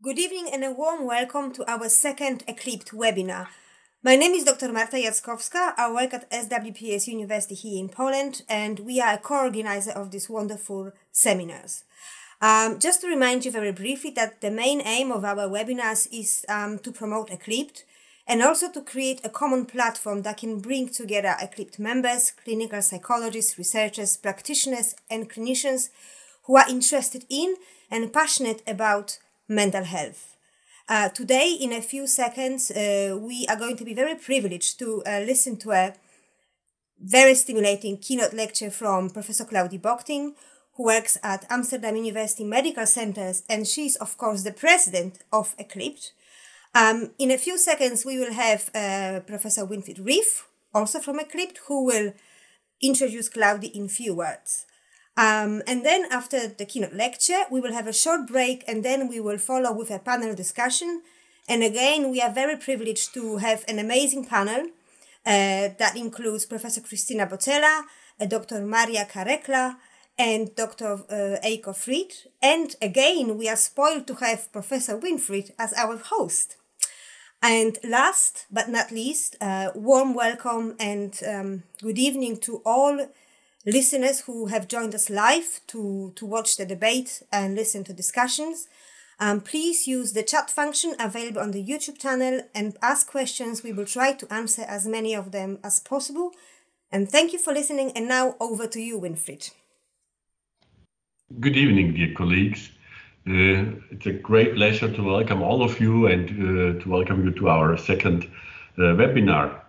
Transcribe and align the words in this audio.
Good 0.00 0.20
evening 0.20 0.48
and 0.52 0.62
a 0.62 0.70
warm 0.70 1.06
welcome 1.06 1.52
to 1.54 1.68
our 1.68 1.88
second 1.88 2.44
EACLIPT 2.46 2.92
webinar. 2.92 3.48
My 4.00 4.14
name 4.14 4.30
is 4.30 4.44
Dr. 4.44 4.72
Marta 4.72 4.96
Jackowska. 4.96 5.74
I 5.76 5.90
work 5.90 6.14
at 6.14 6.30
SWPS 6.30 7.08
University 7.08 7.56
here 7.56 7.80
in 7.80 7.88
Poland, 7.88 8.42
and 8.48 8.78
we 8.78 9.00
are 9.00 9.14
a 9.14 9.18
co-organizer 9.18 9.90
of 9.90 10.12
these 10.12 10.30
wonderful 10.30 10.92
seminars. 11.10 11.82
Um, 12.40 12.78
just 12.78 13.00
to 13.00 13.08
remind 13.08 13.44
you 13.44 13.50
very 13.50 13.72
briefly 13.72 14.12
that 14.12 14.40
the 14.40 14.52
main 14.52 14.82
aim 14.82 15.10
of 15.10 15.24
our 15.24 15.48
webinars 15.48 16.06
is 16.12 16.44
um, 16.48 16.78
to 16.78 16.92
promote 16.92 17.30
EACLIPT 17.30 17.82
and 18.28 18.40
also 18.40 18.70
to 18.70 18.82
create 18.82 19.20
a 19.24 19.28
common 19.28 19.66
platform 19.66 20.22
that 20.22 20.36
can 20.36 20.60
bring 20.60 20.90
together 20.90 21.34
EACLIPT 21.40 21.80
members, 21.80 22.30
clinical 22.44 22.80
psychologists, 22.82 23.58
researchers, 23.58 24.16
practitioners, 24.16 24.94
and 25.10 25.28
clinicians 25.28 25.88
who 26.44 26.56
are 26.56 26.70
interested 26.70 27.24
in 27.28 27.56
and 27.90 28.12
passionate 28.12 28.62
about 28.64 29.18
mental 29.48 29.84
health. 29.84 30.36
Uh, 30.88 31.08
today, 31.08 31.56
in 31.60 31.72
a 31.72 31.82
few 31.82 32.06
seconds, 32.06 32.70
uh, 32.70 33.18
we 33.20 33.46
are 33.48 33.56
going 33.56 33.76
to 33.76 33.84
be 33.84 33.94
very 33.94 34.14
privileged 34.14 34.78
to 34.78 35.02
uh, 35.06 35.20
listen 35.20 35.56
to 35.56 35.70
a 35.72 35.94
very 37.00 37.34
stimulating 37.34 37.98
keynote 37.98 38.32
lecture 38.32 38.70
from 38.70 39.10
Professor 39.10 39.44
Claudi 39.44 39.78
Bockting, 39.80 40.34
who 40.74 40.84
works 40.84 41.18
at 41.22 41.44
Amsterdam 41.50 41.96
University 41.96 42.44
Medical 42.44 42.86
Centers, 42.86 43.42
and 43.48 43.66
she's, 43.66 43.96
of 43.96 44.16
course, 44.16 44.42
the 44.44 44.52
president 44.52 45.18
of 45.32 45.56
EACLIPT. 45.58 46.12
Um, 46.74 47.10
in 47.18 47.30
a 47.30 47.38
few 47.38 47.58
seconds, 47.58 48.04
we 48.06 48.18
will 48.18 48.32
have 48.32 48.70
uh, 48.74 49.20
Professor 49.26 49.66
Winfried 49.66 50.04
Rief, 50.04 50.46
also 50.72 51.00
from 51.00 51.18
EACLIPT, 51.18 51.58
who 51.66 51.84
will 51.84 52.14
introduce 52.80 53.28
Claudi 53.28 53.74
in 53.74 53.88
few 53.88 54.14
words. 54.14 54.64
Um, 55.18 55.62
and 55.66 55.84
then 55.84 56.06
after 56.12 56.46
the 56.46 56.64
keynote 56.64 56.92
lecture, 56.92 57.42
we 57.50 57.60
will 57.60 57.72
have 57.72 57.88
a 57.88 57.92
short 57.92 58.28
break 58.28 58.62
and 58.68 58.84
then 58.84 59.08
we 59.08 59.18
will 59.18 59.38
follow 59.38 59.72
with 59.72 59.90
a 59.90 59.98
panel 59.98 60.32
discussion. 60.32 61.02
And 61.48 61.64
again, 61.64 62.12
we 62.12 62.20
are 62.20 62.32
very 62.32 62.56
privileged 62.56 63.14
to 63.14 63.38
have 63.38 63.64
an 63.66 63.80
amazing 63.80 64.26
panel 64.26 64.66
uh, 65.26 65.74
that 65.76 65.96
includes 65.96 66.46
Professor 66.46 66.80
Cristina 66.80 67.26
Botella, 67.26 67.82
uh, 68.20 68.26
Dr. 68.26 68.60
Maria 68.60 69.06
Karekla, 69.06 69.76
and 70.16 70.54
Dr. 70.54 70.92
Uh, 71.10 71.44
Eiko 71.44 71.74
Fried. 71.74 72.12
And 72.40 72.76
again, 72.80 73.36
we 73.36 73.48
are 73.48 73.56
spoiled 73.56 74.06
to 74.06 74.14
have 74.16 74.52
Professor 74.52 74.96
Winfried 74.96 75.50
as 75.58 75.72
our 75.72 75.96
host. 75.96 76.56
And 77.42 77.76
last 77.82 78.46
but 78.52 78.68
not 78.68 78.92
least, 78.92 79.34
uh, 79.40 79.70
warm 79.74 80.14
welcome 80.14 80.76
and 80.78 81.18
um, 81.26 81.64
good 81.82 81.98
evening 81.98 82.36
to 82.38 82.62
all 82.64 83.08
listeners 83.68 84.20
who 84.20 84.46
have 84.46 84.66
joined 84.66 84.94
us 84.94 85.10
live 85.10 85.60
to, 85.66 86.12
to 86.16 86.24
watch 86.24 86.56
the 86.56 86.64
debate 86.64 87.22
and 87.30 87.54
listen 87.54 87.84
to 87.84 87.92
discussions. 87.92 88.66
Um, 89.20 89.40
please 89.40 89.86
use 89.86 90.12
the 90.12 90.22
chat 90.22 90.48
function 90.50 90.94
available 90.98 91.42
on 91.42 91.50
the 91.50 91.62
YouTube 91.62 91.98
channel 91.98 92.40
and 92.54 92.76
ask 92.80 93.10
questions. 93.10 93.62
We 93.62 93.72
will 93.72 93.84
try 93.84 94.12
to 94.12 94.32
answer 94.32 94.62
as 94.62 94.86
many 94.86 95.14
of 95.14 95.32
them 95.32 95.58
as 95.62 95.80
possible. 95.80 96.32
And 96.90 97.10
thank 97.10 97.32
you 97.32 97.38
for 97.38 97.52
listening. 97.52 97.92
And 97.92 98.08
now 98.08 98.36
over 98.40 98.66
to 98.66 98.80
you, 98.80 98.98
Winfried. 98.98 99.50
Good 101.38 101.56
evening, 101.56 101.94
dear 101.94 102.14
colleagues. 102.14 102.70
Uh, 103.28 103.76
it's 103.90 104.06
a 104.06 104.12
great 104.12 104.54
pleasure 104.54 104.90
to 104.90 105.02
welcome 105.02 105.42
all 105.42 105.62
of 105.62 105.78
you 105.78 106.06
and 106.06 106.30
uh, 106.30 106.82
to 106.82 106.88
welcome 106.88 107.22
you 107.24 107.32
to 107.32 107.48
our 107.50 107.76
second 107.76 108.24
uh, 108.78 108.96
webinar 108.96 109.60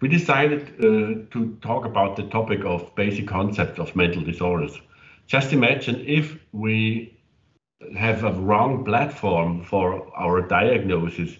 we 0.00 0.08
decided 0.08 0.62
uh, 0.78 1.26
to 1.32 1.58
talk 1.60 1.84
about 1.84 2.16
the 2.16 2.22
topic 2.24 2.64
of 2.64 2.94
basic 2.94 3.26
concepts 3.26 3.78
of 3.78 3.94
mental 3.96 4.22
disorders. 4.22 4.80
Just 5.26 5.52
imagine 5.52 6.02
if 6.06 6.38
we 6.52 7.18
have 7.96 8.24
a 8.24 8.32
wrong 8.32 8.84
platform 8.84 9.62
for 9.62 10.10
our 10.16 10.42
diagnosis 10.42 11.36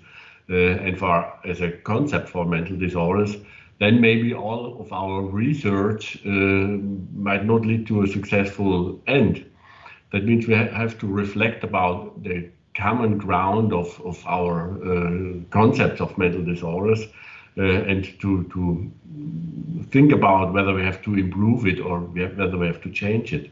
uh, 0.51 0.55
and 0.55 0.99
for 0.99 1.33
as 1.45 1.61
a 1.61 1.73
concept 1.73 2.29
for 2.29 2.45
mental 2.45 2.77
disorders, 2.77 3.37
then 3.81 4.01
maybe 4.01 4.35
all 4.35 4.81
of 4.81 4.93
our 4.93 5.23
research 5.23 6.19
uh, 6.27 6.31
might 6.31 7.45
not 7.45 7.65
lead 7.65 7.87
to 7.87 8.03
a 8.03 8.07
successful 8.07 9.01
end. 9.07 9.45
That 10.13 10.25
means 10.25 10.47
we 10.49 10.55
ha 10.55 10.65
have 10.65 10.99
to 10.99 11.07
reflect 11.07 11.65
about 11.65 12.23
the 12.23 12.51
common 12.75 13.19
ground 13.19 13.73
of, 13.73 14.01
of 14.05 14.25
our 14.27 14.55
uh, 14.83 15.41
concepts 15.51 16.01
of 16.01 16.17
mental 16.19 16.45
disorders 16.45 17.07
and 17.59 18.05
to 18.21 18.45
to 18.45 18.91
think 19.91 20.13
about 20.13 20.53
whether 20.53 20.75
we 20.75 20.83
have 20.83 21.03
to 21.03 21.15
improve 21.15 21.67
it 21.67 21.81
or 21.81 22.01
whether 22.01 22.57
we 22.57 22.67
have 22.67 22.83
to 22.83 22.91
change 22.91 23.33
it. 23.33 23.51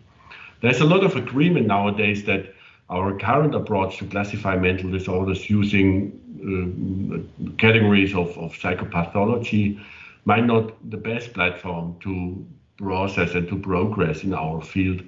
There's 0.60 0.80
a 0.80 0.84
lot 0.84 1.04
of 1.04 1.16
agreement 1.16 1.66
nowadays 1.66 2.24
that 2.24 2.54
our 2.88 3.18
current 3.18 3.54
approach 3.54 3.98
to 3.98 4.06
classify 4.06 4.56
mental 4.56 4.90
disorders 4.90 5.50
using 5.50 6.12
uh, 6.46 7.52
categories 7.58 8.14
of, 8.14 8.36
of 8.38 8.52
psychopathology 8.52 9.80
might 10.24 10.44
not 10.44 10.72
the 10.90 10.96
best 10.96 11.32
platform 11.32 11.96
to 12.00 12.44
process 12.78 13.34
and 13.34 13.48
to 13.48 13.58
progress 13.58 14.22
in 14.22 14.34
our 14.34 14.62
field. 14.62 15.02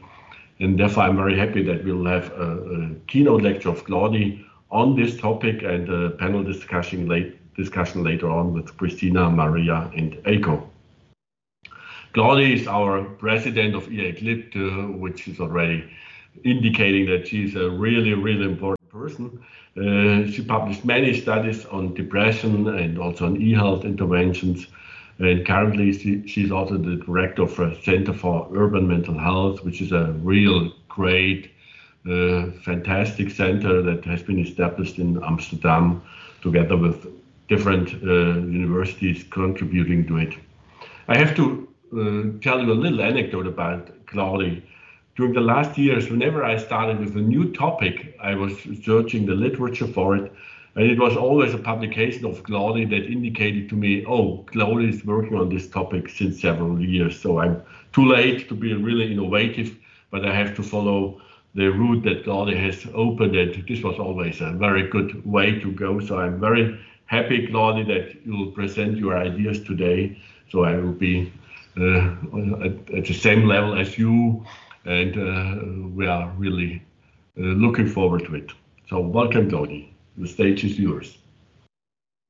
And 0.61 0.79
therefore, 0.79 1.05
I'm 1.05 1.17
very 1.17 1.39
happy 1.39 1.63
that 1.65 1.85
we'll 1.85 2.07
have 2.07 2.33
a, 2.33 2.53
a 2.53 2.95
keynote 3.07 3.43
lecture 3.43 3.69
of 3.69 3.85
Claudi 3.85 4.45
on 4.71 4.97
this 4.97 5.17
topic 5.17 5.63
and 5.63 5.89
a 5.89 6.11
panel 6.11 6.43
discussion 6.43 7.07
late, 7.07 7.38
discussion 7.59 8.03
later 8.03 8.31
on 8.31 8.55
with 8.55 8.75
Cristina, 8.79 9.29
Maria, 9.29 9.91
and 9.95 10.13
Eiko. 10.25 10.67
Claudia 12.15 12.55
is 12.55 12.67
our 12.67 13.05
president 13.05 13.75
of 13.75 13.85
EACLIPT, 13.89 14.57
uh, 14.57 14.97
which 14.97 15.29
is 15.29 15.41
already 15.41 15.85
indicating 16.45 17.05
that 17.07 17.29
she's 17.29 17.55
a 17.57 17.69
really, 17.69 18.15
really 18.15 18.47
important 18.47 18.89
person. 18.89 19.45
Uh, 19.77 20.27
she 20.31 20.43
published 20.43 20.85
many 20.85 21.21
studies 21.21 21.67
on 21.67 21.95
depression 21.95 22.69
and 22.79 22.99
also 22.99 23.27
on 23.27 23.41
e-health 23.41 23.85
interventions. 23.85 24.67
And 25.19 25.47
currently, 25.47 25.93
she, 25.93 26.27
she's 26.27 26.51
also 26.51 26.79
the 26.79 26.97
director 26.97 27.43
of 27.43 27.59
a 27.59 27.81
Center 27.83 28.15
for 28.15 28.49
Urban 28.55 28.87
Mental 28.89 29.19
Health, 29.19 29.65
which 29.65 29.81
is 29.81 29.93
a 29.93 30.13
real 30.23 30.73
great, 30.89 31.51
uh, 32.09 32.51
fantastic 32.65 33.31
center 33.31 33.83
that 33.83 34.05
has 34.05 34.23
been 34.23 34.39
established 34.39 34.99
in 34.99 35.23
Amsterdam 35.23 36.03
together 36.41 36.77
with 36.77 37.07
different 37.49 37.95
uh, 38.03 38.41
universities 38.47 39.25
contributing 39.31 40.07
to 40.07 40.19
it. 40.19 40.35
I 41.09 41.17
have 41.17 41.35
to 41.37 41.69
uh, 41.93 42.41
tell 42.43 42.61
you 42.63 42.73
a 42.73 42.75
little 42.75 43.01
anecdote 43.01 43.47
about 43.47 44.07
Claudi. 44.07 44.63
During 45.17 45.33
the 45.33 45.41
last 45.41 45.77
years, 45.79 46.11
whenever 46.11 46.45
I 46.45 46.59
started 46.59 47.01
with 47.01 47.17
a 47.17 47.21
new 47.21 47.53
topic, 47.53 48.17
I 48.21 48.35
was 48.35 48.53
searching 48.85 49.27
the 49.27 49.35
literature 49.35 49.87
for 49.87 50.17
it, 50.17 50.31
and 50.77 50.85
it 50.87 50.99
was 50.99 51.17
always 51.17 51.55
a 51.55 51.59
publication 51.59 52.25
of 52.25 52.43
Claudi 52.45 52.85
that 52.91 53.11
indicated 53.11 53.69
to 53.71 53.75
me, 53.75 54.05
oh, 54.07 54.45
Claudi 54.47 54.91
is 54.91 55.05
working 55.05 55.37
on 55.37 55.49
this 55.49 55.69
topic 55.69 56.09
since 56.09 56.41
several 56.41 56.81
years. 56.81 57.19
So 57.19 57.41
I'm 57.41 57.63
too 57.93 58.05
late 58.05 58.49
to 58.49 58.55
be 58.55 58.75
really 58.75 59.11
innovative, 59.11 59.77
but 60.11 60.25
I 60.25 60.35
have 60.35 60.55
to 60.57 60.63
follow 60.63 61.21
the 61.55 61.69
route 61.69 62.05
that 62.05 62.25
Claudi 62.25 62.57
has 62.57 62.87
opened, 62.95 63.35
and 63.35 63.67
this 63.67 63.83
was 63.83 63.99
always 63.99 64.41
a 64.41 64.53
very 64.53 64.87
good 64.89 65.27
way 65.27 65.59
to 65.59 65.73
go. 65.73 65.99
So 65.99 66.19
I'm 66.19 66.39
very 66.39 66.79
happy, 67.09 67.47
Claudia, 67.49 67.85
that 67.85 68.25
you 68.25 68.37
will 68.37 68.53
present 68.53 68.97
your 68.97 69.19
ideas 69.19 69.65
today. 69.65 70.17
So 70.51 70.65
I 70.65 70.77
will 70.77 70.93
be 70.93 71.33
uh, 71.77 72.15
at, 72.63 72.95
at, 72.95 73.05
the 73.07 73.15
same 73.15 73.45
level 73.45 73.77
as 73.79 73.99
you, 73.99 74.45
and 74.85 75.17
uh, 75.17 75.89
we 75.95 76.07
are 76.07 76.31
really 76.39 76.83
uh, 77.39 77.43
looking 77.43 77.89
forward 77.89 78.25
to 78.27 78.35
it. 78.37 78.53
So 78.89 79.01
welcome, 79.01 79.51
Claudi. 79.51 79.93
The 80.17 80.29
stage 80.29 80.65
is 80.65 80.79
yours. 80.79 81.19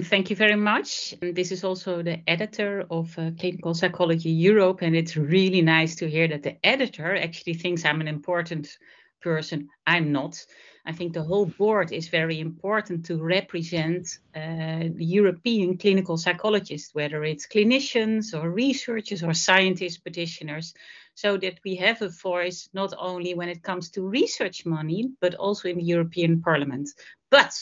Thank 0.03 0.31
you 0.31 0.37
very 0.37 0.57
much. 0.57 1.15
And 1.23 1.35
this 1.35 1.51
is 1.51 1.65
also 1.65 2.03
the 2.03 2.19
editor 2.29 2.85
of 2.91 3.19
uh, 3.19 3.33
Clinical 3.39 3.75
Psychology 3.75 4.31
Europe, 4.31 4.83
and 4.83 4.95
it's 4.95 5.17
really 5.17 5.61
nice 5.61 5.97
to 5.97 6.09
hear 6.09 6.29
that 6.29 6.45
the 6.45 6.57
editor 6.65 7.17
actually 7.17 7.55
thinks 7.55 7.85
I'm 7.85 8.01
an 8.01 8.07
important 8.09 8.79
person. 9.21 9.69
I'm 9.87 10.13
not. 10.13 10.45
I 10.89 10.93
think 10.93 11.13
the 11.13 11.23
whole 11.23 11.45
board 11.45 11.93
is 11.93 12.09
very 12.09 12.41
important 12.41 13.05
to 13.07 13.23
represent 13.23 14.21
uh, 14.35 14.85
European 14.97 15.77
clinical 15.77 16.17
psychologists, 16.17 16.95
whether 16.95 17.23
it's 17.25 17.47
clinicians 17.47 18.33
or 18.33 18.51
researchers 18.51 19.23
or 19.23 19.35
scientists, 19.35 19.99
petitioners, 19.99 20.73
so 21.15 21.37
that 21.37 21.61
we 21.63 21.77
have 21.77 22.01
a 22.01 22.09
voice 22.09 22.71
not 22.73 22.95
only 22.99 23.35
when 23.35 23.51
it 23.51 23.63
comes 23.63 23.91
to 23.91 24.09
research 24.09 24.65
money, 24.65 25.11
but 25.21 25.35
also 25.35 25.69
in 25.69 25.77
the 25.77 25.85
European 25.85 26.41
Parliament. 26.41 26.89
But 27.31 27.53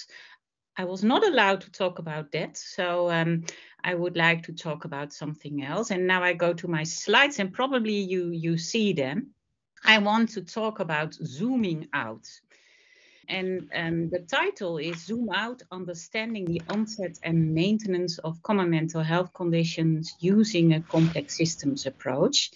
I 0.76 0.84
was 0.84 1.02
not 1.02 1.26
allowed 1.26 1.62
to 1.62 1.70
talk 1.72 1.98
about 1.98 2.30
that, 2.30 2.56
so 2.56 3.10
um, 3.10 3.44
I 3.82 3.94
would 3.94 4.16
like 4.16 4.44
to 4.44 4.52
talk 4.52 4.84
about 4.84 5.12
something 5.12 5.64
else. 5.64 5.90
And 5.90 6.06
now 6.06 6.22
I 6.22 6.32
go 6.32 6.52
to 6.52 6.68
my 6.68 6.84
slides, 6.84 7.40
and 7.40 7.52
probably 7.52 7.96
you 7.96 8.30
you 8.30 8.56
see 8.56 8.92
them. 8.92 9.34
I 9.84 9.98
want 9.98 10.30
to 10.30 10.42
talk 10.42 10.80
about 10.80 11.14
zooming 11.14 11.88
out. 11.92 12.28
And 13.28 13.68
um, 13.74 14.10
the 14.10 14.20
title 14.20 14.78
is 14.78 15.04
Zoom 15.04 15.30
Out 15.30 15.62
Understanding 15.70 16.44
the 16.44 16.62
Onset 16.68 17.18
and 17.22 17.54
Maintenance 17.54 18.18
of 18.18 18.42
Common 18.42 18.70
Mental 18.70 19.02
Health 19.02 19.32
Conditions 19.34 20.14
Using 20.20 20.74
a 20.74 20.80
Complex 20.80 21.36
Systems 21.36 21.86
Approach. 21.86 22.50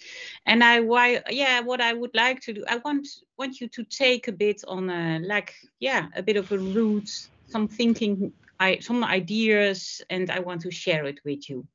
And 0.45 0.63
I, 0.63 0.79
why, 0.79 1.21
yeah, 1.29 1.59
what 1.61 1.81
I 1.81 1.93
would 1.93 2.15
like 2.15 2.41
to 2.41 2.53
do, 2.53 2.63
I 2.69 2.77
want, 2.77 3.07
want 3.37 3.59
you 3.59 3.67
to 3.69 3.83
take 3.83 4.27
a 4.27 4.31
bit 4.31 4.63
on 4.67 4.89
a, 4.89 5.19
like, 5.19 5.53
yeah, 5.79 6.07
a 6.15 6.23
bit 6.23 6.37
of 6.37 6.51
a 6.51 6.57
route, 6.57 7.09
some 7.47 7.67
thinking, 7.67 8.33
I, 8.59 8.79
some 8.79 9.03
ideas, 9.03 10.01
and 10.09 10.29
I 10.31 10.39
want 10.39 10.61
to 10.61 10.71
share 10.71 11.05
it 11.05 11.19
with 11.25 11.49
you. 11.49 11.67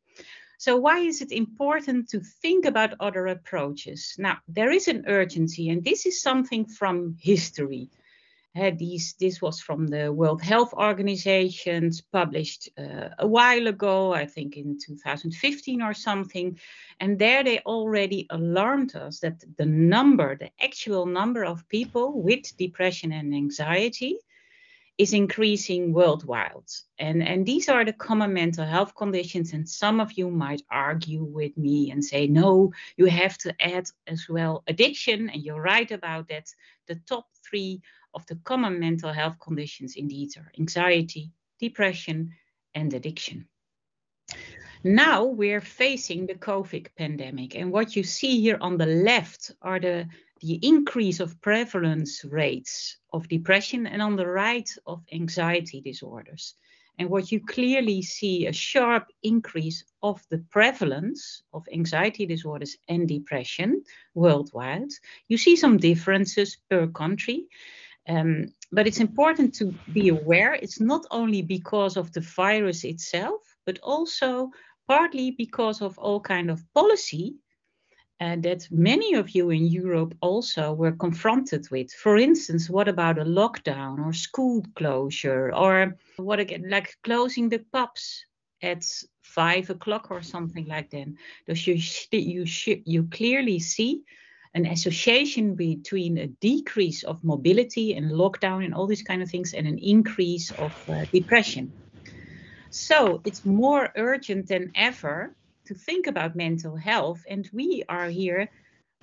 So, 0.58 0.76
why 0.76 1.00
is 1.00 1.20
it 1.20 1.32
important 1.32 2.08
to 2.10 2.20
think 2.20 2.64
about 2.64 2.94
other 2.99 3.26
approaches? 3.26 4.14
Now, 4.19 4.38
there 4.49 4.70
is 4.70 4.88
an 4.88 5.04
urgency, 5.06 5.69
and 5.69 5.84
this 5.84 6.06
is 6.06 6.22
something 6.22 6.64
from 6.64 7.16
history. 7.20 7.90
These, 8.78 9.14
this 9.20 9.42
was 9.42 9.60
from 9.60 9.86
the 9.86 10.10
World 10.10 10.40
Health 10.40 10.72
Organizations, 10.72 12.00
published 12.00 12.70
uh, 12.78 13.10
a 13.18 13.26
while 13.26 13.66
ago, 13.66 14.14
I 14.14 14.24
think 14.24 14.56
in 14.56 14.78
2015 14.78 15.82
or 15.82 15.92
something. 15.92 16.58
And 16.98 17.18
there 17.18 17.44
they 17.44 17.58
already 17.60 18.26
alarmed 18.30 18.96
us 18.96 19.20
that 19.20 19.44
the 19.58 19.66
number, 19.66 20.36
the 20.36 20.50
actual 20.58 21.04
number 21.04 21.44
of 21.44 21.68
people 21.68 22.22
with 22.22 22.56
depression 22.56 23.12
and 23.12 23.34
anxiety 23.34 24.18
is 24.96 25.12
increasing 25.12 25.92
worldwide. 25.92 26.72
And, 26.98 27.22
and 27.22 27.44
these 27.44 27.68
are 27.68 27.84
the 27.84 27.92
common 27.92 28.32
mental 28.32 28.64
health 28.64 28.94
conditions. 28.94 29.52
And 29.52 29.68
some 29.68 30.00
of 30.00 30.12
you 30.12 30.30
might 30.30 30.62
argue 30.70 31.22
with 31.22 31.56
me 31.58 31.90
and 31.90 32.02
say, 32.02 32.26
no, 32.26 32.72
you 32.96 33.04
have 33.06 33.36
to 33.38 33.54
add 33.60 33.90
as 34.06 34.26
well 34.28 34.64
addiction. 34.66 35.28
And 35.28 35.42
you're 35.42 35.60
right 35.60 35.90
about 35.90 36.28
that. 36.28 36.48
The 36.86 36.94
top 37.06 37.26
three 37.44 37.82
of 38.16 38.26
the 38.26 38.36
common 38.36 38.80
mental 38.80 39.12
health 39.12 39.36
conditions 39.38 39.94
indeed 39.94 40.30
are 40.38 40.50
anxiety, 40.58 41.30
depression, 41.60 42.32
and 42.74 42.92
addiction. 42.94 43.46
Now 44.82 45.24
we're 45.24 45.60
facing 45.60 46.26
the 46.26 46.34
COVID 46.34 46.88
pandemic, 46.96 47.54
and 47.54 47.70
what 47.70 47.94
you 47.94 48.02
see 48.02 48.40
here 48.40 48.58
on 48.60 48.78
the 48.78 48.86
left 48.86 49.52
are 49.60 49.78
the, 49.78 50.08
the 50.40 50.58
increase 50.62 51.20
of 51.20 51.40
prevalence 51.42 52.24
rates 52.24 52.96
of 53.12 53.28
depression, 53.28 53.86
and 53.86 54.00
on 54.00 54.16
the 54.16 54.26
right 54.26 54.68
of 54.86 55.04
anxiety 55.12 55.80
disorders. 55.80 56.54
And 56.98 57.10
what 57.10 57.30
you 57.30 57.40
clearly 57.44 58.00
see 58.00 58.46
a 58.46 58.52
sharp 58.52 59.08
increase 59.22 59.84
of 60.02 60.22
the 60.30 60.38
prevalence 60.50 61.42
of 61.52 61.66
anxiety 61.70 62.24
disorders 62.24 62.76
and 62.88 63.06
depression 63.06 63.82
worldwide. 64.14 64.88
You 65.28 65.36
see 65.36 65.56
some 65.56 65.76
differences 65.76 66.56
per 66.70 66.86
country. 66.86 67.48
Um, 68.08 68.54
but 68.72 68.86
it's 68.86 69.00
important 69.00 69.54
to 69.56 69.74
be 69.92 70.08
aware 70.08 70.54
it's 70.54 70.80
not 70.80 71.06
only 71.10 71.42
because 71.42 71.96
of 71.96 72.12
the 72.12 72.20
virus 72.20 72.84
itself, 72.84 73.40
but 73.64 73.78
also 73.82 74.50
partly 74.88 75.32
because 75.32 75.82
of 75.82 75.98
all 75.98 76.20
kind 76.20 76.50
of 76.50 76.62
policy 76.72 77.34
uh, 78.20 78.36
that 78.36 78.66
many 78.70 79.14
of 79.14 79.30
you 79.30 79.50
in 79.50 79.66
Europe 79.66 80.14
also 80.20 80.72
were 80.72 80.92
confronted 80.92 81.68
with. 81.70 81.92
For 81.92 82.16
instance, 82.16 82.70
what 82.70 82.88
about 82.88 83.18
a 83.18 83.24
lockdown 83.24 84.04
or 84.04 84.12
school 84.12 84.64
closure, 84.74 85.52
or 85.54 85.96
what 86.16 86.40
again, 86.40 86.70
like 86.70 86.96
closing 87.02 87.48
the 87.48 87.58
pubs 87.72 88.24
at 88.62 88.84
five 89.22 89.68
o'clock 89.68 90.10
or 90.10 90.22
something 90.22 90.66
like 90.66 90.90
that? 90.90 91.08
So 91.46 91.70
you 91.70 91.80
you 92.10 92.46
you 92.86 93.04
clearly 93.10 93.58
see 93.58 94.02
an 94.56 94.64
association 94.64 95.54
between 95.54 96.16
a 96.16 96.26
decrease 96.26 97.04
of 97.04 97.22
mobility 97.22 97.94
and 97.94 98.10
lockdown 98.10 98.64
and 98.64 98.74
all 98.74 98.86
these 98.86 99.02
kind 99.02 99.22
of 99.22 99.30
things 99.30 99.52
and 99.52 99.66
an 99.66 99.78
increase 99.78 100.50
of 100.52 100.72
uh, 100.88 101.04
depression. 101.12 101.70
So 102.70 103.20
it's 103.26 103.44
more 103.44 103.92
urgent 103.96 104.48
than 104.48 104.72
ever 104.74 105.36
to 105.66 105.74
think 105.74 106.06
about 106.06 106.36
mental 106.36 106.74
health. 106.74 107.22
And 107.28 107.48
we 107.52 107.84
are 107.86 108.08
here 108.08 108.48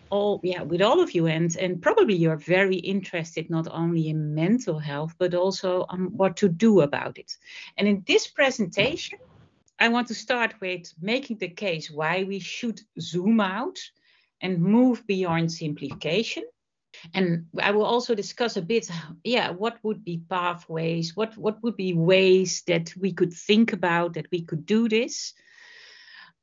all, 0.10 0.40
yeah, 0.44 0.64
with 0.64 0.82
all 0.82 1.00
of 1.00 1.12
you. 1.12 1.28
And, 1.28 1.56
and 1.56 1.80
probably 1.80 2.16
you're 2.16 2.36
very 2.58 2.78
interested 2.78 3.52
not 3.52 3.68
only 3.70 4.10
in 4.10 4.34
mental 4.34 4.80
health, 4.80 5.14
but 5.20 5.36
also 5.36 5.86
on 5.88 6.18
what 6.18 6.36
to 6.38 6.50
do 6.50 6.82
about 6.82 7.20
it. 7.20 7.38
And 7.78 7.88
in 7.88 8.04
this 8.08 8.28
presentation, 8.28 9.20
I 9.80 9.90
want 9.90 10.08
to 10.08 10.16
start 10.16 10.56
with 10.60 10.92
making 11.00 11.38
the 11.38 11.50
case 11.50 11.92
why 11.92 12.24
we 12.24 12.40
should 12.40 12.82
zoom 13.00 13.40
out 13.40 13.78
and 14.44 14.62
move 14.62 15.08
beyond 15.08 15.52
simplification. 15.52 16.44
And 17.14 17.48
I 17.60 17.72
will 17.72 17.86
also 17.86 18.14
discuss 18.14 18.56
a 18.56 18.62
bit, 18.62 18.88
yeah, 19.24 19.50
what 19.50 19.80
would 19.82 20.04
be 20.06 20.22
pathways, 20.30 21.16
what, 21.16 21.36
what 21.38 21.64
would 21.64 21.76
be 21.76 21.94
ways 21.94 22.62
that 22.68 22.94
we 22.96 23.14
could 23.14 23.34
think 23.34 23.74
about 23.74 24.14
that 24.14 24.28
we 24.32 24.42
could 24.44 24.66
do 24.66 24.88
this. 24.88 25.34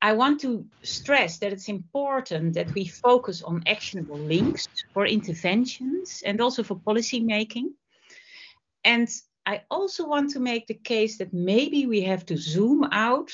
I 0.02 0.14
want 0.14 0.40
to 0.40 0.66
stress 0.82 1.38
that 1.38 1.52
it's 1.52 1.68
important 1.68 2.54
that 2.54 2.74
we 2.74 2.86
focus 2.86 3.42
on 3.42 3.62
actionable 3.66 4.18
links 4.18 4.66
for 4.94 5.06
interventions 5.06 6.22
and 6.24 6.40
also 6.40 6.62
for 6.62 6.76
policy 6.76 7.20
making. 7.20 7.74
And 8.82 9.08
I 9.44 9.62
also 9.70 10.06
want 10.08 10.30
to 10.30 10.40
make 10.40 10.66
the 10.66 10.74
case 10.74 11.18
that 11.18 11.34
maybe 11.34 11.86
we 11.86 12.00
have 12.02 12.24
to 12.26 12.36
zoom 12.36 12.84
out 12.92 13.30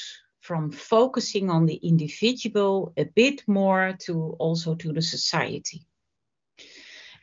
from 0.47 0.71
focusing 0.71 1.51
on 1.51 1.67
the 1.67 1.75
individual 1.75 2.93
a 2.97 3.05
bit 3.05 3.43
more 3.49 3.97
to 3.99 4.37
also 4.39 4.77
to 4.77 4.93
the 4.93 5.03
society. 5.03 5.85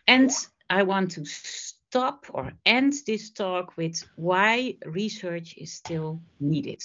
And 0.06 0.30
I 0.70 0.84
want 0.84 1.12
to 1.12 1.26
stop 1.26 2.26
or 2.34 2.52
end 2.66 2.94
this 3.08 3.32
talk 3.32 3.78
with 3.78 4.04
why 4.18 4.76
research 4.86 5.56
is 5.58 5.72
still 5.72 6.22
needed. 6.40 6.82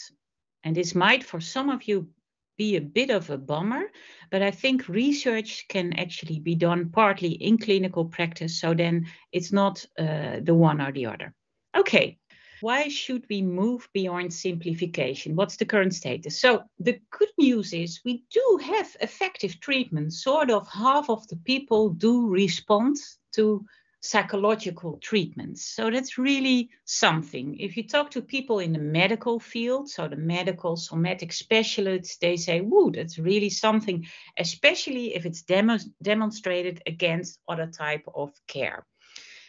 And 0.62 0.76
this 0.76 0.94
might 0.94 1.24
for 1.24 1.40
some 1.40 1.70
of 1.70 1.88
you 1.88 2.08
be 2.56 2.76
a 2.76 2.80
bit 2.80 3.10
of 3.10 3.30
a 3.30 3.38
bummer, 3.38 3.84
but 4.30 4.42
I 4.42 4.52
think 4.52 4.88
research 4.88 5.66
can 5.68 5.92
actually 5.94 6.38
be 6.38 6.54
done 6.54 6.90
partly 6.90 7.30
in 7.30 7.58
clinical 7.58 8.04
practice. 8.04 8.60
So 8.60 8.74
then 8.74 9.06
it's 9.32 9.52
not 9.52 9.84
uh, 9.98 10.38
the 10.42 10.54
one 10.54 10.80
or 10.80 10.92
the 10.92 11.06
other. 11.06 11.34
Okay, 11.76 12.18
why 12.60 12.88
should 12.88 13.24
we 13.28 13.42
move 13.42 13.88
beyond 13.92 14.32
simplification? 14.32 15.36
What's 15.36 15.56
the 15.56 15.66
current 15.66 15.94
status? 15.94 16.40
So, 16.40 16.64
the 16.78 17.00
good 17.10 17.30
news 17.38 17.72
is 17.72 18.00
we 18.04 18.24
do 18.30 18.60
have 18.62 18.96
effective 19.00 19.60
treatment. 19.60 20.12
Sort 20.12 20.50
of 20.50 20.68
half 20.68 21.10
of 21.10 21.26
the 21.28 21.36
people 21.36 21.90
do 21.90 22.28
respond 22.28 22.96
to 23.32 23.64
psychological 24.00 24.98
treatments. 25.02 25.64
So 25.64 25.90
that's 25.90 26.18
really 26.18 26.70
something. 26.84 27.58
If 27.58 27.76
you 27.76 27.86
talk 27.86 28.10
to 28.12 28.22
people 28.22 28.60
in 28.60 28.72
the 28.72 28.78
medical 28.78 29.40
field, 29.40 29.88
so 29.88 30.06
the 30.06 30.16
medical 30.16 30.76
somatic 30.76 31.32
specialists, 31.32 32.16
they 32.18 32.36
say, 32.36 32.60
whoa, 32.60 32.90
that's 32.90 33.18
really 33.18 33.50
something, 33.50 34.06
especially 34.38 35.14
if 35.14 35.26
it's 35.26 35.42
demo- 35.42 35.78
demonstrated 36.00 36.80
against 36.86 37.40
other 37.48 37.66
type 37.66 38.04
of 38.14 38.30
care 38.46 38.86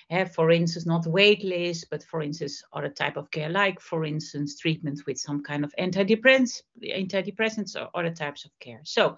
for 0.10 0.50
instance, 0.50 0.86
not 0.86 1.06
wait 1.06 1.44
list, 1.44 1.88
but 1.92 2.04
for 2.04 2.22
instance, 2.22 2.64
other 2.74 2.90
type 2.90 3.16
of 3.16 3.30
care, 3.30 3.50
like 3.50 3.80
for 3.80 4.06
instance, 4.06 4.58
treatment 4.58 5.02
with 5.06 5.20
some 5.20 5.44
kind 5.44 5.64
of 5.64 5.74
antidepressants, 5.80 6.64
antidepressants 6.84 7.76
or 7.76 7.90
other 7.94 8.14
types 8.14 8.44
of 8.46 8.52
care. 8.60 8.82
So 8.84 9.18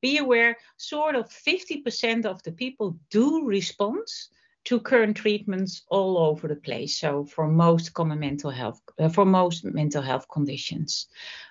be 0.00 0.18
aware, 0.18 0.56
sort 0.76 1.14
of 1.14 1.30
50% 1.30 2.26
of 2.26 2.42
the 2.42 2.50
people 2.50 2.98
do 3.10 3.46
respond 3.46 4.06
to 4.64 4.80
current 4.80 5.16
treatments 5.16 5.82
all 5.88 6.18
over 6.18 6.48
the 6.48 6.56
place. 6.56 6.98
So 6.98 7.24
for 7.24 7.46
most 7.46 7.94
common 7.94 8.18
mental 8.18 8.50
health, 8.50 8.80
uh, 8.98 9.08
for 9.08 9.24
most 9.24 9.64
mental 9.64 10.02
health 10.02 10.26
conditions, 10.28 11.06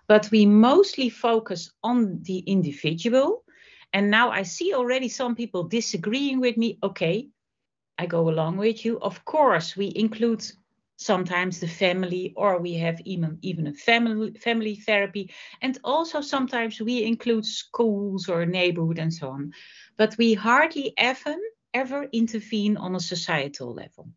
but 0.07 0.29
we 0.31 0.45
mostly 0.45 1.09
focus 1.09 1.71
on 1.83 2.21
the 2.23 2.39
individual. 2.39 3.43
And 3.93 4.11
now 4.11 4.31
I 4.31 4.43
see 4.43 4.73
already 4.73 5.09
some 5.09 5.35
people 5.35 5.63
disagreeing 5.63 6.39
with 6.39 6.57
me. 6.57 6.77
Okay, 6.83 7.29
I 8.01 8.07
go 8.07 8.29
along 8.29 8.57
with 8.57 8.83
you. 8.83 8.99
Of 8.99 9.23
course, 9.25 9.77
we 9.77 9.93
include 9.95 10.43
sometimes 10.97 11.59
the 11.59 11.67
family 11.67 12.33
or 12.35 12.57
we 12.57 12.73
have 12.73 12.99
even 13.05 13.37
even 13.43 13.67
a 13.67 13.73
family 13.73 14.31
family 14.45 14.75
therapy. 14.75 15.29
And 15.61 15.77
also 15.83 16.21
sometimes 16.21 16.81
we 16.81 17.03
include 17.03 17.45
schools 17.45 18.27
or 18.27 18.45
neighborhood 18.45 18.97
and 18.97 19.13
so 19.13 19.29
on. 19.29 19.53
But 19.97 20.17
we 20.17 20.33
hardly 20.33 20.93
ever 20.97 21.35
ever 21.75 22.09
intervene 22.11 22.75
on 22.77 22.95
a 22.95 22.99
societal 22.99 23.71
level. 23.73 24.09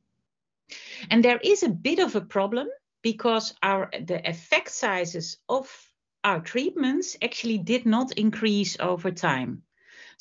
And 1.10 1.22
there 1.22 1.40
is 1.52 1.62
a 1.62 1.76
bit 1.88 1.98
of 1.98 2.16
a 2.16 2.28
problem 2.36 2.68
because 3.02 3.54
our 3.62 3.90
the 4.10 4.20
effect 4.26 4.70
sizes 4.70 5.36
of 5.46 5.66
our 6.22 6.40
treatments 6.40 7.18
actually 7.20 7.58
did 7.58 7.84
not 7.84 8.18
increase 8.18 8.80
over 8.80 9.10
time 9.10 9.62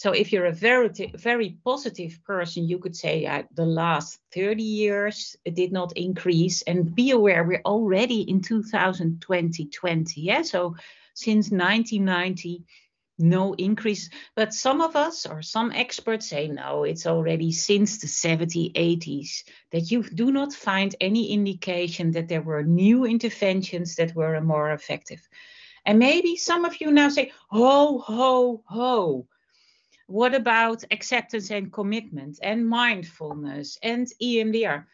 so 0.03 0.12
if 0.12 0.33
you're 0.33 0.48
a 0.48 0.51
very, 0.51 0.89
very 1.15 1.57
positive 1.63 2.19
person, 2.25 2.67
you 2.67 2.77
could 2.77 2.93
say 2.93 3.25
uh, 3.25 3.43
the 3.53 3.65
last 3.65 4.19
30 4.33 4.62
years 4.62 5.38
it 5.45 5.55
did 5.55 5.72
not 5.72 5.95
increase. 5.95 6.62
And 6.63 6.93
be 6.93 7.12
aware, 7.12 7.45
we're 7.45 7.62
already 7.65 8.19
in 8.29 8.41
2020, 8.41 9.65
20, 9.67 10.19
yeah. 10.19 10.41
So 10.41 10.75
since 11.13 11.51
1990, 11.51 12.65
no 13.17 13.53
increase. 13.53 14.10
But 14.36 14.53
some 14.53 14.81
of 14.81 14.98
us 14.98 15.25
or 15.25 15.41
some 15.41 15.72
experts 15.72 16.27
say 16.27 16.50
no, 16.50 16.83
it's 16.83 17.07
already 17.07 17.53
since 17.53 18.00
the 18.00 18.07
70s, 18.07 18.74
80s 18.74 19.43
that 19.72 19.89
you 19.89 20.03
do 20.03 20.33
not 20.33 20.51
find 20.51 20.93
any 21.00 21.31
indication 21.31 22.12
that 22.12 22.27
there 22.27 22.41
were 22.41 22.63
new 22.63 23.05
interventions 23.05 23.95
that 23.95 24.13
were 24.13 24.41
more 24.41 24.74
effective. 24.74 25.25
And 25.86 25.98
maybe 25.98 26.36
some 26.36 26.65
of 26.65 26.81
you 26.81 26.91
now 26.91 27.07
say, 27.07 27.31
ho, 27.48 28.00
ho, 28.00 28.63
ho. 28.65 29.27
What 30.07 30.36
about 30.36 30.83
acceptance 30.91 31.51
and 31.51 31.72
commitment 31.72 32.39
and 32.41 32.67
mindfulness 32.67 33.77
and 33.81 34.07
EMDR? 34.22 34.86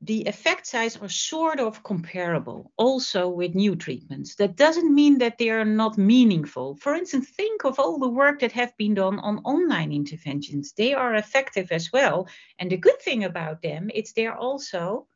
the 0.00 0.24
effect 0.26 0.64
size 0.64 0.96
are 0.96 1.08
sort 1.08 1.58
of 1.58 1.82
comparable 1.82 2.72
also 2.76 3.28
with 3.28 3.56
new 3.56 3.74
treatments. 3.74 4.36
That 4.36 4.54
doesn't 4.54 4.94
mean 4.94 5.18
that 5.18 5.38
they 5.38 5.50
are 5.50 5.64
not 5.64 5.98
meaningful. 5.98 6.76
For 6.76 6.94
instance, 6.94 7.28
think 7.30 7.64
of 7.64 7.80
all 7.80 7.98
the 7.98 8.08
work 8.08 8.38
that 8.40 8.52
have 8.52 8.76
been 8.76 8.94
done 8.94 9.18
on 9.18 9.38
online 9.38 9.90
interventions. 9.90 10.72
They 10.72 10.94
are 10.94 11.16
effective 11.16 11.72
as 11.72 11.92
well. 11.92 12.28
And 12.60 12.70
the 12.70 12.76
good 12.76 13.00
thing 13.02 13.24
about 13.24 13.60
them 13.60 13.90
is 13.92 14.12
they're 14.12 14.36
also, 14.36 15.08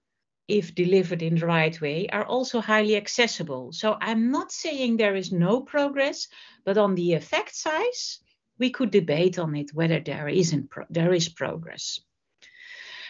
if 0.49 0.75
delivered 0.75 1.23
in 1.23 1.37
the 1.37 1.47
right 1.47 1.81
way, 1.81 2.09
are 2.09 2.27
also 2.27 2.61
highly 2.61 2.97
accessible. 2.97 3.73
So 3.73 3.97
I'm 4.01 4.33
not 4.33 4.51
saying 4.51 4.97
there 4.97 5.15
is 5.15 5.31
no 5.31 5.61
progress, 5.61 6.27
but 6.65 6.77
on 6.77 6.97
the 6.97 7.13
effect 7.13 7.55
size, 7.55 8.19
we 8.63 8.71
could 8.71 8.93
debate 8.93 9.41
on 9.41 9.57
it 9.57 9.75
whether 9.75 9.99
there 10.01 10.29
isn't 10.29 10.71
pro- 10.71 10.93
there 10.99 11.13
is 11.13 11.29
progress. 11.29 12.01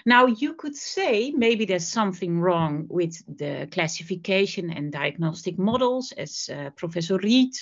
Now, 0.06 0.22
you 0.26 0.54
could 0.54 0.74
say 0.74 1.30
maybe 1.30 1.64
there's 1.66 1.86
something 2.00 2.40
wrong 2.40 2.86
with 2.88 3.14
the 3.40 3.68
classification 3.70 4.70
and 4.70 4.90
diagnostic 4.90 5.58
models, 5.58 6.12
as 6.12 6.48
uh, 6.48 6.70
Professor 6.70 7.18
Reed 7.18 7.52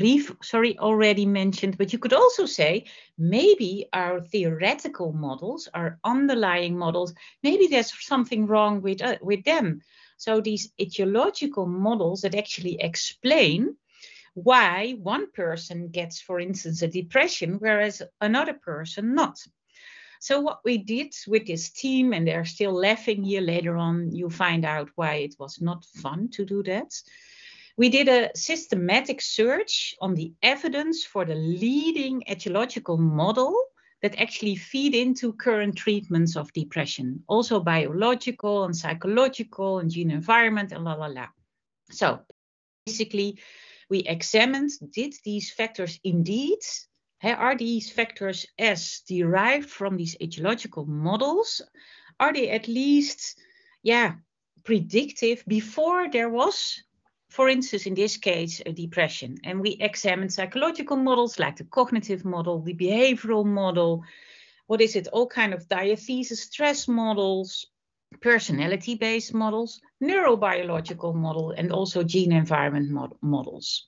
Rief, 0.00 0.32
sorry, 0.42 0.78
already 0.78 1.26
mentioned, 1.26 1.76
but 1.76 1.92
you 1.92 1.98
could 1.98 2.14
also 2.14 2.46
say 2.46 2.86
maybe 3.18 3.86
our 3.92 4.20
theoretical 4.32 5.12
models, 5.12 5.68
our 5.74 5.98
underlying 6.02 6.76
models, 6.78 7.14
maybe 7.42 7.66
there's 7.68 7.92
something 8.12 8.46
wrong 8.46 8.82
with, 8.82 9.02
uh, 9.02 9.18
with 9.20 9.44
them. 9.44 9.82
So 10.16 10.40
these 10.40 10.72
etiological 10.80 11.68
models 11.68 12.22
that 12.22 12.34
actually 12.34 12.76
explain 12.80 13.76
why 14.34 14.96
one 15.00 15.30
person 15.30 15.88
gets, 15.88 16.20
for 16.20 16.38
instance, 16.40 16.82
a 16.82 16.88
depression, 16.88 17.56
whereas 17.58 18.02
another 18.20 18.54
person 18.54 19.14
not. 19.14 19.38
So 20.20 20.40
what 20.40 20.60
we 20.64 20.78
did 20.78 21.14
with 21.26 21.46
this 21.46 21.70
team, 21.70 22.12
and 22.12 22.26
they're 22.26 22.44
still 22.44 22.72
laughing 22.72 23.24
here 23.24 23.42
later 23.42 23.76
on, 23.76 24.10
you 24.14 24.30
find 24.30 24.64
out 24.64 24.90
why 24.94 25.16
it 25.16 25.34
was 25.38 25.60
not 25.60 25.84
fun 25.84 26.30
to 26.30 26.44
do 26.44 26.62
that. 26.62 26.92
We 27.76 27.88
did 27.88 28.08
a 28.08 28.30
systematic 28.34 29.20
search 29.20 29.94
on 30.00 30.14
the 30.14 30.32
evidence 30.42 31.04
for 31.04 31.24
the 31.24 31.34
leading 31.34 32.22
etiological 32.28 32.98
model 32.98 33.54
that 34.00 34.20
actually 34.20 34.56
feed 34.56 34.94
into 34.94 35.32
current 35.32 35.76
treatments 35.76 36.36
of 36.36 36.52
depression, 36.52 37.22
also 37.26 37.60
biological 37.60 38.64
and 38.64 38.76
psychological 38.76 39.78
and 39.78 39.90
gene 39.90 40.10
environment 40.10 40.72
and 40.72 40.84
la 40.84 40.94
la 40.94 41.06
la. 41.06 41.26
So 41.90 42.20
basically, 42.86 43.38
we 43.90 44.00
examined 44.00 44.70
did 44.92 45.14
these 45.24 45.52
factors 45.52 45.98
indeed 46.04 46.58
are 47.32 47.56
these 47.56 47.90
factors 47.90 48.46
S 48.58 49.00
derived 49.08 49.70
from 49.70 49.96
these 49.96 50.16
etiological 50.18 50.86
models? 50.86 51.62
Are 52.20 52.32
they 52.32 52.50
at 52.50 52.68
least, 52.68 53.38
yeah, 53.82 54.14
predictive 54.62 55.42
before 55.46 56.10
there 56.10 56.28
was, 56.28 56.82
for 57.30 57.48
instance, 57.48 57.86
in 57.86 57.94
this 57.94 58.18
case, 58.18 58.60
a 58.66 58.72
depression? 58.72 59.38
And 59.42 59.60
we 59.60 59.70
examined 59.80 60.32
psychological 60.32 60.96
models 60.96 61.38
like 61.38 61.56
the 61.56 61.64
cognitive 61.64 62.24
model, 62.24 62.60
the 62.60 62.74
behavioral 62.74 63.46
model, 63.46 64.04
what 64.66 64.80
is 64.80 64.96
it, 64.96 65.08
all 65.08 65.26
kind 65.26 65.54
of 65.54 65.68
diathesis 65.68 66.42
stress 66.42 66.86
models, 66.86 67.66
personality-based 68.20 69.32
models, 69.34 69.80
neurobiological 70.02 71.14
model, 71.14 71.52
and 71.52 71.70
also 71.72 72.02
gene 72.02 72.32
environment 72.32 72.90
mod 72.90 73.14
models. 73.20 73.86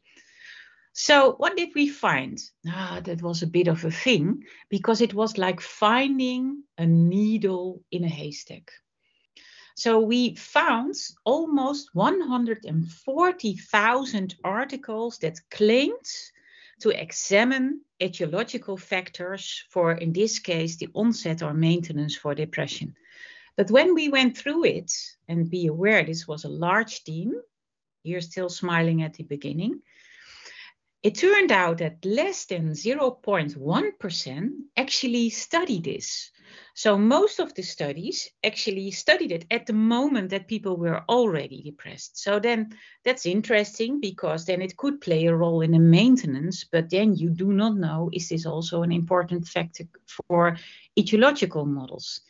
So 0.92 1.34
what 1.36 1.56
did 1.56 1.70
we 1.74 1.88
find? 1.88 2.38
Ah, 2.66 3.00
that 3.04 3.20
was 3.20 3.42
a 3.42 3.46
bit 3.46 3.68
of 3.68 3.84
a 3.84 3.90
thing 3.90 4.44
because 4.70 5.02
it 5.02 5.12
was 5.12 5.36
like 5.36 5.60
finding 5.60 6.62
a 6.78 6.86
needle 6.86 7.82
in 7.90 8.04
a 8.04 8.08
haystack. 8.08 8.72
So 9.74 10.00
we 10.00 10.36
found 10.36 10.94
almost 11.24 11.94
140,000 11.94 14.34
articles 14.42 15.18
that 15.18 15.38
claimed 15.50 16.06
to 16.80 16.88
examine 16.90 17.82
etiological 18.00 18.78
factors 18.80 19.64
for, 19.68 19.92
in 19.92 20.14
this 20.14 20.38
case, 20.38 20.76
the 20.76 20.88
onset 20.94 21.42
or 21.42 21.52
maintenance 21.52 22.16
for 22.16 22.34
depression. 22.34 22.96
But 23.56 23.70
when 23.70 23.94
we 23.94 24.08
went 24.08 24.36
through 24.36 24.64
it, 24.64 24.92
and 25.28 25.50
be 25.50 25.66
aware 25.66 26.04
this 26.04 26.28
was 26.28 26.44
a 26.44 26.48
large 26.48 27.04
team, 27.04 27.34
you're 28.02 28.20
still 28.20 28.48
smiling 28.48 29.02
at 29.02 29.14
the 29.14 29.24
beginning, 29.24 29.80
it 31.02 31.14
turned 31.14 31.52
out 31.52 31.78
that 31.78 32.04
less 32.04 32.46
than 32.46 32.72
0.1% 32.72 34.50
actually 34.76 35.30
study 35.30 35.80
this. 35.80 36.30
So 36.74 36.98
most 36.98 37.38
of 37.38 37.54
the 37.54 37.62
studies 37.62 38.28
actually 38.44 38.90
studied 38.90 39.32
it 39.32 39.46
at 39.50 39.66
the 39.66 39.72
moment 39.72 40.30
that 40.30 40.48
people 40.48 40.76
were 40.76 41.04
already 41.08 41.62
depressed. 41.62 42.18
So 42.18 42.38
then 42.40 42.76
that's 43.04 43.24
interesting 43.24 44.00
because 44.00 44.46
then 44.46 44.60
it 44.60 44.76
could 44.76 45.00
play 45.00 45.26
a 45.26 45.34
role 45.34 45.60
in 45.60 45.70
the 45.72 45.78
maintenance, 45.78 46.64
but 46.64 46.90
then 46.90 47.14
you 47.14 47.30
do 47.30 47.52
not 47.52 47.76
know 47.76 48.10
is 48.12 48.28
this 48.28 48.44
also 48.44 48.82
an 48.82 48.92
important 48.92 49.46
factor 49.46 49.84
for 50.26 50.56
etiological 50.98 51.66
models. 51.66 52.20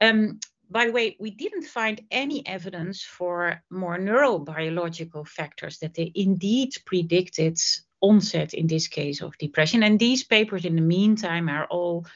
Um, 0.00 0.40
by 0.70 0.86
the 0.86 0.92
way, 0.92 1.16
we 1.20 1.30
didn't 1.30 1.64
find 1.64 2.00
any 2.10 2.46
evidence 2.46 3.02
for 3.02 3.62
more 3.70 3.98
neurobiological 3.98 5.26
factors 5.28 5.78
that 5.78 5.94
they 5.94 6.10
indeed 6.14 6.72
predicted 6.84 7.58
onset 8.00 8.54
in 8.54 8.66
this 8.66 8.88
case 8.88 9.22
of 9.22 9.38
depression. 9.38 9.82
And 9.82 9.98
these 9.98 10.24
papers 10.24 10.64
in 10.64 10.76
the 10.76 10.82
meantime 10.82 11.48
are 11.48 11.66
all 11.66 12.06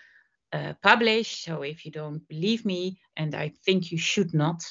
uh, 0.52 0.74
published. 0.82 1.44
So 1.44 1.62
if 1.62 1.84
you 1.84 1.92
don't 1.92 2.26
believe 2.28 2.64
me, 2.64 2.98
and 3.16 3.34
I 3.34 3.52
think 3.64 3.92
you 3.92 3.98
should 3.98 4.34
not, 4.34 4.64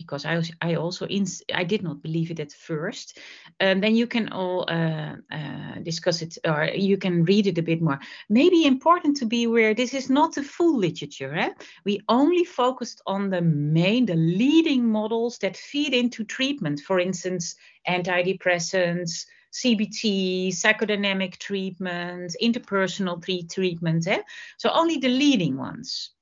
because 0.00 0.24
I, 0.24 0.36
was, 0.36 0.50
I 0.62 0.76
also 0.76 1.06
I 1.54 1.64
did 1.64 1.82
not 1.82 2.02
believe 2.02 2.30
it 2.30 2.40
at 2.40 2.52
first. 2.52 3.18
Um, 3.60 3.80
then 3.80 3.94
you 3.94 4.06
can 4.06 4.30
all 4.30 4.64
uh, 4.66 5.16
uh, 5.30 5.74
discuss 5.82 6.22
it 6.22 6.38
or 6.46 6.70
you 6.74 6.96
can 6.96 7.24
read 7.24 7.46
it 7.46 7.58
a 7.58 7.62
bit 7.62 7.82
more. 7.82 8.00
Maybe 8.30 8.64
important 8.64 9.18
to 9.18 9.26
be 9.26 9.44
aware 9.44 9.74
this 9.74 9.92
is 9.92 10.08
not 10.08 10.34
the 10.34 10.42
full 10.42 10.78
literature. 10.78 11.34
Eh? 11.34 11.50
We 11.84 12.00
only 12.08 12.44
focused 12.44 13.02
on 13.06 13.28
the 13.28 13.42
main, 13.42 14.06
the 14.06 14.16
leading 14.16 14.88
models 14.88 15.36
that 15.38 15.56
feed 15.56 15.92
into 15.92 16.24
treatment. 16.24 16.80
For 16.80 16.98
instance, 16.98 17.56
antidepressants, 17.86 19.26
CBT, 19.52 20.48
psychodynamic 20.48 21.36
treatment, 21.36 22.34
interpersonal 22.42 23.22
treatment. 23.52 24.06
Eh? 24.06 24.22
So 24.56 24.70
only 24.70 24.96
the 24.96 25.08
leading 25.08 25.58
ones. 25.58 26.12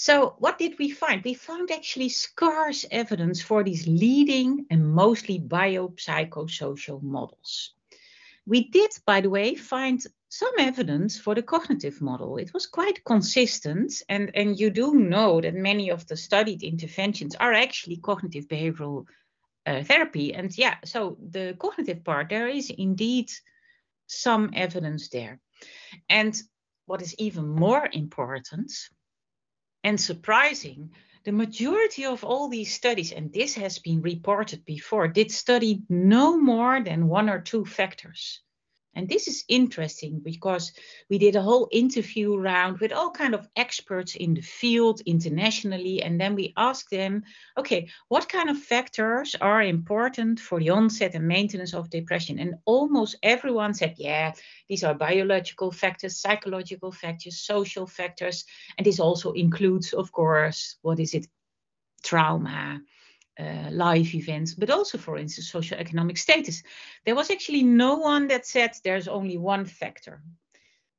So 0.00 0.36
what 0.38 0.58
did 0.58 0.78
we 0.78 0.90
find? 0.90 1.24
We 1.24 1.34
found 1.34 1.72
actually 1.72 2.10
scarce 2.10 2.86
evidence 2.88 3.42
for 3.42 3.64
these 3.64 3.88
leading 3.88 4.64
and 4.70 4.94
mostly 4.94 5.40
biopsychosocial 5.40 7.02
models. 7.02 7.74
We 8.46 8.70
did, 8.70 8.92
by 9.04 9.20
the 9.20 9.28
way, 9.28 9.56
find 9.56 10.00
some 10.28 10.52
evidence 10.56 11.18
for 11.18 11.34
the 11.34 11.42
cognitive 11.42 12.00
model. 12.00 12.36
It 12.36 12.54
was 12.54 12.64
quite 12.64 13.02
consistent, 13.02 14.00
and, 14.08 14.30
and 14.36 14.58
you 14.58 14.70
do 14.70 14.94
know 14.94 15.40
that 15.40 15.54
many 15.54 15.90
of 15.90 16.06
the 16.06 16.16
studied 16.16 16.62
interventions 16.62 17.34
are 17.34 17.52
actually 17.52 17.96
cognitive 17.96 18.46
behavioral 18.46 19.04
uh, 19.66 19.82
therapy. 19.82 20.32
And 20.32 20.56
yeah, 20.56 20.76
so 20.84 21.18
the 21.28 21.56
cognitive 21.58 22.04
part, 22.04 22.28
there 22.28 22.46
is 22.46 22.70
indeed 22.70 23.32
some 24.06 24.50
evidence 24.54 25.08
there. 25.08 25.40
And 26.08 26.40
what 26.86 27.02
is 27.02 27.16
even 27.18 27.48
more 27.48 27.88
important 27.92 28.70
and 29.84 30.00
surprising, 30.00 30.90
the 31.24 31.32
majority 31.32 32.04
of 32.04 32.24
all 32.24 32.48
these 32.48 32.74
studies, 32.74 33.12
and 33.12 33.32
this 33.32 33.54
has 33.54 33.78
been 33.78 34.02
reported 34.02 34.64
before, 34.64 35.08
did 35.08 35.30
study 35.30 35.82
no 35.88 36.38
more 36.38 36.82
than 36.82 37.08
one 37.08 37.28
or 37.28 37.40
two 37.40 37.64
factors. 37.64 38.40
And 38.98 39.08
this 39.08 39.28
is 39.28 39.44
interesting 39.46 40.18
because 40.18 40.72
we 41.08 41.18
did 41.18 41.36
a 41.36 41.40
whole 41.40 41.68
interview 41.70 42.36
round 42.36 42.80
with 42.80 42.90
all 42.90 43.12
kind 43.12 43.32
of 43.32 43.48
experts 43.54 44.16
in 44.16 44.34
the 44.34 44.40
field 44.40 45.02
internationally. 45.06 46.02
And 46.02 46.20
then 46.20 46.34
we 46.34 46.52
asked 46.56 46.90
them, 46.90 47.22
okay, 47.56 47.90
what 48.08 48.28
kind 48.28 48.50
of 48.50 48.58
factors 48.58 49.36
are 49.40 49.62
important 49.62 50.40
for 50.40 50.58
the 50.58 50.70
onset 50.70 51.14
and 51.14 51.28
maintenance 51.28 51.74
of 51.74 51.90
depression? 51.90 52.40
And 52.40 52.56
almost 52.64 53.14
everyone 53.22 53.72
said, 53.72 53.94
yeah, 53.98 54.32
these 54.68 54.82
are 54.82 54.94
biological 54.94 55.70
factors, 55.70 56.20
psychological 56.20 56.90
factors, 56.90 57.38
social 57.38 57.86
factors. 57.86 58.46
And 58.78 58.84
this 58.84 58.98
also 58.98 59.30
includes, 59.30 59.92
of 59.92 60.10
course, 60.10 60.74
what 60.82 60.98
is 60.98 61.14
it? 61.14 61.28
Trauma, 62.02 62.80
uh, 63.38 63.68
life 63.70 64.14
events, 64.14 64.54
but 64.54 64.70
also, 64.70 64.98
for 64.98 65.16
instance, 65.16 65.50
social 65.50 65.78
economic 65.78 66.18
status. 66.18 66.62
There 67.04 67.14
was 67.14 67.30
actually 67.30 67.62
no 67.62 67.96
one 67.96 68.28
that 68.28 68.46
said 68.46 68.72
there's 68.82 69.08
only 69.08 69.38
one 69.38 69.64
factor. 69.64 70.22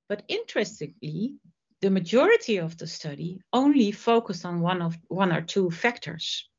But 0.07 0.23
interestingly, 0.27 1.35
the 1.81 1.89
majority 1.89 2.57
of 2.57 2.77
the 2.77 2.87
study 2.87 3.41
only 3.53 3.91
focused 3.91 4.45
on 4.45 4.61
one 4.61 4.81
of 4.81 4.97
one 5.07 5.31
or 5.31 5.41
two 5.41 5.69
factors. 5.69 6.49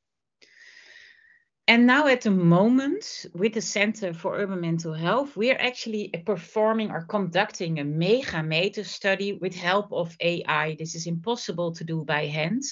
And 1.70 1.86
now 1.86 2.08
at 2.08 2.22
the 2.22 2.32
moment, 2.32 3.26
with 3.32 3.54
the 3.54 3.60
Center 3.60 4.12
for 4.12 4.36
Urban 4.36 4.60
Mental 4.60 4.92
Health, 4.92 5.36
we 5.36 5.52
are 5.52 5.60
actually 5.60 6.08
performing 6.26 6.90
or 6.90 7.02
conducting 7.02 7.78
a 7.78 7.84
mega 7.84 8.42
meta 8.42 8.82
study 8.82 9.34
with 9.34 9.54
help 9.54 9.92
of 9.92 10.16
AI. 10.20 10.74
This 10.74 10.96
is 10.96 11.06
impossible 11.06 11.72
to 11.74 11.84
do 11.84 12.04
by 12.04 12.26
hand. 12.26 12.64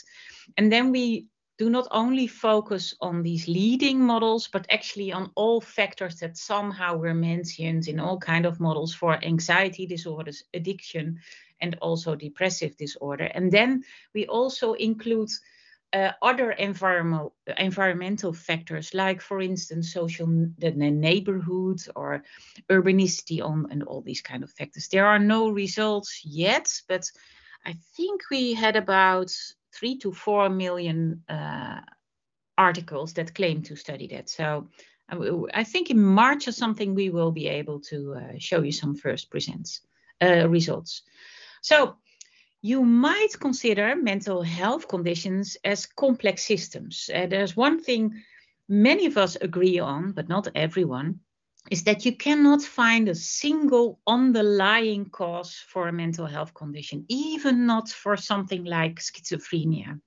And 0.56 0.72
then 0.72 0.90
we 0.90 1.28
do 1.58 1.68
not 1.68 1.88
only 1.90 2.28
focus 2.28 2.94
on 3.00 3.22
these 3.22 3.48
leading 3.48 4.00
models, 4.00 4.48
but 4.48 4.66
actually 4.70 5.12
on 5.12 5.30
all 5.34 5.60
factors 5.60 6.16
that 6.20 6.36
somehow 6.36 6.96
were 6.96 7.14
mentioned 7.14 7.88
in 7.88 7.98
all 7.98 8.18
kind 8.18 8.46
of 8.46 8.60
models 8.60 8.94
for 8.94 9.22
anxiety 9.24 9.84
disorders, 9.84 10.44
addiction, 10.54 11.18
and 11.60 11.76
also 11.82 12.14
depressive 12.14 12.76
disorder. 12.76 13.24
And 13.34 13.50
then 13.50 13.82
we 14.14 14.26
also 14.26 14.74
include 14.74 15.30
uh, 15.92 16.12
other 16.22 16.52
environmental 16.52 17.34
environmental 17.56 18.32
factors, 18.32 18.94
like 18.94 19.20
for 19.20 19.40
instance, 19.40 19.92
social 19.92 20.26
the 20.58 20.70
neighborhood 20.70 21.80
or 21.96 22.22
urbanicity 22.70 23.42
on 23.42 23.66
and 23.70 23.82
all 23.82 24.02
these 24.02 24.20
kind 24.20 24.44
of 24.44 24.50
factors. 24.52 24.88
There 24.88 25.06
are 25.06 25.18
no 25.18 25.48
results 25.48 26.22
yet, 26.24 26.68
but 26.88 27.10
I 27.64 27.74
think 27.96 28.20
we 28.30 28.54
had 28.54 28.76
about 28.76 29.32
three 29.78 29.98
to 29.98 30.12
four 30.12 30.48
million 30.48 31.22
uh, 31.28 31.80
articles 32.56 33.12
that 33.14 33.34
claim 33.34 33.62
to 33.62 33.76
study 33.76 34.08
that. 34.08 34.28
So 34.28 34.68
uh, 35.10 35.42
I 35.54 35.64
think 35.64 35.90
in 35.90 36.02
March 36.02 36.48
or 36.48 36.52
something 36.52 36.94
we 36.94 37.10
will 37.10 37.32
be 37.32 37.48
able 37.48 37.80
to 37.80 38.14
uh, 38.14 38.38
show 38.38 38.62
you 38.62 38.72
some 38.72 38.94
first 38.94 39.30
presents 39.30 39.80
uh, 40.22 40.48
results. 40.48 41.02
So 41.62 41.96
you 42.60 42.84
might 42.84 43.38
consider 43.40 43.94
mental 43.94 44.42
health 44.42 44.88
conditions 44.88 45.56
as 45.64 45.86
complex 45.86 46.44
systems. 46.44 47.08
Uh, 47.14 47.26
there's 47.26 47.56
one 47.56 47.82
thing 47.82 48.22
many 48.68 49.06
of 49.06 49.16
us 49.16 49.36
agree 49.36 49.78
on, 49.78 50.12
but 50.12 50.28
not 50.28 50.48
everyone, 50.54 51.20
is 51.70 51.84
that 51.84 52.04
you 52.04 52.16
cannot 52.16 52.62
find 52.62 53.08
a 53.08 53.14
single 53.14 54.00
underlying 54.06 55.10
cause 55.10 55.54
for 55.68 55.88
a 55.88 55.92
mental 55.92 56.26
health 56.26 56.54
condition, 56.54 57.04
even 57.08 57.66
not 57.66 57.88
for 57.88 58.16
something 58.16 58.64
like 58.64 59.00
schizophrenia. 59.00 60.00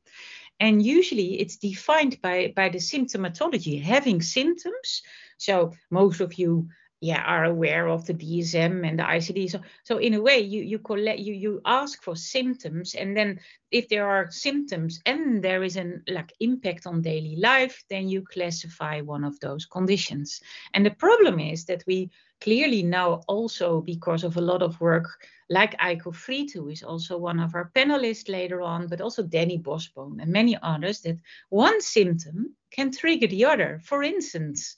And 0.60 0.84
usually 0.86 1.40
it's 1.40 1.58
defined 1.58 2.22
by, 2.22 2.54
by 2.56 2.70
the 2.70 2.78
symptomatology, 2.78 3.82
having 3.82 4.22
symptoms. 4.22 5.02
So 5.38 5.74
most 5.90 6.22
of 6.22 6.36
you 6.36 6.70
yeah 7.02 7.24
are 7.24 7.46
aware 7.46 7.88
of 7.88 8.06
the 8.06 8.14
DSM 8.14 8.88
and 8.88 9.00
the 9.00 9.04
ICD. 9.04 9.50
So 9.50 9.60
so 9.84 9.98
in 9.98 10.14
a 10.14 10.22
way 10.22 10.40
you 10.40 10.62
you 10.62 10.80
collect 10.80 11.20
you 11.20 11.34
you 11.34 11.62
ask 11.66 12.02
for 12.02 12.16
symptoms 12.16 12.96
and 12.96 13.18
then 13.18 13.40
if 13.72 13.90
there 13.90 14.08
are 14.08 14.30
symptoms 14.30 15.02
and 15.06 15.42
there 15.42 15.64
is 15.64 15.78
an 15.78 16.04
like 16.08 16.32
impact 16.40 16.86
on 16.86 17.02
daily 17.02 17.36
life, 17.38 17.84
then 17.90 18.08
you 18.08 18.22
classify 18.22 19.02
one 19.02 19.24
of 19.24 19.40
those 19.40 19.66
conditions. 19.66 20.42
And 20.74 20.86
the 20.86 20.92
problem 20.92 21.40
is 21.40 21.66
that 21.66 21.84
we 21.88 22.12
clearly 22.42 22.84
know 22.84 23.24
also 23.28 23.82
because 23.82 24.24
of 24.24 24.38
a 24.38 24.42
lot 24.42 24.62
of 24.62 24.80
work 24.82 25.08
like 25.50 25.78
Eiko 25.80 26.14
Fried, 26.14 26.52
who 26.52 26.70
is 26.70 26.84
also 26.84 27.18
one 27.18 27.40
of 27.40 27.56
our 27.56 27.72
panelists 27.76 28.30
later 28.30 28.62
on, 28.62 28.88
but 28.88 29.02
also 29.02 29.24
Danny 29.24 29.58
Borsboom 29.58 30.22
and 30.22 30.32
many 30.32 30.58
others, 30.62 31.02
that 31.02 31.18
one 31.50 31.82
symptom 31.82 32.56
can 32.72 32.92
trigger 32.92 33.28
the 33.28 33.46
other. 33.46 33.80
For 33.84 34.04
instance, 34.04 34.76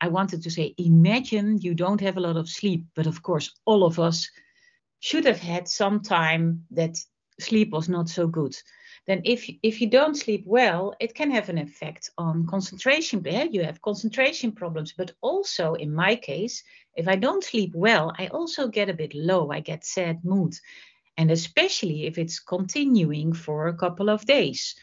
I 0.00 0.08
wanted 0.08 0.42
to 0.42 0.50
say, 0.50 0.74
imagine 0.78 1.58
you 1.60 1.74
don't 1.74 2.00
have 2.00 2.16
a 2.16 2.20
lot 2.20 2.36
of 2.36 2.48
sleep, 2.48 2.84
but 2.94 3.06
of 3.06 3.22
course, 3.22 3.52
all 3.64 3.84
of 3.84 3.98
us 3.98 4.30
should 5.00 5.24
have 5.24 5.40
had 5.40 5.68
some 5.68 6.00
time 6.00 6.64
that 6.70 6.96
sleep 7.40 7.70
was 7.70 7.88
not 7.88 8.08
so 8.08 8.26
good. 8.26 8.56
Then, 9.06 9.22
if 9.24 9.48
if 9.62 9.80
you 9.80 9.88
don't 9.88 10.16
sleep 10.16 10.42
well, 10.44 10.94
it 11.00 11.14
can 11.14 11.30
have 11.30 11.48
an 11.48 11.56
effect 11.58 12.10
on 12.18 12.46
concentration. 12.46 13.24
You 13.52 13.64
have 13.64 13.80
concentration 13.80 14.52
problems, 14.52 14.92
but 14.92 15.12
also 15.22 15.74
in 15.74 15.94
my 15.94 16.14
case, 16.14 16.62
if 16.94 17.08
I 17.08 17.16
don't 17.16 17.42
sleep 17.42 17.72
well, 17.74 18.12
I 18.18 18.26
also 18.26 18.68
get 18.68 18.90
a 18.90 18.94
bit 18.94 19.14
low. 19.14 19.50
I 19.50 19.60
get 19.60 19.84
sad 19.84 20.24
mood, 20.24 20.54
and 21.16 21.30
especially 21.30 22.04
if 22.04 22.18
it's 22.18 22.38
continuing 22.38 23.32
for 23.32 23.68
a 23.68 23.76
couple 23.76 24.10
of 24.10 24.26
days. 24.26 24.74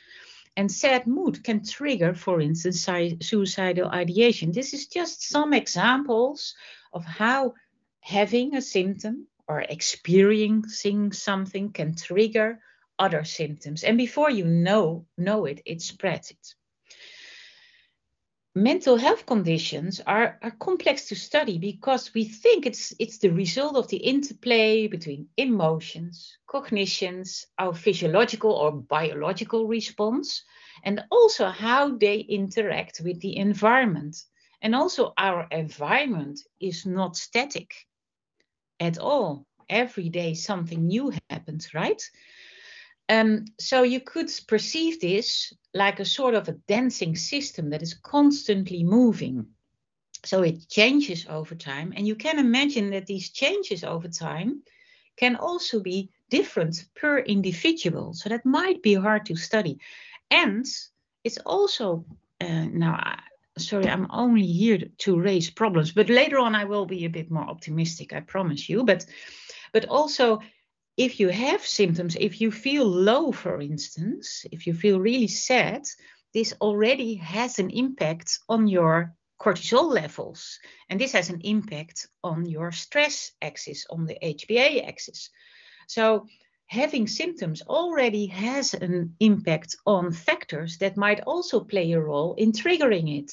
And 0.57 0.71
sad 0.71 1.05
mood 1.05 1.43
can 1.43 1.63
trigger, 1.65 2.13
for 2.13 2.39
instance, 2.39 2.87
suicidal 3.21 3.89
ideation. 3.89 4.51
This 4.51 4.73
is 4.73 4.87
just 4.87 5.27
some 5.27 5.53
examples 5.53 6.55
of 6.93 7.03
how 7.03 7.55
having 7.99 8.55
a 8.55 8.61
symptom 8.61 9.27
or 9.47 9.61
experiencing 9.61 11.11
something 11.11 11.71
can 11.71 11.95
trigger 11.95 12.59
other 12.97 13.23
symptoms. 13.23 13.83
And 13.83 13.97
before 13.97 14.29
you 14.29 14.45
know, 14.45 15.05
know 15.17 15.45
it, 15.45 15.61
it 15.65 15.81
spreads 15.81 16.31
it 16.31 16.55
mental 18.55 18.95
health 18.95 19.25
conditions 19.25 19.99
are, 20.07 20.39
are 20.41 20.51
complex 20.51 21.09
to 21.09 21.15
study 21.15 21.57
because 21.57 22.13
we 22.13 22.23
think 22.23 22.65
it's 22.65 22.93
it's 22.99 23.17
the 23.17 23.29
result 23.29 23.75
of 23.75 23.89
the 23.89 23.97
interplay 23.97 24.87
between 24.87 25.27
emotions, 25.35 26.37
cognitions, 26.47 27.45
our 27.59 27.73
physiological 27.73 28.51
or 28.51 28.71
biological 28.71 29.67
response, 29.67 30.43
and 30.83 31.03
also 31.11 31.47
how 31.47 31.97
they 31.97 32.19
interact 32.19 33.01
with 33.03 33.19
the 33.19 33.35
environment. 33.35 34.15
And 34.61 34.73
also 34.73 35.13
our 35.17 35.47
environment 35.51 36.39
is 36.61 36.85
not 36.85 37.17
static 37.17 37.75
at 38.79 38.97
all. 38.97 39.45
Every 39.67 40.09
day 40.09 40.33
something 40.33 40.87
new 40.87 41.11
happens, 41.29 41.73
right? 41.73 42.01
Um, 43.07 43.45
so 43.59 43.83
you 43.83 43.99
could 43.99 44.31
perceive 44.47 44.99
this 44.99 45.53
like 45.73 45.99
a 45.99 46.05
sort 46.05 46.33
of 46.35 46.47
a 46.47 46.53
dancing 46.67 47.15
system 47.15 47.69
that 47.69 47.83
is 47.83 47.93
constantly 47.93 48.83
moving. 48.83 49.45
So 50.23 50.41
it 50.41 50.67
changes 50.69 51.27
over 51.29 51.53
time. 51.53 51.93
And 51.95 52.07
you 52.07 52.15
can 52.15 52.39
imagine 52.39 52.89
that 52.91 53.05
these 53.05 53.29
changes 53.29 53.83
over 53.83 54.07
time 54.07 54.63
can 55.17 55.35
also 55.35 55.79
be 55.81 56.09
different 56.29 56.85
per 56.95 57.19
individual. 57.19 58.13
So 58.13 58.29
that 58.29 58.45
might 58.45 58.81
be 58.81 58.95
hard 58.95 59.25
to 59.27 59.35
study. 59.35 59.79
And 60.31 60.65
it's 61.23 61.37
also, 61.45 62.05
uh, 62.41 62.65
now, 62.71 63.17
sorry, 63.57 63.87
I'm 63.87 64.07
only 64.09 64.45
here 64.45 64.79
to 64.99 65.19
raise 65.19 65.49
problems, 65.49 65.91
but 65.91 66.09
later 66.09 66.39
on 66.39 66.55
I 66.55 66.65
will 66.65 66.85
be 66.85 67.05
a 67.05 67.09
bit 67.09 67.29
more 67.29 67.47
optimistic, 67.47 68.13
I 68.13 68.21
promise 68.21 68.67
you. 68.67 68.83
But, 68.83 69.05
but 69.73 69.85
also, 69.85 70.41
if 70.97 71.19
you 71.19 71.29
have 71.29 71.65
symptoms, 71.65 72.15
if 72.19 72.39
you 72.39 72.51
feel 72.51 72.85
low, 72.85 73.31
for 73.31 73.61
instance, 73.61 74.45
if 74.51 74.65
you 74.65 74.73
feel 74.73 74.99
really 74.99 75.27
sad, 75.27 75.83
this 76.33 76.53
already 76.61 77.15
has 77.15 77.59
an 77.59 77.69
impact 77.69 78.39
on 78.47 78.67
your 78.67 79.13
cortisol 79.39 79.91
levels. 79.91 80.59
And 80.89 80.99
this 80.99 81.11
has 81.11 81.29
an 81.29 81.41
impact 81.41 82.07
on 82.23 82.45
your 82.45 82.71
stress 82.71 83.31
axis, 83.41 83.85
on 83.89 84.05
the 84.05 84.17
HPA 84.23 84.87
axis. 84.87 85.29
So 85.87 86.27
having 86.67 87.07
symptoms 87.07 87.61
already 87.61 88.27
has 88.27 88.73
an 88.73 89.15
impact 89.19 89.75
on 89.85 90.11
factors 90.11 90.77
that 90.77 90.97
might 90.97 91.21
also 91.21 91.59
play 91.59 91.91
a 91.91 91.99
role 91.99 92.35
in 92.35 92.51
triggering 92.53 93.19
it. 93.19 93.31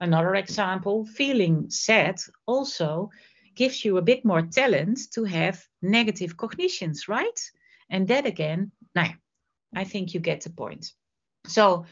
Another 0.00 0.34
example, 0.34 1.04
feeling 1.04 1.70
sad 1.70 2.18
also 2.46 3.10
gives 3.54 3.84
you 3.84 3.96
a 3.96 4.02
bit 4.02 4.24
more 4.24 4.42
talent 4.42 4.98
to 5.12 5.24
have 5.24 5.66
negative 5.82 6.36
cognitions, 6.36 7.08
right? 7.08 7.40
And 7.90 8.08
that 8.08 8.26
again, 8.26 8.72
now, 8.94 9.10
I 9.74 9.84
think 9.84 10.14
you 10.14 10.20
get 10.20 10.42
the 10.42 10.50
point. 10.50 10.92
So 11.46 11.86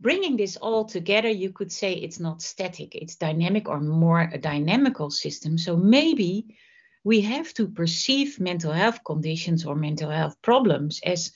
bringing 0.00 0.36
this 0.36 0.56
all 0.56 0.84
together, 0.84 1.28
you 1.28 1.50
could 1.50 1.72
say 1.72 1.92
it's 1.94 2.20
not 2.20 2.42
static, 2.42 2.94
it's 2.94 3.16
dynamic 3.16 3.68
or 3.68 3.80
more 3.80 4.20
a 4.20 4.38
dynamical 4.38 5.10
system. 5.10 5.58
So 5.58 5.76
maybe 5.76 6.56
we 7.04 7.20
have 7.22 7.54
to 7.54 7.68
perceive 7.68 8.40
mental 8.40 8.72
health 8.72 9.02
conditions 9.04 9.64
or 9.64 9.74
mental 9.74 10.10
health 10.10 10.36
problems 10.42 11.00
as 11.04 11.32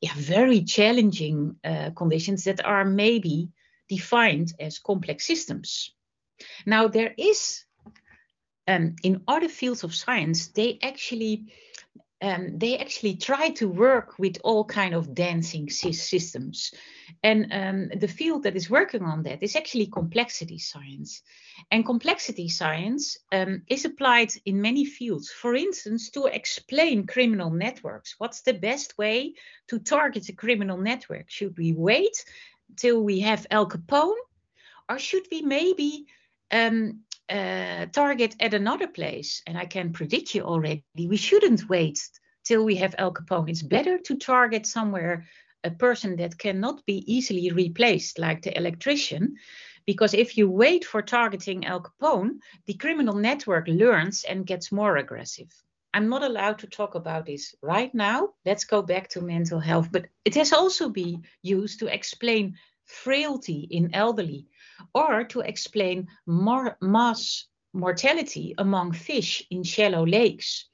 yeah, 0.00 0.12
very 0.14 0.62
challenging 0.62 1.56
uh, 1.64 1.90
conditions 1.90 2.44
that 2.44 2.64
are 2.64 2.84
maybe 2.84 3.50
defined 3.88 4.52
as 4.60 4.78
complex 4.78 5.26
systems. 5.26 5.92
Now, 6.66 6.86
there 6.86 7.14
is 7.18 7.64
um, 8.68 8.94
in 9.02 9.22
other 9.26 9.48
fields 9.48 9.82
of 9.82 9.94
science, 9.94 10.48
they 10.48 10.78
actually 10.82 11.46
um, 12.20 12.58
they 12.58 12.76
actually 12.78 13.14
try 13.14 13.50
to 13.50 13.68
work 13.68 14.18
with 14.18 14.38
all 14.42 14.64
kind 14.64 14.92
of 14.92 15.14
dancing 15.14 15.70
systems. 15.70 16.74
And 17.22 17.52
um, 17.52 17.98
the 18.00 18.08
field 18.08 18.42
that 18.42 18.56
is 18.56 18.68
working 18.68 19.02
on 19.02 19.22
that 19.22 19.40
is 19.40 19.54
actually 19.54 19.86
complexity 19.86 20.58
science. 20.58 21.22
And 21.70 21.86
complexity 21.86 22.48
science 22.48 23.18
um, 23.30 23.62
is 23.68 23.84
applied 23.84 24.32
in 24.44 24.60
many 24.60 24.84
fields. 24.84 25.30
For 25.30 25.54
instance 25.54 26.10
to 26.10 26.26
explain 26.26 27.06
criminal 27.06 27.50
networks 27.50 28.16
what's 28.18 28.42
the 28.42 28.54
best 28.54 28.98
way 28.98 29.34
to 29.68 29.78
target 29.78 30.28
a 30.28 30.32
criminal 30.32 30.78
network? 30.78 31.26
Should 31.30 31.56
we 31.56 31.72
wait 31.72 32.24
till 32.76 33.00
we 33.00 33.20
have 33.20 33.46
Al 33.50 33.68
Capone? 33.68 34.18
Or 34.88 34.98
should 34.98 35.26
we 35.30 35.42
maybe 35.42 36.06
um, 36.50 37.04
uh, 37.30 37.86
target 37.86 38.36
at 38.40 38.54
another 38.54 38.86
place? 38.86 39.42
And 39.46 39.58
I 39.58 39.66
can 39.66 39.92
predict 39.92 40.34
you 40.34 40.42
already, 40.42 40.84
we 40.96 41.16
shouldn't 41.16 41.68
wait 41.68 42.00
till 42.44 42.64
we 42.64 42.76
have 42.76 42.94
Al 42.98 43.12
Capone. 43.12 43.50
It's 43.50 43.62
better 43.62 43.98
to 43.98 44.16
target 44.16 44.66
somewhere 44.66 45.26
a 45.64 45.70
person 45.70 46.16
that 46.16 46.38
cannot 46.38 46.84
be 46.86 47.04
easily 47.12 47.50
replaced, 47.50 48.18
like 48.18 48.42
the 48.42 48.56
electrician, 48.56 49.36
because 49.86 50.14
if 50.14 50.36
you 50.36 50.50
wait 50.50 50.84
for 50.84 51.02
targeting 51.02 51.64
Al 51.66 51.82
Capone, 51.82 52.38
the 52.66 52.74
criminal 52.74 53.14
network 53.14 53.66
learns 53.68 54.24
and 54.24 54.46
gets 54.46 54.70
more 54.70 54.96
aggressive. 54.96 55.50
I'm 55.94 56.08
not 56.08 56.22
allowed 56.22 56.58
to 56.58 56.66
talk 56.66 56.94
about 56.94 57.26
this 57.26 57.54
right 57.62 57.92
now. 57.94 58.34
Let's 58.44 58.64
go 58.64 58.82
back 58.82 59.08
to 59.10 59.22
mental 59.22 59.58
health. 59.58 59.88
But 59.90 60.06
it 60.24 60.34
has 60.34 60.52
also 60.52 60.90
been 60.90 61.24
used 61.42 61.80
to 61.80 61.86
explain 61.86 62.56
frailty 62.84 63.66
in 63.70 63.94
elderly 63.94 64.46
or 64.94 65.24
to 65.24 65.40
explain 65.40 66.08
mass 66.26 67.46
mortality 67.72 68.54
among 68.58 68.92
fish 68.92 69.46
in 69.50 69.62
shallow 69.62 70.06
lakes. 70.06 70.66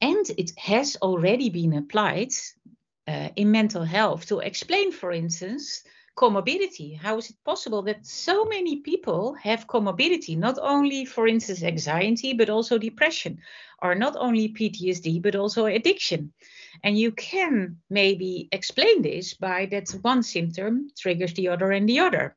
And 0.00 0.28
it 0.36 0.52
has 0.58 0.96
already 1.02 1.50
been 1.50 1.74
applied 1.74 2.32
uh, 3.08 3.30
in 3.36 3.50
mental 3.50 3.82
health 3.82 4.26
to 4.26 4.40
explain, 4.40 4.92
for 4.92 5.12
instance, 5.12 5.82
comorbidity. 6.16 6.96
How 6.96 7.18
is 7.18 7.30
it 7.30 7.36
possible 7.44 7.82
that 7.82 8.06
so 8.06 8.44
many 8.44 8.80
people 8.80 9.34
have 9.34 9.66
comorbidity, 9.66 10.36
not 10.36 10.58
only, 10.60 11.04
for 11.04 11.28
instance, 11.28 11.62
anxiety, 11.62 12.34
but 12.34 12.50
also 12.50 12.76
depression, 12.76 13.38
or 13.80 13.94
not 13.94 14.16
only 14.18 14.48
PTSD, 14.52 15.22
but 15.22 15.36
also 15.36 15.66
addiction? 15.66 16.32
And 16.82 16.98
you 16.98 17.12
can 17.12 17.78
maybe 17.88 18.48
explain 18.52 19.02
this 19.02 19.34
by 19.34 19.66
that 19.66 19.90
one 20.02 20.22
symptom 20.22 20.90
triggers 20.98 21.34
the 21.34 21.48
other 21.48 21.70
and 21.70 21.88
the 21.88 22.00
other. 22.00 22.36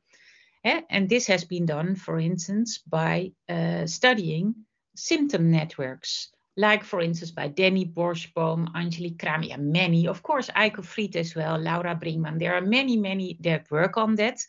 And 0.64 1.08
this 1.08 1.26
has 1.26 1.44
been 1.44 1.66
done, 1.66 1.96
for 1.96 2.20
instance, 2.20 2.78
by 2.78 3.32
uh, 3.48 3.86
studying 3.86 4.54
symptom 4.94 5.50
networks 5.50 6.32
like 6.56 6.84
for 6.84 7.00
instance 7.00 7.30
by 7.30 7.48
Danny 7.48 7.86
Borsboom, 7.86 8.68
Angelique 8.74 9.18
Cramer, 9.18 9.56
many, 9.58 10.06
of 10.06 10.22
course, 10.22 10.50
Eiko 10.50 10.84
Fried 10.84 11.16
as 11.16 11.34
well, 11.34 11.58
Laura 11.58 11.94
Bringmann. 11.94 12.38
There 12.38 12.54
are 12.54 12.60
many, 12.60 12.96
many 12.96 13.38
that 13.40 13.70
work 13.70 13.96
on 13.96 14.16
that. 14.16 14.40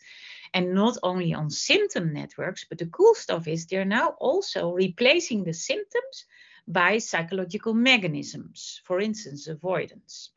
And 0.52 0.74
not 0.74 0.98
only 1.02 1.34
on 1.34 1.50
symptom 1.50 2.12
networks, 2.12 2.64
but 2.64 2.78
the 2.78 2.86
cool 2.86 3.14
stuff 3.14 3.48
is 3.48 3.66
they're 3.66 3.84
now 3.84 4.10
also 4.20 4.70
replacing 4.70 5.44
the 5.44 5.54
symptoms 5.54 6.26
by 6.68 6.98
psychological 6.98 7.74
mechanisms, 7.74 8.80
for 8.84 9.00
instance, 9.00 9.48
avoidance. 9.48 10.30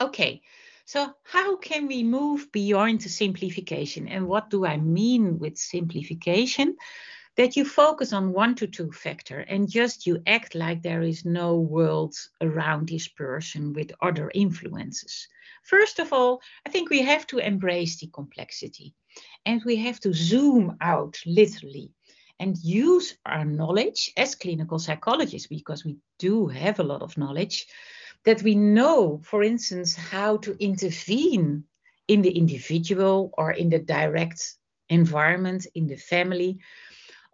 Okay, 0.00 0.42
so 0.86 1.12
how 1.24 1.56
can 1.56 1.88
we 1.88 2.02
move 2.02 2.50
beyond 2.52 3.02
the 3.02 3.08
simplification? 3.08 4.08
And 4.08 4.26
what 4.26 4.50
do 4.50 4.64
I 4.64 4.78
mean 4.78 5.38
with 5.38 5.58
simplification? 5.58 6.76
that 7.36 7.54
you 7.54 7.64
focus 7.64 8.12
on 8.14 8.32
one 8.32 8.54
to 8.54 8.66
two 8.66 8.90
factor 8.90 9.40
and 9.40 9.70
just 9.70 10.06
you 10.06 10.22
act 10.26 10.54
like 10.54 10.82
there 10.82 11.02
is 11.02 11.24
no 11.24 11.56
world 11.60 12.14
around 12.40 12.88
this 12.88 13.08
person 13.08 13.74
with 13.74 13.92
other 14.00 14.30
influences. 14.34 15.28
First 15.62 15.98
of 15.98 16.12
all, 16.12 16.40
I 16.66 16.70
think 16.70 16.88
we 16.88 17.02
have 17.02 17.26
to 17.28 17.38
embrace 17.38 17.98
the 17.98 18.06
complexity 18.06 18.94
and 19.44 19.62
we 19.64 19.76
have 19.76 20.00
to 20.00 20.14
zoom 20.14 20.76
out 20.80 21.18
literally 21.26 21.92
and 22.38 22.56
use 22.58 23.16
our 23.26 23.44
knowledge 23.44 24.12
as 24.16 24.34
clinical 24.34 24.78
psychologists 24.78 25.48
because 25.48 25.84
we 25.84 25.96
do 26.18 26.46
have 26.46 26.80
a 26.80 26.84
lot 26.84 27.02
of 27.02 27.18
knowledge 27.18 27.66
that 28.26 28.42
we 28.42 28.56
know, 28.56 29.20
for 29.22 29.42
instance, 29.42 29.94
how 29.94 30.36
to 30.38 30.56
intervene 30.62 31.64
in 32.08 32.22
the 32.22 32.36
individual 32.36 33.32
or 33.38 33.52
in 33.52 33.70
the 33.70 33.78
direct 33.78 34.56
environment, 34.88 35.66
in 35.74 35.86
the 35.86 35.96
family, 35.96 36.58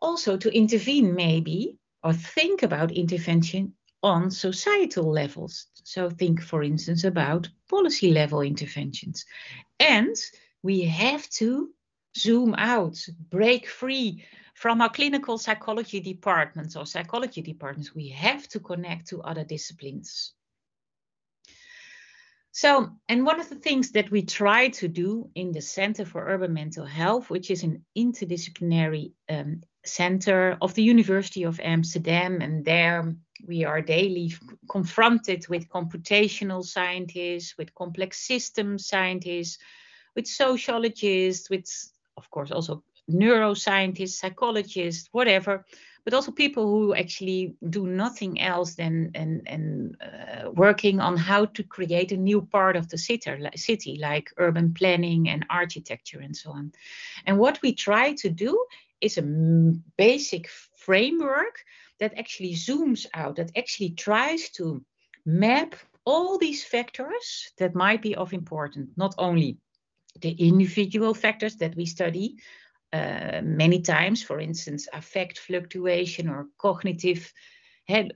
also 0.01 0.37
to 0.37 0.55
intervene 0.55 1.15
maybe 1.15 1.79
or 2.05 2.13
think 2.13 2.63
about 2.63 2.93
intervention 2.93 3.73
on 4.03 4.31
societal 4.31 5.11
levels. 5.11 5.67
So 5.85 6.11
think, 6.11 6.43
for 6.43 6.63
instance, 6.63 7.05
about 7.05 7.49
policy 7.71 8.13
level 8.13 8.43
interventions. 8.43 9.25
And 9.81 10.15
we 10.63 10.83
have 10.83 11.27
to 11.41 11.71
zoom 12.17 12.55
out, 12.59 12.99
break 13.31 13.67
free 13.67 14.25
from 14.55 14.83
our 14.83 14.91
clinical 14.91 15.39
psychology 15.39 16.01
departments 16.01 16.77
or 16.77 16.85
psychology 16.85 17.41
departments. 17.41 17.95
We 17.95 18.09
have 18.09 18.47
to 18.49 18.61
connect 18.61 19.09
to 19.09 19.23
other 19.23 19.45
disciplines. 19.45 20.35
So, 22.55 22.91
and 23.09 23.25
one 23.25 23.41
of 23.41 23.49
the 23.49 23.57
things 23.57 23.93
that 23.93 24.11
we 24.11 24.23
try 24.23 24.69
to 24.69 24.87
do 24.87 25.31
in 25.35 25.53
the 25.53 25.63
Center 25.63 26.05
for 26.05 26.29
Urban 26.29 26.53
Mental 26.53 26.85
Health, 26.85 27.31
which 27.31 27.51
is 27.51 27.63
an 27.63 27.83
interdisciplinary 27.97 29.13
um, 29.31 29.63
center 29.87 30.59
of 30.61 30.75
the 30.75 30.83
University 30.83 31.45
of 31.45 31.59
Amsterdam, 31.61 32.43
and 32.43 32.63
there 32.63 33.15
we 33.47 33.65
are 33.65 33.81
daily 33.81 34.35
confronted 34.71 35.49
with 35.49 35.71
computational 35.71 36.63
scientists, 36.63 37.55
with 37.57 37.75
complex 37.75 38.21
system 38.27 38.79
scientists, 38.79 39.57
with 40.15 40.27
sociologists, 40.27 41.49
with, 41.49 41.65
of 42.19 42.31
course, 42.31 42.51
also 42.51 42.85
neuroscientists, 43.11 44.19
psychologists, 44.21 45.09
whatever 45.11 45.65
but 46.05 46.15
also 46.15 46.33
people 46.33 46.67
who 46.67 46.95
actually 46.95 47.55
do 47.71 47.87
nothing 47.87 48.41
else 48.41 48.75
than 48.75 49.11
and, 49.15 49.43
and 49.47 49.97
uh, 50.03 50.51
working 50.51 51.01
on 51.01 51.17
how 51.17 51.45
to 51.47 51.63
create 51.63 52.13
a 52.13 52.17
new 52.17 52.43
part 52.43 52.77
of 52.77 52.89
the 52.89 52.99
city, 52.99 53.31
city, 53.55 53.99
like 54.01 54.33
urban 54.37 54.75
planning 54.75 55.29
and 55.29 55.47
architecture 55.49 56.21
and 56.21 56.37
so 56.37 56.51
on. 56.51 56.73
And 57.27 57.39
what 57.39 57.61
we 57.63 57.73
try 57.73 58.15
to 58.15 58.29
do 58.29 58.65
is 59.01 59.19
a 59.19 59.23
basic 59.97 60.49
framework 60.77 61.65
that 62.01 62.19
actually 62.19 62.55
zooms 62.55 63.07
out, 63.15 63.37
that 63.37 63.53
actually 63.57 63.91
tries 63.91 64.51
to 64.51 64.85
map 65.25 65.75
all 66.05 66.39
these 66.39 66.65
factors 66.65 67.53
that 67.59 67.75
might 67.75 68.03
be 68.03 68.17
of 68.17 68.33
importance, 68.33 68.91
not 68.97 69.15
only 69.19 69.59
the 70.21 70.31
individual 70.33 71.15
factors 71.15 71.57
that 71.57 71.77
we 71.77 71.87
study, 71.87 72.37
uh, 72.93 73.41
many 73.43 73.81
times, 73.81 74.23
for 74.23 74.39
instance, 74.39 74.89
affect 74.93 75.39
fluctuation 75.39 76.29
or 76.29 76.49
cognitive, 76.59 77.33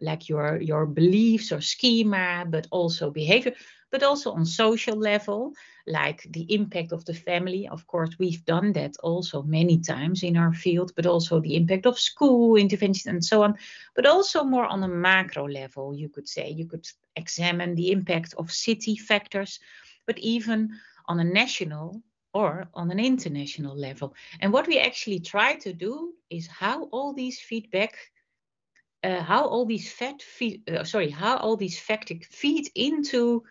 like 0.01 0.29
your, 0.29 0.61
your 0.61 0.87
beliefs 0.87 1.53
or 1.53 1.61
schema, 1.61 2.45
but 2.49 2.67
also 2.71 3.11
behavior, 3.11 3.53
but 3.91 4.03
also 4.03 4.33
on 4.33 4.45
social 4.45 4.97
level, 4.97 5.53
like 5.87 6.27
the 6.31 6.53
impact 6.55 6.93
of 6.93 7.05
the 7.05 7.15
family. 7.15 7.69
Of 7.69 7.87
course, 7.87 8.11
we've 8.19 8.45
done 8.45 8.73
that 8.73 8.97
also 9.03 9.43
many 9.43 9.79
times 9.79 10.23
in 10.23 10.37
our 10.37 10.53
field, 10.53 10.93
but 10.97 11.07
also 11.07 11.41
the 11.41 11.57
impact 11.57 11.87
of 11.87 11.99
school 11.99 12.57
interventions 12.57 13.07
and 13.07 13.25
so 13.25 13.43
on, 13.43 13.57
but 13.95 14.07
also 14.07 14.45
more 14.45 14.67
on 14.67 14.83
a 14.83 14.89
macro 14.89 15.49
level, 15.49 15.95
you 15.95 16.09
could 16.09 16.29
say. 16.29 16.51
You 16.51 16.67
could 16.67 16.87
examine 17.17 17.75
the 17.75 17.93
impact 17.93 18.35
of 18.39 18.53
city 18.53 18.97
factors, 18.97 19.59
but 20.07 20.19
even 20.19 20.71
on 21.07 21.21
a 21.21 21.25
national 21.25 22.03
or 22.37 22.69
on 22.75 22.91
an 22.91 23.01
international 23.01 23.75
level. 23.89 24.15
And 24.41 24.53
what 24.53 24.67
we 24.67 24.79
actually 24.79 25.21
try 25.21 25.51
to 25.67 25.73
do 25.73 25.93
is 26.29 26.47
how 26.47 26.85
all 26.95 27.15
these 27.15 27.39
feedback, 27.41 27.93
uh, 29.03 29.23
how 29.23 29.45
all 29.47 29.65
these 29.65 29.91
fat 29.99 30.21
feed, 30.23 30.69
uh, 30.69 30.85
sorry, 30.85 31.11
how 31.11 31.37
all 31.39 31.57
these 31.57 31.79
facts 31.79 32.27
feed 32.43 32.67
into 32.75 33.43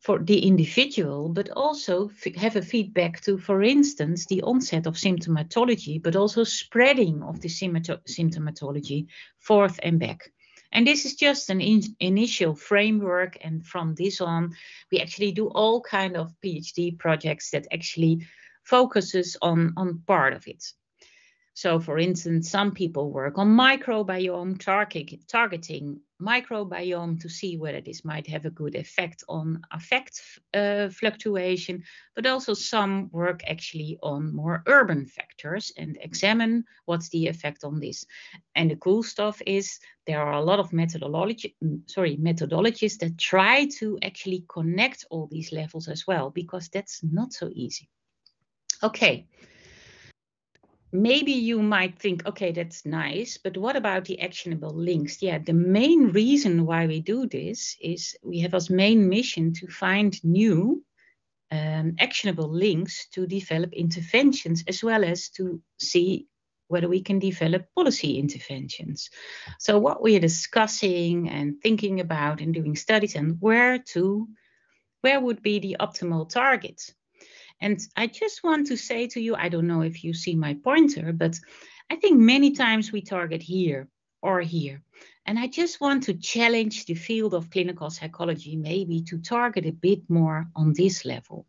for 0.00 0.18
the 0.18 0.38
individual, 0.38 1.28
but 1.28 1.48
also 1.50 2.10
have 2.36 2.56
a 2.56 2.62
feedback 2.62 3.20
to, 3.22 3.38
for 3.38 3.62
instance, 3.62 4.26
the 4.26 4.42
onset 4.42 4.86
of 4.86 4.94
symptomatology, 4.94 6.02
but 6.02 6.16
also 6.16 6.44
spreading 6.44 7.22
of 7.22 7.40
the 7.40 7.48
symptomatology 7.48 9.06
forth 9.38 9.80
and 9.82 9.98
back. 9.98 10.32
And 10.72 10.86
this 10.86 11.04
is 11.04 11.14
just 11.14 11.50
an 11.50 11.60
in 11.60 11.82
initial 12.00 12.54
framework. 12.54 13.38
And 13.40 13.64
from 13.64 13.94
this 13.94 14.20
on, 14.20 14.54
we 14.90 15.00
actually 15.00 15.32
do 15.32 15.48
all 15.48 15.80
kind 15.80 16.16
of 16.16 16.34
PhD 16.44 16.98
projects 16.98 17.50
that 17.50 17.66
actually 17.72 18.26
focuses 18.64 19.36
on, 19.40 19.72
on 19.76 20.02
part 20.06 20.32
of 20.32 20.46
it. 20.46 20.64
So 21.54 21.80
for 21.80 21.98
instance, 21.98 22.50
some 22.50 22.72
people 22.72 23.10
work 23.10 23.38
on 23.38 23.56
microbiome 23.56 24.60
target, 24.60 25.26
targeting 25.28 26.00
microbiome 26.20 27.20
to 27.20 27.28
see 27.28 27.56
whether 27.56 27.80
this 27.80 28.04
might 28.04 28.26
have 28.26 28.46
a 28.46 28.50
good 28.50 28.74
effect 28.74 29.22
on 29.28 29.60
affect 29.70 30.20
uh, 30.54 30.88
fluctuation, 30.88 31.82
but 32.14 32.26
also 32.26 32.54
some 32.54 33.08
work 33.12 33.42
actually 33.46 33.98
on 34.02 34.34
more 34.34 34.62
urban 34.66 35.06
factors 35.06 35.72
and 35.76 35.98
examine 36.00 36.64
what's 36.86 37.08
the 37.10 37.26
effect 37.26 37.64
on 37.64 37.80
this. 37.80 38.04
And 38.54 38.70
the 38.70 38.76
cool 38.76 39.02
stuff 39.02 39.42
is 39.46 39.78
there 40.06 40.22
are 40.22 40.34
a 40.34 40.44
lot 40.44 40.58
of 40.58 40.72
methodology, 40.72 41.56
mm, 41.62 41.88
sorry, 41.90 42.16
methodologies 42.16 42.98
that 42.98 43.18
try 43.18 43.66
to 43.78 43.98
actually 44.02 44.44
connect 44.48 45.04
all 45.10 45.28
these 45.30 45.52
levels 45.52 45.88
as 45.88 46.06
well, 46.06 46.30
because 46.30 46.68
that's 46.68 47.02
not 47.02 47.32
so 47.32 47.50
easy. 47.52 47.88
Okay 48.82 49.26
maybe 51.02 51.32
you 51.32 51.62
might 51.62 51.98
think, 51.98 52.26
okay, 52.26 52.52
that's 52.52 52.86
nice, 52.86 53.38
but 53.38 53.56
what 53.56 53.76
about 53.76 54.04
the 54.04 54.20
actionable 54.20 54.74
links? 54.74 55.22
Yeah, 55.22 55.38
the 55.38 55.52
main 55.52 56.12
reason 56.12 56.66
why 56.66 56.86
we 56.86 57.00
do 57.00 57.26
this 57.26 57.76
is 57.80 58.16
we 58.22 58.40
have 58.40 58.54
as 58.54 58.70
main 58.70 59.08
mission 59.08 59.52
to 59.54 59.66
find 59.68 60.22
new 60.24 60.82
um, 61.50 61.96
actionable 61.98 62.48
links 62.48 63.06
to 63.12 63.26
develop 63.26 63.72
interventions 63.72 64.64
as 64.66 64.82
well 64.82 65.04
as 65.04 65.28
to 65.30 65.62
see 65.78 66.26
whether 66.68 66.88
we 66.88 67.00
can 67.00 67.18
develop 67.18 67.66
policy 67.74 68.18
interventions. 68.18 69.10
So, 69.60 69.78
what 69.78 70.02
we 70.02 70.16
are 70.16 70.20
discussing 70.20 71.28
and 71.28 71.60
thinking 71.62 72.00
about 72.00 72.40
and 72.40 72.52
doing 72.52 72.74
studies 72.74 73.14
and 73.14 73.36
where 73.40 73.78
to, 73.92 74.28
where 75.02 75.20
would 75.20 75.42
be 75.42 75.60
the 75.60 75.76
optimal 75.78 76.28
target. 76.28 76.82
And 77.60 77.80
I 77.96 78.06
just 78.06 78.44
want 78.44 78.66
to 78.68 78.76
say 78.76 79.06
to 79.08 79.20
you, 79.20 79.34
I 79.34 79.48
don't 79.48 79.66
know 79.66 79.82
if 79.82 80.04
you 80.04 80.12
see 80.12 80.34
my 80.34 80.54
pointer, 80.54 81.12
but 81.12 81.38
I 81.90 81.96
think 81.96 82.18
many 82.18 82.52
times 82.52 82.92
we 82.92 83.00
target 83.00 83.42
here 83.42 83.88
or 84.22 84.40
here. 84.40 84.82
And 85.24 85.38
I 85.38 85.46
just 85.46 85.80
want 85.80 86.04
to 86.04 86.14
challenge 86.14 86.86
the 86.86 86.94
field 86.94 87.34
of 87.34 87.50
clinical 87.50 87.90
psychology 87.90 88.56
maybe 88.56 89.02
to 89.02 89.18
target 89.18 89.66
a 89.66 89.72
bit 89.72 90.08
more 90.08 90.46
on 90.54 90.72
this 90.72 91.04
level. 91.04 91.46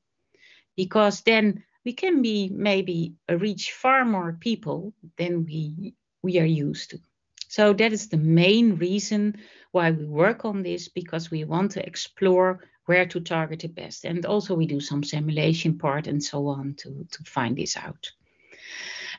Because 0.75 1.21
then 1.21 1.63
we 1.85 1.93
can 1.93 2.21
be 2.21 2.49
maybe 2.49 3.15
reach 3.29 3.71
far 3.71 4.05
more 4.05 4.33
people 4.39 4.93
than 5.17 5.45
we 5.45 5.93
we 6.23 6.39
are 6.39 6.45
used 6.67 6.89
to. 6.91 6.99
So 7.47 7.73
that 7.73 7.93
is 7.93 8.09
the 8.09 8.17
main 8.17 8.75
reason 8.75 9.37
why 9.71 9.91
we 9.91 10.05
work 10.05 10.43
on 10.43 10.63
this 10.63 10.89
because 10.89 11.31
we 11.31 11.45
want 11.45 11.71
to 11.71 11.85
explore 11.85 12.59
where 12.87 13.05
to 13.05 13.19
target 13.19 13.63
it 13.63 13.75
best. 13.75 14.03
And 14.03 14.25
also 14.25 14.55
we 14.55 14.65
do 14.65 14.79
some 14.79 15.03
simulation 15.03 15.77
part 15.77 16.07
and 16.07 16.21
so 16.21 16.47
on 16.47 16.73
to, 16.79 17.07
to 17.09 17.23
find 17.23 17.55
this 17.55 17.77
out. 17.77 18.11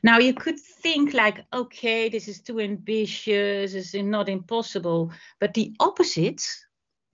Now 0.02 0.18
you 0.18 0.34
could 0.34 0.60
think 0.60 1.14
like, 1.14 1.44
okay, 1.52 2.08
this 2.08 2.28
is 2.28 2.40
too 2.40 2.60
ambitious, 2.60 3.72
this 3.72 3.94
is 3.94 4.02
not 4.02 4.28
impossible. 4.28 5.12
But 5.40 5.54
the 5.54 5.74
opposite, 5.80 6.42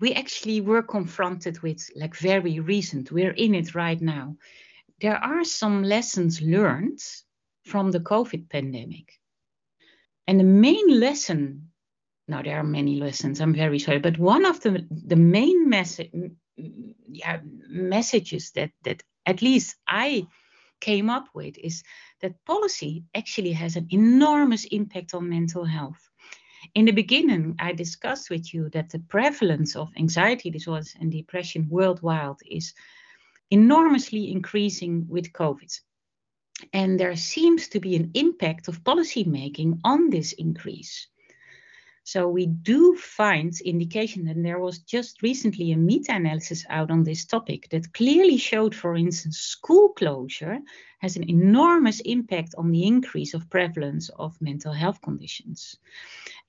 we 0.00 0.12
actually 0.14 0.60
were 0.60 0.82
confronted 0.82 1.62
with 1.62 1.88
like 1.94 2.16
very 2.16 2.58
recent. 2.58 3.12
We're 3.12 3.32
in 3.32 3.54
it 3.54 3.74
right 3.74 4.00
now 4.00 4.36
there 5.00 5.16
are 5.16 5.44
some 5.44 5.82
lessons 5.82 6.40
learned 6.40 6.98
from 7.64 7.90
the 7.90 8.00
COVID 8.00 8.48
pandemic. 8.48 9.12
And 10.26 10.40
the 10.40 10.44
main 10.44 11.00
lesson, 11.00 11.70
now 12.28 12.42
there 12.42 12.58
are 12.58 12.64
many 12.64 12.98
lessons, 12.98 13.40
I'm 13.40 13.54
very 13.54 13.78
sorry, 13.78 13.98
but 13.98 14.18
one 14.18 14.44
of 14.46 14.60
the, 14.60 14.86
the 14.90 15.16
main 15.16 15.68
message, 15.68 16.10
yeah, 16.56 17.40
messages 17.68 18.50
that, 18.52 18.70
that 18.84 19.02
at 19.26 19.42
least 19.42 19.76
I 19.86 20.26
came 20.80 21.08
up 21.08 21.28
with 21.34 21.56
is 21.58 21.82
that 22.20 22.44
policy 22.44 23.04
actually 23.14 23.52
has 23.52 23.76
an 23.76 23.88
enormous 23.90 24.64
impact 24.64 25.14
on 25.14 25.28
mental 25.28 25.64
health. 25.64 26.08
In 26.74 26.86
the 26.86 26.92
beginning, 26.92 27.56
I 27.58 27.72
discussed 27.72 28.30
with 28.30 28.52
you 28.54 28.70
that 28.70 28.90
the 28.90 28.98
prevalence 28.98 29.76
of 29.76 29.92
anxiety 29.96 30.50
disorders 30.50 30.94
and 30.98 31.12
depression 31.12 31.68
worldwide 31.70 32.36
is 32.46 32.74
enormously 33.50 34.30
increasing 34.30 35.06
with 35.08 35.32
COVID. 35.32 35.80
And 36.72 36.98
there 36.98 37.16
seems 37.16 37.68
to 37.68 37.80
be 37.80 37.96
an 37.96 38.10
impact 38.14 38.68
of 38.68 38.84
policy 38.84 39.24
making 39.24 39.80
on 39.84 40.10
this 40.10 40.32
increase. 40.32 41.08
So 42.06 42.28
we 42.28 42.46
do 42.46 42.96
find 42.96 43.58
indication, 43.62 44.28
and 44.28 44.44
there 44.44 44.58
was 44.58 44.80
just 44.80 45.22
recently 45.22 45.72
a 45.72 45.76
meta-analysis 45.76 46.66
out 46.68 46.90
on 46.90 47.02
this 47.02 47.24
topic 47.24 47.70
that 47.70 47.94
clearly 47.94 48.36
showed, 48.36 48.74
for 48.74 48.94
instance, 48.94 49.38
school 49.38 49.88
closure 49.88 50.58
has 50.98 51.16
an 51.16 51.28
enormous 51.30 52.00
impact 52.00 52.54
on 52.58 52.70
the 52.70 52.86
increase 52.86 53.32
of 53.32 53.48
prevalence 53.48 54.10
of 54.18 54.38
mental 54.42 54.74
health 54.74 55.00
conditions. 55.00 55.78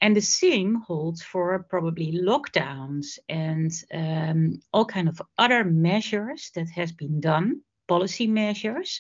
And 0.02 0.14
the 0.14 0.22
same 0.22 0.76
holds 0.76 1.22
for 1.24 1.64
probably 1.70 2.12
lockdowns 2.12 3.18
and 3.30 3.72
um, 3.94 4.60
all 4.74 4.86
kind 4.86 5.08
of 5.08 5.22
other 5.38 5.64
measures 5.64 6.52
that 6.56 6.70
has 6.72 6.92
been 6.92 7.22
done 7.22 7.62
policy 7.88 8.28
measures. 8.28 9.00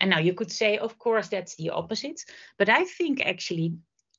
And 0.00 0.10
now 0.10 0.20
you 0.20 0.34
could 0.34 0.52
say, 0.52 0.78
of 0.78 0.98
course, 0.98 1.28
that's 1.28 1.56
the 1.56 1.70
opposite. 1.70 2.20
But 2.56 2.68
I 2.68 2.84
think 2.84 3.20
actually 3.20 3.74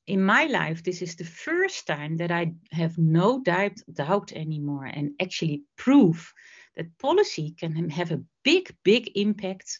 in 0.06 0.24
my 0.24 0.46
life, 0.46 0.82
this 0.82 1.02
is 1.02 1.16
the 1.16 1.24
first 1.24 1.86
time 1.86 2.16
that 2.16 2.30
I 2.30 2.54
have 2.72 2.98
no 2.98 3.40
doubt, 3.40 3.78
doubt 3.92 4.32
anymore 4.32 4.86
and 4.86 5.12
actually 5.20 5.62
prove 5.76 6.32
that 6.76 6.98
policy 6.98 7.54
can 7.58 7.90
have 7.90 8.10
a 8.10 8.22
big, 8.42 8.74
big 8.82 9.12
impact 9.14 9.78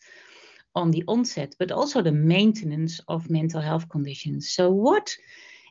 on 0.74 0.90
the 0.90 1.04
onset, 1.08 1.54
but 1.58 1.72
also 1.72 2.02
the 2.02 2.12
maintenance 2.12 3.00
of 3.08 3.30
mental 3.30 3.60
health 3.60 3.88
conditions. 3.88 4.52
So, 4.52 4.70
what 4.70 5.16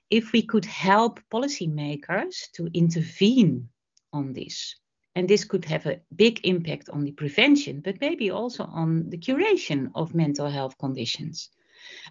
if 0.09 0.33
we 0.33 0.41
could 0.41 0.65
help 0.65 1.19
policymakers 1.31 2.51
to 2.53 2.69
intervene 2.73 3.69
on 4.12 4.33
this? 4.33 4.75
And 5.15 5.27
this 5.27 5.43
could 5.43 5.65
have 5.65 5.85
a 5.85 6.01
big 6.15 6.41
impact 6.43 6.89
on 6.89 7.03
the 7.03 7.12
prevention, 7.12 7.81
but 7.81 8.01
maybe 8.01 8.29
also 8.29 8.63
on 8.63 9.09
the 9.09 9.17
curation 9.17 9.91
of 9.95 10.15
mental 10.15 10.49
health 10.49 10.77
conditions. 10.77 11.49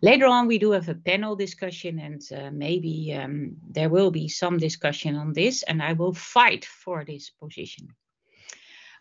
Later 0.02 0.26
on, 0.26 0.46
we 0.46 0.59
do 0.59 0.72
have 0.72 0.88
a 0.88 0.94
panel 0.94 1.37
discussion, 1.37 1.98
and 1.98 2.22
uh, 2.33 2.50
maybe 2.52 3.14
um, 3.14 3.57
there 3.68 3.88
will 3.88 4.11
be 4.11 4.28
some 4.28 4.59
discussion 4.59 5.16
on 5.16 5.33
this, 5.33 5.62
and 5.62 5.83
I 5.83 5.92
will 5.92 6.14
fight 6.14 6.64
for 6.64 7.04
this 7.04 7.31
position. 7.31 7.88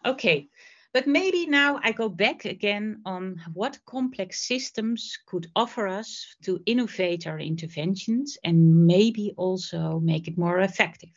Okay, 0.05 0.49
but 0.93 1.05
maybe 1.05 1.45
now 1.45 1.79
I 1.83 1.91
go 1.91 2.09
back 2.09 2.45
again 2.45 3.01
on 3.05 3.41
what 3.53 3.79
complex 3.85 4.47
systems 4.47 5.17
could 5.25 5.47
offer 5.55 5.87
us 5.87 6.25
to 6.43 6.61
innovate 6.65 7.27
our 7.27 7.39
interventions 7.39 8.37
and 8.43 8.87
maybe 8.87 9.33
also 9.37 9.99
make 9.99 10.27
it 10.27 10.37
more 10.37 10.59
effective. 10.61 11.11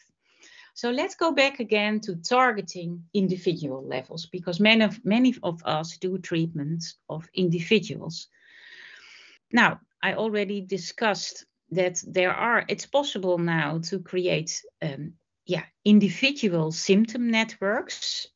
So 0.74 0.90
let's 0.90 1.14
go 1.14 1.32
back 1.32 1.60
again 1.60 2.00
to 2.00 2.16
targeting 2.16 3.04
individual 3.14 3.86
levels 3.86 4.26
because 4.26 4.60
many 4.60 4.84
of, 4.84 5.04
many 5.04 5.34
of 5.42 5.62
us 5.64 5.96
do 5.98 6.18
treatments 6.18 6.96
of 7.08 7.28
individuals. 7.34 8.28
Now, 9.52 9.80
I 10.02 10.14
already 10.14 10.60
discussed 10.60 11.44
that 11.70 12.02
there 12.06 12.32
are, 12.32 12.64
it's 12.68 12.86
possible 12.86 13.38
now 13.38 13.78
to 13.84 14.00
create 14.00 14.62
um, 14.82 15.14
yeah, 15.46 15.64
individual 15.84 16.72
symptom 16.72 17.30
networks. 17.30 18.26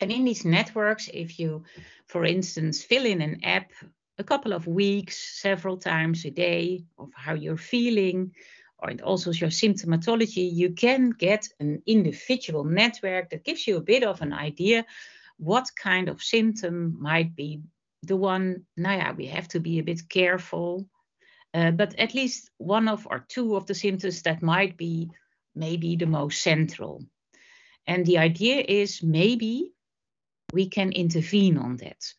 And 0.00 0.10
in 0.10 0.24
these 0.24 0.44
networks, 0.44 1.08
if 1.12 1.38
you, 1.38 1.64
for 2.06 2.24
instance, 2.24 2.82
fill 2.82 3.06
in 3.06 3.20
an 3.20 3.44
app 3.44 3.70
a 4.18 4.24
couple 4.24 4.52
of 4.52 4.66
weeks, 4.66 5.40
several 5.40 5.76
times 5.76 6.24
a 6.24 6.30
day 6.30 6.84
of 6.98 7.10
how 7.14 7.34
you're 7.34 7.56
feeling, 7.56 8.32
or 8.78 8.92
also 9.02 9.32
your 9.32 9.50
symptomatology, 9.50 10.52
you 10.52 10.70
can 10.70 11.10
get 11.10 11.48
an 11.60 11.82
individual 11.86 12.64
network 12.64 13.30
that 13.30 13.44
gives 13.44 13.66
you 13.66 13.76
a 13.76 13.88
bit 13.92 14.04
of 14.04 14.20
an 14.20 14.32
idea 14.32 14.84
what 15.38 15.68
kind 15.76 16.08
of 16.08 16.22
symptom 16.22 16.96
might 17.00 17.34
be 17.34 17.60
the 18.06 18.16
one, 18.16 18.66
now 18.76 18.94
yeah, 18.94 19.12
we 19.12 19.26
have 19.26 19.48
to 19.48 19.60
be 19.60 19.78
a 19.78 19.84
bit 19.84 20.08
careful. 20.08 20.86
Uh, 21.54 21.70
but 21.70 21.94
at 22.00 22.14
least 22.14 22.50
one 22.58 22.88
of 22.88 23.06
or 23.08 23.24
two 23.28 23.54
of 23.54 23.66
the 23.66 23.74
symptoms 23.74 24.22
that 24.22 24.42
might 24.42 24.76
be 24.76 25.10
maybe 25.54 25.94
the 25.96 26.06
most 26.06 26.42
central. 26.42 27.04
And 27.86 28.04
the 28.04 28.18
idea 28.18 28.64
is 28.66 29.02
maybe 29.02 29.72
we 30.52 30.68
can 30.68 30.92
intervene 30.92 31.58
on 31.58 31.76
that. 31.76 32.14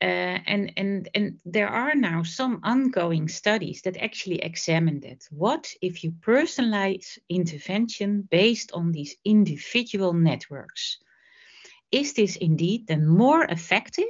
Uh, 0.00 0.38
and, 0.46 0.72
and, 0.76 1.08
and 1.14 1.40
there 1.44 1.68
are 1.68 1.94
now 1.94 2.22
some 2.22 2.60
ongoing 2.62 3.28
studies 3.28 3.82
that 3.82 3.96
actually 3.96 4.38
examine 4.38 5.00
that. 5.00 5.26
What 5.30 5.68
if 5.82 6.04
you 6.04 6.12
personalize 6.12 7.18
intervention 7.28 8.28
based 8.30 8.70
on 8.72 8.92
these 8.92 9.16
individual 9.24 10.12
networks? 10.12 10.98
Is 11.90 12.12
this 12.12 12.36
indeed 12.36 12.86
then 12.86 13.06
more 13.08 13.44
effective 13.44 14.04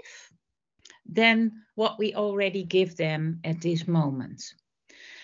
than 1.08 1.52
what 1.74 1.98
we 1.98 2.14
already 2.14 2.64
give 2.64 2.96
them 2.96 3.40
at 3.44 3.60
this 3.60 3.88
moment. 3.88 4.54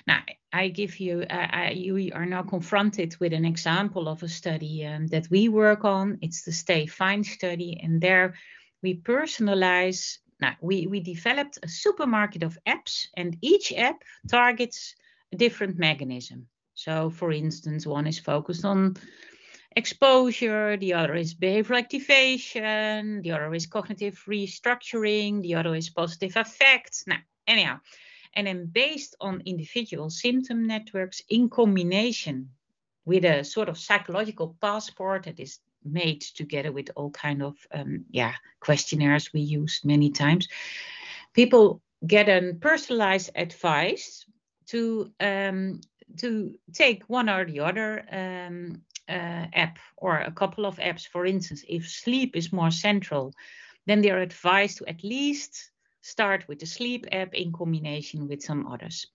Now, 0.06 0.22
I 0.52 0.68
give 0.68 1.00
you, 1.00 1.22
uh, 1.22 1.46
I, 1.50 1.70
you 1.70 2.10
are 2.14 2.26
now 2.26 2.42
confronted 2.42 3.16
with 3.20 3.32
an 3.32 3.44
example 3.44 4.08
of 4.08 4.22
a 4.22 4.28
study 4.28 4.86
um, 4.86 5.06
that 5.08 5.28
we 5.30 5.48
work 5.48 5.84
on. 5.84 6.18
It's 6.20 6.42
the 6.42 6.52
Stay 6.52 6.86
Fine 6.86 7.24
study, 7.24 7.80
and 7.82 8.00
there 8.00 8.34
we 8.82 9.00
personalize. 9.00 10.18
Now, 10.40 10.56
we, 10.60 10.86
we 10.86 11.00
developed 11.00 11.58
a 11.62 11.68
supermarket 11.68 12.42
of 12.42 12.58
apps, 12.66 13.06
and 13.16 13.36
each 13.40 13.72
app 13.72 14.02
targets 14.28 14.94
a 15.32 15.36
different 15.36 15.78
mechanism. 15.78 16.46
So, 16.74 17.10
for 17.10 17.32
instance, 17.32 17.86
one 17.86 18.06
is 18.06 18.18
focused 18.18 18.64
on 18.64 18.96
exposure, 19.76 20.76
the 20.76 20.94
other 20.94 21.14
is 21.14 21.34
behavioral 21.34 21.78
activation, 21.78 23.22
the 23.22 23.32
other 23.32 23.54
is 23.54 23.66
cognitive 23.66 24.22
restructuring, 24.26 25.42
the 25.42 25.54
other 25.54 25.74
is 25.74 25.90
positive 25.90 26.36
affect. 26.36 27.04
Now, 27.06 27.18
anyhow, 27.46 27.80
and 28.34 28.46
then 28.46 28.66
based 28.66 29.16
on 29.20 29.42
individual 29.44 30.10
symptom 30.10 30.66
networks 30.66 31.22
in 31.28 31.48
combination 31.48 32.50
with 33.04 33.24
a 33.24 33.44
sort 33.44 33.68
of 33.68 33.78
psychological 33.78 34.56
passport 34.60 35.24
that 35.24 35.38
is 35.38 35.58
made 35.84 36.22
together 36.22 36.72
with 36.72 36.90
all 36.96 37.10
kind 37.10 37.42
of 37.42 37.54
um, 37.72 38.04
yeah 38.10 38.32
questionnaires 38.60 39.32
we 39.34 39.40
used 39.40 39.84
many 39.84 40.10
times 40.10 40.48
people 41.34 41.82
get 42.06 42.28
a 42.28 42.54
personalized 42.60 43.30
advice 43.34 44.24
to 44.66 45.10
um, 45.20 45.80
to 46.16 46.54
take 46.72 47.02
one 47.08 47.28
or 47.28 47.44
the 47.44 47.60
other 47.60 48.04
um, 48.10 48.80
uh, 49.08 49.46
app 49.52 49.78
or 49.96 50.18
a 50.18 50.32
couple 50.32 50.66
of 50.66 50.76
apps. 50.76 51.06
For 51.06 51.26
instance, 51.26 51.64
if 51.68 51.88
sleep 51.88 52.36
is 52.36 52.52
more 52.52 52.70
central, 52.70 53.32
then 53.86 54.00
they 54.00 54.10
are 54.10 54.20
advised 54.20 54.78
to 54.78 54.86
at 54.86 55.04
least 55.04 55.70
start 56.00 56.46
with 56.48 56.58
the 56.58 56.66
sleep 56.66 57.06
app 57.12 57.34
in 57.34 57.52
combination 57.52 58.28
with 58.28 58.42
some 58.42 58.66
others. 58.66 59.06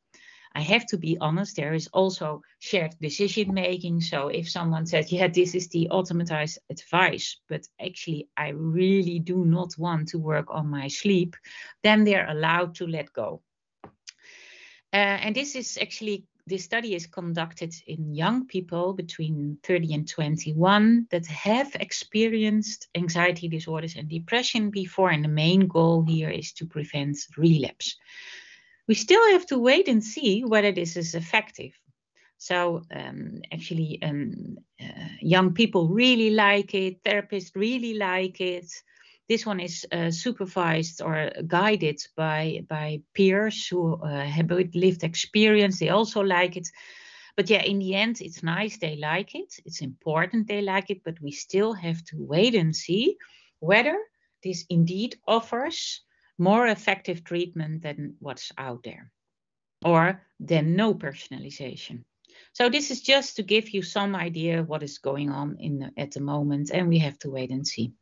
I 0.55 0.61
have 0.61 0.87
to 0.87 0.97
be 0.97 1.17
honest, 1.21 1.55
there 1.55 1.75
is 1.75 1.87
also 1.93 2.41
shared 2.57 2.95
decision 2.99 3.53
making. 3.53 4.01
So 4.01 4.29
if 4.29 4.49
someone 4.49 4.87
says, 4.87 5.11
yeah, 5.11 5.27
this 5.27 5.53
is 5.53 5.67
the 5.67 5.87
automatized 5.91 6.57
advice, 6.69 7.37
but 7.47 7.67
actually 7.79 8.29
I 8.35 8.49
really 8.49 9.19
do 9.19 9.45
not 9.45 9.77
want 9.77 10.07
to 10.09 10.17
work 10.17 10.47
on 10.49 10.67
my 10.67 10.87
sleep, 10.87 11.35
then 11.83 12.03
they're 12.03 12.29
allowed 12.29 12.75
to 12.75 12.87
let 12.87 13.13
go. 13.13 13.43
Uh, 14.91 15.21
and 15.21 15.35
this 15.35 15.55
is 15.55 15.77
actually 15.79 16.25
this 16.49 16.63
study 16.63 16.95
is 16.95 17.05
conducted 17.05 17.73
in 17.85 18.15
young 18.15 18.47
people 18.47 18.93
between 18.93 19.57
30 19.63 19.93
and 19.93 20.07
21 20.09 21.07
that 21.11 21.25
have 21.27 21.75
experienced 21.75 22.87
anxiety 22.95 23.47
disorders 23.47 23.95
and 23.95 24.09
depression 24.09 24.71
before. 24.71 25.11
And 25.11 25.23
the 25.23 25.29
main 25.29 25.67
goal 25.67 26.03
here 26.03 26.29
is 26.29 26.51
to 26.53 26.65
prevent 26.65 27.17
relapse. 27.37 27.95
We 28.87 28.95
still 28.95 29.31
have 29.31 29.45
to 29.47 29.59
wait 29.59 29.87
and 29.87 30.03
see 30.03 30.43
whether 30.43 30.71
this 30.71 30.97
is 30.97 31.13
effective. 31.13 31.73
So 32.39 32.81
um, 32.91 33.41
actually, 33.53 33.99
um, 34.01 34.57
uh, 34.81 35.09
young 35.21 35.53
people 35.53 35.89
really 35.89 36.31
like 36.31 36.73
it, 36.73 37.03
therapists 37.03 37.51
really 37.53 37.93
like 37.93 38.41
it. 38.41 38.71
This 39.29 39.45
one 39.45 39.59
is 39.59 39.85
uh, 39.91 40.09
supervised 40.09 41.01
or 41.01 41.31
guided 41.45 42.01
by 42.15 42.65
by 42.67 43.01
peers 43.13 43.67
who 43.67 44.01
uh, 44.01 44.25
have 44.25 44.49
lived 44.73 45.03
experience. 45.03 45.79
They 45.79 45.89
also 45.89 46.21
like 46.21 46.57
it. 46.57 46.67
But 47.37 47.49
yeah, 47.49 47.61
in 47.61 47.79
the 47.79 47.93
end, 47.93 48.21
it's 48.21 48.43
nice 48.43 48.79
they 48.79 48.97
like 48.97 49.35
it. 49.35 49.53
It's 49.65 49.81
important 49.81 50.47
they 50.47 50.61
like 50.61 50.89
it, 50.89 51.03
but 51.03 51.21
we 51.21 51.31
still 51.31 51.73
have 51.73 52.03
to 52.05 52.15
wait 52.17 52.55
and 52.55 52.75
see 52.75 53.17
whether 53.59 53.97
this 54.43 54.65
indeed 54.69 55.15
offers 55.27 56.01
more 56.37 56.67
effective 56.67 57.23
treatment 57.23 57.83
than 57.83 58.15
what's 58.19 58.51
out 58.57 58.83
there 58.83 59.11
or 59.85 60.21
than 60.39 60.75
no 60.75 60.95
personalization. 60.95 62.03
So 62.53 62.69
this 62.69 62.91
is 62.91 63.01
just 63.01 63.35
to 63.35 63.43
give 63.43 63.69
you 63.69 63.83
some 63.83 64.15
idea 64.15 64.63
what 64.63 64.83
is 64.83 64.97
going 64.97 65.29
on 65.29 65.57
in 65.59 65.79
the, 65.79 65.91
at 65.97 66.11
the 66.11 66.21
moment, 66.21 66.71
and 66.73 66.87
we 66.87 66.99
have 66.99 67.19
to 67.19 67.29
wait 67.29 67.51
and 67.51 67.67
see. 67.67 67.93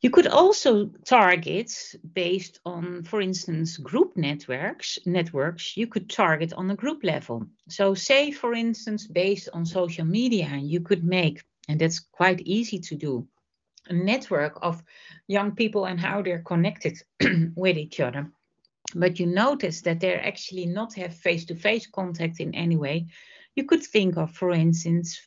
You 0.00 0.08
could 0.08 0.26
also 0.26 0.86
target 1.04 1.94
based 2.14 2.60
on, 2.64 3.02
for 3.02 3.20
instance, 3.20 3.76
group 3.76 4.16
networks. 4.16 4.98
Networks 5.04 5.76
you 5.76 5.86
could 5.86 6.08
target 6.08 6.54
on 6.54 6.70
a 6.70 6.74
group 6.74 7.04
level. 7.04 7.46
So, 7.68 7.92
say, 7.94 8.30
for 8.30 8.54
instance, 8.54 9.06
based 9.06 9.50
on 9.52 9.66
social 9.66 10.06
media, 10.06 10.56
you 10.56 10.80
could 10.80 11.04
make, 11.04 11.44
and 11.68 11.78
that's 11.78 11.98
quite 11.98 12.40
easy 12.40 12.78
to 12.78 12.94
do, 12.94 13.28
a 13.88 13.92
network 13.92 14.58
of 14.62 14.82
young 15.26 15.54
people 15.54 15.84
and 15.84 16.00
how 16.00 16.22
they're 16.22 16.42
connected 16.42 16.96
with 17.54 17.76
each 17.76 18.00
other. 18.00 18.32
But 18.94 19.20
you 19.20 19.26
notice 19.26 19.82
that 19.82 20.00
they're 20.00 20.24
actually 20.24 20.64
not 20.64 20.94
have 20.94 21.14
face-to-face 21.14 21.88
contact 21.88 22.40
in 22.40 22.54
any 22.54 22.76
way. 22.76 23.06
You 23.54 23.64
could 23.64 23.82
think 23.82 24.16
of, 24.16 24.32
for 24.32 24.52
instance, 24.52 25.20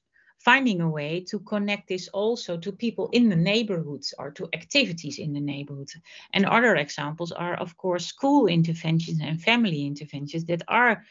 finding 0.44 0.82
a 0.82 0.90
way 0.90 1.22
to 1.22 1.40
connect 1.40 1.88
this 1.88 2.10
also 2.10 2.58
to 2.58 2.72
people 2.72 3.10
in 3.14 3.30
the 3.30 3.36
neighborhoods 3.36 4.14
or 4.20 4.32
to 4.32 4.50
activities 4.54 5.18
in 5.18 5.34
the 5.34 5.40
neighborhood. 5.40 5.90
And 6.34 6.46
other 6.46 6.76
examples 6.76 7.32
are, 7.32 7.56
of 7.56 7.78
course, 7.78 8.06
school 8.06 8.48
interventions 8.48 9.22
and 9.22 9.42
family 9.42 9.86
interventions 9.86 10.46
that 10.46 10.62
are 10.68 11.06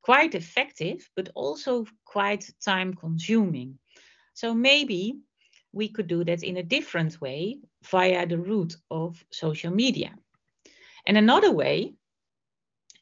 quite 0.00 0.34
effective, 0.34 1.08
but 1.14 1.28
also 1.34 1.86
quite 2.04 2.50
time 2.64 2.94
consuming. 2.94 3.78
So 4.34 4.54
maybe 4.54 5.18
we 5.72 5.88
could 5.88 6.06
do 6.06 6.24
that 6.24 6.42
in 6.42 6.56
a 6.56 6.62
different 6.62 7.20
way 7.20 7.58
via 7.90 8.26
the 8.26 8.38
route 8.38 8.76
of 8.90 9.22
social 9.30 9.72
media. 9.72 10.14
And 11.06 11.18
another 11.18 11.52
way, 11.52 11.94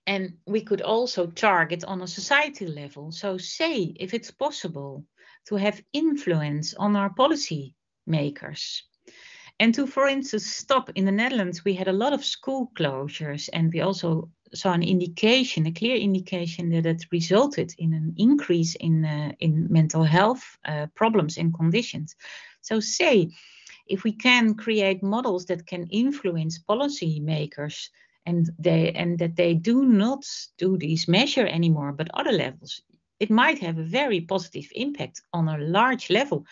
and 0.06 0.38
we 0.46 0.62
could 0.62 0.80
also 0.80 1.26
target 1.26 1.84
on 1.84 2.02
a 2.02 2.06
society 2.06 2.66
level. 2.66 3.12
So, 3.12 3.38
say 3.38 3.94
if 4.00 4.14
it's 4.14 4.30
possible 4.30 5.04
to 5.50 5.56
have 5.56 5.82
influence 5.92 6.74
on 6.74 6.94
our 6.94 7.10
policy 7.10 7.74
makers. 8.06 8.84
And 9.58 9.74
to, 9.74 9.86
for 9.86 10.06
instance, 10.06 10.46
stop 10.46 10.90
in 10.94 11.04
the 11.04 11.12
Netherlands, 11.12 11.64
we 11.64 11.74
had 11.74 11.88
a 11.88 11.92
lot 11.92 12.12
of 12.12 12.24
school 12.24 12.70
closures, 12.78 13.50
and 13.52 13.72
we 13.72 13.80
also 13.80 14.30
saw 14.54 14.72
an 14.72 14.84
indication, 14.84 15.66
a 15.66 15.72
clear 15.72 15.96
indication 15.96 16.70
that 16.70 16.86
it 16.86 17.04
resulted 17.10 17.74
in 17.78 17.92
an 17.92 18.14
increase 18.16 18.76
in 18.76 19.04
uh, 19.04 19.32
in 19.40 19.66
mental 19.70 20.04
health 20.04 20.56
uh, 20.64 20.86
problems 20.94 21.36
and 21.36 21.52
conditions. 21.52 22.16
So, 22.60 22.80
say 22.80 23.30
if 23.86 24.04
we 24.04 24.12
can 24.12 24.54
create 24.54 25.02
models 25.02 25.46
that 25.46 25.66
can 25.66 25.88
influence 25.90 26.60
policy 26.60 27.20
makers 27.20 27.90
and 28.24 28.50
they 28.58 28.92
and 28.92 29.18
that 29.18 29.34
they 29.34 29.54
do 29.54 29.84
not 29.84 30.24
do 30.58 30.78
these 30.78 31.08
measure 31.08 31.46
anymore 31.46 31.92
but 31.92 32.08
other 32.14 32.32
levels 32.32 32.82
it 33.20 33.30
might 33.30 33.58
have 33.58 33.78
a 33.78 33.84
very 33.84 34.20
positive 34.20 34.66
impact 34.74 35.22
on 35.32 35.48
a 35.48 35.58
large 35.58 36.10
level. 36.10 36.46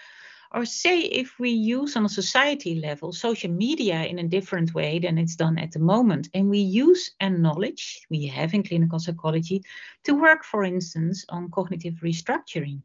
Or 0.53 0.65
say 0.65 1.01
if 1.01 1.39
we 1.39 1.51
use 1.51 1.97
on 1.97 2.05
a 2.05 2.09
society 2.09 2.77
level 2.81 3.13
social 3.13 3.51
media 3.51 4.05
in 4.05 4.19
a 4.19 4.29
different 4.29 4.73
way 4.75 4.99
than 4.99 5.19
it's 5.19 5.37
done 5.37 5.59
at 5.59 5.73
the 5.73 5.79
moment, 5.79 6.29
and 6.33 6.49
we 6.49 6.59
use 6.59 7.11
a 7.21 7.29
knowledge 7.29 8.07
we 8.09 8.27
have 8.27 8.55
in 8.55 8.63
clinical 8.63 8.99
psychology 8.99 9.63
to 10.05 10.15
work, 10.15 10.45
for 10.45 10.65
instance, 10.65 11.25
on 11.29 11.51
cognitive 11.51 11.95
restructuring. 12.03 12.83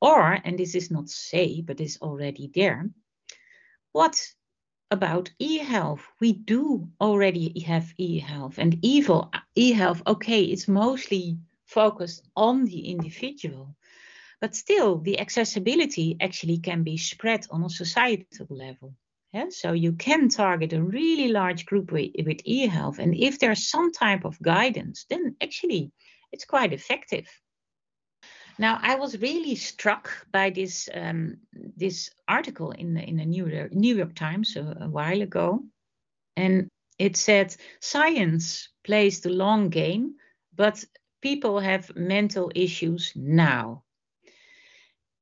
Or, 0.00 0.38
and 0.44 0.58
this 0.58 0.74
is 0.74 0.90
not 0.90 1.08
say, 1.08 1.60
but 1.60 1.80
is 1.80 1.98
already 2.00 2.50
there, 2.54 2.90
what 3.92 4.20
about 4.90 5.30
e-health. 5.38 6.04
We 6.20 6.32
do 6.32 6.88
already 7.00 7.60
have 7.60 7.94
e-health 7.98 8.58
and 8.58 8.76
evil 8.82 9.30
e-health. 9.54 10.02
Okay, 10.06 10.42
it's 10.42 10.66
mostly 10.66 11.38
focused 11.70 12.28
on 12.36 12.64
the 12.64 12.90
individual. 12.90 13.74
But 14.40 14.54
still, 14.54 14.98
the 14.98 15.20
accessibility 15.20 16.16
actually 16.20 16.58
can 16.58 16.82
be 16.82 16.96
spread 16.96 17.46
on 17.50 17.64
a 17.64 17.68
societal 17.68 18.46
level. 18.48 18.94
Yeah? 19.32 19.50
So 19.50 19.72
you 19.72 19.92
can 19.92 20.28
target 20.28 20.72
a 20.72 20.82
really 20.82 21.28
large 21.28 21.66
group 21.66 21.92
with, 21.92 22.40
e-health. 22.44 22.98
And 22.98 23.14
if 23.14 23.38
there's 23.38 23.68
some 23.68 23.92
type 23.92 24.24
of 24.24 24.40
guidance, 24.40 25.04
then 25.08 25.36
actually 25.40 25.92
it's 26.32 26.44
quite 26.44 26.72
effective. 26.72 27.26
Now, 28.58 28.78
I 28.82 28.96
was 28.96 29.20
really 29.20 29.54
struck 29.54 30.10
by 30.32 30.50
this 30.50 30.88
um, 30.94 31.38
this 31.76 32.10
article 32.28 32.72
in 32.72 32.92
the 32.92 33.02
in 33.02 33.16
the 33.16 33.24
New 33.24 33.46
York, 33.46 33.72
New 33.72 33.96
York 33.96 34.14
Times 34.14 34.56
a, 34.56 34.76
a 34.80 34.88
while 34.88 35.22
ago, 35.22 35.64
and 36.36 36.68
it 36.98 37.16
said 37.16 37.56
science 37.80 38.68
plays 38.84 39.20
the 39.20 39.30
long 39.30 39.70
game, 39.70 40.16
but 40.54 40.84
people 41.20 41.60
have 41.60 41.94
mental 41.96 42.50
issues 42.54 43.12
now. 43.14 43.84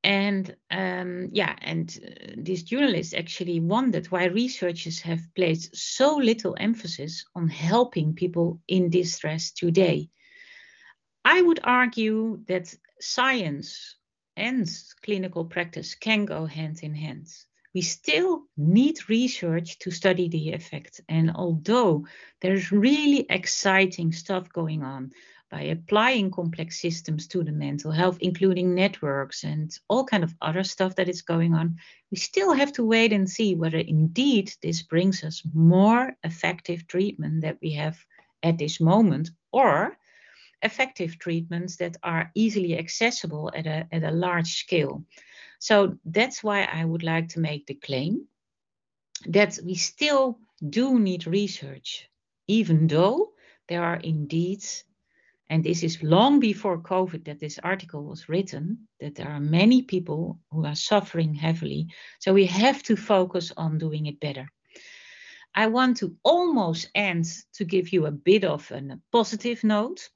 And 0.04 0.54
um, 0.70 1.30
yeah, 1.32 1.56
and 1.61 1.98
uh, 2.02 2.32
this 2.37 2.62
journalist 2.62 3.14
actually 3.14 3.61
wondered 3.61 4.06
why 4.06 4.26
researchers 4.26 5.00
have 5.00 5.20
placed 5.34 5.76
so 5.76 6.16
little 6.16 6.56
emphasis 6.58 7.24
on 7.34 7.48
helping 7.48 8.14
people 8.14 8.61
in 8.68 8.90
distress 8.90 9.50
today. 9.50 10.08
I 11.24 11.42
would 11.42 11.61
argue 11.64 12.42
that 12.46 12.74
science 13.00 13.96
and 14.37 14.70
clinical 15.02 15.44
practice 15.44 15.94
can 15.94 16.24
go 16.24 16.46
hand 16.46 16.80
in 16.82 16.94
hand. 16.94 17.26
We 17.74 17.82
still 17.82 18.44
need 18.56 19.08
research 19.08 19.78
to 19.80 19.90
study 19.90 20.28
the 20.28 20.52
effect. 20.52 21.00
And 21.08 21.32
although 21.34 22.06
there's 22.40 22.72
really 22.72 23.26
exciting 23.28 24.12
stuff 24.12 24.48
going 24.52 24.82
on, 24.82 25.12
by 25.50 25.62
applying 25.62 26.30
complex 26.30 26.80
systems 26.80 27.26
to 27.28 27.42
the 27.42 27.52
mental 27.52 27.90
health, 27.90 28.18
including 28.20 28.74
networks 28.74 29.44
and 29.44 29.76
all 29.88 30.04
kind 30.04 30.22
of 30.22 30.34
other 30.42 30.62
stuff 30.62 30.94
that 30.96 31.08
is 31.08 31.22
going 31.22 31.54
on, 31.54 31.76
we 32.11 32.16
still 32.16 32.52
have 32.52 32.72
to 32.72 32.84
wait 32.84 33.12
and 33.12 33.28
see 33.28 33.54
whether 33.54 33.78
indeed 33.78 34.52
this 34.62 34.82
brings 34.82 35.24
us 35.24 35.42
more 35.54 36.16
effective 36.22 36.87
treatment 36.87 37.40
that 37.42 37.56
we 37.62 37.72
have 37.72 37.98
at 38.42 38.58
this 38.58 38.80
moment 38.80 39.30
or 39.52 39.96
effective 40.62 41.18
treatments 41.18 41.76
that 41.76 41.96
are 42.02 42.30
easily 42.34 42.76
accessible 42.78 43.50
at 43.54 43.66
a, 43.66 43.87
at 43.92 44.02
a 44.02 44.11
large 44.11 44.54
scale. 44.54 45.04
So 45.61 45.98
that's 46.04 46.42
why 46.42 46.62
I 46.64 46.84
would 46.84 47.02
like 47.02 47.28
to 47.30 47.40
make 47.40 47.66
the 47.66 47.74
claim 47.74 48.26
that 49.26 49.58
we 49.64 49.74
still 49.74 50.38
do 50.68 50.98
need 50.98 51.26
research, 51.26 52.08
even 52.46 52.87
though 52.87 53.32
there 53.68 53.84
are 53.84 53.96
indeed 53.96 54.64
and 55.50 55.64
this 55.64 55.82
is 55.82 56.02
long 56.02 56.40
before 56.40 56.78
COVID 56.78 57.24
that 57.24 57.40
this 57.40 57.58
article 57.62 58.04
was 58.04 58.28
written, 58.28 58.87
that 59.00 59.14
there 59.14 59.28
are 59.28 59.40
many 59.40 59.82
people 59.82 60.38
who 60.50 60.66
are 60.66 60.74
suffering 60.74 61.34
heavily. 61.34 61.88
So 62.20 62.35
we 62.35 62.46
have 62.46 62.83
to 62.85 62.96
focus 62.96 63.52
on 63.56 63.79
doing 63.79 64.06
it 64.06 64.20
better. 64.20 64.48
I 65.54 65.68
want 65.68 65.96
to 65.98 66.14
almost 66.23 66.90
end 66.94 67.27
to 67.54 67.64
give 67.64 67.92
you 67.92 68.06
a 68.06 68.10
bit 68.12 68.44
of 68.44 68.70
a 68.70 68.98
positive 69.10 69.64
note. 69.64 70.08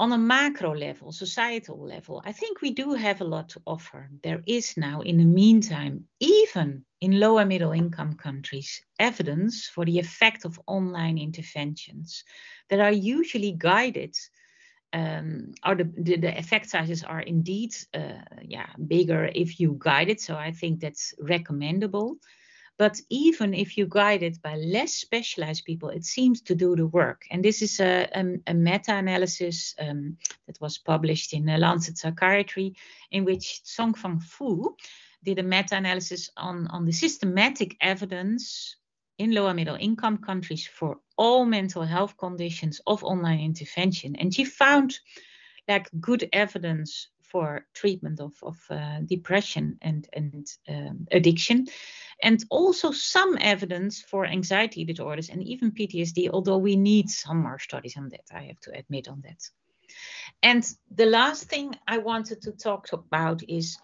On 0.00 0.12
a 0.12 0.18
macro 0.18 0.74
level, 0.74 1.10
societal 1.10 1.84
level, 1.84 2.22
I 2.24 2.32
think 2.32 2.60
we 2.60 2.70
do 2.70 2.94
have 2.94 3.20
a 3.20 3.24
lot 3.24 3.48
to 3.50 3.62
offer. 3.66 4.08
There 4.22 4.42
is 4.46 4.76
now, 4.76 5.00
in 5.00 5.16
the 5.16 5.24
meantime, 5.24 6.04
even 6.20 6.84
in 7.00 7.18
lower 7.18 7.44
middle 7.44 7.72
income 7.72 8.14
countries, 8.14 8.80
evidence 9.00 9.66
for 9.66 9.84
the 9.84 9.98
effect 9.98 10.44
of 10.44 10.60
online 10.66 11.18
interventions 11.18 12.24
that 12.70 12.80
are 12.80 12.92
usually 12.92 13.52
guided. 13.52 14.14
Um, 14.92 15.52
or 15.66 15.74
the, 15.74 15.84
the, 15.84 16.16
the, 16.16 16.38
effect 16.38 16.70
sizes 16.70 17.04
are 17.04 17.20
indeed 17.20 17.74
uh, 17.92 18.22
yeah 18.42 18.68
bigger 18.86 19.26
if 19.34 19.60
you 19.60 19.76
guide 19.78 20.08
it 20.08 20.18
so 20.18 20.34
i 20.34 20.50
think 20.50 20.80
that's 20.80 21.12
recommendable 21.20 22.16
but 22.78 23.00
even 23.10 23.54
if 23.54 23.76
you 23.76 23.86
guide 23.88 24.22
it 24.22 24.40
by 24.40 24.54
less 24.54 24.94
specialized 24.94 25.64
people, 25.64 25.88
it 25.88 26.04
seems 26.04 26.40
to 26.42 26.54
do 26.54 26.76
the 26.76 26.86
work. 26.86 27.22
And 27.30 27.44
this 27.44 27.60
is 27.60 27.80
a, 27.80 28.08
a, 28.14 28.52
a 28.52 28.54
meta 28.54 28.94
analysis 28.94 29.74
um, 29.80 30.16
that 30.46 30.60
was 30.60 30.78
published 30.78 31.32
in 31.32 31.44
the 31.44 31.58
Lancet 31.58 31.98
Psychiatry, 31.98 32.74
in 33.10 33.24
which 33.24 33.62
Zhongfang 33.64 34.22
Fu 34.22 34.76
did 35.24 35.40
a 35.40 35.42
meta 35.42 35.76
analysis 35.76 36.30
on, 36.36 36.68
on 36.68 36.84
the 36.84 36.92
systematic 36.92 37.76
evidence 37.80 38.76
in 39.18 39.32
lower 39.32 39.54
middle 39.54 39.76
income 39.80 40.18
countries 40.18 40.64
for 40.64 40.98
all 41.16 41.44
mental 41.44 41.82
health 41.82 42.16
conditions 42.16 42.80
of 42.86 43.02
online 43.02 43.40
intervention. 43.40 44.14
And 44.14 44.32
she 44.32 44.44
found 44.44 45.00
like 45.66 45.90
good 46.00 46.28
evidence 46.32 47.08
for 47.30 47.66
treatment 47.74 48.20
of, 48.20 48.32
of 48.42 48.56
uh, 48.70 49.00
depression 49.04 49.78
and, 49.82 50.08
and 50.12 50.46
um, 50.68 51.06
addiction, 51.12 51.66
and 52.22 52.44
also 52.50 52.90
some 52.90 53.38
evidence 53.40 54.00
for 54.00 54.26
anxiety 54.26 54.84
disorders 54.84 55.28
and 55.28 55.42
even 55.42 55.72
PTSD, 55.72 56.30
although 56.32 56.58
we 56.58 56.76
need 56.76 57.08
some 57.08 57.42
more 57.42 57.58
studies 57.58 57.96
on 57.96 58.08
that, 58.08 58.24
I 58.32 58.42
have 58.44 58.60
to 58.60 58.76
admit 58.76 59.08
on 59.08 59.22
that. 59.22 59.42
And 60.42 60.64
the 60.90 61.06
last 61.06 61.44
thing 61.44 61.74
I 61.86 61.98
wanted 61.98 62.42
to 62.42 62.52
talk 62.52 62.92
about 62.92 63.42
is 63.48 63.78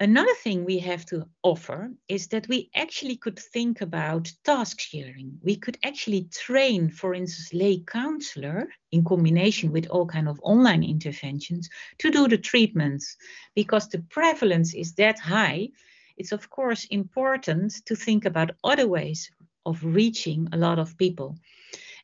Another 0.00 0.34
thing 0.34 0.64
we 0.64 0.78
have 0.78 1.04
to 1.06 1.26
offer 1.42 1.90
is 2.06 2.28
that 2.28 2.46
we 2.46 2.70
actually 2.76 3.16
could 3.16 3.36
think 3.36 3.80
about 3.80 4.32
task 4.44 4.80
sharing. 4.80 5.40
We 5.42 5.56
could 5.56 5.76
actually 5.82 6.28
train, 6.30 6.88
for 6.88 7.14
instance, 7.14 7.52
lay 7.52 7.80
counselor 7.80 8.68
in 8.92 9.04
combination 9.04 9.72
with 9.72 9.88
all 9.88 10.06
kind 10.06 10.28
of 10.28 10.38
online 10.44 10.84
interventions 10.84 11.68
to 11.98 12.12
do 12.12 12.28
the 12.28 12.38
treatments 12.38 13.16
because 13.56 13.88
the 13.88 13.98
prevalence 13.98 14.72
is 14.72 14.94
that 14.94 15.18
high. 15.18 15.70
It's 16.16 16.30
of 16.30 16.48
course 16.48 16.84
important 16.84 17.84
to 17.86 17.96
think 17.96 18.24
about 18.24 18.52
other 18.62 18.86
ways 18.86 19.28
of 19.66 19.82
reaching 19.82 20.48
a 20.52 20.56
lot 20.56 20.78
of 20.78 20.96
people. 20.96 21.36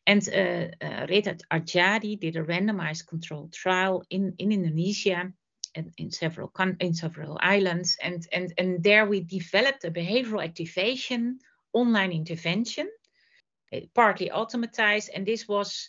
And 0.05 0.29
uh, 0.29 0.85
uh, 0.85 1.07
Retha 1.07 1.41
Arjadi 1.53 2.19
did 2.19 2.35
a 2.35 2.43
randomized 2.43 3.07
controlled 3.07 3.53
trial 3.53 4.03
in, 4.11 4.35
in 4.39 4.51
Indonesia 4.51 5.33
in, 5.75 5.93
in 5.99 6.11
several 6.11 6.53
in 6.81 6.95
several 6.95 7.39
islands, 7.41 7.97
and 8.03 8.27
and 8.33 8.53
and 8.59 8.83
there 8.83 9.07
we 9.07 9.21
developed 9.21 9.85
a 9.85 9.91
behavioral 9.91 10.45
activation 10.45 11.39
online 11.73 12.13
intervention, 12.13 12.89
partly 13.95 14.31
automatized, 14.31 15.11
and 15.15 15.27
this 15.27 15.49
was 15.49 15.89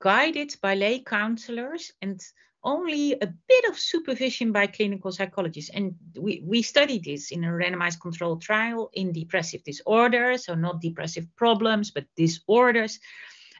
guided 0.00 0.54
by 0.62 0.74
lay 0.74 1.00
counselors 1.00 1.92
and 2.02 2.20
only 2.64 3.12
a 3.12 3.26
bit 3.26 3.64
of 3.68 3.78
supervision 3.78 4.50
by 4.50 4.66
clinical 4.66 5.12
psychologists. 5.12 5.70
And 5.74 5.94
we, 6.18 6.42
we 6.46 6.62
studied 6.62 7.04
this 7.04 7.30
in 7.30 7.44
a 7.44 7.48
randomized 7.48 8.00
controlled 8.00 8.42
trial 8.42 8.90
in 8.94 9.12
depressive 9.12 9.62
disorders, 9.64 10.46
so 10.46 10.54
not 10.54 10.80
depressive 10.80 11.26
problems, 11.36 11.90
but 11.90 12.06
disorders. 12.16 12.98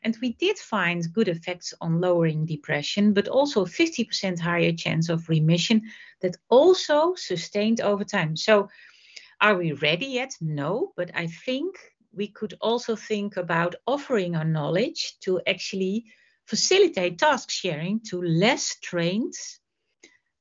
And 0.04 0.16
we 0.20 0.34
did 0.34 0.58
find 0.58 1.12
good 1.12 1.28
effects 1.28 1.72
on 1.80 2.00
lowering 2.00 2.44
depression, 2.44 3.14
but 3.14 3.26
also 3.26 3.64
50% 3.64 4.38
higher 4.38 4.72
chance 4.72 5.08
of 5.08 5.28
remission 5.30 5.90
that 6.20 6.36
also 6.50 7.14
sustained 7.14 7.80
over 7.80 8.04
time. 8.04 8.36
So, 8.36 8.68
are 9.40 9.56
we 9.56 9.72
ready 9.72 10.06
yet? 10.06 10.36
No, 10.40 10.92
but 10.96 11.10
I 11.14 11.26
think 11.26 11.76
we 12.12 12.28
could 12.28 12.54
also 12.60 12.96
think 12.96 13.36
about 13.36 13.74
offering 13.86 14.36
our 14.36 14.44
knowledge 14.44 15.18
to 15.20 15.40
actually 15.46 16.04
facilitate 16.46 17.18
task 17.18 17.50
sharing 17.50 18.00
to 18.00 18.20
less 18.22 18.76
trained 18.80 19.34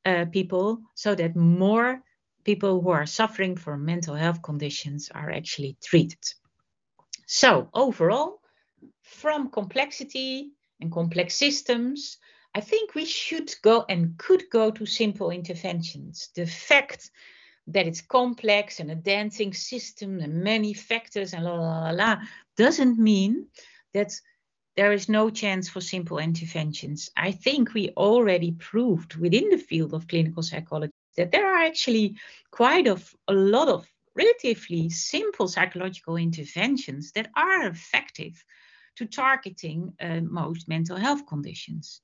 uh, 0.05 0.25
people 0.25 0.81
so 0.93 1.15
that 1.15 1.35
more 1.35 2.03
people 2.43 2.81
who 2.81 2.89
are 2.89 3.05
suffering 3.05 3.55
from 3.55 3.85
mental 3.85 4.15
health 4.15 4.41
conditions 4.41 5.09
are 5.09 5.31
actually 5.31 5.77
treated. 5.81 6.19
So, 7.25 7.69
overall, 7.73 8.42
from 9.13 9.49
complexity 9.49 10.51
and 10.79 10.91
complex 10.91 11.35
systems, 11.35 12.17
I 12.55 12.61
think 12.61 12.93
we 12.93 13.05
should 13.05 13.53
go 13.61 13.85
and 13.89 14.17
could 14.17 14.43
go 14.51 14.71
to 14.71 14.85
simple 14.85 15.31
interventions. 15.31 16.29
The 16.35 16.45
fact 16.45 17.09
that 17.67 17.87
it's 17.87 18.01
complex 18.01 18.79
and 18.79 18.91
a 18.91 18.95
dancing 18.95 19.53
system 19.53 20.19
and 20.19 20.43
many 20.43 20.73
factors 20.73 21.33
and 21.33 21.45
la 21.45 21.53
la 21.53 21.79
la 21.79 21.89
la 21.91 22.17
doesn't 22.57 22.99
mean 22.99 23.47
that 23.93 24.13
there 24.75 24.91
is 24.91 25.07
no 25.07 25.29
chance 25.29 25.69
for 25.69 25.81
simple 25.81 26.17
interventions. 26.17 27.09
I 27.15 27.31
think 27.31 27.73
we 27.73 27.89
already 27.95 28.51
proved 28.51 29.15
within 29.15 29.49
the 29.49 29.57
field 29.57 29.93
of 29.93 30.07
clinical 30.07 30.43
psychology 30.43 30.93
that 31.15 31.31
there 31.31 31.47
are 31.47 31.63
actually 31.63 32.17
quite 32.51 32.87
of, 32.87 33.15
a 33.27 33.33
lot 33.33 33.69
of 33.69 33.87
relatively 34.15 34.89
simple 34.89 35.47
psychological 35.47 36.17
interventions 36.17 37.11
that 37.13 37.29
are 37.35 37.67
effective 37.67 38.43
to 38.95 39.05
targeting 39.05 39.93
uh, 40.01 40.21
most 40.21 40.67
mental 40.67 40.97
health 40.97 41.25
conditions. 41.27 42.01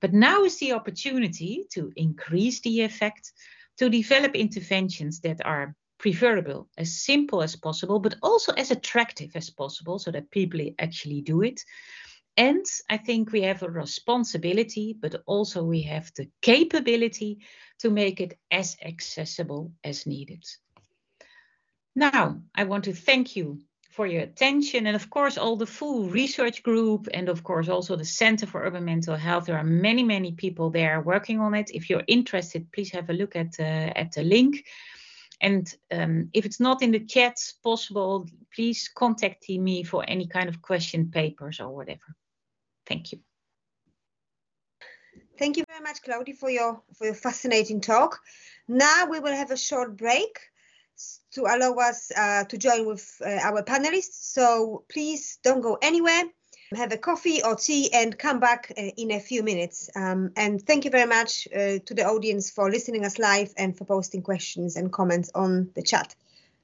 But 0.00 0.12
now 0.12 0.44
is 0.44 0.58
the 0.58 0.72
opportunity 0.72 1.66
to 1.72 1.92
increase 1.96 2.60
the 2.60 2.82
effect, 2.82 3.32
to 3.78 3.88
develop 3.88 4.34
interventions 4.34 5.20
that 5.20 5.44
are 5.44 5.74
preferable, 5.98 6.68
as 6.76 7.02
simple 7.04 7.42
as 7.42 7.54
possible, 7.54 8.00
but 8.00 8.16
also 8.22 8.52
as 8.52 8.70
attractive 8.70 9.30
as 9.36 9.50
possible 9.50 9.98
so 9.98 10.10
that 10.10 10.30
people 10.30 10.60
actually 10.78 11.22
do 11.22 11.42
it. 11.42 11.62
And 12.36 12.64
I 12.88 12.96
think 12.96 13.30
we 13.30 13.42
have 13.42 13.62
a 13.62 13.70
responsibility, 13.70 14.96
but 14.98 15.22
also 15.26 15.62
we 15.62 15.82
have 15.82 16.10
the 16.16 16.28
capability 16.40 17.38
to 17.80 17.90
make 17.90 18.20
it 18.20 18.38
as 18.50 18.76
accessible 18.82 19.72
as 19.84 20.06
needed. 20.06 20.44
Now, 21.94 22.40
I 22.54 22.64
want 22.64 22.84
to 22.84 22.94
thank 22.94 23.36
you 23.36 23.60
for 23.92 24.06
your 24.06 24.22
attention. 24.22 24.86
And 24.86 24.96
of 24.96 25.10
course, 25.10 25.36
all 25.36 25.56
the 25.56 25.66
full 25.66 26.08
research 26.08 26.62
group, 26.62 27.08
and 27.12 27.28
of 27.28 27.44
course, 27.44 27.68
also 27.68 27.94
the 27.94 28.04
Center 28.04 28.46
for 28.46 28.64
Urban 28.64 28.84
Mental 28.84 29.16
Health. 29.16 29.44
There 29.44 29.58
are 29.58 29.64
many, 29.64 30.02
many 30.02 30.32
people 30.32 30.70
there 30.70 31.02
working 31.02 31.40
on 31.40 31.54
it. 31.54 31.70
If 31.74 31.90
you're 31.90 32.04
interested, 32.06 32.72
please 32.72 32.90
have 32.92 33.10
a 33.10 33.12
look 33.12 33.36
at, 33.36 33.60
uh, 33.60 33.92
at 33.94 34.12
the 34.12 34.22
link. 34.22 34.64
And 35.42 35.72
um, 35.90 36.30
if 36.32 36.46
it's 36.46 36.60
not 36.60 36.82
in 36.82 36.92
the 36.92 37.04
chat 37.04 37.36
possible, 37.62 38.26
please 38.54 38.88
contact 38.88 39.48
me 39.48 39.82
for 39.82 40.04
any 40.08 40.26
kind 40.26 40.48
of 40.48 40.62
question 40.62 41.10
papers 41.10 41.60
or 41.60 41.74
whatever. 41.74 42.16
Thank 42.86 43.12
you. 43.12 43.18
Thank 45.38 45.56
you 45.56 45.64
very 45.68 45.80
much, 45.80 46.02
Claudia, 46.02 46.34
for 46.34 46.50
your 46.50 46.80
for 46.96 47.06
your 47.06 47.14
fascinating 47.14 47.80
talk. 47.80 48.20
Now 48.68 49.06
we 49.10 49.18
will 49.18 49.34
have 49.34 49.50
a 49.50 49.56
short 49.56 49.96
break 49.96 50.38
to 51.32 51.42
allow 51.42 51.74
us 51.74 52.12
uh, 52.16 52.44
to 52.44 52.58
join 52.58 52.86
with 52.86 53.20
uh, 53.24 53.30
our 53.42 53.62
panelists. 53.62 54.32
So 54.32 54.84
please 54.88 55.38
don't 55.42 55.60
go 55.60 55.78
anywhere. 55.80 56.24
Have 56.74 56.92
a 56.92 56.96
coffee 56.96 57.42
or 57.42 57.56
tea 57.56 57.92
and 57.92 58.18
come 58.18 58.40
back 58.40 58.72
uh, 58.76 58.80
in 58.96 59.10
a 59.10 59.20
few 59.20 59.42
minutes. 59.42 59.90
Um, 59.94 60.32
and 60.36 60.60
thank 60.60 60.84
you 60.84 60.90
very 60.90 61.06
much 61.06 61.46
uh, 61.54 61.78
to 61.84 61.94
the 61.94 62.04
audience 62.04 62.50
for 62.50 62.70
listening 62.70 63.04
us 63.04 63.18
live 63.18 63.52
and 63.58 63.76
for 63.76 63.84
posting 63.84 64.22
questions 64.22 64.76
and 64.76 64.90
comments 64.90 65.30
on 65.34 65.70
the 65.74 65.82
chat. 65.82 66.14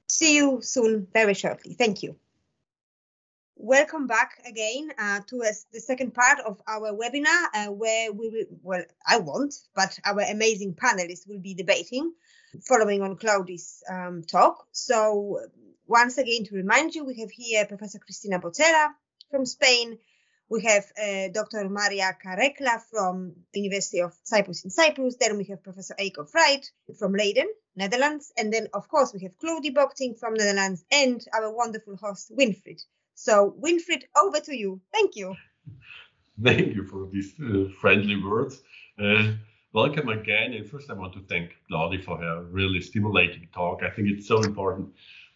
See 0.08 0.36
you 0.36 0.60
soon, 0.62 1.06
very 1.12 1.34
shortly. 1.34 1.74
Thank 1.74 2.02
you. 2.02 2.16
Welcome 3.60 4.06
back 4.06 4.40
again 4.46 4.92
uh, 4.96 5.18
to 5.26 5.38
the 5.72 5.80
second 5.80 6.14
part 6.14 6.38
of 6.46 6.62
our 6.68 6.92
webinar, 6.92 7.46
uh, 7.52 7.72
where 7.72 8.12
we 8.12 8.28
will, 8.28 8.44
well, 8.62 8.84
I 9.04 9.18
won't, 9.18 9.52
but 9.74 9.98
our 10.04 10.20
amazing 10.20 10.74
panelists 10.74 11.26
will 11.26 11.40
be 11.40 11.54
debating 11.54 12.12
following 12.68 13.02
on 13.02 13.16
Claudi's 13.16 13.82
um, 13.90 14.22
talk. 14.22 14.64
So 14.70 15.40
once 15.88 16.18
again, 16.18 16.44
to 16.44 16.54
remind 16.54 16.94
you, 16.94 17.04
we 17.04 17.18
have 17.18 17.32
here 17.32 17.66
Professor 17.66 17.98
Cristina 17.98 18.38
Botella 18.38 18.90
from 19.28 19.44
Spain. 19.44 19.98
We 20.48 20.62
have 20.62 20.84
uh, 20.96 21.28
Dr. 21.34 21.68
Maria 21.68 22.16
Karekla 22.24 22.80
from 22.88 23.34
University 23.52 24.02
of 24.02 24.14
Cyprus 24.22 24.62
in 24.62 24.70
Cyprus. 24.70 25.16
Then 25.18 25.36
we 25.36 25.44
have 25.46 25.64
Professor 25.64 25.96
Eiko 25.98 26.30
Fried 26.30 26.64
from 26.96 27.12
Leiden, 27.12 27.48
Netherlands. 27.74 28.32
And 28.38 28.52
then, 28.52 28.68
of 28.72 28.86
course, 28.88 29.12
we 29.12 29.24
have 29.24 29.36
Claudi 29.36 29.74
Bockting 29.74 30.16
from 30.16 30.34
Netherlands 30.34 30.84
and 30.92 31.20
our 31.34 31.52
wonderful 31.52 31.96
host, 31.96 32.30
Winfried. 32.30 32.82
So, 33.20 33.56
Winfried, 33.60 34.04
over 34.16 34.38
to 34.38 34.56
you. 34.56 34.80
Thank 34.92 35.16
you. 35.16 35.34
Thank 36.44 36.76
you 36.76 36.84
for 36.84 37.08
these 37.10 37.34
uh, 37.40 37.64
friendly 37.80 38.14
words. 38.22 38.62
Uh, 38.96 39.32
welcome 39.72 40.08
again. 40.08 40.52
And 40.52 40.64
first, 40.64 40.88
I 40.88 40.92
want 40.92 41.14
to 41.14 41.24
thank 41.28 41.56
Claudia 41.66 42.00
for 42.00 42.16
her 42.16 42.44
really 42.44 42.80
stimulating 42.80 43.48
talk. 43.52 43.82
I 43.82 43.90
think 43.90 44.06
it's 44.06 44.28
so 44.28 44.40
important 44.42 44.90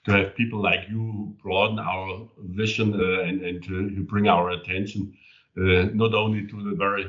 to 0.04 0.12
have 0.12 0.36
people 0.36 0.62
like 0.62 0.88
you 0.88 0.98
who 0.98 1.36
broaden 1.42 1.80
our 1.80 2.28
vision 2.38 2.94
uh, 2.94 3.22
and, 3.22 3.42
and 3.42 3.60
to, 3.64 3.88
who 3.88 4.04
bring 4.04 4.28
our 4.28 4.50
attention 4.50 5.12
uh, 5.58 5.90
not 5.92 6.14
only 6.14 6.46
to 6.46 6.62
the 6.62 6.76
very 6.76 7.06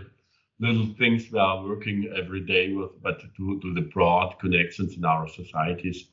little 0.59 0.87
things 0.97 1.31
we 1.31 1.37
are 1.37 1.63
working 1.63 2.11
every 2.17 2.41
day 2.41 2.73
with, 2.73 2.99
but 3.03 3.21
to, 3.37 3.59
to 3.61 3.73
the 3.75 3.89
broad 3.93 4.39
connections 4.39 4.97
in 4.97 5.05
our 5.05 5.27
societies. 5.27 6.07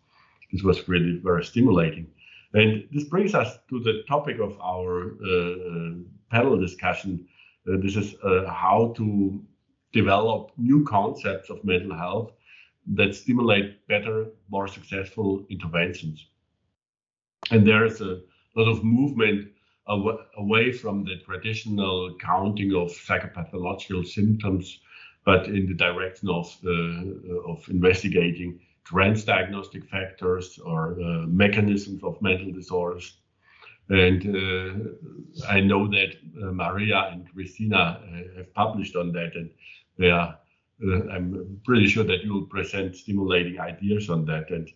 This 0.53 0.63
was 0.63 0.87
really 0.87 1.19
very 1.25 1.45
stimulating. 1.45 2.09
And 2.55 2.89
this 2.91 3.05
brings 3.05 3.35
us 3.35 3.59
to 3.69 3.81
the 3.81 4.03
topic 4.09 4.39
of 4.41 4.59
our 4.61 5.13
uh, 5.25 5.95
panel 6.31 6.59
discussion. 6.59 7.27
Uh, 7.69 7.77
this 7.81 7.97
is 7.97 8.15
uh, 8.25 8.47
how 8.47 8.93
to 8.97 9.41
develop 9.93 10.53
new 10.57 10.85
concepts 10.85 11.51
of 11.51 11.65
mental 11.65 11.97
health 11.97 12.33
that 12.95 13.15
stimulate 13.15 13.87
better, 13.87 14.27
more 14.49 14.67
successful 14.67 15.45
interventions. 15.49 16.27
And 17.51 17.67
there 17.67 17.85
is 17.85 18.01
a 18.01 18.21
lot 18.57 18.69
of 18.69 18.83
movement 18.85 19.49
away 20.37 20.73
from 20.73 21.05
the 21.05 21.17
traditional 21.25 22.17
counting 22.19 22.75
of 22.75 22.91
psychopathological 22.91 24.07
symptoms, 24.07 24.81
but 25.25 25.47
in 25.47 25.67
the 25.67 25.75
direction 25.75 26.29
of, 26.29 26.57
uh, 26.65 27.51
of 27.51 27.69
investigating 27.69 28.61
transdiagnostic 28.85 29.89
factors 29.89 30.59
or 30.59 30.93
uh, 31.01 31.27
mechanisms 31.27 32.03
of 32.03 32.21
mental 32.23 32.53
disorders. 32.53 33.19
And 33.89 34.21
uh, 34.37 35.47
I 35.49 35.61
know 35.61 35.89
that 35.89 36.15
uh, 36.41 36.53
Maria 36.53 37.11
and 37.13 37.29
Cristina 37.33 38.01
uh, 38.03 38.37
have 38.37 38.55
published 38.55 38.95
on 38.97 39.13
that, 39.13 39.35
and 39.35 39.51
they 39.99 40.11
are, 40.11 40.39
uh, 40.87 41.09
I'm 41.09 41.61
pretty 41.65 41.89
sure 41.89 42.05
that 42.05 42.23
you 42.23 42.33
will 42.33 42.47
present 42.47 42.97
stimulating 42.97 43.59
ideas 43.59 44.09
on 44.09 44.25
that. 44.27 44.51
And 44.51 44.71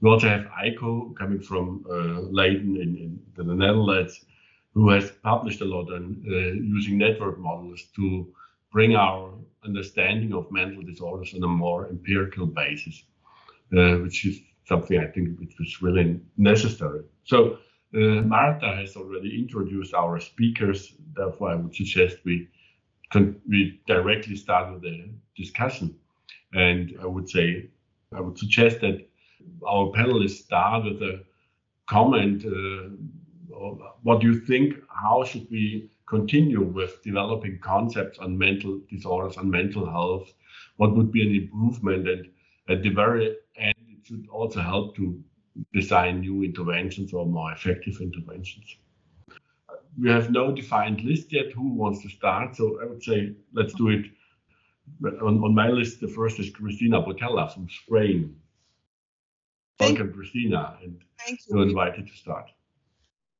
we 0.00 0.10
also 0.10 0.28
have 0.28 0.50
Eiko 0.62 1.14
coming 1.16 1.40
from 1.40 1.84
Leiden 2.30 2.76
in, 2.76 2.96
in 3.38 3.46
the 3.46 3.54
Netherlands, 3.54 4.24
who 4.74 4.90
has 4.90 5.10
published 5.22 5.62
a 5.62 5.64
lot 5.64 5.90
on 5.90 6.20
using 6.22 6.98
network 6.98 7.38
models 7.38 7.84
to 7.94 8.26
bring 8.70 8.94
our 8.94 9.32
understanding 9.64 10.34
of 10.34 10.50
mental 10.52 10.82
disorders 10.82 11.32
on 11.34 11.42
a 11.42 11.48
more 11.48 11.88
empirical 11.88 12.46
basis, 12.46 13.04
uh, 13.76 13.96
which 14.02 14.26
is 14.26 14.40
something 14.64 14.98
I 14.98 15.06
think 15.06 15.38
which 15.38 15.54
was 15.58 15.82
really 15.82 16.20
necessary. 16.36 17.02
So 17.24 17.58
uh, 17.94 18.22
Marta 18.22 18.74
has 18.74 18.96
already 18.96 19.38
introduced 19.38 19.94
our 19.94 20.20
speakers. 20.20 20.94
Therefore, 21.14 21.50
I 21.50 21.54
would 21.54 21.74
suggest 21.74 22.18
we 22.24 22.48
can, 23.10 23.40
we 23.48 23.80
directly 23.86 24.36
start 24.36 24.72
with 24.72 24.82
the 24.82 25.08
discussion. 25.36 25.96
And 26.52 26.96
I 27.00 27.06
would 27.06 27.28
say 27.28 27.70
I 28.12 28.20
would 28.20 28.38
suggest 28.38 28.80
that 28.80 29.06
our 29.66 29.86
panelists 29.92 30.44
start 30.44 30.84
with 30.84 31.02
a 31.02 31.24
comment. 31.88 32.44
Uh, 32.44 32.90
what 34.02 34.20
do 34.20 34.26
you 34.26 34.40
think? 34.40 34.74
How 34.88 35.24
should 35.24 35.46
we 35.50 35.90
continue 36.08 36.62
with 36.62 37.02
developing 37.02 37.58
concepts 37.60 38.18
on 38.18 38.36
mental 38.36 38.80
disorders 38.90 39.36
and 39.36 39.50
mental 39.50 39.88
health? 39.88 40.32
What 40.76 40.94
would 40.96 41.10
be 41.10 41.22
an 41.22 41.34
improvement? 41.34 42.08
And 42.08 42.28
at 42.68 42.82
the 42.82 42.90
very 42.90 43.36
end, 43.56 43.74
it 43.88 44.06
should 44.06 44.26
also 44.30 44.60
help 44.60 44.96
to 44.96 45.22
design 45.72 46.20
new 46.20 46.42
interventions 46.42 47.12
or 47.12 47.26
more 47.26 47.52
effective 47.52 48.00
interventions. 48.00 48.76
We 49.98 50.10
have 50.10 50.30
no 50.30 50.52
defined 50.52 51.00
list 51.02 51.32
yet 51.32 51.52
who 51.52 51.72
wants 51.72 52.02
to 52.02 52.08
start, 52.08 52.56
so 52.56 52.80
I 52.82 52.86
would 52.86 53.02
say 53.02 53.32
let's 53.52 53.74
do 53.74 53.88
it. 53.88 54.06
On, 55.02 55.42
on 55.42 55.54
my 55.54 55.68
list, 55.68 56.00
the 56.00 56.08
first 56.08 56.38
is 56.38 56.50
Cristina 56.50 57.02
Botella 57.02 57.52
from 57.52 57.68
Spain. 57.68 58.36
Thank 59.78 59.98
Welcome, 59.98 60.14
Cristina, 60.14 60.78
and 60.82 61.02
Thank 61.18 61.40
you. 61.48 61.56
you're 61.56 61.68
invited 61.68 62.06
to 62.06 62.16
start. 62.16 62.50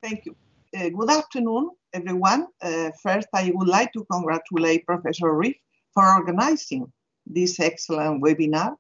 Thank 0.03 0.27
you. 0.27 0.35
Uh, 0.77 0.89
good 0.89 1.11
afternoon, 1.11 1.71
everyone. 1.93 2.49
Uh, 2.61 2.91
first, 3.03 3.29
I 3.33 3.53
would 3.55 3.69
like 3.69 3.93
to 3.93 4.05
congratulate 4.11 4.85
Professor 4.87 5.33
Rief 5.33 5.57
for 5.95 6.05
organizing 6.05 6.93
this 7.27 7.61
excellent 7.61 8.23
webinar 8.23 8.77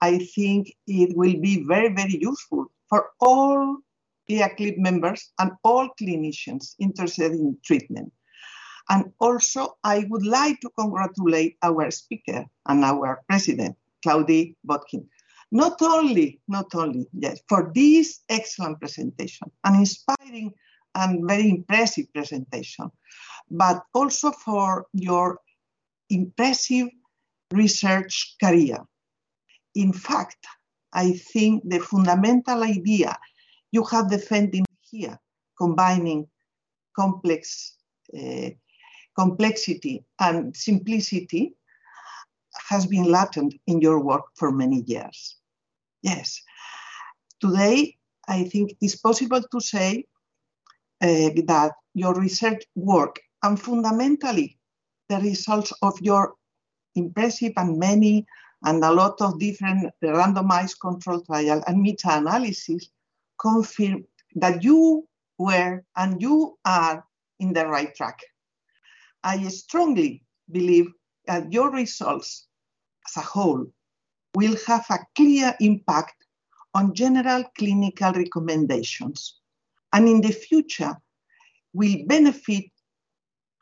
I 0.00 0.18
think 0.18 0.74
it 0.86 1.16
will 1.16 1.38
be 1.40 1.64
very, 1.64 1.94
very 1.94 2.18
useful 2.20 2.66
for 2.88 3.10
all 3.20 3.78
EACLIPT 4.28 4.78
members 4.78 5.32
and 5.38 5.52
all 5.64 5.88
clinicians 6.00 6.74
interested 6.78 7.32
in 7.32 7.58
treatment. 7.64 8.12
And 8.88 9.12
also, 9.20 9.76
I 9.84 10.06
would 10.08 10.24
like 10.26 10.60
to 10.60 10.70
congratulate 10.78 11.56
our 11.62 11.90
speaker 11.90 12.44
and 12.66 12.84
our 12.84 13.22
president, 13.28 13.76
Claudi 14.04 14.56
Bockting. 14.66 15.06
Not 15.52 15.82
only, 15.82 16.40
not 16.48 16.74
only, 16.74 17.06
yes, 17.12 17.40
for 17.48 17.72
this 17.74 18.20
excellent 18.28 18.78
presentation, 18.80 19.50
an 19.64 19.74
inspiring 19.76 20.52
and 20.94 21.28
very 21.28 21.50
impressive 21.50 22.12
presentation, 22.12 22.90
but 23.50 23.82
also 23.94 24.30
for 24.30 24.86
your 24.92 25.38
impressive 26.08 26.88
research 27.52 28.36
career 28.42 28.78
in 29.74 29.92
fact, 29.92 30.46
I 30.92 31.12
think 31.12 31.68
the 31.68 31.80
fundamental 31.80 32.62
idea 32.62 33.16
you 33.72 33.84
have 33.84 34.10
defended 34.10 34.64
here, 34.90 35.18
combining 35.56 36.26
complex 36.96 37.76
uh, 38.16 38.50
complexity 39.16 40.04
and 40.18 40.56
simplicity, 40.56 41.54
has 42.68 42.86
been 42.86 43.04
latent 43.04 43.54
in 43.66 43.80
your 43.80 44.00
work 44.00 44.24
for 44.34 44.50
many 44.50 44.82
years. 44.86 45.36
Yes. 46.02 46.40
Today, 47.40 47.96
I 48.28 48.44
think 48.44 48.72
it's 48.80 48.96
possible 48.96 49.42
to 49.42 49.60
say 49.60 50.04
uh, 51.02 51.30
that 51.46 51.72
your 51.94 52.14
research 52.14 52.62
work 52.74 53.20
and 53.42 53.60
fundamentally 53.60 54.58
the 55.08 55.18
results 55.18 55.72
of 55.82 55.94
your 56.00 56.34
impressive 56.94 57.52
and 57.56 57.78
many 57.78 58.26
and 58.64 58.84
a 58.84 58.92
lot 58.92 59.20
of 59.20 59.38
different 59.38 59.92
randomized 60.02 60.80
control 60.80 61.20
trial 61.22 61.62
and 61.66 61.80
meta-analysis 61.80 62.90
confirm 63.40 64.04
that 64.34 64.62
you 64.62 65.06
were 65.38 65.82
and 65.96 66.20
you 66.20 66.58
are 66.64 67.04
in 67.38 67.52
the 67.52 67.66
right 67.66 67.94
track. 67.94 68.20
I 69.24 69.42
strongly 69.48 70.22
believe 70.50 70.86
that 71.26 71.52
your 71.52 71.70
results 71.70 72.46
as 73.06 73.16
a 73.16 73.26
whole 73.26 73.66
will 74.34 74.56
have 74.66 74.84
a 74.90 74.98
clear 75.16 75.54
impact 75.60 76.14
on 76.74 76.94
general 76.94 77.44
clinical 77.58 78.12
recommendations 78.12 79.40
and 79.92 80.08
in 80.08 80.20
the 80.20 80.30
future 80.32 80.96
will 81.72 81.96
benefit 82.06 82.64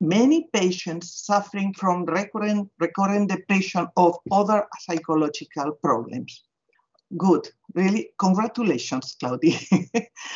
many 0.00 0.48
patients 0.52 1.24
suffering 1.26 1.74
from 1.74 2.04
recurrent, 2.04 2.70
recurrent 2.78 3.30
depression 3.30 3.88
or 3.96 4.18
other 4.30 4.66
psychological 4.80 5.72
problems. 5.72 6.44
Good, 7.16 7.48
really, 7.74 8.10
congratulations, 8.18 9.16
Claudi. 9.20 9.56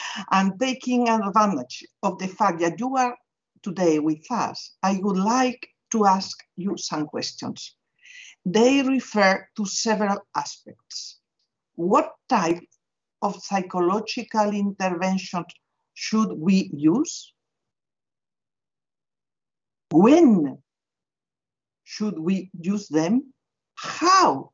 and 0.30 0.58
taking 0.58 1.08
advantage 1.08 1.84
of 2.02 2.18
the 2.18 2.28
fact 2.28 2.60
that 2.60 2.80
you 2.80 2.96
are 2.96 3.16
today 3.62 3.98
with 3.98 4.24
us, 4.30 4.72
I 4.82 4.98
would 5.02 5.18
like 5.18 5.68
to 5.92 6.06
ask 6.06 6.38
you 6.56 6.76
some 6.76 7.06
questions. 7.06 7.76
They 8.44 8.82
refer 8.82 9.46
to 9.56 9.66
several 9.66 10.18
aspects. 10.34 11.20
What 11.74 12.14
type 12.28 12.64
of 13.20 13.40
psychological 13.42 14.50
intervention 14.50 15.44
should 15.94 16.32
we 16.32 16.70
use? 16.74 17.32
When 19.92 20.58
should 21.84 22.18
we 22.18 22.50
use 22.58 22.88
them, 22.88 23.32
how 23.74 24.52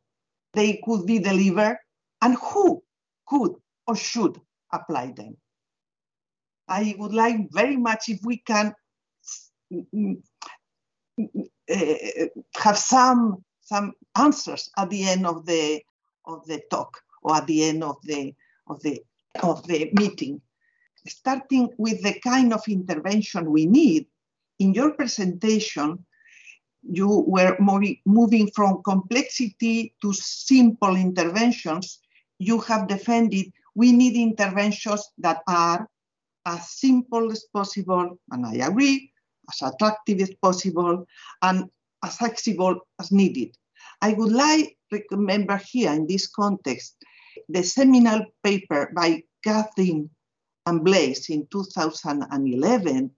they 0.55 0.81
could 0.85 1.07
be 1.07 1.19
delivered, 1.19 1.79
and 2.23 2.37
who 2.37 2.83
could 3.27 3.53
or 3.87 3.97
should 3.97 4.41
apply 4.73 5.13
them. 5.13 5.37
I 6.69 6.95
would 6.99 7.15
like 7.15 7.37
very 7.51 7.77
much 7.77 8.09
if 8.09 8.21
we 8.25 8.39
can 8.39 8.75
uh, 11.71 12.27
have 12.57 12.79
some 12.79 13.45
some 13.61 13.93
answers 14.17 14.71
at 14.77 14.91
the 14.91 15.05
end 15.05 15.27
of 15.27 15.47
the 15.47 15.83
of 16.27 16.47
the 16.47 16.63
talk 16.71 17.01
or 17.23 17.37
at 17.37 17.47
the 17.47 17.65
end 17.65 17.85
of 17.85 17.97
the 18.03 18.35
of 18.67 18.83
the 18.83 19.03
of 19.43 19.67
the 19.67 19.91
meeting 19.95 20.41
starting 21.07 21.69
with 21.79 22.03
the 22.03 22.19
kind 22.21 22.53
of 22.53 22.67
intervention 22.69 23.51
we 23.51 23.67
need 23.67 24.07
in 24.59 24.75
your 24.75 24.93
presentation, 24.93 26.05
you 26.83 27.25
were 27.27 27.57
moving 28.07 28.51
from 28.55 28.83
complexity 28.83 29.95
to 30.03 30.13
simple 30.13 30.97
interventions. 30.97 32.01
You 32.39 32.61
have 32.61 32.89
defended 32.89 33.53
we 33.79 33.93
need 33.93 34.17
interventions 34.17 35.09
that 35.19 35.41
are 35.47 35.89
as 36.45 36.71
simple 36.71 37.31
as 37.31 37.45
possible, 37.55 38.19
and 38.33 38.45
I 38.45 38.55
agree, 38.67 39.13
as 39.49 39.63
attractive 39.63 40.21
as 40.21 40.35
possible, 40.43 41.07
and 41.43 41.71
as 42.05 42.17
flexible 42.17 42.81
as 42.99 43.13
needed. 43.13 43.57
I 44.03 44.15
would 44.15 44.33
like 44.33 44.77
to 44.93 45.01
remember 45.13 45.61
here 45.65 45.93
in 45.93 46.09
this 46.09 46.27
context 46.27 46.97
the 47.49 47.63
seminal 47.63 48.25
paper 48.43 48.91
by 48.97 49.23
Kazdin 49.47 50.11
and 50.67 50.85
Blase 50.85 51.31
in 51.31 51.47
2011 51.53 53.11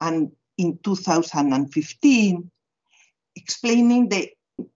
and 0.00 0.30
in 0.60 0.78
2015, 0.84 2.50
explaining 3.34 4.08
that, 4.10 4.28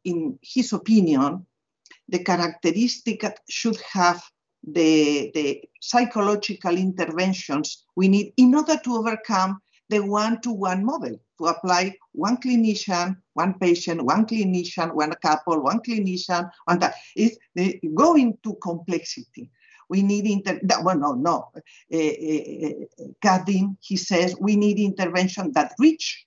in 0.05 0.39
his 0.43 0.72
opinion, 0.72 1.47
the 2.09 2.20
characteristic 2.24 3.20
that 3.20 3.41
should 3.49 3.78
have 3.93 4.22
the, 4.66 5.30
the 5.35 5.62
psychological 5.80 6.74
interventions 6.76 7.85
we 7.97 8.09
need 8.09 8.32
in 8.39 8.55
order 8.55 8.78
to 8.82 8.95
overcome 8.95 9.61
the 9.91 10.01
one-to-one 10.01 10.82
model, 10.82 11.14
to 11.39 11.45
apply 11.47 11.95
one 12.12 12.39
clinician, 12.39 13.16
one 13.35 13.59
patient, 13.59 14.03
one 14.03 14.24
clinician, 14.24 14.95
one 14.95 15.12
couple, 15.20 15.62
one 15.62 15.80
clinician, 15.80 16.49
and 16.66 16.80
that 16.80 16.95
is 17.14 17.39
going 17.95 18.39
to 18.43 18.55
complexity. 18.62 19.51
We 19.89 20.03
need 20.03 20.26
inter. 20.26 20.61
Well, 20.82 20.99
no, 20.99 21.12
no. 21.12 21.51
Uh, 21.93 21.97
uh, 21.97 23.68
he 23.80 23.97
says 23.97 24.37
we 24.41 24.57
need 24.57 24.78
intervention 24.78 25.53
that 25.53 25.74
reach 25.78 26.26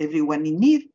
everyone 0.00 0.46
in 0.46 0.58
need, 0.58 0.88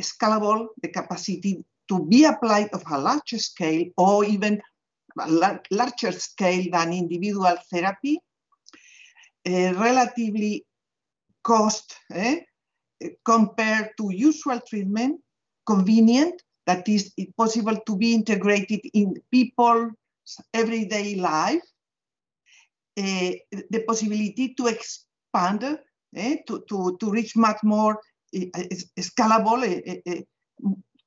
scalable, 0.00 0.68
the 0.82 0.88
capacity 0.88 1.64
to 1.88 2.06
be 2.06 2.24
applied 2.24 2.70
of 2.72 2.82
a 2.90 2.98
larger 2.98 3.38
scale 3.38 3.84
or 3.96 4.24
even 4.24 4.60
larger 5.16 6.12
scale 6.12 6.64
than 6.70 6.92
individual 6.92 7.56
therapy, 7.70 8.18
uh, 9.48 9.74
relatively 9.74 10.64
cost 11.42 11.96
eh, 12.12 12.40
compared 13.24 13.90
to 13.96 14.10
usual 14.12 14.60
treatment, 14.68 15.20
convenient, 15.66 16.42
that 16.66 16.88
is 16.88 17.12
possible 17.36 17.76
to 17.86 17.96
be 17.96 18.14
integrated 18.14 18.80
in 18.94 19.14
people's 19.30 19.92
everyday 20.52 21.14
life, 21.16 21.62
uh, 22.98 23.32
the 23.70 23.84
possibility 23.86 24.54
to 24.54 24.66
expand, 24.66 25.78
eh, 26.16 26.36
to, 26.46 26.64
to, 26.68 26.96
to 27.00 27.10
reach 27.10 27.36
much 27.36 27.58
more 27.62 27.98
uh, 28.36 28.62
scalable, 28.98 29.62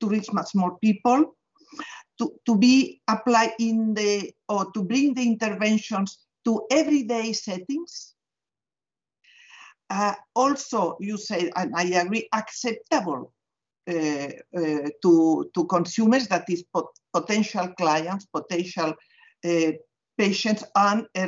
to 0.00 0.08
reach 0.08 0.32
much 0.32 0.50
more 0.54 0.78
people, 0.78 1.36
to, 2.18 2.32
to 2.46 2.56
be 2.56 3.00
applied 3.08 3.52
in 3.58 3.94
the, 3.94 4.32
or 4.48 4.70
to 4.72 4.82
bring 4.82 5.14
the 5.14 5.22
interventions 5.22 6.18
to 6.44 6.66
everyday 6.70 7.32
settings. 7.32 8.14
Uh, 9.90 10.14
also, 10.34 10.96
you 11.00 11.16
say, 11.16 11.50
and 11.56 11.74
I 11.76 11.84
agree, 11.84 12.28
acceptable 12.32 13.32
uh, 13.88 13.92
uh, 14.56 14.88
to, 15.02 15.50
to 15.54 15.64
consumers, 15.68 16.26
that 16.28 16.48
is 16.48 16.64
pot 16.72 16.86
potential 17.12 17.68
clients, 17.78 18.26
potential 18.26 18.88
uh, 18.88 18.94
patients, 20.16 20.64
and 20.74 21.06
uh, 21.16 21.26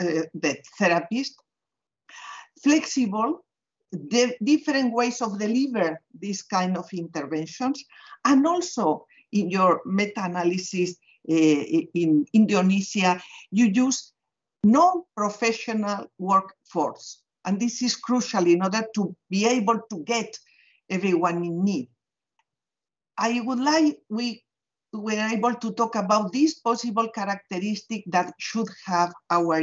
uh, 0.00 0.22
the 0.34 0.56
therapist. 0.78 1.34
Flexible, 2.62 3.44
the 3.92 4.34
different 4.42 4.92
ways 4.92 5.20
of 5.20 5.38
deliver 5.38 6.00
these 6.18 6.42
kind 6.42 6.76
of 6.76 6.88
interventions, 6.92 7.84
and 8.24 8.46
also 8.46 9.06
in 9.32 9.50
your 9.50 9.82
meta-analysis 9.84 10.96
in 11.28 12.24
Indonesia, 12.32 13.20
you 13.50 13.66
use 13.66 14.12
non-professional 14.64 16.06
workforce. 16.18 17.22
And 17.44 17.60
this 17.60 17.82
is 17.82 17.96
crucial 17.96 18.46
in 18.46 18.62
order 18.62 18.84
to 18.94 19.14
be 19.30 19.46
able 19.46 19.80
to 19.90 20.02
get 20.04 20.38
everyone 20.90 21.44
in 21.44 21.64
need. 21.64 21.88
I 23.18 23.40
would 23.40 23.60
like 23.60 23.98
we 24.08 24.42
were 25.00 25.28
able 25.32 25.54
to 25.54 25.72
talk 25.72 25.94
about 25.96 26.32
these 26.32 26.54
possible 26.60 27.08
characteristics 27.08 28.04
that 28.10 28.34
should 28.38 28.68
have 28.84 29.12
our 29.30 29.62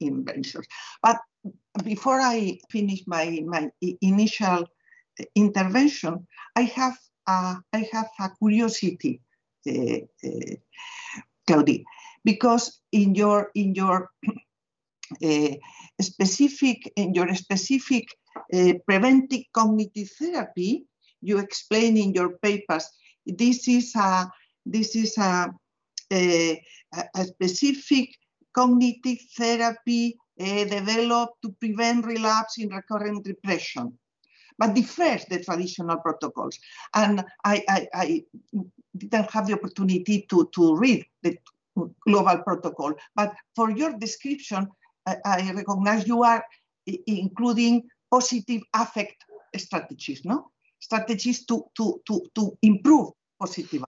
interventions. 0.00 0.66
But 1.02 1.18
before 1.84 2.20
I 2.20 2.58
finish 2.70 3.02
my, 3.06 3.42
my 3.46 3.70
initial 4.00 4.66
intervention, 5.34 6.26
I 6.56 6.62
have 6.62 6.96
uh, 7.26 7.56
I 7.72 7.88
have 7.92 8.10
a 8.20 8.30
curiosity, 8.38 9.20
uh, 9.66 10.04
uh, 10.24 10.54
Claudi, 11.48 11.84
because 12.24 12.80
in 12.92 13.14
your 13.14 13.50
in 13.54 13.74
your 13.74 14.10
uh, 15.22 15.54
specific 16.00 16.92
in 16.96 17.14
your 17.14 17.34
specific 17.34 18.08
preventive 18.86 19.44
cognitive 19.52 20.10
therapy, 20.18 20.84
you 21.22 21.38
explain 21.38 21.96
in 21.96 22.12
your 22.12 22.36
papers 22.38 22.88
this 23.26 23.68
is 23.68 23.94
a 23.96 24.30
this 24.66 24.96
is 24.96 25.16
a, 25.18 25.50
a, 26.12 26.62
a 27.14 27.24
specific 27.24 28.10
cognitive 28.54 29.18
therapy 29.36 30.16
uh, 30.40 30.64
developed 30.64 31.42
to 31.42 31.50
prevent 31.60 32.06
relapse 32.06 32.58
in 32.58 32.68
recurrent 32.68 33.24
depression 33.24 33.96
but 34.58 34.74
differs 34.74 35.24
the 35.26 35.42
traditional 35.42 35.98
protocols. 35.98 36.58
And 36.94 37.24
I, 37.44 37.64
I, 37.68 37.88
I 37.92 38.24
didn't 38.96 39.30
have 39.30 39.46
the 39.46 39.54
opportunity 39.54 40.26
to, 40.30 40.48
to 40.54 40.76
read 40.76 41.04
the 41.22 41.36
global 42.06 42.38
protocol, 42.38 42.94
but 43.16 43.34
for 43.56 43.70
your 43.70 43.98
description, 43.98 44.68
I, 45.06 45.16
I 45.24 45.52
recognize 45.52 46.06
you 46.06 46.22
are 46.22 46.44
including 46.86 47.88
positive 48.10 48.62
affect 48.72 49.24
strategies, 49.56 50.24
no? 50.24 50.50
Strategies 50.78 51.44
to, 51.46 51.64
to, 51.76 52.00
to, 52.06 52.22
to 52.34 52.56
improve 52.62 53.10
positive. 53.40 53.84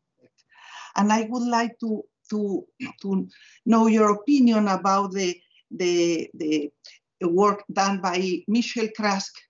And 0.97 1.12
I 1.12 1.26
would 1.30 1.47
like 1.47 1.78
to, 1.80 2.03
to, 2.30 2.66
to 3.03 3.28
know 3.64 3.86
your 3.86 4.11
opinion 4.12 4.68
about 4.68 5.12
the, 5.12 5.40
the, 5.70 6.30
the 6.34 6.70
work 7.22 7.64
done 7.72 8.01
by 8.01 8.42
Michelle 8.49 8.88
Craske 8.99 9.40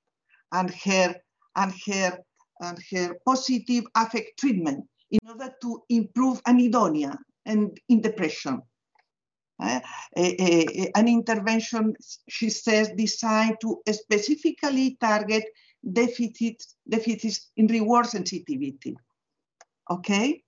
and 0.53 0.70
her 0.70 1.14
and 1.57 1.72
her 1.86 2.18
and 2.61 2.78
her 2.90 3.16
positive 3.24 3.84
affect 3.94 4.38
treatment 4.38 4.84
in 5.11 5.20
order 5.28 5.55
to 5.62 5.82
improve 5.88 6.42
anhedonia 6.44 7.16
and 7.44 7.78
in 7.88 8.01
depression. 8.01 8.62
Uh, 9.59 9.80
a, 10.16 10.42
a, 10.42 10.90
an 10.97 11.09
intervention, 11.09 11.94
she 12.28 12.51
says, 12.51 12.90
designed 12.97 13.57
to 13.61 13.80
specifically 13.90 14.97
target 15.01 15.44
deficits, 15.92 16.76
deficits 16.88 17.51
in 17.57 17.66
reward 17.66 18.07
sensitivity. 18.07 18.97
Okay? 19.90 20.42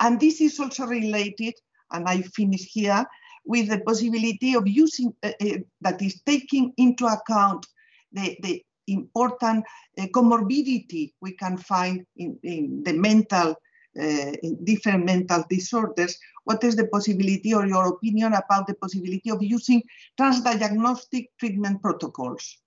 And 0.00 0.20
this 0.20 0.40
is 0.40 0.58
also 0.60 0.86
related, 0.86 1.54
and 1.90 2.08
I 2.08 2.22
finish 2.22 2.64
here, 2.64 3.04
with 3.44 3.68
the 3.68 3.80
possibility 3.80 4.54
of 4.54 4.66
using, 4.66 5.14
uh, 5.22 5.32
uh, 5.40 5.58
that 5.80 6.02
is 6.02 6.20
taking 6.26 6.72
into 6.76 7.06
account 7.06 7.64
the, 8.12 8.36
the 8.42 8.62
important 8.88 9.64
uh, 9.98 10.06
comorbidity 10.06 11.12
we 11.20 11.32
can 11.32 11.56
find 11.56 12.04
in, 12.16 12.38
in 12.42 12.82
the 12.84 12.92
mental, 12.92 13.54
uh, 13.98 14.32
in 14.42 14.64
different 14.64 15.04
mental 15.04 15.44
disorders, 15.48 16.18
what 16.44 16.62
is 16.62 16.76
the 16.76 16.86
possibility 16.88 17.54
or 17.54 17.66
your 17.66 17.88
opinion 17.88 18.32
about 18.34 18.66
the 18.66 18.74
possibility 18.74 19.30
of 19.30 19.42
using 19.42 19.82
transdiagnostic 20.18 21.28
treatment 21.38 21.80
protocols? 21.82 22.58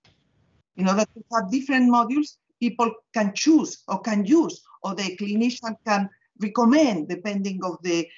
In 0.76 0.88
order 0.88 1.04
to 1.04 1.24
have 1.32 1.50
different 1.50 1.90
modules, 1.90 2.36
people 2.60 2.92
can 3.14 3.32
choose 3.34 3.82
or 3.88 4.00
can 4.00 4.24
use, 4.24 4.62
or 4.82 4.94
the 4.94 5.16
clinician 5.16 5.76
can 5.86 6.08
recommend 6.40 7.08
depending 7.08 7.60
of 7.64 7.76
the, 7.82 8.08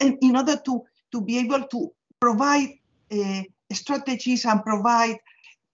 and 0.00 0.18
in 0.22 0.36
order 0.36 0.56
to, 0.64 0.82
to 1.12 1.20
be 1.20 1.38
able 1.38 1.62
to 1.64 1.92
provide 2.20 2.68
uh, 3.10 3.42
strategies 3.72 4.44
and 4.44 4.62
provide 4.62 5.16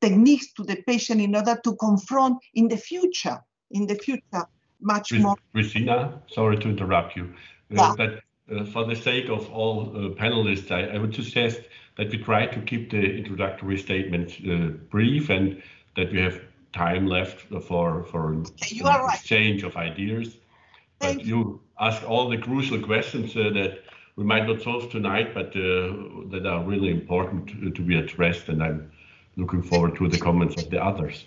techniques 0.00 0.52
to 0.52 0.62
the 0.64 0.76
patient 0.86 1.20
in 1.20 1.34
order 1.34 1.58
to 1.64 1.74
confront 1.76 2.38
in 2.54 2.68
the 2.68 2.76
future, 2.76 3.38
in 3.70 3.86
the 3.86 3.94
future, 3.94 4.44
much 4.80 5.12
more. 5.12 5.36
Cristina, 5.52 6.20
sorry 6.28 6.56
to 6.58 6.68
interrupt 6.68 7.16
you, 7.16 7.24
uh, 7.24 7.74
yeah. 7.74 7.82
uh, 7.82 7.96
but 7.96 8.20
uh, 8.54 8.64
for 8.64 8.84
the 8.86 8.94
sake 8.94 9.28
of 9.28 9.50
all 9.52 9.90
uh, 9.90 10.08
panelists, 10.14 10.70
I, 10.70 10.94
I, 10.94 10.98
would 10.98 11.14
suggest 11.14 11.60
that 11.96 12.10
we 12.10 12.18
try 12.18 12.46
to 12.46 12.60
keep 12.60 12.90
the 12.90 13.02
introductory 13.18 13.76
statements 13.76 14.36
uh, 14.48 14.68
brief 14.90 15.30
and 15.30 15.62
that 15.96 16.12
we 16.12 16.20
have 16.20 16.40
time 16.72 17.06
left 17.06 17.40
for 17.64 18.04
for 18.04 18.34
okay, 18.34 18.80
right. 18.84 19.14
exchange 19.14 19.64
of 19.64 19.76
ideas. 19.76 20.38
Thank 21.00 21.18
but 21.18 21.26
you. 21.26 21.60
ask 21.80 22.02
all 22.08 22.28
the 22.28 22.38
crucial 22.38 22.80
questions 22.80 23.36
uh, 23.36 23.50
that 23.54 23.84
we 24.16 24.24
might 24.24 24.46
not 24.46 24.62
solve 24.62 24.90
tonight, 24.90 25.32
but 25.32 25.52
that 25.52 26.44
are 26.44 26.64
really 26.64 26.90
important 26.90 27.48
to, 27.48 27.70
to 27.70 27.82
be 27.82 27.96
addressed, 27.96 28.48
and 28.48 28.62
I'm 28.62 28.90
looking 29.36 29.62
forward 29.62 29.96
to 29.96 30.08
the 30.08 30.18
comments 30.18 30.60
of 30.60 30.70
the 30.70 30.82
others. 30.82 31.26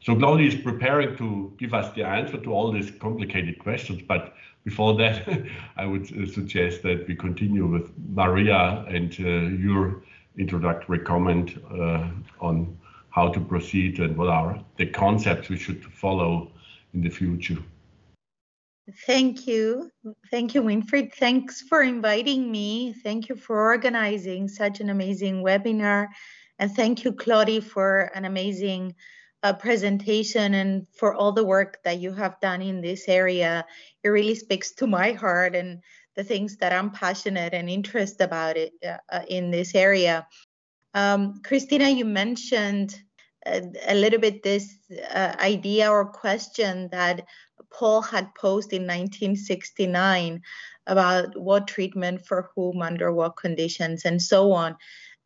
So 0.00 0.16
Claudia 0.16 0.48
is 0.48 0.54
preparing 0.54 1.16
to 1.16 1.52
give 1.58 1.74
us 1.74 1.94
the 1.94 2.04
answer 2.04 2.38
to 2.38 2.52
all 2.52 2.72
these 2.72 2.90
complicated 2.90 3.58
questions, 3.58 4.02
but 4.02 4.34
before 4.64 4.96
that, 4.96 5.26
I 5.76 5.86
would 5.86 6.04
uh, 6.12 6.26
suggest 6.26 6.82
that 6.82 7.06
we 7.08 7.14
continue 7.14 7.66
with 7.66 7.90
Maria 8.08 8.84
and 8.88 9.14
uh, 9.20 9.24
your 9.66 10.02
introductory 10.38 11.00
comment 11.00 11.58
uh, 11.70 12.08
on 12.40 12.78
how 13.10 13.28
to 13.28 13.40
proceed 13.40 13.98
and 13.98 14.16
what 14.16 14.28
are 14.28 14.62
the 14.76 14.86
concepts 14.86 15.48
we 15.48 15.58
should 15.58 15.84
follow 15.84 16.50
in 16.94 17.02
the 17.02 17.10
future. 17.10 17.58
Thank 19.06 19.46
you. 19.46 19.90
Thank 20.30 20.54
you, 20.54 20.62
Winfried. 20.62 21.14
Thanks 21.14 21.60
for 21.60 21.82
inviting 21.82 22.50
me. 22.50 22.94
Thank 23.02 23.28
you 23.28 23.36
for 23.36 23.60
organizing 23.60 24.48
such 24.48 24.80
an 24.80 24.90
amazing 24.90 25.42
webinar. 25.42 26.08
And 26.58 26.70
thank 26.74 27.04
you, 27.04 27.12
Claudi, 27.12 27.62
for 27.62 28.10
an 28.14 28.24
amazing 28.24 28.94
uh, 29.42 29.54
presentation 29.54 30.54
and 30.54 30.86
for 30.96 31.14
all 31.14 31.32
the 31.32 31.44
work 31.44 31.78
that 31.84 31.98
you 31.98 32.12
have 32.12 32.40
done 32.40 32.62
in 32.62 32.80
this 32.80 33.08
area. 33.08 33.64
It 34.02 34.08
really 34.08 34.34
speaks 34.34 34.72
to 34.72 34.86
my 34.86 35.12
heart 35.12 35.54
and 35.54 35.82
the 36.16 36.24
things 36.24 36.56
that 36.58 36.72
I'm 36.72 36.90
passionate 36.90 37.54
and 37.54 37.68
interested 37.68 38.24
about 38.24 38.56
it 38.56 38.72
uh, 38.84 39.22
in 39.28 39.50
this 39.50 39.74
area. 39.74 40.26
Um, 40.92 41.40
Cristina, 41.44 41.88
you 41.88 42.04
mentioned 42.04 43.00
a, 43.46 43.94
little 43.94 44.20
bit 44.20 44.42
this 44.42 44.76
uh, 45.14 45.34
idea 45.38 45.90
or 45.90 46.04
question 46.04 46.88
that 46.92 47.26
Paul 47.72 48.02
had 48.02 48.34
posed 48.34 48.72
in 48.72 48.82
1969 48.82 50.42
about 50.86 51.38
what 51.38 51.68
treatment 51.68 52.26
for 52.26 52.50
whom 52.54 52.82
under 52.82 53.12
what 53.12 53.36
conditions 53.36 54.04
and 54.04 54.20
so 54.20 54.52
on. 54.52 54.76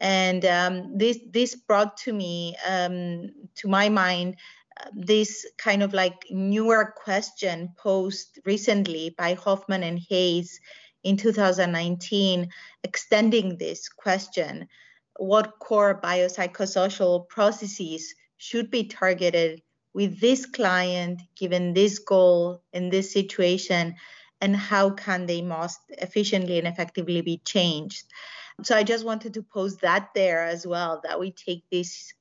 And 0.01 0.45
um, 0.45 0.99
this 0.99 1.19
this 1.31 1.55
brought 1.55 1.97
to 1.99 2.12
me 2.12 2.57
um, 2.67 3.31
to 3.57 3.69
my 3.69 3.89
mind 3.89 4.37
uh, 4.79 4.91
this 4.93 5.47
kind 5.57 5.83
of 5.83 5.95
like 5.95 6.27
newer 6.31 6.93
question 6.97 7.71
posed 7.79 8.41
recently 8.45 9.15
by 9.17 9.35
Hofmann 9.35 9.85
and 9.85 10.01
Hayes 10.11 10.61
in 11.05 11.17
2019, 11.17 12.51
extending 12.83 13.57
this 13.57 13.89
question: 13.89 14.69
what 15.19 15.59
core 15.59 16.01
biopsychosocial 16.03 17.29
processes 17.29 18.15
should 18.37 18.71
be 18.71 18.85
targeted 18.85 19.62
with 19.93 20.21
this 20.21 20.45
client 20.47 21.23
given 21.37 21.73
this 21.73 22.01
goal 22.01 22.62
in 22.73 22.91
this 22.91 23.12
situation 23.12 23.95
and 24.41 24.57
how 24.57 24.91
can 24.91 25.27
they 25.27 25.41
most 25.41 25.79
efficiently 25.91 26.59
and 26.59 26.67
effectively 26.67 27.21
be 27.23 27.41
changed? 27.45 28.05
So 28.62 28.77
I 28.77 28.83
just 28.83 29.05
wanted 29.05 29.35
to 29.35 29.43
pose 29.43 29.77
that 29.79 30.11
there 30.15 30.45
as 30.45 30.67
well, 30.67 31.01
that 31.05 31.19
we 31.19 31.31
take 31.33 31.65
this 31.71 32.12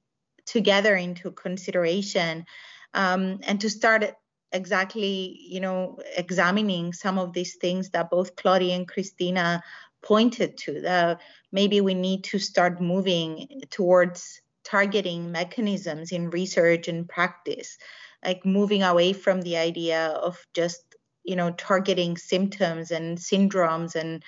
together 0.45 0.95
into 0.95 1.31
consideration 1.31 2.45
um, 2.93 3.39
and 3.43 3.59
to 3.61 3.69
start 3.69 4.13
exactly, 4.51 5.37
you 5.41 5.59
know, 5.59 5.99
examining 6.15 6.93
some 6.93 7.17
of 7.17 7.33
these 7.33 7.55
things 7.55 7.89
that 7.89 8.09
both 8.09 8.35
Claudia 8.35 8.75
and 8.75 8.87
Cristina 8.87 9.63
pointed 10.03 10.57
to. 10.59 10.81
That 10.81 11.21
maybe 11.51 11.81
we 11.81 11.93
need 11.93 12.23
to 12.25 12.39
start 12.39 12.81
moving 12.81 13.61
towards 13.69 14.41
targeting 14.63 15.31
mechanisms 15.31 16.11
in 16.11 16.29
research 16.29 16.87
and 16.87 17.07
practice, 17.07 17.77
like 18.23 18.45
moving 18.45 18.83
away 18.83 19.13
from 19.13 19.41
the 19.41 19.57
idea 19.57 20.07
of 20.07 20.45
just, 20.53 20.95
you 21.23 21.35
know, 21.35 21.51
targeting 21.51 22.17
symptoms 22.17 22.91
and 22.91 23.17
syndromes 23.17 23.95
and 23.95 24.23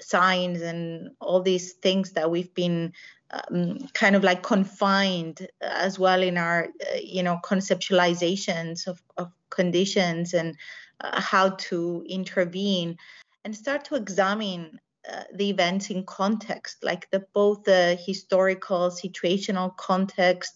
signs 0.00 0.62
and 0.62 1.10
all 1.20 1.42
these 1.42 1.72
things 1.74 2.12
that 2.12 2.30
we've 2.30 2.54
been 2.54 2.92
um, 3.30 3.78
kind 3.92 4.16
of 4.16 4.24
like 4.24 4.42
confined 4.42 5.46
as 5.60 5.98
well 5.98 6.22
in 6.22 6.38
our 6.38 6.64
uh, 6.64 6.98
you 7.02 7.22
know 7.22 7.38
conceptualizations 7.44 8.86
of, 8.86 9.02
of 9.16 9.30
conditions 9.50 10.32
and 10.32 10.56
uh, 11.00 11.20
how 11.20 11.50
to 11.50 12.04
intervene 12.08 12.96
and 13.44 13.54
start 13.54 13.84
to 13.84 13.96
examine 13.96 14.80
uh, 15.10 15.24
the 15.34 15.50
events 15.50 15.90
in 15.90 16.04
context 16.04 16.78
like 16.82 17.10
the 17.10 17.24
both 17.32 17.64
the 17.64 17.98
historical 18.06 18.90
situational 18.90 19.74
context 19.76 20.54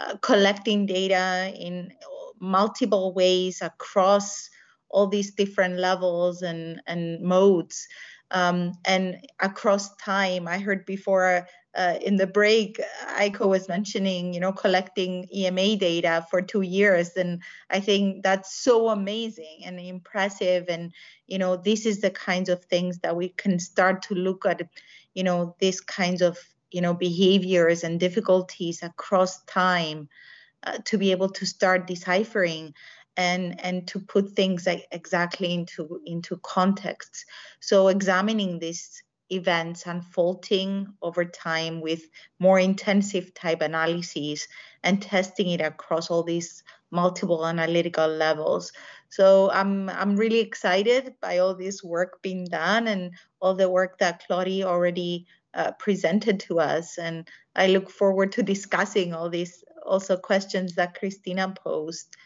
uh, 0.00 0.16
collecting 0.22 0.86
data 0.86 1.52
in 1.58 1.90
multiple 2.40 3.14
ways 3.14 3.62
across 3.62 4.50
all 4.90 5.06
these 5.06 5.32
different 5.34 5.78
levels 5.78 6.42
and 6.42 6.80
and 6.86 7.20
modes 7.22 7.88
um, 8.30 8.72
and 8.84 9.16
across 9.40 9.94
time. 9.96 10.48
I 10.48 10.58
heard 10.58 10.84
before 10.84 11.46
uh, 11.76 11.98
in 12.00 12.16
the 12.16 12.26
break 12.26 12.80
Eiko 13.18 13.46
was 13.46 13.68
mentioning 13.68 14.32
you 14.32 14.40
know 14.40 14.52
collecting 14.52 15.28
ema 15.34 15.76
data 15.76 16.26
for 16.30 16.40
two 16.42 16.62
years. 16.62 17.10
And 17.16 17.42
i 17.70 17.80
think 17.80 18.22
that's 18.22 18.54
so 18.54 18.88
amazing 18.88 19.60
and 19.64 19.78
impressive. 19.78 20.66
And 20.68 20.92
you 21.26 21.38
know 21.38 21.56
this 21.56 21.86
is 21.86 22.00
the 22.00 22.10
kinds 22.10 22.48
of 22.48 22.64
things 22.64 22.98
that 23.00 23.16
we 23.16 23.28
can 23.28 23.58
start 23.58 24.02
to 24.02 24.14
look 24.14 24.46
at 24.46 24.68
you 25.14 25.22
know 25.22 25.54
these 25.60 25.80
kinds 25.80 26.22
of 26.22 26.38
you 26.70 26.80
know 26.80 26.94
behaviors 26.94 27.84
and 27.84 28.00
difficulties 28.00 28.82
across 28.82 29.42
time 29.44 30.08
uh, 30.62 30.78
to 30.84 30.98
be 30.98 31.10
able 31.10 31.28
to 31.28 31.46
start 31.46 31.86
deciphering 31.86 32.74
and 33.16 33.58
and 33.64 33.86
to 33.88 33.98
put 34.00 34.32
things 34.32 34.66
like 34.66 34.86
exactly 34.92 35.52
into 35.52 36.00
into 36.04 36.36
contexts 36.38 37.24
so 37.60 37.88
examining 37.88 38.58
these 38.58 39.02
events 39.30 39.86
unfolding 39.86 40.88
over 41.02 41.24
time 41.24 41.80
with 41.80 42.02
more 42.38 42.58
intensive 42.58 43.34
type 43.34 43.60
analyses 43.60 44.46
and 44.82 45.02
testing 45.02 45.50
it 45.50 45.60
across 45.60 46.10
all 46.10 46.22
these 46.22 46.62
multiple 46.90 47.46
analytical 47.46 48.06
levels. 48.08 48.72
So 49.08 49.50
i'm 49.50 49.88
i'm 49.88 50.16
really 50.16 50.40
excited 50.40 51.14
by 51.20 51.38
all 51.38 51.54
this 51.54 51.82
work 51.82 52.22
being 52.22 52.44
done 52.44 52.86
and 52.86 53.12
all 53.40 53.54
the 53.54 53.68
work 53.68 53.98
that 53.98 54.22
claudi 54.26 54.62
already 54.62 55.26
uh, 55.54 55.72
presented 55.72 56.40
to 56.40 56.60
us. 56.60 56.98
And 56.98 57.28
i 57.56 57.66
look 57.66 57.90
forward 57.90 58.32
to 58.32 58.42
discussing 58.42 59.14
all 59.14 59.28
these 59.28 59.64
also 59.84 60.16
questions 60.16 60.74
that 60.74 60.94
cristina 60.98 61.54
posed. 61.64 62.16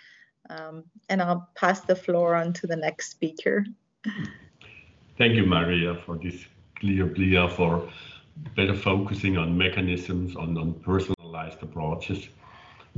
Um, 0.48 0.84
and 1.09 1.22
I'll 1.22 1.48
pass 1.55 1.80
the 1.80 1.94
floor 1.94 2.34
on 2.34 2.53
to 2.55 2.66
the 2.66 2.76
next 2.76 3.11
speaker. 3.11 3.64
Thank 5.16 5.34
you, 5.34 5.44
Maria, 5.44 5.94
for 6.07 6.16
this 6.16 6.46
clear 6.81 7.49
for 7.49 7.89
better 8.57 8.74
focusing 8.74 9.37
on 9.37 9.57
mechanisms, 9.57 10.35
on, 10.37 10.57
on 10.57 10.74
personalized 10.81 11.62
approaches. 11.62 12.28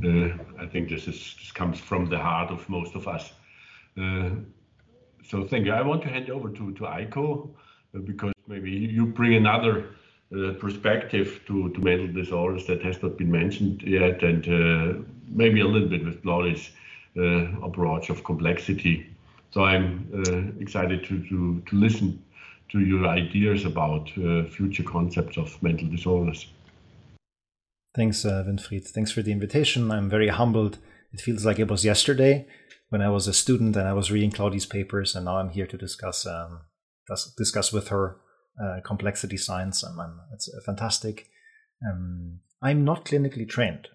Uh, 0.02 0.28
I 0.58 0.66
think 0.66 0.88
this 0.88 1.06
is 1.06 1.36
this 1.38 1.52
comes 1.52 1.78
from 1.78 2.06
the 2.06 2.18
heart 2.18 2.50
of 2.50 2.66
most 2.68 2.94
of 2.94 3.06
us. 3.06 3.32
Uh, 4.00 4.30
so 5.24 5.44
thank 5.46 5.66
you. 5.66 5.72
I 5.72 5.82
want 5.82 6.02
to 6.02 6.08
hand 6.08 6.30
over 6.30 6.48
to, 6.48 6.72
to 6.72 6.82
Eiko 6.84 7.50
uh, 7.94 7.98
because 7.98 8.32
maybe 8.46 8.70
you 8.70 9.06
bring 9.06 9.34
another 9.34 9.90
uh, 10.34 10.52
perspective 10.54 11.40
to, 11.46 11.68
to 11.70 11.80
mental 11.80 12.08
disorders 12.08 12.66
that 12.66 12.82
has 12.82 13.02
not 13.02 13.18
been 13.18 13.30
mentioned 13.30 13.82
yet 13.82 14.22
and 14.22 14.48
uh, 14.48 14.98
maybe 15.28 15.60
a 15.60 15.66
little 15.66 15.88
bit 15.88 16.04
with 16.04 16.22
Claudia's 16.22 16.70
uh, 17.18 17.60
approach 17.62 18.08
of 18.08 18.24
complexity. 18.24 19.14
So 19.50 19.64
I'm 19.64 20.56
excited 20.58 21.04
to, 21.04 21.22
to, 21.28 21.62
to 21.66 21.76
listen 21.76 22.22
to 22.72 22.80
your 22.80 23.06
ideas 23.06 23.64
about 23.64 24.10
uh, 24.18 24.44
future 24.44 24.82
concepts 24.82 25.36
of 25.36 25.62
mental 25.62 25.88
disorders. 25.88 26.46
Thanks, 27.94 28.24
uh, 28.24 28.44
Winfried. 28.46 28.88
Thanks 28.88 29.12
for 29.12 29.22
the 29.22 29.32
invitation. 29.32 29.90
I'm 29.90 30.08
very 30.08 30.28
humbled. 30.28 30.78
It 31.12 31.20
feels 31.20 31.44
like 31.44 31.58
it 31.58 31.70
was 31.70 31.84
yesterday 31.84 32.46
when 32.88 33.02
I 33.02 33.10
was 33.10 33.28
a 33.28 33.34
student 33.34 33.76
and 33.76 33.86
I 33.86 33.92
was 33.92 34.10
reading 34.10 34.30
Claudi's 34.30 34.64
papers, 34.64 35.14
and 35.14 35.26
now 35.26 35.36
I'm 35.36 35.50
here 35.50 35.66
to 35.66 35.76
discuss 35.76 36.26
um, 36.26 36.60
discuss 37.36 37.72
with 37.72 37.88
her 37.88 38.16
uh, 38.62 38.80
complexity 38.84 39.36
science. 39.36 39.84
I'm, 39.84 40.20
it's 40.32 40.50
fantastic. 40.64 41.28
Um, 41.86 42.40
I'm 42.62 42.84
not 42.84 43.04
clinically 43.04 43.48
trained, 43.48 43.88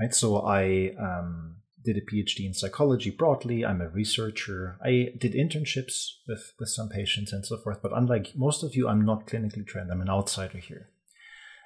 right? 0.00 0.14
So 0.14 0.40
I 0.46 0.92
um, 0.98 1.56
did 1.84 1.96
a 1.96 2.00
PhD 2.00 2.46
in 2.46 2.54
psychology 2.54 3.10
broadly. 3.10 3.64
I'm 3.64 3.80
a 3.80 3.88
researcher. 3.88 4.78
I 4.84 5.12
did 5.18 5.32
internships 5.32 6.08
with, 6.28 6.52
with 6.58 6.68
some 6.68 6.88
patients 6.88 7.32
and 7.32 7.44
so 7.44 7.56
forth. 7.56 7.80
But 7.82 7.92
unlike 7.94 8.32
most 8.36 8.62
of 8.62 8.74
you, 8.74 8.88
I'm 8.88 9.04
not 9.04 9.26
clinically 9.26 9.66
trained. 9.66 9.90
I'm 9.90 10.00
an 10.00 10.10
outsider 10.10 10.58
here. 10.58 10.90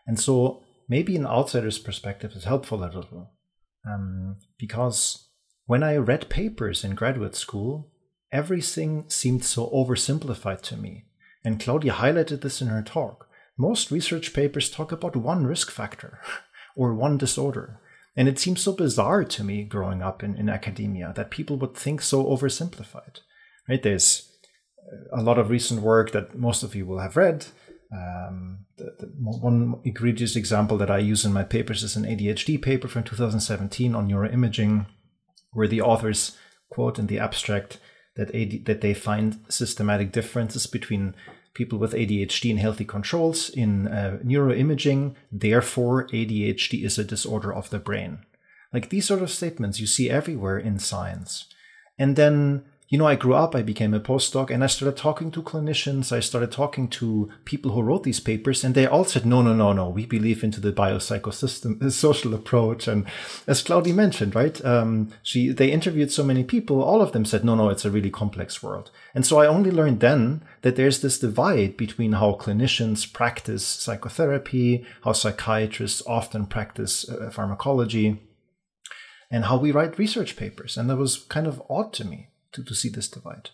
And 0.07 0.19
so 0.21 0.63
maybe 0.89 1.17
an 1.17 1.27
outsider's 1.27 1.79
perspective 1.79 2.33
is 2.33 2.45
helpful 2.45 2.85
a 2.85 2.87
little. 2.87 3.31
Um, 3.87 4.37
because 4.59 5.29
when 5.67 5.83
I 5.83 5.97
read 5.97 6.29
papers 6.29 6.85
in 6.85 6.95
graduate 6.95 7.35
school, 7.35 7.91
everything 8.33 9.05
seemed 9.09 9.45
so 9.45 9.69
oversimplified 9.71 10.61
to 10.63 10.77
me. 10.77 11.07
And 11.45 11.61
Claudia 11.61 11.93
highlighted 11.93 12.41
this 12.41 12.63
in 12.63 12.69
her 12.69 12.83
talk. 12.83 13.29
Most 13.57 13.91
research 13.91 14.33
papers 14.33 14.71
talk 14.71 14.93
about 14.93 15.17
one 15.17 15.47
risk 15.47 15.71
factor 15.71 16.21
or 16.77 16.95
one 16.95 17.19
disorder. 17.19 17.81
And 18.17 18.29
it 18.29 18.39
seems 18.39 18.61
so 18.61 18.73
bizarre 18.73 19.25
to 19.25 19.45
me 19.45 19.65
growing 19.65 20.03
up 20.03 20.23
in, 20.23 20.37
in 20.37 20.49
academia 20.49 21.13
that 21.17 21.31
people 21.31 21.57
would 21.57 21.75
think 21.75 22.01
so 22.01 22.25
oversimplified. 22.25 23.21
Right? 23.69 23.83
There's 23.83 24.31
a 25.13 25.23
lot 25.23 25.39
of 25.39 25.51
recent 25.51 25.83
work 25.83 26.13
that 26.13 26.37
most 26.37 26.63
of 26.63 26.75
you 26.75 26.87
will 26.87 27.01
have 27.01 27.17
read. 27.17 27.47
Um, 27.93 28.67
the, 28.77 28.95
the 28.99 29.07
one 29.19 29.81
egregious 29.85 30.37
example 30.37 30.77
that 30.79 30.91
I 30.91 30.99
use 30.99 31.25
in 31.25 31.33
my 31.33 31.45
papers 31.45 31.83
is 31.83 31.97
an 31.97 32.05
ADHD 32.05 32.61
paper 32.61 32.89
from 32.89 33.05
2017 33.05 33.95
on 33.95 34.09
neuroimaging, 34.09 34.87
where 35.53 35.69
the 35.69 35.81
authors 35.81 36.37
quote 36.71 36.99
in 36.99 37.07
the 37.07 37.19
abstract 37.19 37.79
that 38.17 38.35
AD, 38.35 38.65
that 38.67 38.81
they 38.81 38.95
find 38.95 39.45
systematic 39.49 40.13
differences 40.13 40.67
between 40.67 41.15
people 41.55 41.79
with 41.79 41.93
ADHD 41.93 42.51
and 42.51 42.59
healthy 42.59 42.85
controls 42.85 43.49
in 43.49 43.89
uh, 43.89 44.19
neuroimaging. 44.25 45.15
Therefore, 45.31 46.07
ADHD 46.09 46.85
is 46.85 46.99
a 46.99 47.05
disorder 47.05 47.55
of 47.55 47.71
the 47.71 47.79
brain. 47.79 48.19
Like 48.73 48.91
these 48.91 49.07
sort 49.07 49.23
of 49.23 49.31
statements 49.31 49.81
you 49.81 49.87
see 49.87 50.11
everywhere 50.11 50.59
in 50.59 50.79
science. 50.79 51.47
And 51.97 52.17
then 52.17 52.65
you 52.89 52.99
know, 52.99 53.07
I 53.07 53.17
grew 53.17 53.35
up, 53.35 53.57
I 53.57 53.63
became 53.63 53.95
a 53.95 54.01
postdoc, 54.01 54.51
and 54.51 54.63
I 54.63 54.67
started 54.67 54.99
talking 54.99 55.31
to 55.31 55.43
clinicians. 55.43 56.13
I 56.13 56.21
started 56.21 56.53
talking 56.53 56.87
to 56.89 57.31
people 57.47 57.73
who 57.73 57.81
wrote 57.81 58.03
these 58.03 58.21
papers, 58.21 58.63
and 58.63 58.75
they 58.75 58.87
all 58.87 59.05
said, 59.05 59.25
no, 59.25 59.41
no, 59.41 59.55
no, 59.55 59.73
no, 59.73 59.89
we 59.89 60.05
believe 60.05 60.45
into 60.45 60.61
the 60.61 60.73
biopsychosystem 60.73 61.91
social 61.93 62.35
approach. 62.35 62.87
And 62.87 63.07
as 63.47 63.63
Claudi 63.63 63.95
mentioned, 63.95 64.35
right, 64.35 64.63
um, 64.65 65.11
she 65.23 65.49
they 65.49 65.73
interviewed 65.73 66.13
so 66.13 66.23
many 66.23 66.45
people, 66.45 66.83
all 66.83 67.01
of 67.01 67.13
them 67.13 67.25
said, 67.25 67.43
no, 67.43 67.55
no, 67.55 67.71
it's 67.71 67.87
a 67.87 67.91
really 67.91 68.11
complex 68.11 68.63
world. 68.63 68.91
And 69.15 69.25
so 69.25 69.39
I 69.39 69.47
only 69.47 69.71
learned 69.71 70.01
then 70.01 70.43
that 70.61 70.77
there's 70.77 71.01
this 71.01 71.19
divide 71.19 71.79
between 71.79 72.13
how 72.13 72.35
clinicians 72.35 73.11
practice 73.11 73.67
psychotherapy, 73.67 74.85
how 75.05 75.13
psychiatrists 75.13 76.03
often 76.07 76.45
practice 76.45 77.09
uh, 77.09 77.31
pharmacology, 77.31 78.21
and 79.31 79.47
how 79.47 79.57
we 79.57 79.73
write 79.73 79.99
research 79.99 80.37
papers. 80.37 80.77
And 80.77 80.91
that 80.91 80.97
was 80.97 81.17
kind 81.17 81.47
of 81.47 81.63
odd 81.71 81.95
to 81.95 82.05
me 82.05 82.29
to, 82.55 82.65
to 82.65 82.75
see 82.75 82.89
this 82.89 83.09
divide. 83.09 83.51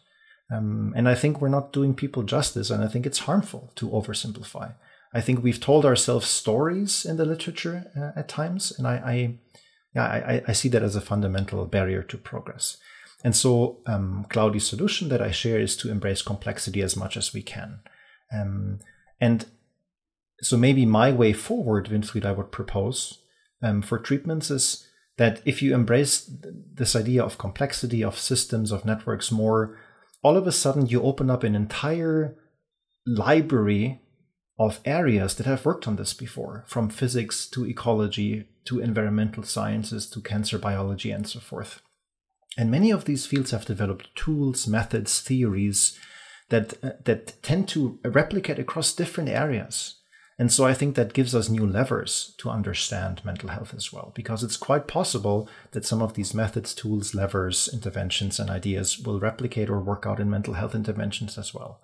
Um, 0.50 0.92
and 0.96 1.08
I 1.08 1.14
think 1.14 1.40
we're 1.40 1.48
not 1.48 1.72
doing 1.72 1.94
people 1.94 2.22
justice, 2.22 2.70
and 2.70 2.82
I 2.82 2.88
think 2.88 3.06
it's 3.06 3.20
harmful 3.20 3.72
to 3.76 3.88
oversimplify. 3.88 4.74
I 5.12 5.20
think 5.20 5.42
we've 5.42 5.60
told 5.60 5.84
ourselves 5.84 6.28
stories 6.28 7.04
in 7.04 7.16
the 7.16 7.24
literature 7.24 7.90
uh, 7.96 8.18
at 8.18 8.28
times, 8.28 8.72
and 8.76 8.86
I, 8.86 8.94
I 8.94 9.34
yeah, 9.94 10.04
I, 10.04 10.42
I, 10.46 10.52
see 10.52 10.68
that 10.68 10.84
as 10.84 10.94
a 10.94 11.00
fundamental 11.00 11.64
barrier 11.66 12.02
to 12.04 12.16
progress. 12.16 12.76
And 13.24 13.34
so, 13.34 13.78
um, 13.86 14.24
Claudi's 14.30 14.66
solution 14.66 15.08
that 15.08 15.20
I 15.20 15.32
share 15.32 15.58
is 15.58 15.76
to 15.78 15.90
embrace 15.90 16.22
complexity 16.22 16.80
as 16.80 16.96
much 16.96 17.16
as 17.16 17.34
we 17.34 17.42
can. 17.42 17.80
Um, 18.32 18.78
and 19.20 19.46
so, 20.40 20.56
maybe 20.56 20.86
my 20.86 21.10
way 21.10 21.32
forward, 21.32 21.88
Winfried, 21.88 22.24
I 22.24 22.32
would 22.32 22.52
propose 22.52 23.18
um, 23.62 23.82
for 23.82 23.98
treatments 23.98 24.50
is 24.50 24.86
that 25.20 25.42
if 25.44 25.60
you 25.60 25.74
embrace 25.74 26.30
this 26.72 26.96
idea 26.96 27.22
of 27.22 27.36
complexity, 27.36 28.02
of 28.02 28.18
systems, 28.18 28.72
of 28.72 28.86
networks 28.86 29.30
more, 29.30 29.78
all 30.22 30.34
of 30.34 30.46
a 30.46 30.52
sudden 30.52 30.86
you 30.86 31.02
open 31.02 31.28
up 31.28 31.44
an 31.44 31.54
entire 31.54 32.38
library 33.06 34.00
of 34.58 34.80
areas 34.86 35.34
that 35.34 35.44
have 35.44 35.66
worked 35.66 35.86
on 35.86 35.96
this 35.96 36.14
before, 36.14 36.64
from 36.66 36.88
physics 36.88 37.46
to 37.50 37.66
ecology 37.66 38.46
to 38.64 38.80
environmental 38.80 39.42
sciences 39.42 40.08
to 40.08 40.22
cancer 40.22 40.58
biology 40.58 41.10
and 41.10 41.28
so 41.28 41.38
forth. 41.38 41.82
And 42.56 42.70
many 42.70 42.90
of 42.90 43.04
these 43.04 43.26
fields 43.26 43.50
have 43.50 43.66
developed 43.66 44.08
tools, 44.14 44.66
methods, 44.66 45.20
theories 45.20 45.98
that, 46.48 46.82
uh, 46.82 46.92
that 47.04 47.42
tend 47.42 47.68
to 47.68 47.98
replicate 48.06 48.58
across 48.58 48.94
different 48.94 49.28
areas. 49.28 49.99
And 50.40 50.50
so 50.50 50.64
I 50.64 50.72
think 50.72 50.94
that 50.94 51.12
gives 51.12 51.34
us 51.34 51.50
new 51.50 51.66
levers 51.66 52.34
to 52.38 52.48
understand 52.48 53.22
mental 53.26 53.50
health 53.50 53.74
as 53.76 53.92
well, 53.92 54.10
because 54.14 54.42
it's 54.42 54.56
quite 54.56 54.86
possible 54.88 55.46
that 55.72 55.84
some 55.84 56.00
of 56.00 56.14
these 56.14 56.32
methods, 56.32 56.74
tools, 56.74 57.14
levers, 57.14 57.68
interventions, 57.70 58.40
and 58.40 58.48
ideas 58.48 58.98
will 58.98 59.20
replicate 59.20 59.68
or 59.68 59.80
work 59.80 60.06
out 60.06 60.18
in 60.18 60.30
mental 60.30 60.54
health 60.54 60.74
interventions 60.74 61.36
as 61.36 61.52
well. 61.52 61.82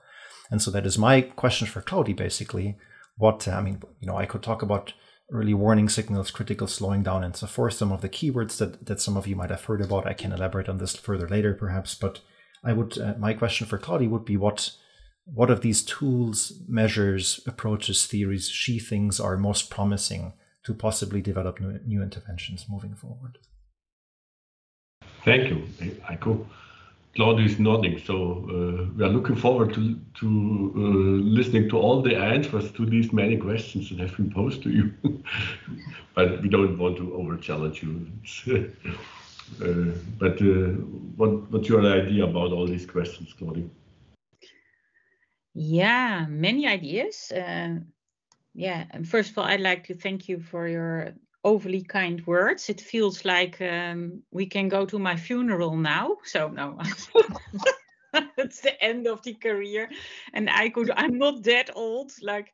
And 0.50 0.62
so 0.62 0.70
that 0.70 0.86
is 0.86 0.96
my 0.96 1.20
question 1.20 1.66
for 1.66 1.82
Claudi, 1.82 2.16
basically. 2.16 2.78
What, 3.18 3.46
I 3.46 3.60
mean, 3.60 3.82
you 4.00 4.06
know, 4.06 4.16
I 4.16 4.24
could 4.24 4.42
talk 4.42 4.62
about 4.62 4.94
early 5.30 5.52
warning 5.52 5.90
signals, 5.90 6.30
critical 6.30 6.66
slowing 6.66 7.02
down, 7.02 7.24
and 7.24 7.36
so 7.36 7.46
forth, 7.46 7.74
some 7.74 7.92
of 7.92 8.00
the 8.00 8.08
keywords 8.08 8.56
that, 8.56 8.86
that 8.86 9.02
some 9.02 9.18
of 9.18 9.26
you 9.26 9.36
might 9.36 9.50
have 9.50 9.64
heard 9.64 9.82
about. 9.82 10.06
I 10.06 10.14
can 10.14 10.32
elaborate 10.32 10.70
on 10.70 10.78
this 10.78 10.96
further 10.96 11.28
later, 11.28 11.52
perhaps. 11.52 11.94
But 11.94 12.20
I 12.64 12.72
would, 12.72 12.96
uh, 12.96 13.16
my 13.18 13.34
question 13.34 13.66
for 13.66 13.76
Claudi 13.76 14.08
would 14.08 14.24
be 14.24 14.38
what 14.38 14.70
what 15.26 15.50
of 15.50 15.60
these 15.60 15.82
tools, 15.82 16.52
measures, 16.68 17.40
approaches, 17.46 18.06
theories 18.06 18.48
she 18.48 18.78
thinks 18.78 19.18
are 19.18 19.36
most 19.36 19.70
promising 19.70 20.32
to 20.64 20.72
possibly 20.72 21.20
develop 21.20 21.60
new, 21.60 21.80
new 21.84 22.02
interventions 22.02 22.66
moving 22.68 22.94
forward? 22.94 23.38
Thank 25.24 25.50
you, 25.50 25.68
Eiko. 26.08 26.46
Claudia 27.16 27.46
is 27.46 27.58
nodding, 27.58 27.98
so 28.04 28.14
uh, 28.14 28.92
we 28.94 29.02
are 29.02 29.08
looking 29.08 29.36
forward 29.36 29.72
to, 29.74 29.98
to 30.20 30.72
uh, 30.76 30.80
listening 31.38 31.68
to 31.70 31.78
all 31.78 32.02
the 32.02 32.14
answers 32.14 32.70
to 32.72 32.84
these 32.84 33.12
many 33.12 33.36
questions 33.38 33.88
that 33.88 33.98
have 33.98 34.16
been 34.16 34.30
posed 34.30 34.62
to 34.62 34.70
you. 34.70 34.92
but 36.14 36.42
we 36.42 36.48
don't 36.48 36.78
want 36.78 36.96
to 36.98 37.14
over 37.14 37.36
challenge 37.38 37.82
you. 37.82 38.06
uh, 39.62 39.92
but 40.18 40.40
uh, 40.42 40.76
what, 41.16 41.50
what's 41.50 41.68
your 41.68 41.80
idea 41.90 42.24
about 42.24 42.52
all 42.52 42.66
these 42.66 42.84
questions, 42.84 43.34
Claudia? 43.38 43.64
Yeah, 45.58 46.26
many 46.28 46.66
ideas. 46.66 47.32
Uh, 47.32 47.76
yeah, 48.52 48.84
and 48.90 49.08
first 49.08 49.30
of 49.30 49.38
all, 49.38 49.44
I'd 49.44 49.60
like 49.60 49.84
to 49.86 49.94
thank 49.94 50.28
you 50.28 50.38
for 50.38 50.68
your 50.68 51.14
overly 51.44 51.82
kind 51.82 52.26
words. 52.26 52.68
It 52.68 52.78
feels 52.78 53.24
like 53.24 53.58
um, 53.62 54.22
we 54.30 54.44
can 54.44 54.68
go 54.68 54.84
to 54.84 54.98
my 54.98 55.16
funeral 55.16 55.74
now. 55.74 56.18
So 56.24 56.48
no, 56.48 56.78
it's 58.36 58.60
the 58.60 58.84
end 58.84 59.06
of 59.06 59.22
the 59.22 59.32
career, 59.32 59.88
and 60.34 60.50
I 60.50 60.68
could. 60.68 60.90
I'm 60.94 61.16
not 61.16 61.42
that 61.44 61.70
old. 61.74 62.12
Like, 62.20 62.52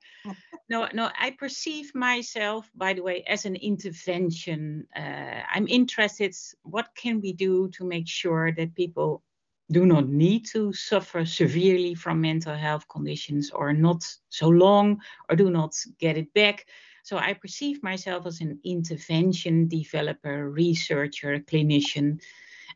no, 0.68 0.86
no. 0.94 1.10
I 1.18 1.32
perceive 1.32 1.92
myself, 1.96 2.70
by 2.72 2.92
the 2.92 3.02
way, 3.02 3.24
as 3.26 3.46
an 3.46 3.56
intervention. 3.56 4.86
Uh, 4.94 5.42
I'm 5.52 5.66
interested. 5.66 6.36
What 6.62 6.90
can 6.94 7.20
we 7.20 7.32
do 7.32 7.68
to 7.70 7.84
make 7.84 8.06
sure 8.06 8.52
that 8.52 8.76
people 8.76 9.24
do 9.72 9.86
not 9.86 10.08
need 10.08 10.46
to 10.46 10.72
suffer 10.72 11.24
severely 11.24 11.94
from 11.94 12.20
mental 12.20 12.54
health 12.54 12.86
conditions 12.88 13.50
or 13.50 13.72
not 13.72 14.04
so 14.28 14.48
long 14.48 15.00
or 15.28 15.36
do 15.36 15.50
not 15.50 15.74
get 15.98 16.16
it 16.16 16.32
back. 16.34 16.66
So 17.02 17.16
I 17.16 17.32
perceive 17.32 17.82
myself 17.82 18.26
as 18.26 18.40
an 18.40 18.60
intervention 18.62 19.66
developer, 19.68 20.50
researcher, 20.50 21.38
clinician. 21.40 22.20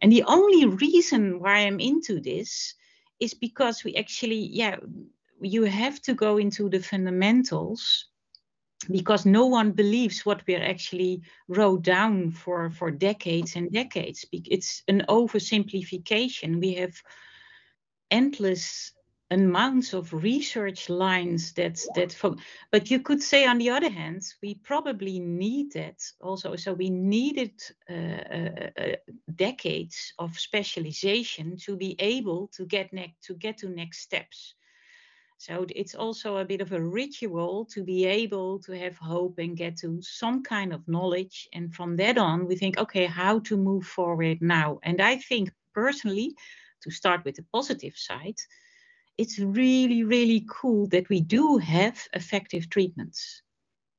And 0.01 0.11
the 0.11 0.25
only 0.25 0.67
reason 0.67 1.39
why 1.39 1.59
I'm 1.59 1.79
into 1.79 2.21
this 2.21 2.75
is 3.21 3.35
because 3.35 3.85
we 3.85 3.95
actually, 3.95 4.49
yeah, 4.53 4.77
you 5.41 5.65
have 5.65 6.01
to 6.03 6.15
go 6.15 6.39
into 6.39 6.69
the 6.69 6.81
fundamentals 6.81 8.07
because 8.91 9.27
no 9.27 9.47
one 9.47 9.73
believes 9.73 10.25
what 10.25 10.43
we 10.47 10.57
actually 10.57 11.23
wrote 11.49 11.83
down 11.83 12.31
for, 12.31 12.71
for 12.71 12.91
decades 12.91 13.57
and 13.57 13.71
decades. 13.73 14.25
It's 14.33 14.83
an 14.89 15.05
oversimplification. 15.09 16.61
We 16.61 16.75
have 16.75 17.03
endless 18.11 18.93
amounts 19.31 19.93
of 19.93 20.13
research 20.13 20.89
lines 20.89 21.53
that 21.55 21.81
that 21.97 22.15
but 22.71 22.91
you 22.91 23.01
could 23.01 23.21
say 23.21 23.45
on 23.45 23.59
the 23.59 23.69
other 23.69 23.91
hand 23.91 24.23
we 24.41 24.55
probably 24.55 25.19
need 25.19 25.73
that 25.73 26.01
also 26.21 26.55
so 26.55 26.73
we 26.73 26.91
needed 26.91 27.51
uh, 27.91 27.93
uh, 27.93 28.71
uh, 28.79 28.97
decades 29.35 30.13
of 30.21 30.39
specialization 30.39 31.57
to 31.57 31.77
be 31.77 31.97
able 31.99 32.47
to 32.49 32.65
get 32.65 32.93
next 32.93 33.21
to 33.25 33.35
get 33.35 33.59
to 33.59 33.69
next 33.69 33.99
steps 33.99 34.55
so 35.39 35.67
it's 35.69 35.95
also 35.95 36.39
a 36.39 36.45
bit 36.45 36.61
of 36.61 36.73
a 36.73 36.81
ritual 36.81 37.67
to 37.67 37.85
be 37.85 38.07
able 38.07 38.59
to 38.61 38.73
have 38.73 38.97
hope 38.97 39.39
and 39.39 39.57
get 39.57 39.77
to 39.79 40.01
some 40.01 40.43
kind 40.43 40.73
of 40.73 40.89
knowledge. 40.89 41.49
And 41.53 41.75
from 41.75 41.97
that 41.97 42.17
on, 42.17 42.47
we 42.47 42.57
think, 42.57 42.79
okay, 42.79 43.07
how 43.07 43.41
to 43.41 43.57
move 43.57 43.85
forward 43.85 44.39
now? 44.41 44.79
And 44.83 45.01
I 45.01 45.17
think 45.17 45.51
personally, 45.75 46.35
to 46.83 46.91
start 46.91 47.25
with 47.25 47.37
the 47.37 47.45
positive 47.53 47.97
side, 47.97 48.37
it's 49.19 49.39
really, 49.39 50.05
really 50.05 50.47
cool 50.49 50.87
that 50.89 51.09
we 51.09 51.21
do 51.21 51.59
have 51.59 51.99
effective 52.13 52.71
treatments. 52.71 53.43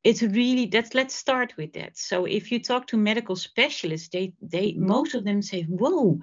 It's 0.04 0.22
really 0.22 0.68
that's 0.68 0.94
let's 0.94 1.16
start 1.16 1.54
with 1.58 1.74
that. 1.74 1.98
So 1.98 2.26
if 2.26 2.52
you 2.52 2.60
talk 2.60 2.88
to 2.88 2.98
medical 2.98 3.36
specialists, 3.36 4.10
they 4.10 4.34
they 4.42 4.74
most 4.74 5.16
of 5.16 5.24
them 5.24 5.42
say, 5.42 5.64
Whoa, 5.64 6.20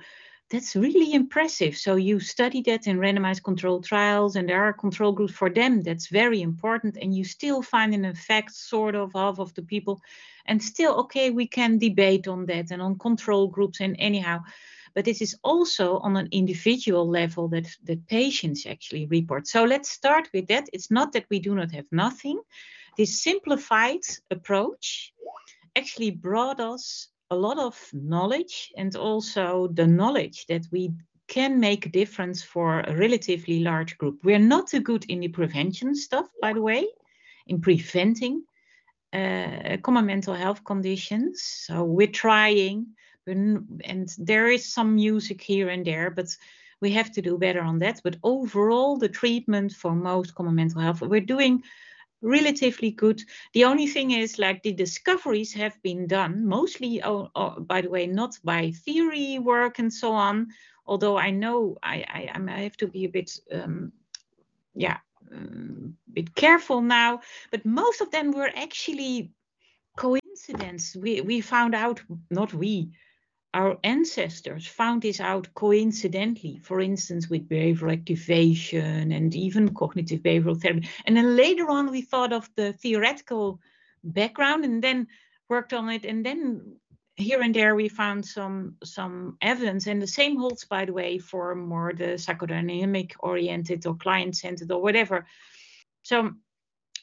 that's 0.50 0.76
really 0.76 1.14
impressive. 1.14 1.76
So 1.76 1.96
you 1.96 2.20
study 2.20 2.62
that 2.62 2.86
in 2.86 2.98
randomized 2.98 3.42
controlled 3.42 3.84
trials, 3.84 4.36
and 4.36 4.48
there 4.48 4.62
are 4.62 4.72
control 4.72 5.12
groups 5.12 5.32
for 5.32 5.50
them. 5.50 5.82
That's 5.82 6.08
very 6.08 6.42
important. 6.42 6.96
And 7.00 7.14
you 7.14 7.24
still 7.24 7.62
find 7.62 7.94
an 7.94 8.04
effect, 8.04 8.54
sort 8.54 8.94
of, 8.94 9.12
half 9.14 9.38
of 9.38 9.54
the 9.54 9.62
people. 9.62 10.00
And 10.46 10.62
still, 10.62 10.94
okay, 11.00 11.30
we 11.30 11.46
can 11.46 11.78
debate 11.78 12.28
on 12.28 12.46
that 12.46 12.70
and 12.70 12.82
on 12.82 12.98
control 12.98 13.48
groups 13.48 13.80
and 13.80 13.96
anyhow. 13.98 14.40
But 14.94 15.06
this 15.06 15.22
is 15.22 15.34
also 15.42 15.98
on 15.98 16.16
an 16.16 16.28
individual 16.30 17.08
level 17.08 17.48
that, 17.48 17.66
that 17.84 18.06
patients 18.06 18.66
actually 18.66 19.06
report. 19.06 19.48
So 19.48 19.64
let's 19.64 19.90
start 19.90 20.28
with 20.32 20.46
that. 20.48 20.68
It's 20.72 20.90
not 20.90 21.12
that 21.12 21.26
we 21.30 21.40
do 21.40 21.54
not 21.54 21.72
have 21.72 21.86
nothing. 21.90 22.40
This 22.96 23.22
simplified 23.22 24.02
approach 24.30 25.12
actually 25.74 26.12
brought 26.12 26.60
us 26.60 27.08
a 27.34 27.42
lot 27.46 27.58
of 27.58 27.76
knowledge 27.92 28.72
and 28.76 28.94
also 28.96 29.68
the 29.68 29.86
knowledge 29.86 30.46
that 30.46 30.64
we 30.70 30.92
can 31.26 31.58
make 31.58 31.86
a 31.86 31.96
difference 32.00 32.42
for 32.42 32.80
a 32.80 32.96
relatively 32.96 33.60
large 33.60 33.98
group. 33.98 34.20
We're 34.22 34.38
not 34.54 34.68
too 34.68 34.80
good 34.80 35.04
in 35.08 35.20
the 35.20 35.28
prevention 35.28 35.94
stuff, 35.94 36.26
by 36.40 36.52
the 36.52 36.62
way, 36.62 36.86
in 37.46 37.60
preventing 37.60 38.44
uh, 39.12 39.76
common 39.82 40.06
mental 40.06 40.34
health 40.34 40.62
conditions. 40.64 41.42
So 41.42 41.84
we're 41.84 42.18
trying, 42.26 42.86
and 43.26 44.08
there 44.18 44.48
is 44.48 44.72
some 44.72 44.94
music 44.94 45.40
here 45.40 45.70
and 45.70 45.84
there, 45.84 46.10
but 46.10 46.28
we 46.80 46.90
have 46.92 47.10
to 47.12 47.22
do 47.22 47.38
better 47.38 47.62
on 47.62 47.78
that. 47.78 48.00
But 48.04 48.16
overall, 48.22 48.98
the 48.98 49.08
treatment 49.08 49.72
for 49.72 49.94
most 49.94 50.34
common 50.34 50.54
mental 50.54 50.82
health, 50.82 51.00
we're 51.00 51.20
doing 51.20 51.62
relatively 52.24 52.90
good. 52.90 53.22
The 53.52 53.64
only 53.64 53.86
thing 53.86 54.10
is, 54.10 54.38
like, 54.38 54.62
the 54.62 54.72
discoveries 54.72 55.52
have 55.54 55.80
been 55.82 56.06
done 56.06 56.46
mostly, 56.46 57.02
oh, 57.04 57.30
oh, 57.36 57.60
by 57.60 57.82
the 57.82 57.90
way, 57.90 58.06
not 58.06 58.38
by 58.42 58.72
theory 58.72 59.38
work 59.38 59.78
and 59.78 59.92
so 59.92 60.12
on. 60.12 60.48
Although 60.86 61.16
I 61.18 61.30
know 61.30 61.76
I 61.82 62.04
I, 62.08 62.30
I 62.34 62.60
have 62.62 62.76
to 62.78 62.88
be 62.88 63.04
a 63.04 63.08
bit, 63.08 63.30
um, 63.52 63.92
yeah, 64.74 64.98
um, 65.32 65.96
bit 66.12 66.34
careful 66.34 66.80
now. 66.82 67.20
But 67.50 67.64
most 67.64 68.00
of 68.00 68.10
them 68.10 68.32
were 68.32 68.50
actually 68.56 69.30
coincidence. 69.96 70.96
We 70.96 71.20
we 71.20 71.40
found 71.40 71.74
out, 71.74 72.02
not 72.30 72.52
we, 72.52 72.90
our 73.54 73.78
ancestors 73.84 74.66
found 74.66 75.00
this 75.00 75.20
out 75.20 75.48
coincidentally, 75.54 76.58
for 76.58 76.80
instance, 76.80 77.30
with 77.30 77.48
behavioral 77.48 77.92
activation 77.92 79.12
and 79.12 79.34
even 79.34 79.72
cognitive 79.72 80.20
behavioral 80.20 80.60
therapy. 80.60 80.88
And 81.06 81.16
then 81.16 81.36
later 81.36 81.70
on, 81.70 81.90
we 81.90 82.02
thought 82.02 82.32
of 82.32 82.50
the 82.56 82.72
theoretical 82.72 83.60
background 84.02 84.64
and 84.64 84.82
then 84.82 85.06
worked 85.48 85.72
on 85.72 85.88
it. 85.88 86.04
And 86.04 86.26
then 86.26 86.76
here 87.14 87.40
and 87.42 87.54
there, 87.54 87.76
we 87.76 87.88
found 87.88 88.26
some 88.26 88.74
some 88.82 89.38
evidence. 89.40 89.86
And 89.86 90.02
the 90.02 90.06
same 90.08 90.36
holds, 90.36 90.64
by 90.64 90.84
the 90.84 90.92
way, 90.92 91.18
for 91.18 91.54
more 91.54 91.92
the 91.92 92.18
psychodynamic 92.18 93.12
oriented 93.20 93.86
or 93.86 93.94
client 93.94 94.36
centered 94.36 94.72
or 94.72 94.82
whatever. 94.82 95.26
So, 96.02 96.32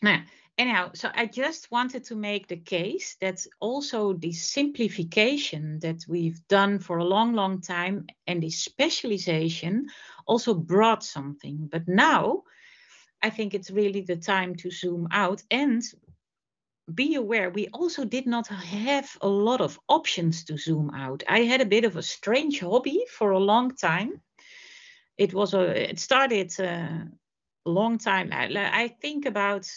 now 0.03 0.21
anyhow, 0.61 0.91
so 0.93 1.09
I 1.13 1.25
just 1.25 1.71
wanted 1.71 2.03
to 2.05 2.15
make 2.15 2.47
the 2.47 2.57
case 2.57 3.15
that 3.19 3.45
also 3.59 4.13
the 4.13 4.31
simplification 4.31 5.79
that 5.79 6.05
we've 6.07 6.47
done 6.47 6.79
for 6.79 6.99
a 6.99 7.03
long, 7.03 7.33
long 7.33 7.61
time 7.61 8.05
and 8.27 8.41
the 8.41 8.51
specialization 8.51 9.87
also 10.27 10.53
brought 10.53 11.03
something. 11.03 11.67
But 11.71 11.87
now 11.87 12.43
I 13.21 13.31
think 13.31 13.53
it's 13.53 13.71
really 13.71 14.01
the 14.01 14.15
time 14.15 14.55
to 14.57 14.69
zoom 14.69 15.07
out 15.11 15.41
and 15.49 15.81
be 16.93 17.15
aware 17.15 17.49
we 17.49 17.67
also 17.73 18.05
did 18.05 18.27
not 18.27 18.47
have 18.47 19.17
a 19.21 19.27
lot 19.27 19.61
of 19.61 19.79
options 19.87 20.43
to 20.45 20.57
zoom 20.57 20.91
out. 20.93 21.23
I 21.27 21.39
had 21.39 21.61
a 21.61 21.65
bit 21.75 21.85
of 21.85 21.95
a 21.95 22.03
strange 22.03 22.59
hobby 22.59 23.05
for 23.09 23.31
a 23.31 23.39
long 23.39 23.75
time. 23.75 24.21
It 25.17 25.33
was 25.33 25.53
a 25.53 25.89
it 25.91 25.99
started 25.99 26.51
uh, 26.59 27.05
a 27.65 27.69
long 27.69 27.97
time. 27.97 28.29
I, 28.31 28.49
I 28.83 28.87
think 28.87 29.25
about 29.25 29.67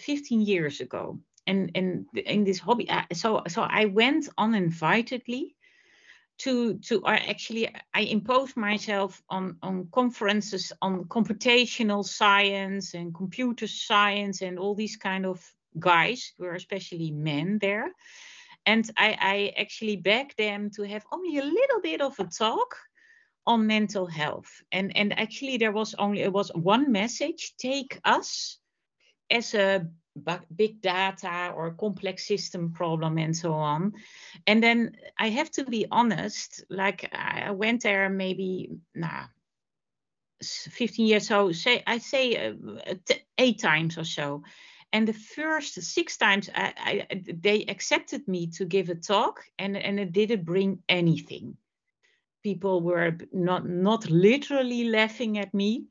15 0.00 0.40
years 0.40 0.80
ago. 0.80 1.18
And 1.46 1.70
and 1.74 2.06
in 2.14 2.44
this 2.44 2.58
hobby 2.58 2.88
uh, 2.88 3.02
so 3.12 3.42
so 3.48 3.62
i 3.62 3.86
went 3.86 4.28
uninvitedly 4.38 5.54
to 6.40 6.78
to 6.78 7.02
I 7.04 7.16
actually 7.16 7.68
i 7.94 8.00
imposed 8.00 8.56
myself 8.56 9.22
on 9.28 9.56
on 9.62 9.88
conferences 9.92 10.72
on 10.80 11.04
computational 11.04 12.04
science 12.04 12.94
and 12.94 13.14
computer 13.14 13.66
science 13.66 14.42
and 14.42 14.58
all 14.58 14.74
these 14.74 14.96
kind 14.96 15.26
of 15.26 15.38
guys 15.78 16.32
were 16.38 16.54
especially 16.54 17.10
men 17.10 17.58
there. 17.58 17.92
And 18.66 18.90
i 18.96 19.16
i 19.20 19.60
actually 19.60 19.96
begged 19.96 20.36
them 20.36 20.70
to 20.76 20.82
have 20.82 21.04
only 21.12 21.38
a 21.38 21.44
little 21.44 21.80
bit 21.82 22.00
of 22.00 22.18
a 22.20 22.24
talk 22.24 22.76
on 23.46 23.66
mental 23.66 24.06
health. 24.06 24.50
And 24.72 24.96
and 24.96 25.18
actually 25.18 25.58
there 25.58 25.72
was 25.72 25.94
only 25.98 26.20
it 26.22 26.32
was 26.32 26.50
one 26.54 26.92
message 26.92 27.54
take 27.58 27.98
us 28.04 28.59
as 29.30 29.54
a 29.54 29.86
big 30.54 30.80
data 30.82 31.52
or 31.54 31.72
complex 31.72 32.26
system 32.26 32.72
problem 32.72 33.18
and 33.18 33.36
so 33.36 33.52
on. 33.52 33.92
And 34.46 34.62
then 34.62 34.96
I 35.18 35.28
have 35.30 35.50
to 35.52 35.64
be 35.64 35.86
honest, 35.90 36.64
like 36.68 37.08
I 37.14 37.50
went 37.52 37.82
there 37.82 38.08
maybe, 38.08 38.70
nah, 38.94 39.26
15 40.42 41.06
years 41.06 41.28
so 41.28 41.52
say 41.52 41.82
i 41.86 41.98
say 41.98 42.34
uh, 42.36 42.94
eight 43.38 43.58
times 43.58 43.98
or 43.98 44.04
so 44.04 44.42
and 44.92 45.06
the 45.06 45.12
first 45.12 45.80
six 45.82 46.16
times 46.16 46.50
I, 46.54 47.06
I, 47.10 47.22
they 47.32 47.64
accepted 47.66 48.26
me 48.26 48.48
to 48.48 48.64
give 48.64 48.88
a 48.88 48.94
talk 48.94 49.44
and, 49.58 49.76
and 49.76 50.00
it 50.00 50.12
didn't 50.12 50.44
bring 50.44 50.82
anything 50.88 51.56
people 52.42 52.80
were 52.80 53.16
not 53.32 53.68
not 53.68 54.08
literally 54.10 54.84
laughing 54.84 55.38
at 55.38 55.52
me 55.52 55.84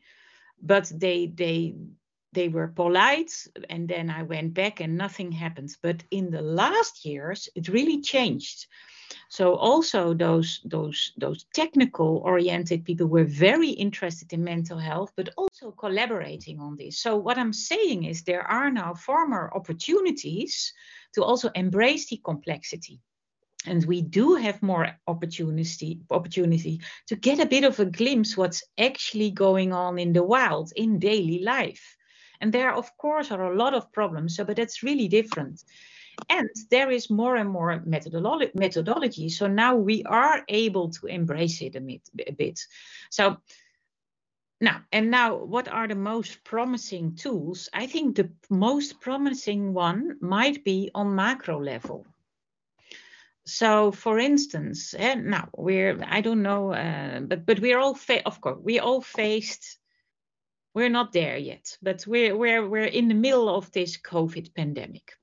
but 0.62 0.92
they 0.96 1.28
they 1.28 1.76
they 2.34 2.48
were 2.48 2.68
polite 2.68 3.32
and 3.70 3.88
then 3.88 4.10
i 4.10 4.24
went 4.24 4.54
back 4.54 4.80
and 4.80 4.98
nothing 4.98 5.32
happened 5.32 5.76
but 5.82 6.04
in 6.12 6.30
the 6.30 6.42
last 6.42 7.06
years 7.06 7.50
it 7.56 7.68
really 7.70 8.02
changed. 8.02 8.68
So 9.30 9.56
also 9.56 10.14
those 10.14 10.62
those 10.66 11.12
those 11.18 11.46
technical 11.54 12.18
oriented 12.18 12.86
people 12.86 13.08
were 13.08 13.26
very 13.26 13.70
interested 13.70 14.34
in 14.34 14.44
mental 14.44 14.78
health 14.78 15.12
but 15.16 15.30
also 15.36 15.72
collaborating 15.72 16.60
on 16.60 16.76
this. 16.78 17.00
So 17.00 17.18
what 17.18 17.38
i'm 17.38 17.54
saying 17.54 18.04
is 18.04 18.24
there 18.24 18.44
are 18.44 18.70
now 18.70 18.94
far 18.94 19.28
more 19.28 19.56
opportunities 19.56 20.74
to 21.16 21.24
also 21.24 21.50
embrace 21.56 22.08
the 22.08 22.22
complexity. 22.24 23.02
And 23.66 23.84
we 23.86 24.02
do 24.02 24.36
have 24.36 24.62
more 24.62 24.88
opportunity 25.08 26.02
opportunity 26.12 26.82
to 27.08 27.16
get 27.16 27.40
a 27.40 27.46
bit 27.46 27.64
of 27.64 27.80
a 27.80 27.86
glimpse 27.86 28.38
what's 28.38 28.64
actually 28.78 29.32
going 29.32 29.74
on 29.74 29.98
in 30.00 30.14
the 30.14 30.24
wild 30.24 30.72
in 30.76 31.00
daily 31.00 31.40
life 31.44 31.98
and 32.42 32.54
there, 32.54 32.74
of 32.74 32.96
course, 32.98 33.32
are 33.32 33.52
a 33.52 33.58
lot 33.58 33.74
of 33.74 33.92
problems, 33.92 34.36
so, 34.36 34.44
but 34.44 34.56
that's 34.56 34.84
really 34.84 35.08
different. 35.08 35.64
And 36.30 36.50
there 36.70 36.92
is 36.92 37.10
more 37.10 37.36
and 37.38 37.50
more 37.50 37.80
methodolo- 37.88 38.54
methodology. 38.54 39.30
So 39.30 39.48
now 39.48 39.76
we 39.76 40.04
are 40.04 40.44
able 40.50 40.90
to 40.90 41.08
embrace 41.08 41.62
it 41.62 41.76
a 41.76 41.82
bit. 41.82 42.02
A 42.28 42.32
bit. 42.34 42.60
So 43.10 43.38
now, 44.62 44.82
and 44.92 45.10
now, 45.10 45.38
what 45.38 45.70
are 45.70 45.88
the 45.88 45.96
most 45.96 46.44
promising 46.44 47.16
tools? 47.16 47.70
I 47.74 47.88
think 47.88 48.16
the 48.16 48.30
most 48.50 49.00
promising 49.00 49.74
one 49.74 50.18
might 50.20 50.66
be 50.66 50.92
on 50.94 51.16
macro 51.16 51.64
level. 51.64 52.06
So, 53.46 53.92
for 53.92 54.20
instance, 54.20 54.94
eh, 54.98 55.16
now 55.16 55.50
we're 55.56 55.98
I 56.06 56.22
don't 56.22 56.44
know, 56.44 56.74
uh, 56.74 57.22
but 57.22 57.46
but 57.46 57.60
we're 57.60 57.80
all 57.80 57.96
fa- 57.96 58.26
of 58.26 58.42
course 58.42 58.60
we 58.62 58.80
all 58.80 59.02
faced 59.02 59.79
we're 60.74 60.90
not 60.90 61.14
there 61.14 61.38
yet, 61.38 61.78
but 61.82 62.06
we're 62.08 62.36
we're 62.36 62.68
we're 62.68 62.84
in 62.84 63.08
the 63.08 63.16
middle 63.16 63.50
of 63.50 63.72
this 63.72 63.98
COVID 63.98 64.54
pandemic, 64.54 65.14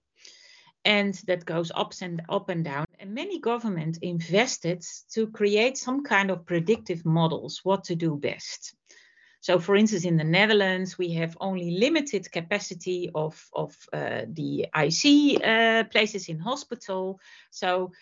and 0.84 1.14
that 1.26 1.44
goes 1.44 1.72
ups 1.74 2.02
and 2.02 2.22
up 2.28 2.48
and 2.48 2.64
down. 2.64 2.86
And 2.98 3.14
many 3.14 3.38
governments 3.38 3.98
invested 4.02 4.84
to 5.12 5.28
create 5.28 5.76
some 5.78 6.02
kind 6.02 6.30
of 6.30 6.46
predictive 6.46 7.04
models 7.04 7.60
what 7.62 7.84
to 7.84 7.94
do 7.94 8.16
best. 8.16 8.74
So, 9.40 9.60
for 9.60 9.76
instance, 9.76 10.04
in 10.04 10.16
the 10.16 10.24
Netherlands, 10.24 10.98
we 10.98 11.12
have 11.12 11.36
only 11.40 11.78
limited 11.78 12.32
capacity 12.32 13.10
of 13.14 13.48
of 13.52 13.76
uh, 13.92 14.22
the 14.26 14.66
IC 14.74 15.40
uh, 15.44 15.84
places 15.84 16.28
in 16.28 16.40
hospital. 16.40 17.20
So 17.50 17.92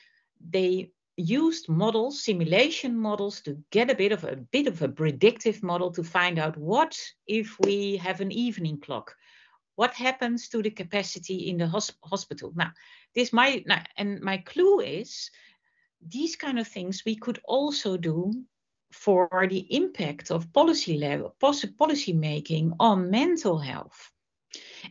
they 0.41 0.91
used 1.17 1.69
models, 1.69 2.23
simulation 2.23 2.99
models, 2.99 3.41
to 3.43 3.59
get 3.71 3.91
a 3.91 3.95
bit 3.95 4.13
of 4.13 4.25
a 4.25 4.37
bit 4.37 4.67
of 4.67 4.83
a 4.83 4.89
predictive 4.89 5.63
model 5.63 5.91
to 5.93 6.03
find 6.03 6.39
out 6.39 6.57
what 6.57 6.99
if 7.27 7.57
we 7.61 7.97
have 7.97 8.21
an 8.21 8.33
evening 8.33 8.81
clock, 8.81 9.15
what 9.77 9.95
happens 9.95 10.49
to 10.49 10.63
the 10.63 10.71
capacity 10.71 11.49
in 11.49 11.59
the 11.59 11.67
hosp- 11.67 11.99
hospital. 12.03 12.53
Now, 12.55 12.73
this 13.15 13.33
now, 13.33 13.83
and 13.97 14.21
my 14.21 14.39
clue 14.39 14.81
is 14.81 15.31
these 16.07 16.37
kind 16.37 16.59
of 16.59 16.69
things 16.69 17.05
we 17.05 17.17
could 17.17 17.41
also 17.45 17.97
do 17.97 18.33
for 18.93 19.29
the 19.51 19.67
impact 19.75 20.31
of 20.31 20.53
policy 20.53 20.99
level 20.99 21.35
policy 21.41 22.13
making 22.13 22.73
on 22.79 23.11
mental 23.11 23.59
health 23.59 24.13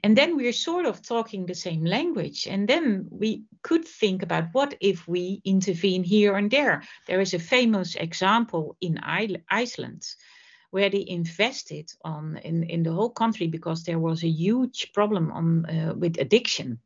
and 0.03 0.18
then 0.18 0.36
we're 0.36 0.53
sort 0.53 0.86
of 0.86 1.01
talking 1.01 1.45
the 1.45 1.55
same 1.55 1.86
language. 1.86 2.47
And 2.47 2.68
then 2.68 3.07
we 3.09 3.43
could 3.61 3.86
think 3.86 4.24
about 4.24 4.49
what 4.53 4.76
if 4.80 5.07
we 5.07 5.41
intervene 5.43 6.03
here 6.03 6.36
and 6.36 6.49
there. 6.49 6.84
There 7.07 7.22
is 7.22 7.34
a 7.34 7.39
famous 7.39 7.95
example 7.95 8.76
in 8.82 8.99
Iceland 9.49 10.05
where 10.72 10.89
they 10.89 11.05
invested 11.07 11.91
on 12.03 12.38
in, 12.38 12.64
in 12.64 12.84
the 12.84 12.91
whole 12.91 13.11
country 13.11 13.47
because 13.47 13.84
there 13.84 13.99
was 13.99 14.24
a 14.24 14.30
huge 14.30 14.91
problem 14.93 15.32
on 15.32 15.66
uh, 15.66 15.93
with 15.95 16.18
addiction 16.20 16.80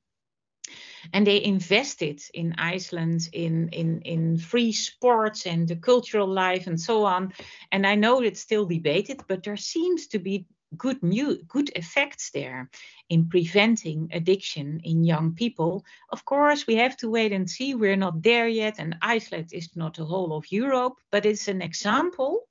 and 1.13 1.25
they 1.25 1.43
invested 1.43 2.21
in 2.33 2.55
Iceland 2.57 3.29
in, 3.33 3.69
in, 3.69 4.01
in 4.01 4.37
free 4.37 4.71
sports 4.71 5.45
and 5.45 5.67
the 5.67 5.75
cultural 5.75 6.27
life 6.27 6.67
and 6.67 6.79
so 6.79 7.05
on. 7.05 7.33
And 7.71 7.85
I 7.85 7.95
know 7.95 8.21
it's 8.21 8.41
still 8.41 8.65
debated, 8.65 9.21
but 9.27 9.43
there 9.43 9.57
seems 9.57 10.07
to 10.07 10.19
be 10.19 10.45
good 10.75 11.01
new 11.01 11.37
good 11.47 11.69
effects 11.75 12.31
there 12.31 12.69
in 13.09 13.29
preventing 13.29 14.09
addiction 14.11 14.81
in 14.83 15.03
young 15.03 15.33
people. 15.33 15.85
Of 16.11 16.25
course 16.25 16.67
we 16.67 16.75
have 16.75 16.97
to 16.97 17.09
wait 17.09 17.31
and 17.31 17.49
see. 17.49 17.73
We're 17.73 17.95
not 17.95 18.21
there 18.21 18.47
yet 18.47 18.75
and 18.79 18.97
iceland 19.01 19.49
is 19.53 19.75
not 19.75 19.95
the 19.95 20.05
whole 20.05 20.35
of 20.35 20.51
europe 20.51 20.95
but 21.11 21.25
it's 21.25 21.47
an 21.47 21.61
example 21.61 22.43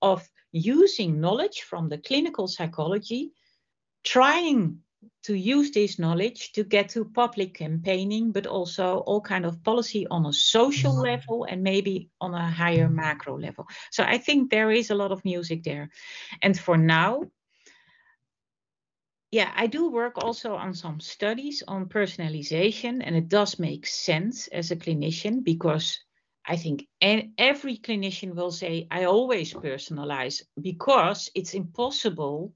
of 0.00 0.28
using 0.52 1.20
knowledge 1.20 1.62
from 1.62 1.88
the 1.88 1.98
clinical 1.98 2.48
psychology 2.48 3.32
trying 4.04 4.78
to 5.24 5.34
use 5.34 5.70
this 5.70 5.98
knowledge 5.98 6.52
to 6.52 6.64
get 6.64 6.88
to 6.90 7.04
public 7.04 7.54
campaigning 7.54 8.32
but 8.32 8.46
also 8.46 8.98
all 8.98 9.20
kind 9.20 9.44
of 9.44 9.62
policy 9.62 10.06
on 10.08 10.26
a 10.26 10.32
social 10.32 10.92
mm-hmm. 10.92 11.10
level 11.10 11.44
and 11.44 11.62
maybe 11.62 12.08
on 12.20 12.34
a 12.34 12.50
higher 12.50 12.88
macro 12.88 13.38
level. 13.38 13.66
So 13.90 14.04
i 14.04 14.18
think 14.18 14.50
there 14.50 14.70
is 14.70 14.90
a 14.90 14.94
lot 14.94 15.12
of 15.12 15.24
music 15.24 15.62
there. 15.62 15.90
And 16.42 16.58
for 16.58 16.76
now 16.76 17.22
yeah, 19.32 19.50
I 19.56 19.66
do 19.66 19.90
work 19.90 20.18
also 20.18 20.54
on 20.54 20.74
some 20.74 21.00
studies 21.00 21.62
on 21.66 21.88
personalization, 21.88 23.02
and 23.02 23.16
it 23.16 23.28
does 23.28 23.58
make 23.58 23.86
sense 23.86 24.46
as 24.48 24.70
a 24.70 24.76
clinician 24.76 25.42
because 25.42 25.98
I 26.46 26.56
think 26.56 26.86
every 27.00 27.78
clinician 27.78 28.34
will 28.34 28.50
say, 28.50 28.86
I 28.90 29.04
always 29.04 29.54
personalize 29.54 30.42
because 30.60 31.30
it's 31.34 31.54
impossible 31.54 32.52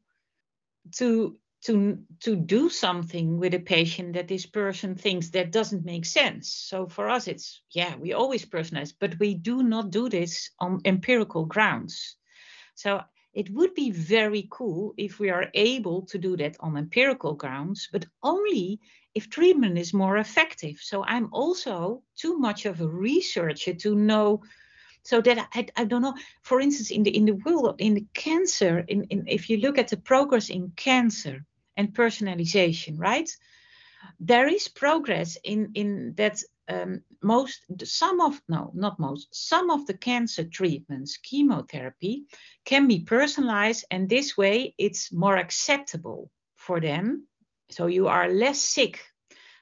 to 0.96 1.38
to 1.62 1.98
to 2.20 2.36
do 2.36 2.68
something 2.68 3.38
with 3.38 3.54
a 3.54 3.58
patient 3.58 4.12
that 4.12 4.28
this 4.28 4.44
person 4.44 4.96
thinks 4.96 5.30
that 5.30 5.52
doesn't 5.52 5.84
make 5.84 6.04
sense. 6.04 6.52
So 6.52 6.88
for 6.88 7.08
us 7.08 7.26
it's 7.26 7.62
yeah 7.70 7.96
we 7.96 8.12
always 8.12 8.44
personalize 8.44 8.92
but 9.00 9.18
we 9.18 9.34
do 9.34 9.62
not 9.62 9.90
do 9.90 10.10
this 10.10 10.50
on 10.60 10.80
empirical 10.84 11.46
grounds. 11.46 12.16
So 12.74 13.00
it 13.36 13.50
would 13.50 13.74
be 13.74 13.90
very 13.90 14.48
cool 14.50 14.94
if 14.96 15.20
we 15.20 15.28
are 15.28 15.48
able 15.52 16.00
to 16.06 16.18
do 16.18 16.36
that 16.38 16.56
on 16.60 16.76
empirical 16.76 17.34
grounds 17.34 17.88
but 17.92 18.06
only 18.22 18.80
if 19.14 19.30
treatment 19.30 19.78
is 19.78 19.94
more 19.94 20.16
effective. 20.16 20.76
So 20.80 21.04
i'm 21.04 21.28
also 21.32 22.02
too 22.16 22.38
much 22.38 22.66
of 22.66 22.80
a 22.80 22.88
researcher 22.88 23.74
to 23.74 23.94
know 23.94 24.42
so 25.02 25.20
that 25.20 25.38
I, 25.54 25.66
I 25.76 25.84
don't 25.84 26.02
know. 26.02 26.14
For 26.42 26.60
instance 26.60 26.90
in 26.90 27.04
the 27.04 27.16
in 27.16 27.26
the 27.26 27.38
world 27.44 27.76
in 27.78 27.94
the 27.94 28.06
cancer 28.12 28.84
in, 28.88 29.04
in 29.04 29.24
if 29.28 29.48
you 29.48 29.58
look 29.58 29.78
at 29.78 29.88
the 29.88 29.98
progress 29.98 30.48
in 30.50 30.72
cancer 30.74 31.44
and 31.76 31.94
personalization 31.94 32.98
right? 32.98 33.30
There 34.18 34.48
is 34.48 34.68
progress 34.68 35.38
in 35.44 35.70
in 35.74 36.14
that 36.16 36.42
um, 36.68 37.02
most 37.26 37.64
some 37.84 38.20
of 38.20 38.40
no 38.48 38.70
not 38.74 38.98
most 38.98 39.28
some 39.32 39.70
of 39.70 39.86
the 39.86 39.98
cancer 40.08 40.44
treatments 40.44 41.16
chemotherapy 41.18 42.24
can 42.64 42.86
be 42.86 43.00
personalized 43.00 43.84
and 43.90 44.08
this 44.08 44.36
way 44.36 44.74
it's 44.78 45.12
more 45.12 45.36
acceptable 45.36 46.30
for 46.54 46.80
them 46.80 47.26
so 47.70 47.86
you 47.86 48.06
are 48.06 48.28
less 48.28 48.60
sick 48.60 49.00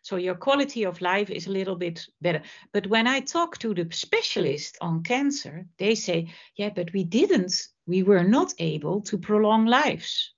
so 0.04 0.16
your 0.16 0.34
quality 0.34 0.84
of 0.84 1.00
life 1.00 1.30
is 1.30 1.46
a 1.46 1.50
little 1.50 1.76
bit 1.76 2.06
better. 2.20 2.42
But 2.74 2.86
when 2.86 3.06
I 3.06 3.20
talk 3.20 3.56
to 3.60 3.72
the 3.72 3.88
specialist 3.90 4.76
on 4.82 5.02
cancer, 5.02 5.64
they 5.78 5.94
say, 5.94 6.28
yeah, 6.56 6.68
but 6.76 6.92
we 6.92 7.04
didn't, 7.04 7.54
we 7.86 8.02
were 8.02 8.22
not 8.22 8.52
able 8.58 9.00
to 9.00 9.16
prolong 9.16 9.64
lives. 9.64 10.34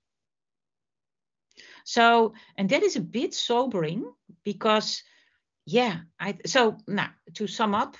So, 1.83 2.33
and 2.57 2.69
that 2.69 2.81
is 2.81 2.95
a 2.95 3.01
bit 3.01 3.33
sobering 3.33 4.09
because, 4.45 5.03
yeah, 5.67 5.97
I, 6.17 6.37
so 6.45 6.77
now 6.87 7.09
to 7.33 7.45
sum 7.45 7.75
up, 7.75 7.97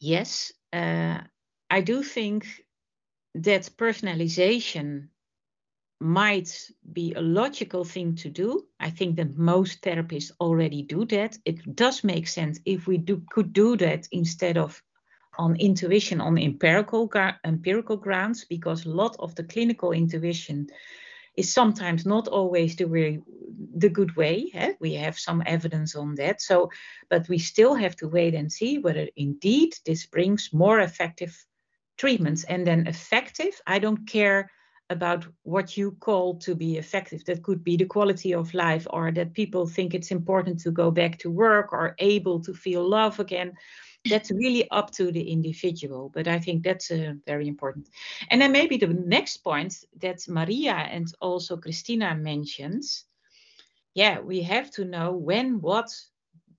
yes, 0.00 0.52
uh, 0.72 1.20
I 1.70 1.80
do 1.80 2.02
think 2.02 2.46
that 3.36 3.70
personalization 3.78 5.08
might 6.00 6.70
be 6.92 7.14
a 7.14 7.20
logical 7.20 7.84
thing 7.84 8.16
to 8.16 8.28
do. 8.28 8.66
I 8.80 8.90
think 8.90 9.16
that 9.16 9.38
most 9.38 9.80
therapists 9.82 10.32
already 10.40 10.82
do 10.82 11.04
that. 11.06 11.38
It 11.44 11.76
does 11.76 12.02
make 12.02 12.26
sense 12.26 12.58
if 12.64 12.88
we 12.88 12.98
do, 12.98 13.22
could 13.30 13.52
do 13.52 13.76
that 13.76 14.08
instead 14.10 14.58
of 14.58 14.82
on 15.38 15.56
intuition 15.56 16.20
on 16.20 16.36
empirical 16.36 17.08
empirical 17.44 17.96
grounds, 17.96 18.44
because 18.44 18.86
a 18.86 18.90
lot 18.90 19.14
of 19.20 19.34
the 19.36 19.44
clinical 19.44 19.92
intuition 19.92 20.66
is 21.36 21.52
sometimes 21.52 22.06
not 22.06 22.28
always 22.28 22.76
the 22.76 22.84
way 22.84 23.20
the 23.76 23.88
good 23.88 24.16
way. 24.16 24.50
Eh? 24.54 24.74
We 24.80 24.94
have 24.94 25.18
some 25.18 25.42
evidence 25.46 25.96
on 25.96 26.14
that. 26.16 26.40
So, 26.40 26.70
but 27.10 27.28
we 27.28 27.38
still 27.38 27.74
have 27.74 27.96
to 27.96 28.08
wait 28.08 28.34
and 28.34 28.50
see 28.50 28.78
whether 28.78 29.08
indeed 29.16 29.74
this 29.84 30.06
brings 30.06 30.52
more 30.52 30.80
effective 30.80 31.36
treatments. 31.98 32.44
And 32.44 32.66
then 32.66 32.86
effective, 32.86 33.60
I 33.66 33.78
don't 33.78 34.06
care 34.06 34.50
about 34.90 35.26
what 35.42 35.76
you 35.76 35.92
call 35.92 36.36
to 36.36 36.54
be 36.54 36.76
effective. 36.76 37.24
That 37.24 37.42
could 37.42 37.64
be 37.64 37.76
the 37.76 37.86
quality 37.86 38.34
of 38.34 38.54
life, 38.54 38.86
or 38.90 39.10
that 39.12 39.32
people 39.32 39.66
think 39.66 39.94
it's 39.94 40.10
important 40.10 40.60
to 40.60 40.70
go 40.70 40.90
back 40.90 41.18
to 41.20 41.30
work 41.30 41.72
or 41.72 41.94
able 41.98 42.40
to 42.40 42.52
feel 42.52 42.88
love 42.88 43.18
again. 43.18 43.54
That's 44.08 44.30
really 44.30 44.70
up 44.70 44.90
to 44.92 45.10
the 45.10 45.30
individual, 45.30 46.10
but 46.12 46.28
I 46.28 46.38
think 46.38 46.62
that's 46.62 46.90
uh, 46.90 47.14
very 47.26 47.48
important. 47.48 47.88
And 48.30 48.40
then 48.40 48.52
maybe 48.52 48.76
the 48.76 48.88
next 48.88 49.38
point 49.38 49.84
that 50.00 50.28
Maria 50.28 50.74
and 50.74 51.06
also 51.20 51.56
Cristina 51.56 52.14
mentions 52.14 53.06
yeah, 53.94 54.18
we 54.18 54.42
have 54.42 54.70
to 54.72 54.84
know 54.84 55.12
when, 55.12 55.60
what, 55.60 55.88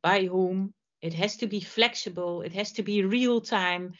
by 0.01 0.25
whom. 0.25 0.73
It 1.01 1.13
has 1.13 1.37
to 1.37 1.47
be 1.47 1.59
flexible, 1.59 2.41
it 2.41 2.53
has 2.53 2.71
to 2.73 2.81
be 2.81 3.03
real 3.03 3.39
time, 3.39 3.93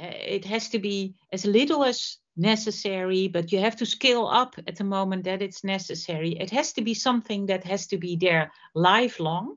uh, 0.00 0.06
it 0.06 0.44
has 0.46 0.70
to 0.70 0.78
be 0.78 1.14
as 1.30 1.44
little 1.44 1.84
as 1.84 2.16
necessary, 2.34 3.28
but 3.28 3.52
you 3.52 3.58
have 3.58 3.76
to 3.76 3.84
scale 3.84 4.26
up 4.26 4.54
at 4.66 4.76
the 4.76 4.84
moment 4.84 5.24
that 5.24 5.42
it's 5.42 5.64
necessary. 5.64 6.30
It 6.30 6.50
has 6.50 6.72
to 6.74 6.82
be 6.82 6.94
something 6.94 7.46
that 7.46 7.64
has 7.64 7.86
to 7.88 7.98
be 7.98 8.16
there 8.16 8.52
lifelong 8.74 9.56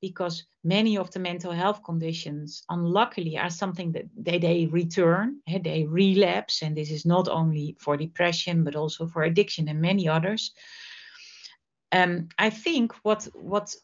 because 0.00 0.44
many 0.64 0.96
of 0.96 1.10
the 1.10 1.18
mental 1.18 1.52
health 1.52 1.82
conditions 1.84 2.62
unluckily 2.68 3.38
are 3.38 3.50
something 3.50 3.92
that 3.92 4.04
they, 4.16 4.38
they 4.38 4.66
return 4.66 5.40
they 5.62 5.84
relapse 5.84 6.62
and 6.62 6.76
this 6.76 6.90
is 6.90 7.06
not 7.06 7.28
only 7.28 7.76
for 7.78 7.96
depression 7.96 8.64
but 8.64 8.76
also 8.76 9.06
for 9.06 9.22
addiction 9.22 9.68
and 9.68 9.80
many 9.80 10.08
others. 10.08 10.52
Um, 11.92 12.28
i 12.38 12.50
think 12.50 12.92
what 13.04 13.28
what 13.34 13.74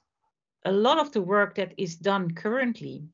a 0.64 0.72
lot 0.72 0.98
of 0.98 1.12
the 1.12 1.22
work 1.22 1.54
that 1.54 1.72
is 1.76 1.96
done 1.96 2.34
currently 2.34 3.04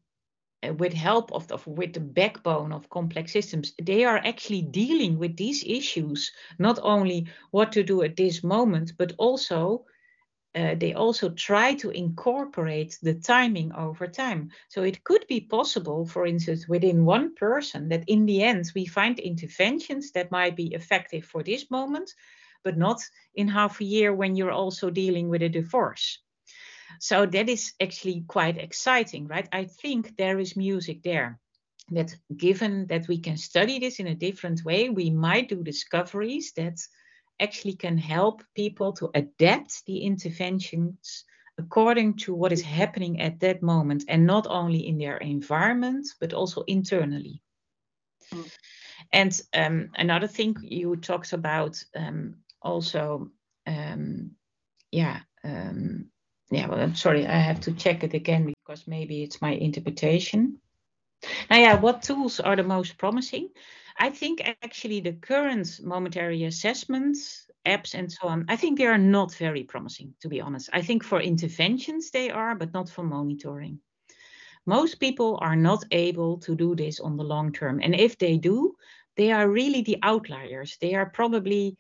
uh, 0.67 0.75
with 0.75 0.93
help 0.93 1.33
of, 1.33 1.51
of 1.53 1.67
with 1.67 1.93
the 1.93 2.01
backbone 2.01 2.73
of 2.73 2.91
complex 2.91 3.33
systems 3.33 3.75
they 3.81 4.05
are 4.05 4.19
actually 4.25 4.63
dealing 4.63 5.19
with 5.19 5.37
these 5.37 5.63
issues 5.65 6.33
not 6.59 6.79
only 6.83 7.27
what 7.51 7.71
to 7.73 7.83
do 7.83 8.03
at 8.03 8.17
this 8.17 8.43
moment 8.43 8.93
but 8.99 9.13
also 9.19 9.85
uh, 10.55 10.75
they 10.75 10.95
also 10.95 11.29
try 11.31 11.75
to 11.75 11.91
incorporate 11.91 12.99
the 13.03 13.15
timing 13.15 13.73
over 13.73 14.07
time. 14.07 14.51
So 14.69 14.83
it 14.83 15.05
could 15.05 15.27
be 15.29 15.41
possible, 15.41 16.07
for 16.07 16.27
instance, 16.27 16.67
within 16.67 17.05
one 17.05 17.35
person, 17.35 17.89
that 17.91 18.05
in 18.09 18.27
the 18.27 18.43
end 18.43 18.71
we 18.75 18.87
find 18.87 19.19
interventions 19.19 20.13
that 20.13 20.31
might 20.31 20.57
be 20.57 20.75
effective 20.75 21.25
for 21.25 21.43
this 21.43 21.71
moment, 21.71 22.13
but 22.65 22.79
not 22.79 23.01
in 23.35 23.49
half 23.49 23.81
a 23.81 23.85
year 23.85 24.15
when 24.15 24.37
you're 24.37 24.51
also 24.51 24.91
dealing 24.91 25.29
with 25.29 25.43
a 25.43 25.49
divorce. 25.49 26.19
So 27.01 27.27
that 27.27 27.49
is 27.49 27.75
actually 27.81 28.25
quite 28.27 28.57
exciting, 28.57 29.27
right? 29.29 29.49
I 29.53 29.65
think 29.65 30.17
there 30.17 30.39
is 30.39 30.57
music 30.57 31.03
there. 31.03 31.39
That 31.91 32.15
given 32.37 32.87
that 32.87 33.09
we 33.09 33.19
can 33.19 33.37
study 33.37 33.79
this 33.79 33.99
in 33.99 34.07
a 34.09 34.15
different 34.15 34.65
way, 34.65 34.89
we 34.89 35.11
might 35.11 35.49
do 35.49 35.63
discoveries 35.63 36.53
that 36.57 36.79
actually 37.41 37.75
can 37.75 37.99
help 37.99 38.43
people 38.55 38.93
to 38.93 39.11
adapt 39.15 39.85
the 39.87 39.99
interventions 39.99 41.25
according 41.59 42.15
to 42.15 42.35
what 42.35 42.53
is 42.53 42.63
happening 42.63 43.21
at 43.21 43.41
that 43.41 43.63
moment 43.63 44.05
and 44.09 44.27
not 44.27 44.47
only 44.49 44.87
in 44.87 44.99
their 44.99 45.17
environment 45.19 46.07
but 46.21 46.33
also 46.33 46.63
internally 46.63 47.43
mm. 48.33 48.51
and 49.13 49.41
um, 49.55 49.91
another 49.97 50.29
thing 50.29 50.57
you 50.63 50.97
talked 50.97 51.33
about 51.33 51.83
um, 51.97 52.35
also 52.63 53.31
um, 53.67 54.31
yeah 54.91 55.21
um, 55.45 56.11
yeah, 56.51 56.67
well, 56.67 56.81
I'm 56.81 56.95
sorry, 56.95 57.27
I 57.27 57.39
have 57.39 57.61
to 57.61 57.73
check 57.73 58.05
it 58.05 58.15
again 58.15 58.47
because 58.47 58.87
maybe 58.87 59.23
it's 59.23 59.43
my 59.43 59.53
interpretation. 59.53 60.59
Now, 61.51 61.59
yeah, 61.59 61.75
what 61.75 62.03
tools 62.03 62.41
are 62.41 62.57
the 62.57 62.63
most 62.63 62.97
promising? 62.97 63.51
I 63.99 64.11
think 64.11 64.41
actually 64.63 65.01
the 65.01 65.13
current 65.13 65.81
momentary 65.83 66.45
assessments, 66.45 67.47
apps, 67.67 67.95
and 67.95 68.11
so 68.11 68.29
on, 68.29 68.45
I 68.49 68.57
think 68.57 68.79
they 68.79 68.87
are 68.87 68.99
not 68.99 69.35
very 69.35 69.65
promising, 69.65 70.15
to 70.21 70.29
be 70.29 70.41
honest. 70.41 70.71
I 70.73 70.83
think 70.83 71.05
for 71.05 71.21
interventions 71.21 72.11
they 72.11 72.31
are, 72.31 72.55
but 72.55 72.73
not 72.73 72.89
for 72.89 73.03
monitoring. 73.03 73.81
Most 74.67 75.01
people 75.01 75.39
are 75.41 75.57
not 75.57 75.85
able 75.91 76.39
to 76.39 76.55
do 76.55 76.75
this 76.77 77.01
on 77.01 77.17
the 77.17 77.25
long 77.25 77.53
term. 77.53 77.81
And 77.83 77.95
if 77.95 78.19
they 78.19 78.37
do, 78.37 78.77
they 79.17 79.33
are 79.33 79.49
really 79.49 79.83
the 79.83 79.99
outliers. 80.03 80.77
They 80.81 80.95
are 80.95 81.07
probably, 81.11 81.77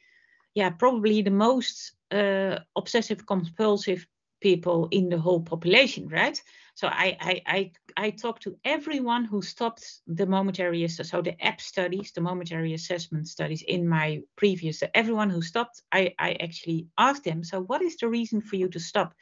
yeah, 0.54 0.70
probably 0.70 1.22
the 1.22 1.30
most 1.30 1.92
uh, 2.10 2.58
obsessive 2.74 3.26
compulsive 3.26 4.06
people 4.40 4.88
in 4.90 5.08
the 5.08 5.18
whole 5.18 5.40
population, 5.40 6.08
right? 6.08 6.42
So 6.74 6.88
I 6.88 7.16
I 7.20 7.42
I, 7.46 7.72
I 7.98 8.10
talked 8.10 8.44
to 8.44 8.56
everyone 8.64 9.24
who 9.24 9.42
stopped 9.42 10.02
the 10.06 10.24
momentary 10.24 10.86
so 10.86 11.20
the 11.20 11.34
app 11.44 11.60
studies, 11.60 12.12
the 12.12 12.20
momentary 12.20 12.72
assessment 12.74 13.26
studies 13.26 13.62
in 13.66 13.88
my 13.88 14.22
previous 14.36 14.84
everyone 14.94 15.30
who 15.30 15.42
stopped, 15.42 15.82
I 15.90 16.14
I 16.16 16.34
actually 16.34 16.86
asked 16.96 17.24
them, 17.24 17.42
so 17.42 17.60
what 17.60 17.82
is 17.82 17.96
the 17.96 18.08
reason 18.08 18.40
for 18.40 18.54
you 18.54 18.68
to 18.68 18.78
stop? 18.78 19.14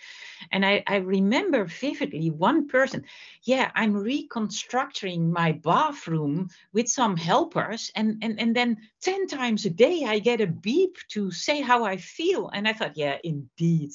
And 0.53 0.67
I 0.67 0.83
I 0.87 0.97
remember 0.97 1.65
vividly 1.65 2.31
one 2.31 2.69
person, 2.69 3.05
yeah, 3.45 3.71
I'm 3.75 3.97
reconstructing 3.97 5.33
my 5.33 5.53
bathroom 5.53 6.51
with 6.75 6.89
some 6.89 7.17
helpers, 7.17 7.91
and 7.97 8.19
and 8.23 8.39
and 8.39 8.55
then 8.55 8.77
ten 9.01 9.27
times 9.27 9.65
a 9.65 9.71
day 9.71 10.05
I 10.07 10.19
get 10.19 10.43
a 10.43 10.47
beep 10.47 10.97
to 11.15 11.31
say 11.31 11.63
how 11.63 11.85
I 11.85 11.97
feel, 11.97 12.51
and 12.53 12.69
I 12.69 12.75
thought, 12.75 12.99
yeah, 12.99 13.17
indeed 13.25 13.93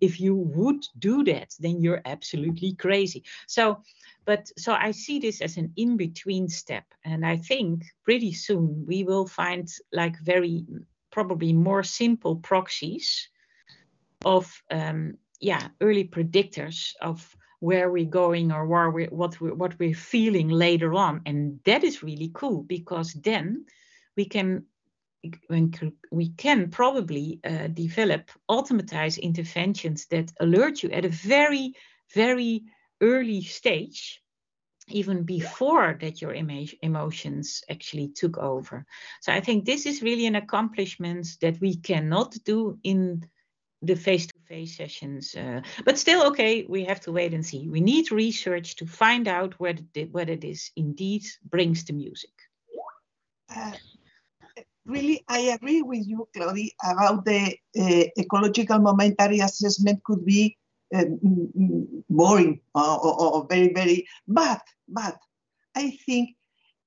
if 0.00 0.20
you 0.20 0.34
would 0.34 0.86
do 0.98 1.24
that, 1.24 1.54
then 1.58 1.80
you're 1.80 2.02
absolutely 2.04 2.74
crazy. 2.74 3.24
So, 3.46 3.82
but 4.24 4.50
so 4.56 4.72
I 4.72 4.92
see 4.92 5.18
this 5.18 5.40
as 5.40 5.56
an 5.56 5.72
in 5.76 5.96
between 5.96 6.48
step. 6.48 6.84
And 7.04 7.26
I 7.26 7.36
think 7.36 7.84
pretty 8.04 8.32
soon 8.32 8.84
we 8.86 9.04
will 9.04 9.26
find 9.26 9.68
like 9.92 10.18
very 10.20 10.64
probably 11.10 11.52
more 11.52 11.82
simple 11.82 12.36
proxies 12.36 13.28
of 14.24 14.62
um, 14.70 15.18
yeah 15.40 15.68
early 15.80 16.04
predictors 16.04 16.92
of 17.00 17.36
where 17.60 17.90
we're 17.90 18.04
going 18.04 18.50
or 18.50 18.66
where 18.66 18.90
we, 18.90 19.04
what 19.06 19.40
we, 19.40 19.52
what 19.52 19.78
we're 19.78 19.94
feeling 19.94 20.48
later 20.48 20.94
on, 20.94 21.20
and 21.26 21.60
that 21.64 21.84
is 21.84 22.02
really 22.02 22.30
cool 22.34 22.62
because 22.64 23.12
then 23.12 23.64
we 24.16 24.24
can 24.24 24.64
we 26.10 26.28
can 26.30 26.70
probably 26.70 27.40
uh, 27.44 27.68
develop 27.68 28.30
automatized 28.50 29.20
interventions 29.20 30.06
that 30.06 30.32
alert 30.40 30.82
you 30.82 30.90
at 30.90 31.04
a 31.04 31.08
very 31.08 31.74
very 32.14 32.64
early 33.00 33.42
stage 33.42 34.22
even 34.88 35.22
before 35.22 35.96
that 36.00 36.20
your 36.20 36.34
emotions 36.34 37.62
actually 37.70 38.08
took 38.08 38.36
over. 38.38 38.84
So 39.20 39.32
I 39.32 39.40
think 39.40 39.64
this 39.64 39.86
is 39.86 40.02
really 40.02 40.26
an 40.26 40.36
accomplishment 40.36 41.26
that 41.40 41.60
we 41.60 41.76
cannot 41.76 42.36
do 42.44 42.78
in 42.82 43.26
the 43.80 43.96
face-to-face 43.96 44.76
sessions. 44.76 45.34
Uh, 45.34 45.60
but 45.84 45.98
still, 45.98 46.26
okay, 46.28 46.64
we 46.68 46.84
have 46.84 47.00
to 47.00 47.12
wait 47.12 47.34
and 47.34 47.44
see. 47.44 47.68
We 47.68 47.80
need 47.80 48.12
research 48.12 48.76
to 48.76 48.86
find 48.86 49.26
out 49.26 49.58
whether, 49.58 49.82
whether 50.10 50.36
this 50.36 50.70
indeed 50.76 51.24
brings 51.44 51.84
the 51.84 51.92
music. 51.92 52.30
Uh, 53.54 53.72
really, 54.86 55.24
I 55.28 55.40
agree 55.56 55.82
with 55.82 56.06
you, 56.06 56.28
Claudia, 56.34 56.70
about 56.84 57.24
the 57.24 57.56
uh, 57.78 58.04
ecological 58.18 58.78
momentary 58.78 59.40
assessment 59.40 60.02
could 60.04 60.24
be 60.24 60.56
um, 60.94 61.18
boring 62.10 62.60
or, 62.74 63.06
or, 63.06 63.20
or, 63.34 63.46
very, 63.48 63.72
very, 63.72 64.06
but, 64.28 64.60
but 64.88 65.16
I 65.74 65.96
think 66.04 66.30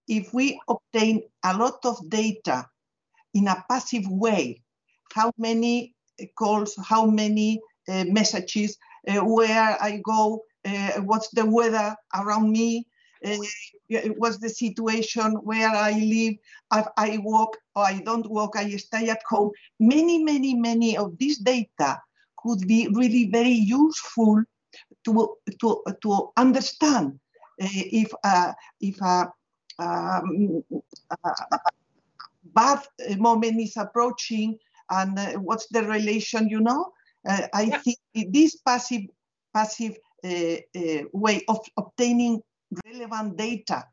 if 0.08 0.34
we 0.34 0.60
obtain 0.68 1.24
a 1.44 1.58
lot 1.58 1.80
of 1.86 2.10
data 2.10 2.68
in 3.34 3.48
a 3.48 3.64
passive 3.70 4.08
way, 4.08 4.62
how 5.14 5.32
many 5.38 5.96
calls, 6.38 6.76
how 6.84 7.06
many 7.06 7.60
uh, 7.90 8.06
messages, 8.08 8.78
uh, 9.08 9.22
where 9.22 9.78
I 9.82 10.02
go, 10.04 10.44
what's 11.00 11.30
the 11.30 11.46
weather 11.46 11.96
around 12.14 12.52
me, 12.52 12.88
what's 14.18 14.38
the 14.38 14.50
situation 14.50 15.34
where 15.44 15.70
I 15.70 15.92
live, 15.92 16.36
if 16.74 16.88
I 16.98 17.20
walk 17.24 17.58
or 17.76 17.84
I 17.84 18.00
don't 18.00 18.30
walk, 18.30 18.56
I 18.56 18.70
stay 18.78 19.10
at 19.10 19.22
home. 19.28 19.52
Many, 19.80 20.24
many, 20.24 20.56
many 20.56 20.98
of 20.98 21.18
this 21.18 21.38
data 21.38 22.02
could 22.38 22.68
be 22.68 22.88
really 22.92 23.30
very 23.30 23.50
useful 23.54 24.44
to, 25.06 25.36
to, 25.62 25.84
to 26.02 26.30
understand 26.38 27.20
uh, 27.62 27.68
if, 27.72 28.12
uh, 28.24 28.54
if 28.82 29.00
a, 29.02 29.32
um, 29.80 30.64
a, 31.24 31.60
bad 32.54 32.80
moment 33.18 33.60
is 33.60 33.76
approaching 33.78 34.58
and 34.90 35.18
uh, 35.18 35.32
what's 35.34 35.68
the 35.68 35.84
relation, 35.84 36.48
you 36.48 36.62
know? 36.62 36.92
Uh, 37.28 37.48
I 37.54 37.64
yeah. 37.64 37.80
think 37.80 37.98
this 38.34 38.56
passive, 38.58 39.02
passive 39.54 39.98
uh, 40.24 40.58
uh, 40.76 41.04
way 41.14 41.44
of 41.48 41.60
obtaining 41.78 42.42
relevant 42.86 43.38
data 43.38 43.86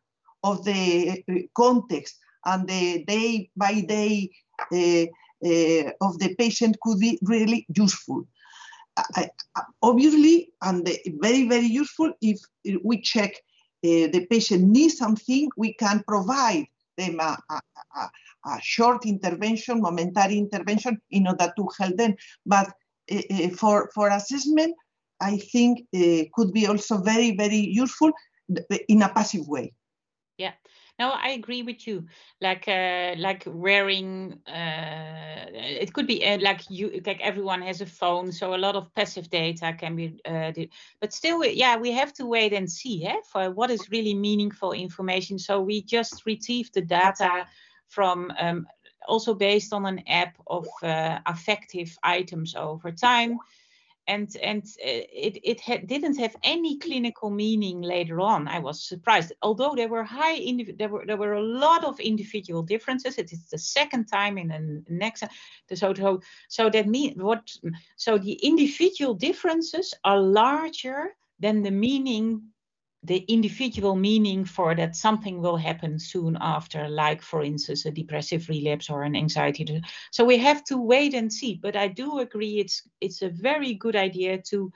of 0.42 0.64
the 0.64 1.22
context 1.54 2.18
and 2.44 2.68
the 2.68 3.04
day 3.04 3.50
by 3.56 3.80
day 3.80 4.30
of 4.70 6.18
the 6.18 6.34
patient 6.38 6.76
could 6.82 6.98
be 6.98 7.18
really 7.22 7.66
useful. 7.74 8.26
I, 8.96 9.30
obviously, 9.82 10.50
and 10.60 10.86
very, 11.20 11.48
very 11.48 11.66
useful 11.66 12.12
if 12.20 12.40
we 12.82 13.00
check 13.00 13.34
uh, 13.84 14.06
the 14.12 14.26
patient 14.30 14.62
needs 14.64 14.98
something, 14.98 15.48
we 15.56 15.72
can 15.74 16.04
provide 16.06 16.66
them 16.96 17.18
a, 17.18 17.36
a, 17.50 17.60
a, 17.96 18.10
a, 18.46 18.60
short 18.60 19.06
intervention, 19.06 19.80
momentary 19.80 20.38
intervention 20.38 21.00
in 21.10 21.26
order 21.26 21.52
to 21.56 21.68
help 21.78 21.96
them. 21.96 22.14
But 22.46 22.72
uh, 23.10 23.48
for, 23.56 23.90
for 23.94 24.10
assessment, 24.10 24.76
I 25.20 25.38
think 25.38 25.86
uh, 25.96 26.24
could 26.34 26.52
be 26.52 26.66
also 26.66 26.98
very, 26.98 27.36
very 27.36 27.56
useful 27.56 28.12
in 28.89 29.03
a 29.03 29.09
passive 29.09 29.49
way. 29.49 29.74
Yeah. 30.39 30.53
No, 30.99 31.11
I 31.11 31.31
agree 31.31 31.62
with 31.62 31.87
you. 31.87 32.07
Like, 32.41 32.69
uh, 32.69 33.15
like 33.19 33.45
wearing. 33.47 34.41
Uh, 34.47 35.47
it 35.53 35.93
could 35.93 36.07
be 36.07 36.24
uh, 36.24 36.39
like 36.41 36.62
you, 36.69 37.01
like 37.07 37.20
everyone 37.20 37.62
has 37.62 37.81
a 37.81 37.87
phone, 37.87 38.33
so 38.33 38.55
a 38.55 38.57
lot 38.57 38.77
of 38.77 38.95
passive 38.95 39.31
data 39.31 39.74
can 39.79 39.97
be. 39.97 40.20
Uh, 40.24 40.53
but 41.01 41.12
still, 41.12 41.45
yeah, 41.45 41.77
we 41.77 41.93
have 41.93 42.12
to 42.15 42.27
wait 42.27 42.53
and 42.53 42.70
see, 42.70 43.07
eh, 43.07 43.16
for 43.31 43.51
what 43.51 43.70
is 43.70 43.91
really 43.91 44.15
meaningful 44.15 44.73
information. 44.73 45.39
So 45.39 45.61
we 45.61 45.83
just 45.83 46.27
retrieve 46.27 46.70
the 46.73 46.83
data 46.83 47.47
from. 47.89 48.33
Um, 48.39 48.66
also 49.09 49.35
based 49.35 49.73
on 49.73 49.85
an 49.85 50.01
app 50.07 50.37
of 50.47 50.65
uh, 50.81 51.19
affective 51.27 51.99
items 52.05 52.55
over 52.55 52.93
time 52.93 53.37
and 54.07 54.37
and 54.43 54.62
uh, 54.85 55.05
it 55.12 55.39
it 55.43 55.61
ha- 55.61 55.85
didn't 55.87 56.19
have 56.19 56.35
any 56.43 56.79
clinical 56.79 57.31
meaning 57.31 57.83
later 57.83 58.20
on. 58.20 58.49
I 58.49 58.59
was 58.59 58.83
surprised, 58.83 59.33
although 59.43 59.74
there 59.74 59.89
were 59.89 60.05
high 60.05 60.39
there 60.79 60.89
were 60.89 61.05
there 61.07 61.16
were 61.16 61.35
a 61.35 61.43
lot 61.43 61.85
of 61.85 62.01
individual 62.01 62.62
differences. 62.62 63.19
It 63.19 63.33
is 63.33 63.49
the 63.49 63.59
second 63.59 64.07
time 64.07 64.39
in 64.39 64.49
the 64.49 64.83
next 64.89 65.24
so 65.74 65.95
so 65.95 66.20
so 66.49 66.70
that 66.70 66.89
mean 66.89 67.15
what 67.19 67.51
so 67.97 68.19
the 68.19 68.35
individual 68.35 69.15
differences 69.15 69.95
are 70.05 70.20
larger 70.20 71.15
than 71.39 71.62
the 71.62 71.70
meaning 71.70 72.52
the 73.05 73.19
individual 73.19 73.97
meaning 73.97 74.45
for 74.45 74.74
that 74.77 74.95
something 74.95 75.41
will 75.41 75.57
happen 75.57 75.99
soon 75.99 76.39
after, 76.41 76.89
like, 76.89 77.20
for 77.20 77.43
instance, 77.43 77.85
a 77.85 77.91
depressive 77.91 78.49
relapse 78.49 78.89
or 78.91 79.03
an 79.03 79.16
anxiety. 79.16 79.83
So 80.12 80.24
we 80.24 80.39
have 80.39 80.62
to 80.65 80.79
wait 80.79 81.15
and 81.15 81.33
see. 81.33 81.59
But 81.61 81.74
I 81.74 81.89
do 81.89 82.20
agree 82.20 82.61
it's 82.61 82.89
it's 83.01 83.23
a 83.23 83.29
very 83.29 83.74
good 83.74 83.97
idea 83.97 84.39
to 84.51 84.73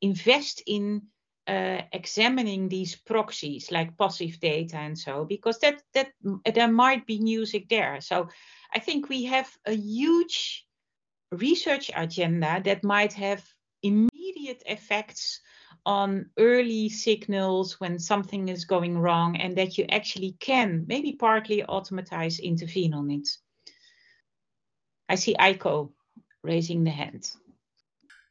invest 0.00 0.62
in 0.66 1.02
uh, 1.46 1.82
examining 1.92 2.68
these 2.68 2.96
proxies 2.96 3.70
like 3.70 3.96
passive 3.96 4.38
data 4.40 4.76
and 4.76 4.96
so 4.96 5.24
because 5.24 5.58
that 5.60 5.82
that 5.94 6.12
there 6.54 6.70
might 6.70 7.06
be 7.06 7.20
music 7.20 7.68
there. 7.68 8.00
So 8.00 8.28
I 8.74 8.78
think 8.80 9.08
we 9.08 9.24
have 9.24 9.48
a 9.66 9.72
huge 9.72 10.66
research 11.32 11.90
agenda 11.94 12.60
that 12.64 12.84
might 12.84 13.12
have 13.12 13.44
immediate 13.82 14.62
effects 14.66 15.40
on 15.86 16.30
early 16.38 16.88
signals 16.88 17.80
when 17.80 17.98
something 17.98 18.48
is 18.48 18.64
going 18.64 18.98
wrong 18.98 19.36
and 19.36 19.56
that 19.56 19.78
you 19.78 19.84
actually 19.90 20.36
can 20.40 20.84
maybe 20.86 21.12
partly 21.12 21.64
automatize 21.64 22.38
intervene 22.38 22.94
on 22.94 23.10
it. 23.10 23.28
I 25.08 25.16
see 25.16 25.34
Eiko 25.34 25.90
raising 26.42 26.84
the 26.84 26.90
hand. 26.90 27.30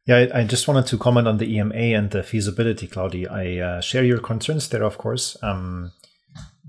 Yeah, 0.05 0.27
I, 0.33 0.39
I 0.39 0.43
just 0.43 0.67
wanted 0.67 0.87
to 0.87 0.97
comment 0.97 1.27
on 1.27 1.37
the 1.37 1.55
EMA 1.55 1.75
and 1.75 2.09
the 2.09 2.23
feasibility, 2.23 2.87
Claudia. 2.87 3.31
I 3.31 3.57
uh, 3.57 3.81
share 3.81 4.03
your 4.03 4.19
concerns 4.19 4.67
there, 4.69 4.83
of 4.83 4.97
course. 4.97 5.37
Um, 5.43 5.91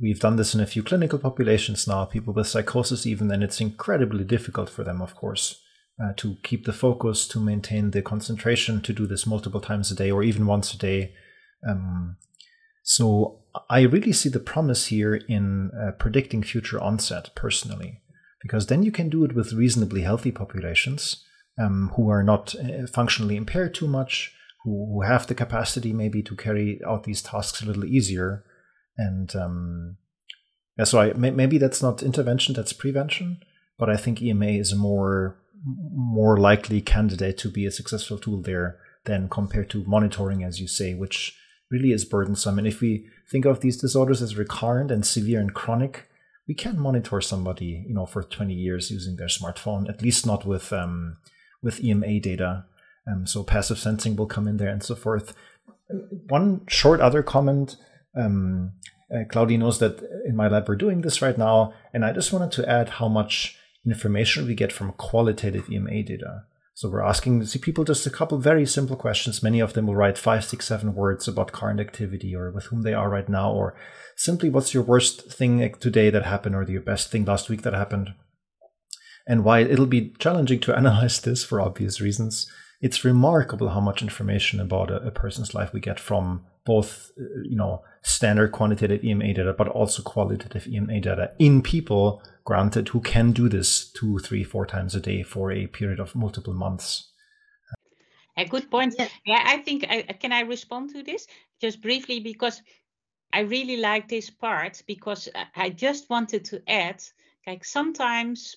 we've 0.00 0.20
done 0.20 0.36
this 0.36 0.54
in 0.54 0.60
a 0.60 0.66
few 0.66 0.82
clinical 0.82 1.18
populations 1.18 1.86
now, 1.86 2.04
people 2.04 2.34
with 2.34 2.48
psychosis 2.48 3.06
even, 3.06 3.30
and 3.30 3.42
it's 3.42 3.60
incredibly 3.60 4.24
difficult 4.24 4.68
for 4.68 4.84
them, 4.84 5.00
of 5.00 5.14
course 5.14 5.60
uh, 6.02 6.12
to 6.16 6.36
keep 6.42 6.64
the 6.64 6.72
focus, 6.72 7.26
to 7.28 7.40
maintain 7.40 7.90
the 7.90 8.02
concentration, 8.02 8.80
to 8.82 8.92
do 8.92 9.06
this 9.06 9.26
multiple 9.26 9.60
times 9.60 9.90
a 9.90 9.94
day 9.94 10.10
or 10.10 10.22
even 10.22 10.46
once 10.46 10.72
a 10.72 10.78
day. 10.78 11.14
Um, 11.68 12.16
so 12.82 13.40
I 13.68 13.82
really 13.82 14.12
see 14.12 14.28
the 14.28 14.40
promise 14.40 14.86
here 14.86 15.14
in 15.14 15.70
uh, 15.72 15.92
predicting 15.92 16.42
future 16.42 16.80
onset 16.80 17.30
personally, 17.34 18.00
because 18.42 18.66
then 18.66 18.82
you 18.82 18.92
can 18.92 19.10
do 19.10 19.24
it 19.24 19.34
with 19.34 19.52
reasonably 19.52 20.02
healthy 20.02 20.32
populations 20.32 21.24
um, 21.60 21.92
who 21.96 22.08
are 22.08 22.22
not 22.22 22.54
uh, 22.54 22.86
functionally 22.86 23.36
impaired 23.36 23.74
too 23.74 23.88
much, 23.88 24.34
who, 24.64 24.92
who 24.92 25.02
have 25.02 25.26
the 25.26 25.34
capacity 25.34 25.92
maybe 25.92 26.22
to 26.22 26.36
carry 26.36 26.80
out 26.86 27.04
these 27.04 27.22
tasks 27.22 27.62
a 27.62 27.66
little 27.66 27.84
easier. 27.84 28.44
And 28.96 29.34
um, 29.36 29.96
yeah, 30.78 30.84
so 30.84 31.00
I, 31.00 31.12
maybe 31.12 31.58
that's 31.58 31.82
not 31.82 32.02
intervention, 32.02 32.54
that's 32.54 32.72
prevention. 32.72 33.40
But 33.78 33.88
I 33.88 33.96
think 33.96 34.20
EMA 34.20 34.46
is 34.46 34.72
a 34.72 34.76
more 34.76 35.39
more 35.64 36.38
likely 36.38 36.80
candidate 36.80 37.38
to 37.38 37.50
be 37.50 37.66
a 37.66 37.70
successful 37.70 38.18
tool 38.18 38.42
there 38.42 38.78
than 39.04 39.28
compared 39.28 39.70
to 39.70 39.84
monitoring, 39.86 40.44
as 40.44 40.60
you 40.60 40.68
say, 40.68 40.94
which 40.94 41.36
really 41.70 41.92
is 41.92 42.04
burdensome. 42.04 42.58
And 42.58 42.66
if 42.66 42.80
we 42.80 43.08
think 43.30 43.44
of 43.44 43.60
these 43.60 43.76
disorders 43.76 44.22
as 44.22 44.36
recurrent 44.36 44.90
and 44.90 45.06
severe 45.06 45.40
and 45.40 45.54
chronic, 45.54 46.08
we 46.48 46.54
can't 46.54 46.78
monitor 46.78 47.20
somebody, 47.20 47.84
you 47.86 47.94
know, 47.94 48.06
for 48.06 48.22
20 48.22 48.52
years 48.52 48.90
using 48.90 49.16
their 49.16 49.28
smartphone, 49.28 49.88
at 49.88 50.02
least 50.02 50.26
not 50.26 50.44
with 50.44 50.72
um, 50.72 51.18
with 51.62 51.82
EMA 51.82 52.20
data. 52.20 52.64
Um, 53.10 53.26
so 53.26 53.44
passive 53.44 53.78
sensing 53.78 54.16
will 54.16 54.26
come 54.26 54.48
in 54.48 54.56
there 54.56 54.68
and 54.68 54.82
so 54.82 54.94
forth. 54.94 55.34
One 56.28 56.62
short 56.66 57.00
other 57.00 57.22
comment. 57.22 57.76
Um, 58.16 58.72
uh, 59.14 59.24
Claudia 59.28 59.58
knows 59.58 59.78
that 59.78 60.00
in 60.24 60.36
my 60.36 60.48
lab 60.48 60.68
we're 60.68 60.76
doing 60.76 61.02
this 61.02 61.22
right 61.22 61.36
now, 61.36 61.72
and 61.92 62.04
I 62.04 62.12
just 62.12 62.32
wanted 62.32 62.52
to 62.52 62.68
add 62.68 62.88
how 62.88 63.08
much 63.08 63.56
information 63.86 64.46
we 64.46 64.54
get 64.54 64.72
from 64.72 64.92
qualitative 64.92 65.70
EMA 65.70 66.02
data. 66.02 66.44
So 66.74 66.88
we're 66.88 67.04
asking 67.04 67.44
see 67.44 67.58
people 67.58 67.84
just 67.84 68.06
a 68.06 68.10
couple 68.10 68.38
very 68.38 68.64
simple 68.64 68.96
questions. 68.96 69.42
Many 69.42 69.60
of 69.60 69.74
them 69.74 69.86
will 69.86 69.96
write 69.96 70.16
five, 70.16 70.44
six, 70.44 70.66
seven 70.66 70.94
words 70.94 71.28
about 71.28 71.52
current 71.52 71.80
activity 71.80 72.34
or 72.34 72.50
with 72.50 72.64
whom 72.66 72.82
they 72.82 72.94
are 72.94 73.10
right 73.10 73.28
now, 73.28 73.52
or 73.52 73.76
simply 74.16 74.48
what's 74.48 74.72
your 74.72 74.82
worst 74.82 75.30
thing 75.30 75.74
today 75.80 76.10
that 76.10 76.24
happened 76.24 76.54
or 76.54 76.62
your 76.64 76.80
best 76.80 77.10
thing 77.10 77.24
last 77.24 77.48
week 77.48 77.62
that 77.62 77.74
happened. 77.74 78.14
And 79.26 79.44
why 79.44 79.60
it'll 79.60 79.86
be 79.86 80.14
challenging 80.18 80.60
to 80.60 80.76
analyze 80.76 81.20
this 81.20 81.44
for 81.44 81.60
obvious 81.60 82.00
reasons 82.00 82.50
it's 82.80 83.04
remarkable 83.04 83.68
how 83.68 83.80
much 83.80 84.02
information 84.02 84.58
about 84.58 84.90
a, 84.90 84.96
a 85.02 85.10
person's 85.10 85.54
life 85.54 85.72
we 85.72 85.80
get 85.80 86.00
from 86.00 86.44
both, 86.70 87.10
uh, 87.18 87.42
you 87.42 87.56
know, 87.56 87.82
standard 88.02 88.52
quantitative 88.52 89.02
EMA 89.02 89.34
data, 89.34 89.52
but 89.52 89.66
also 89.66 90.02
qualitative 90.02 90.68
EMA 90.68 91.00
data 91.00 91.32
in 91.40 91.62
people, 91.62 92.22
granted, 92.44 92.88
who 92.90 93.00
can 93.00 93.32
do 93.32 93.48
this 93.48 93.90
two, 93.90 94.20
three, 94.20 94.44
four 94.44 94.64
times 94.66 94.94
a 94.94 95.00
day 95.00 95.24
for 95.24 95.50
a 95.50 95.66
period 95.66 95.98
of 95.98 96.14
multiple 96.14 96.54
months. 96.54 97.10
A 98.36 98.44
good 98.44 98.70
point. 98.70 98.94
Yeah, 98.96 99.08
yeah 99.26 99.42
I 99.44 99.56
think 99.58 99.84
I 99.90 100.02
can 100.22 100.32
I 100.32 100.42
respond 100.42 100.90
to 100.94 101.02
this 101.02 101.26
just 101.60 101.82
briefly 101.82 102.20
because 102.20 102.62
I 103.32 103.40
really 103.40 103.78
like 103.78 104.06
this 104.06 104.30
part 104.30 104.80
because 104.86 105.28
I 105.56 105.70
just 105.70 106.08
wanted 106.08 106.44
to 106.50 106.62
add 106.68 107.02
like 107.48 107.64
sometimes 107.64 108.56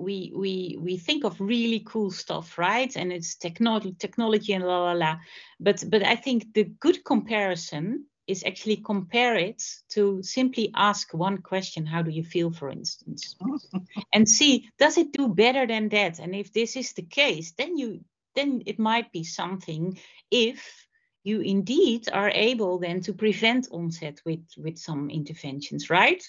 we 0.00 0.32
we 0.34 0.78
we 0.80 0.96
think 0.96 1.24
of 1.24 1.40
really 1.40 1.80
cool 1.86 2.10
stuff 2.10 2.58
right? 2.58 2.96
And 2.96 3.12
it's 3.12 3.36
technology 3.36 3.94
technology 3.98 4.52
and 4.52 4.64
la 4.64 4.84
la 4.84 4.92
la. 4.92 5.16
But 5.58 5.84
but 5.88 6.02
i 6.02 6.16
think 6.16 6.54
the 6.54 6.64
good 6.64 7.04
comparison 7.04 8.06
is 8.26 8.44
actually 8.44 8.76
compare 8.76 9.34
it 9.36 9.62
to 9.88 10.22
simply 10.22 10.70
ask 10.74 11.12
one 11.12 11.38
question 11.38 11.84
how 11.84 12.02
do 12.02 12.10
you 12.10 12.22
feel 12.22 12.50
for 12.50 12.70
instance? 12.70 13.36
And 14.14 14.28
see 14.28 14.68
does 14.78 14.98
it 14.98 15.12
do 15.12 15.28
better 15.28 15.66
than 15.66 15.88
that? 15.88 16.18
And 16.20 16.34
if 16.34 16.52
this 16.52 16.76
is 16.76 16.92
the 16.92 17.02
case 17.02 17.52
then 17.58 17.76
you 17.76 18.00
then 18.34 18.62
it 18.66 18.78
might 18.78 19.12
be 19.12 19.24
something 19.24 19.98
if 20.30 20.89
you 21.22 21.40
indeed 21.40 22.08
are 22.12 22.30
able 22.30 22.78
then 22.78 23.00
to 23.02 23.12
prevent 23.12 23.68
onset 23.70 24.20
with, 24.24 24.44
with 24.56 24.78
some 24.78 25.10
interventions, 25.10 25.90
right? 25.90 26.22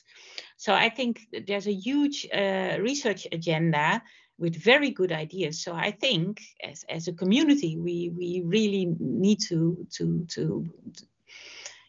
So 0.57 0.73
I 0.73 0.89
think 0.89 1.21
there's 1.47 1.67
a 1.67 1.73
huge 1.73 2.27
uh, 2.33 2.77
research 2.79 3.27
agenda 3.31 4.01
with 4.37 4.55
very 4.55 4.89
good 4.89 5.11
ideas. 5.11 5.61
So 5.61 5.73
I 5.73 5.91
think 5.91 6.41
as, 6.63 6.83
as 6.89 7.07
a 7.07 7.13
community, 7.13 7.77
we, 7.77 8.11
we 8.15 8.41
really 8.45 8.93
need 8.99 9.39
to, 9.49 9.87
to, 9.97 10.25
to, 10.29 10.65
to 10.97 11.05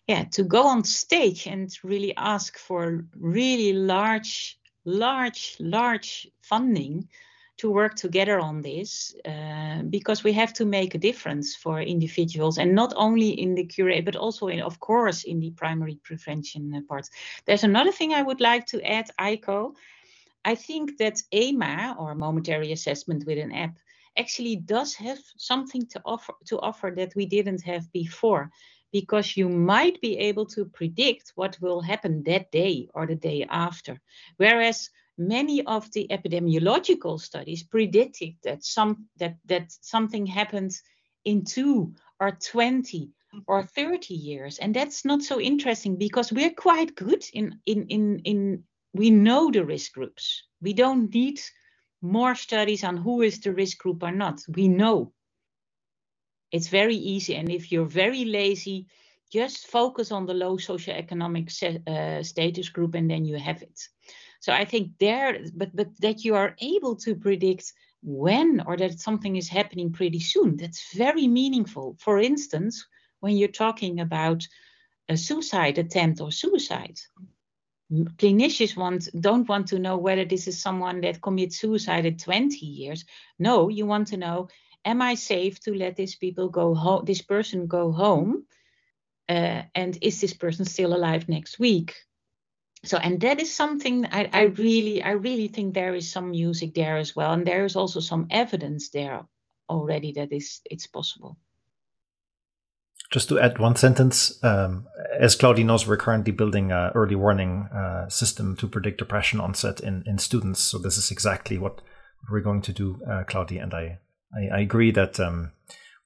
yeah, 0.07 0.24
to 0.33 0.43
go 0.43 0.66
on 0.66 0.85
stage 0.85 1.47
and 1.47 1.70
really 1.83 2.15
ask 2.16 2.59
for 2.59 3.07
really 3.19 3.73
large, 3.73 4.59
large, 4.85 5.57
large 5.61 6.29
funding 6.43 7.09
to 7.62 7.70
work 7.70 7.94
together 7.94 8.40
on 8.40 8.60
this 8.60 9.14
uh, 9.24 9.82
because 9.89 10.24
we 10.24 10.32
have 10.32 10.52
to 10.52 10.64
make 10.64 10.97
a 10.97 10.98
difference 10.98 11.55
for 11.55 11.80
individuals 11.80 12.59
and 12.59 12.74
not 12.74 12.93
only 12.97 13.30
in 13.40 13.55
the 13.55 13.64
cure 13.64 14.02
but 14.02 14.16
also 14.16 14.48
in 14.48 14.60
of 14.60 14.80
course 14.80 15.22
in 15.22 15.39
the 15.39 15.51
primary 15.52 15.97
prevention 16.02 16.84
part 16.89 17.09
there's 17.47 17.62
another 17.62 17.93
thing 17.93 18.12
i 18.12 18.22
would 18.22 18.40
like 18.40 18.66
to 18.66 18.82
add 18.82 19.09
Eiko. 19.20 19.76
i 20.44 20.56
think 20.56 20.98
that 20.98 21.22
EMA 21.32 21.94
or 22.01 22.16
momentary 22.16 22.72
assessment 22.72 23.24
with 23.26 23.39
an 23.39 23.52
app 23.52 23.78
actually 24.18 24.56
does 24.56 24.97
have 24.97 25.20
something 25.36 25.86
to 25.86 26.01
offer 26.05 26.34
to 26.44 26.59
offer 26.59 26.93
that 26.97 27.14
we 27.14 27.26
didn't 27.26 27.62
have 27.62 27.84
before 27.93 28.51
because 28.90 29.36
you 29.36 29.48
might 29.48 30.01
be 30.01 30.18
able 30.18 30.47
to 30.47 30.64
predict 30.64 31.32
what 31.36 31.56
will 31.60 31.80
happen 31.80 32.24
that 32.24 32.51
day 32.51 32.89
or 32.93 33.06
the 33.06 33.20
day 33.30 33.47
after 33.48 34.01
whereas 34.36 34.90
many 35.28 35.65
of 35.65 35.90
the 35.93 36.07
epidemiological 36.11 37.20
studies 37.20 37.62
predicted 37.62 38.35
that 38.43 38.65
some 38.65 39.07
that 39.19 39.36
that 39.47 39.73
something 39.81 40.27
happens 40.27 40.82
in 41.24 41.44
two 41.44 41.94
or 42.20 42.32
20 42.32 43.11
or 43.47 43.62
mm-hmm. 43.62 43.90
30 43.90 44.15
years. 44.15 44.59
And 44.59 44.74
that's 44.74 45.05
not 45.05 45.23
so 45.23 45.40
interesting 45.40 45.97
because 45.97 46.32
we're 46.32 46.55
quite 46.55 46.94
good 46.94 47.24
in 47.32 47.59
in 47.66 47.86
in 47.89 48.19
in 48.24 48.65
we 48.94 49.11
know 49.11 49.51
the 49.51 49.65
risk 49.65 49.93
groups. 49.93 50.44
We 50.61 50.74
don't 50.74 51.12
need 51.15 51.40
more 52.03 52.35
studies 52.35 52.85
on 52.85 52.97
who 52.97 53.23
is 53.23 53.40
the 53.40 53.53
risk 53.53 53.78
group 53.78 54.03
or 54.03 54.12
not. 54.12 54.43
We 54.49 54.69
know. 54.69 55.12
It's 56.51 56.69
very 56.69 56.97
easy. 56.97 57.36
And 57.36 57.51
if 57.51 57.73
you're 57.73 57.86
very 57.86 58.24
lazy 58.24 58.86
just 59.33 59.67
focus 59.67 60.13
on 60.13 60.27
the 60.27 60.35
low 60.35 60.57
socioeconomic 60.57 61.49
uh, 61.89 62.23
status 62.23 62.69
group 62.69 62.95
and 62.95 63.11
then 63.11 63.25
you 63.25 63.37
have 63.37 63.63
it 63.63 63.89
so 64.43 64.53
I 64.53 64.65
think 64.65 64.99
there, 64.99 65.39
but 65.55 65.71
but 65.75 65.89
that 66.01 66.25
you 66.25 66.35
are 66.35 66.57
able 66.61 66.97
to 66.97 67.15
predict 67.15 67.73
when 68.03 68.61
or 68.67 68.77
that 68.77 68.99
something 68.99 69.37
is 69.37 69.49
happening 69.49 69.93
pretty 69.93 70.19
soon, 70.19 70.57
that's 70.57 70.95
very 70.95 71.29
meaningful. 71.29 71.97
For 72.01 72.19
instance, 72.19 72.85
when 73.21 73.37
you're 73.37 73.61
talking 73.65 74.01
about 74.01 74.49
a 75.09 75.17
suicide 75.17 75.79
attempt 75.79 76.21
or 76.21 76.33
suicide, 76.33 76.99
clinicians 77.93 78.77
want 78.77 79.09
don't 79.21 79.49
want 79.49 79.69
to 79.69 79.79
know 79.79 79.97
whether 79.97 80.25
this 80.25 80.49
is 80.49 80.61
someone 80.61 81.01
that 81.03 81.23
commits 81.23 81.61
suicide 81.61 82.05
at 82.05 82.19
20 82.19 82.67
years. 82.67 83.05
No, 83.39 83.69
you 83.69 83.87
want 83.87 84.09
to 84.09 84.17
know, 84.17 84.49
am 84.85 85.01
I 85.01 85.15
safe 85.15 85.61
to 85.61 85.73
let 85.73 85.95
this 85.95 86.17
people 86.17 86.49
go 86.49 86.75
home, 86.75 87.05
this 87.05 87.23
person 87.23 87.69
go 87.69 87.93
home? 87.93 88.45
Uh, 89.28 89.62
and 89.74 89.99
is 90.03 90.20
this 90.20 90.35
person 90.35 90.65
still 90.65 90.94
alive 90.94 91.28
next 91.28 91.59
week? 91.59 91.94
so 92.85 92.97
and 92.97 93.20
that 93.20 93.40
is 93.40 93.55
something 93.55 94.07
I, 94.07 94.28
I 94.32 94.43
really 94.43 95.03
i 95.03 95.12
really 95.12 95.49
think 95.49 95.74
there 95.74 95.94
is 95.94 96.11
some 96.11 96.31
music 96.31 96.74
there 96.74 96.97
as 96.97 97.15
well. 97.15 97.32
And 97.32 97.47
there 97.47 97.65
is 97.65 97.77
also 97.77 98.01
some 98.01 98.27
evidence 98.31 98.90
there 98.90 99.24
already 99.69 100.12
that 100.12 100.32
is 100.32 100.61
it's 100.65 100.86
possible. 100.86 101.36
Just 103.11 103.28
to 103.28 103.39
add 103.39 103.59
one 103.59 103.77
sentence 103.77 104.43
um, 104.43 104.86
as 105.19 105.36
claudi 105.36 105.65
knows 105.65 105.86
we're 105.86 105.99
currently 105.99 106.32
building 106.32 106.73
an 106.73 106.93
early 106.94 107.15
warning 107.15 107.69
uh, 107.74 108.09
system 108.09 108.57
to 108.57 108.66
predict 108.66 108.99
depression 108.99 109.39
onset 109.39 109.81
in, 109.81 110.03
in 110.07 110.16
students. 110.16 110.61
So 110.61 110.78
this 110.78 110.97
is 110.97 111.11
exactly 111.11 111.59
what 111.59 111.82
we're 112.31 112.40
going 112.40 112.62
to 112.62 112.73
do 112.73 113.01
uh, 113.07 113.24
claudi. 113.24 113.62
And 113.62 113.74
i 113.74 113.99
i, 114.35 114.57
I 114.57 114.61
agree 114.61 114.90
that 114.93 115.20
um, 115.20 115.53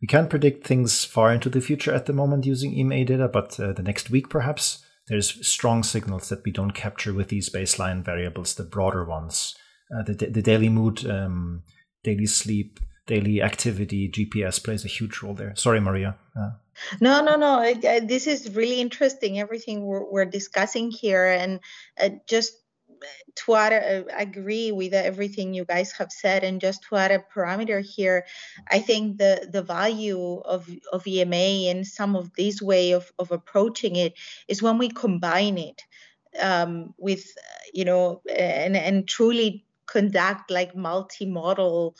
we 0.06 0.08
can't 0.08 0.30
predict 0.30 0.64
things 0.64 1.04
far 1.04 1.32
into 1.32 1.50
the 1.50 1.60
future 1.60 1.92
at 1.92 2.06
the 2.06 2.12
moment 2.12 2.46
using 2.46 2.78
ema 2.78 3.04
data 3.04 3.26
but 3.26 3.58
uh, 3.58 3.72
the 3.72 3.82
next 3.82 4.08
week 4.08 4.28
perhaps 4.28 4.86
there's 5.08 5.46
strong 5.46 5.82
signals 5.82 6.28
that 6.28 6.44
we 6.44 6.50
don't 6.50 6.72
capture 6.72 7.14
with 7.14 7.28
these 7.28 7.48
baseline 7.48 8.04
variables, 8.04 8.54
the 8.54 8.64
broader 8.64 9.04
ones, 9.04 9.54
uh, 9.96 10.02
the, 10.02 10.14
the 10.14 10.42
daily 10.42 10.68
mood, 10.68 11.08
um, 11.08 11.62
daily 12.02 12.26
sleep, 12.26 12.80
daily 13.06 13.40
activity, 13.40 14.10
GPS 14.10 14.62
plays 14.62 14.84
a 14.84 14.88
huge 14.88 15.22
role 15.22 15.34
there. 15.34 15.54
Sorry, 15.54 15.80
Maria. 15.80 16.16
Uh, 16.36 16.50
no, 17.00 17.22
no, 17.22 17.36
no. 17.36 17.74
this 18.00 18.26
is 18.26 18.54
really 18.54 18.80
interesting. 18.80 19.38
Everything 19.38 19.86
we're, 19.86 20.10
we're 20.10 20.24
discussing 20.24 20.90
here, 20.90 21.26
and 21.26 21.60
uh, 22.00 22.10
just 22.26 22.52
to 23.36 23.54
add, 23.54 23.72
uh, 23.72 24.04
agree 24.16 24.72
with 24.72 24.94
everything 24.94 25.54
you 25.54 25.64
guys 25.64 25.92
have 25.92 26.12
said, 26.12 26.44
and 26.44 26.60
just 26.60 26.82
to 26.84 26.96
add 26.96 27.10
a 27.10 27.18
parameter 27.18 27.84
here, 27.84 28.26
I 28.70 28.78
think 28.78 29.18
the 29.18 29.48
the 29.50 29.62
value 29.62 30.38
of 30.38 30.68
of 30.92 31.06
EMA 31.06 31.70
and 31.70 31.86
some 31.86 32.16
of 32.16 32.32
this 32.34 32.62
way 32.62 32.92
of 32.92 33.12
of 33.18 33.30
approaching 33.30 33.96
it 33.96 34.14
is 34.48 34.62
when 34.62 34.78
we 34.78 34.88
combine 34.88 35.58
it 35.58 35.82
um, 36.40 36.94
with, 36.98 37.24
you 37.72 37.84
know, 37.84 38.22
and 38.28 38.76
and 38.76 39.08
truly 39.08 39.64
conduct 39.86 40.50
like 40.50 40.74
multi-model 40.74 41.96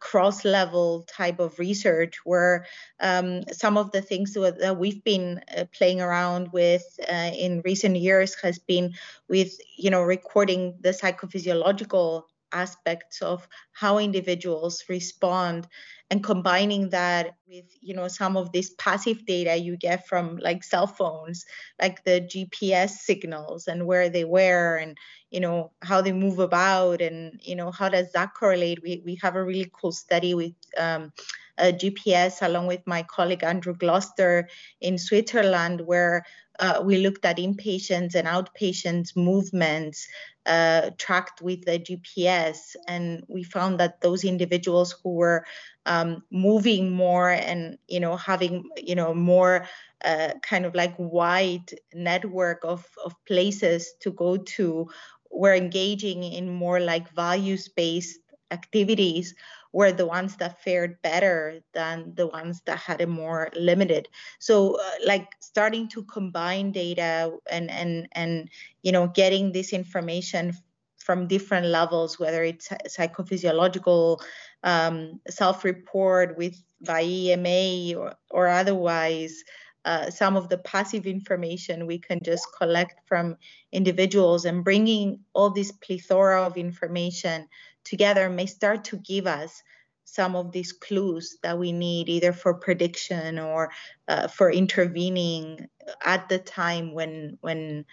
cross 0.00 0.44
level 0.44 1.04
type 1.04 1.38
of 1.38 1.58
research 1.58 2.18
where 2.24 2.66
um, 3.00 3.42
some 3.52 3.76
of 3.76 3.92
the 3.92 4.02
things 4.02 4.34
that 4.34 4.76
we've 4.78 5.02
been 5.04 5.40
uh, 5.56 5.64
playing 5.72 6.00
around 6.00 6.52
with 6.52 6.84
uh, 7.08 7.30
in 7.34 7.62
recent 7.64 7.96
years 7.96 8.34
has 8.42 8.58
been 8.58 8.92
with 9.28 9.56
you 9.76 9.90
know 9.90 10.02
recording 10.02 10.76
the 10.80 10.90
psychophysiological 10.90 12.22
aspects 12.52 13.22
of 13.22 13.46
how 13.72 13.98
individuals 13.98 14.84
respond 14.88 15.66
and 16.10 16.22
combining 16.22 16.90
that 16.90 17.34
with 17.48 17.64
you 17.80 17.94
know 17.94 18.08
some 18.08 18.36
of 18.36 18.52
this 18.52 18.74
passive 18.78 19.26
data 19.26 19.56
you 19.56 19.76
get 19.76 20.06
from 20.06 20.36
like 20.36 20.62
cell 20.62 20.86
phones 20.86 21.44
like 21.80 22.04
the 22.04 22.20
gps 22.20 22.90
signals 22.90 23.66
and 23.66 23.86
where 23.86 24.08
they 24.08 24.24
were 24.24 24.76
and 24.76 24.96
you 25.36 25.40
know 25.42 25.70
how 25.82 26.00
they 26.00 26.12
move 26.12 26.38
about 26.38 27.02
and 27.02 27.38
you 27.44 27.54
know 27.54 27.70
how 27.70 27.90
does 27.90 28.10
that 28.12 28.32
correlate? 28.32 28.82
We, 28.82 29.02
we 29.04 29.18
have 29.22 29.36
a 29.36 29.44
really 29.44 29.70
cool 29.70 29.92
study 29.92 30.32
with 30.32 30.54
um, 30.78 31.12
GPS 31.58 32.40
along 32.40 32.68
with 32.68 32.80
my 32.86 33.02
colleague 33.02 33.44
Andrew 33.44 33.74
Gloster 33.74 34.48
in 34.80 34.96
Switzerland, 34.96 35.82
where 35.82 36.24
uh, 36.58 36.80
we 36.82 36.96
looked 36.96 37.26
at 37.26 37.36
inpatients 37.36 38.14
and 38.14 38.26
outpatients 38.26 39.14
movements 39.14 40.08
uh, 40.46 40.90
tracked 40.96 41.42
with 41.42 41.66
the 41.66 41.78
GPS, 41.80 42.74
and 42.88 43.22
we 43.28 43.42
found 43.42 43.78
that 43.80 44.00
those 44.00 44.24
individuals 44.24 44.94
who 45.02 45.16
were 45.16 45.44
um, 45.84 46.22
moving 46.30 46.92
more 46.92 47.28
and 47.28 47.76
you 47.88 48.00
know 48.00 48.16
having 48.16 48.70
you 48.78 48.94
know 48.94 49.12
more 49.12 49.66
uh, 50.04 50.30
kind 50.42 50.64
of 50.64 50.74
like 50.74 50.94
wide 50.98 51.70
network 51.94 52.64
of, 52.64 52.86
of 53.04 53.14
places 53.26 53.94
to 54.00 54.10
go 54.10 54.36
to 54.36 54.88
were 55.30 55.54
engaging 55.54 56.22
in 56.22 56.50
more 56.50 56.80
like 56.80 57.08
values 57.14 57.68
based 57.68 58.20
activities 58.50 59.34
were 59.72 59.92
the 59.92 60.06
ones 60.06 60.36
that 60.36 60.62
fared 60.62 61.00
better 61.02 61.60
than 61.74 62.14
the 62.14 62.26
ones 62.26 62.62
that 62.64 62.78
had 62.78 63.00
a 63.00 63.06
more 63.06 63.50
limited. 63.54 64.08
So 64.38 64.80
uh, 64.80 64.90
like 65.04 65.28
starting 65.40 65.88
to 65.88 66.02
combine 66.04 66.72
data 66.72 67.30
and 67.50 67.70
and 67.70 68.08
and 68.12 68.48
you 68.82 68.92
know 68.92 69.08
getting 69.08 69.52
this 69.52 69.72
information 69.72 70.54
from 70.96 71.28
different 71.28 71.66
levels, 71.66 72.18
whether 72.18 72.42
it's 72.42 72.68
psychophysiological 72.88 74.20
um, 74.64 75.20
self-report 75.28 76.36
with 76.36 76.56
by 76.84 77.02
EMA 77.02 77.96
or, 77.98 78.14
or 78.30 78.48
otherwise, 78.48 79.44
uh, 79.86 80.10
some 80.10 80.36
of 80.36 80.48
the 80.48 80.58
passive 80.58 81.06
information 81.06 81.86
we 81.86 81.96
can 81.96 82.18
just 82.22 82.44
collect 82.58 83.00
from 83.06 83.36
individuals 83.70 84.44
and 84.44 84.64
bringing 84.64 85.20
all 85.32 85.48
this 85.48 85.70
plethora 85.70 86.42
of 86.42 86.56
information 86.56 87.46
together 87.84 88.28
may 88.28 88.46
start 88.46 88.82
to 88.82 88.96
give 88.96 89.28
us 89.28 89.62
some 90.04 90.34
of 90.34 90.50
these 90.50 90.72
clues 90.72 91.38
that 91.44 91.56
we 91.56 91.70
need 91.70 92.08
either 92.08 92.32
for 92.32 92.52
prediction 92.54 93.38
or 93.38 93.70
uh, 94.08 94.26
for 94.26 94.50
intervening 94.50 95.68
at 96.04 96.28
the 96.28 96.38
time 96.38 96.92
when 96.92 97.38
when 97.40 97.84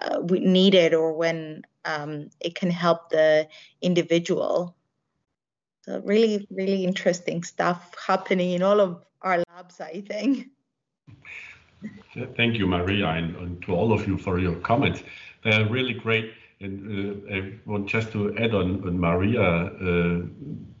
uh, 0.00 0.20
we 0.22 0.40
need 0.40 0.74
it 0.74 0.94
or 0.94 1.12
when 1.12 1.62
um, 1.84 2.30
it 2.40 2.54
can 2.54 2.70
help 2.70 3.10
the 3.10 3.46
individual. 3.82 4.74
So 5.82 6.00
really 6.02 6.46
really 6.50 6.84
interesting 6.84 7.42
stuff 7.42 7.94
happening 8.06 8.52
in 8.52 8.62
all 8.62 8.80
of 8.80 9.04
our 9.22 9.42
labs 9.48 9.80
i 9.80 10.00
think 10.00 10.48
Thank 12.36 12.58
you, 12.58 12.66
Maria, 12.66 13.08
and, 13.08 13.34
and, 13.36 13.62
to 13.62 13.74
all 13.74 13.92
of 13.92 14.06
you 14.06 14.16
for 14.16 14.38
your 14.38 14.54
comments. 14.56 15.02
They 15.42 15.52
are 15.52 15.68
really 15.68 15.94
great. 15.94 16.32
And 16.60 17.26
uh, 17.28 17.34
I 17.34 17.52
want 17.66 17.88
just 17.88 18.12
to 18.12 18.36
add 18.36 18.54
on, 18.54 18.86
on 18.86 19.00
Maria, 19.00 19.42
uh, 19.42 20.22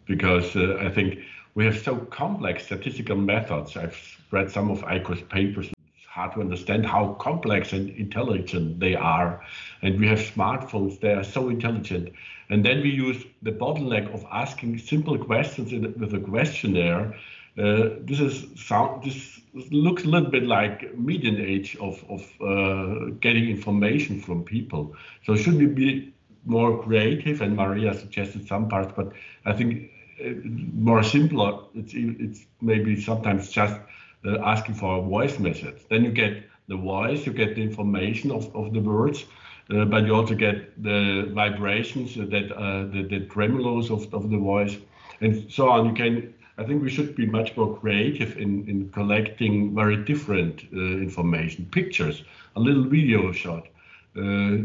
because 0.06 0.54
uh, 0.54 0.76
I 0.80 0.88
think 0.90 1.18
we 1.54 1.64
have 1.64 1.78
so 1.78 1.96
complex 1.96 2.64
statistical 2.66 3.16
methods. 3.16 3.76
I've 3.76 3.98
read 4.30 4.50
some 4.50 4.70
of 4.70 4.82
Eiko's 4.82 5.22
papers. 5.22 5.70
It's 5.96 6.06
hard 6.06 6.32
to 6.34 6.40
understand 6.40 6.86
how 6.86 7.14
complex 7.14 7.72
and 7.72 7.90
intelligent 7.90 8.78
they 8.78 8.94
are. 8.94 9.44
And 9.82 9.98
we 9.98 10.06
have 10.08 10.20
smartphones, 10.20 11.00
they 11.00 11.14
are 11.14 11.24
so 11.24 11.48
intelligent. 11.48 12.12
And 12.48 12.64
then 12.64 12.80
we 12.80 12.90
use 12.90 13.24
the 13.42 13.52
bottleneck 13.52 14.12
of 14.14 14.24
asking 14.30 14.78
simple 14.78 15.18
questions 15.18 15.72
in, 15.72 15.94
with 15.98 16.14
a 16.14 16.20
questionnaire 16.20 17.14
uh, 17.58 17.90
this 18.00 18.20
is 18.20 18.46
sound. 18.56 19.04
This 19.04 19.40
looks 19.70 20.04
a 20.04 20.08
little 20.08 20.30
bit 20.30 20.44
like 20.44 20.96
median 20.96 21.38
age 21.38 21.76
of 21.76 22.02
of 22.08 22.22
uh, 22.40 23.10
getting 23.20 23.48
information 23.50 24.20
from 24.20 24.42
people. 24.42 24.94
So 25.24 25.36
should 25.36 25.56
we 25.56 25.66
be 25.66 26.14
more 26.46 26.82
creative? 26.82 27.42
And 27.42 27.56
Maria 27.56 27.92
suggested 27.94 28.48
some 28.48 28.68
parts, 28.68 28.92
but 28.96 29.12
I 29.44 29.52
think 29.52 29.90
uh, 30.24 30.30
more 30.72 31.02
simpler. 31.02 31.60
It's 31.74 31.92
it's 31.94 32.46
maybe 32.62 33.00
sometimes 33.00 33.50
just 33.50 33.78
uh, 34.24 34.38
asking 34.38 34.76
for 34.76 34.98
a 34.98 35.02
voice 35.02 35.38
message. 35.38 35.82
Then 35.90 36.04
you 36.04 36.10
get 36.10 36.44
the 36.68 36.76
voice, 36.76 37.26
you 37.26 37.32
get 37.32 37.54
the 37.54 37.62
information 37.62 38.30
of, 38.30 38.54
of 38.56 38.72
the 38.72 38.80
words, 38.80 39.26
uh, 39.70 39.84
but 39.84 40.06
you 40.06 40.14
also 40.14 40.34
get 40.34 40.82
the 40.82 41.28
vibrations, 41.34 42.14
that 42.14 42.52
uh, 42.52 42.84
the, 42.84 43.02
the 43.02 43.26
tremolos 43.26 43.90
of, 43.90 44.12
of 44.14 44.30
the 44.30 44.38
voice, 44.38 44.76
and 45.20 45.50
so 45.50 45.68
on. 45.68 45.86
You 45.86 45.94
can 45.94 46.34
I 46.58 46.64
think 46.64 46.82
we 46.82 46.90
should 46.90 47.14
be 47.14 47.26
much 47.26 47.56
more 47.56 47.76
creative 47.78 48.36
in, 48.36 48.68
in 48.68 48.90
collecting 48.90 49.74
very 49.74 49.96
different 49.96 50.62
uh, 50.74 50.76
information, 50.76 51.66
pictures, 51.70 52.24
a 52.56 52.60
little 52.60 52.84
video 52.84 53.32
shot, 53.32 53.68
uh, 54.16 54.58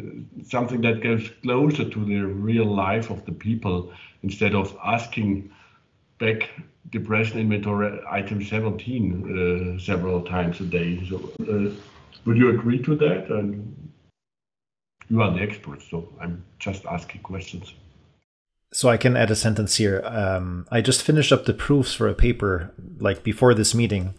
something 0.43 0.81
that 0.81 1.01
goes 1.01 1.29
closer 1.43 1.89
to 1.89 2.05
the 2.05 2.21
real 2.21 2.65
life 2.65 3.09
of 3.09 3.25
the 3.25 3.31
people 3.31 3.93
instead 4.23 4.53
of 4.53 4.77
asking 4.83 5.49
Beck 6.19 6.49
depression 6.89 7.39
inventory 7.39 7.99
item 8.09 8.43
17 8.43 9.77
uh, 9.77 9.79
several 9.79 10.21
times 10.23 10.59
a 10.59 10.63
day. 10.63 11.07
So, 11.07 11.31
uh, 11.41 11.71
would 12.25 12.37
you 12.37 12.49
agree 12.49 12.81
to 12.81 12.95
that? 12.95 13.29
And 13.29 13.91
you 15.09 15.21
are 15.21 15.31
the 15.31 15.41
expert, 15.41 15.81
so 15.83 16.11
I'm 16.19 16.43
just 16.59 16.85
asking 16.85 17.21
questions 17.21 17.73
so 18.71 18.89
I 18.89 18.97
can 18.97 19.15
add 19.15 19.31
a 19.31 19.35
sentence 19.35 19.75
here. 19.75 20.01
Um, 20.05 20.67
I 20.71 20.81
just 20.81 21.01
finished 21.01 21.31
up 21.31 21.45
the 21.45 21.53
proofs 21.53 21.93
for 21.93 22.07
a 22.07 22.13
paper 22.13 22.73
like 22.99 23.23
before 23.23 23.53
this 23.53 23.73
meeting 23.73 24.13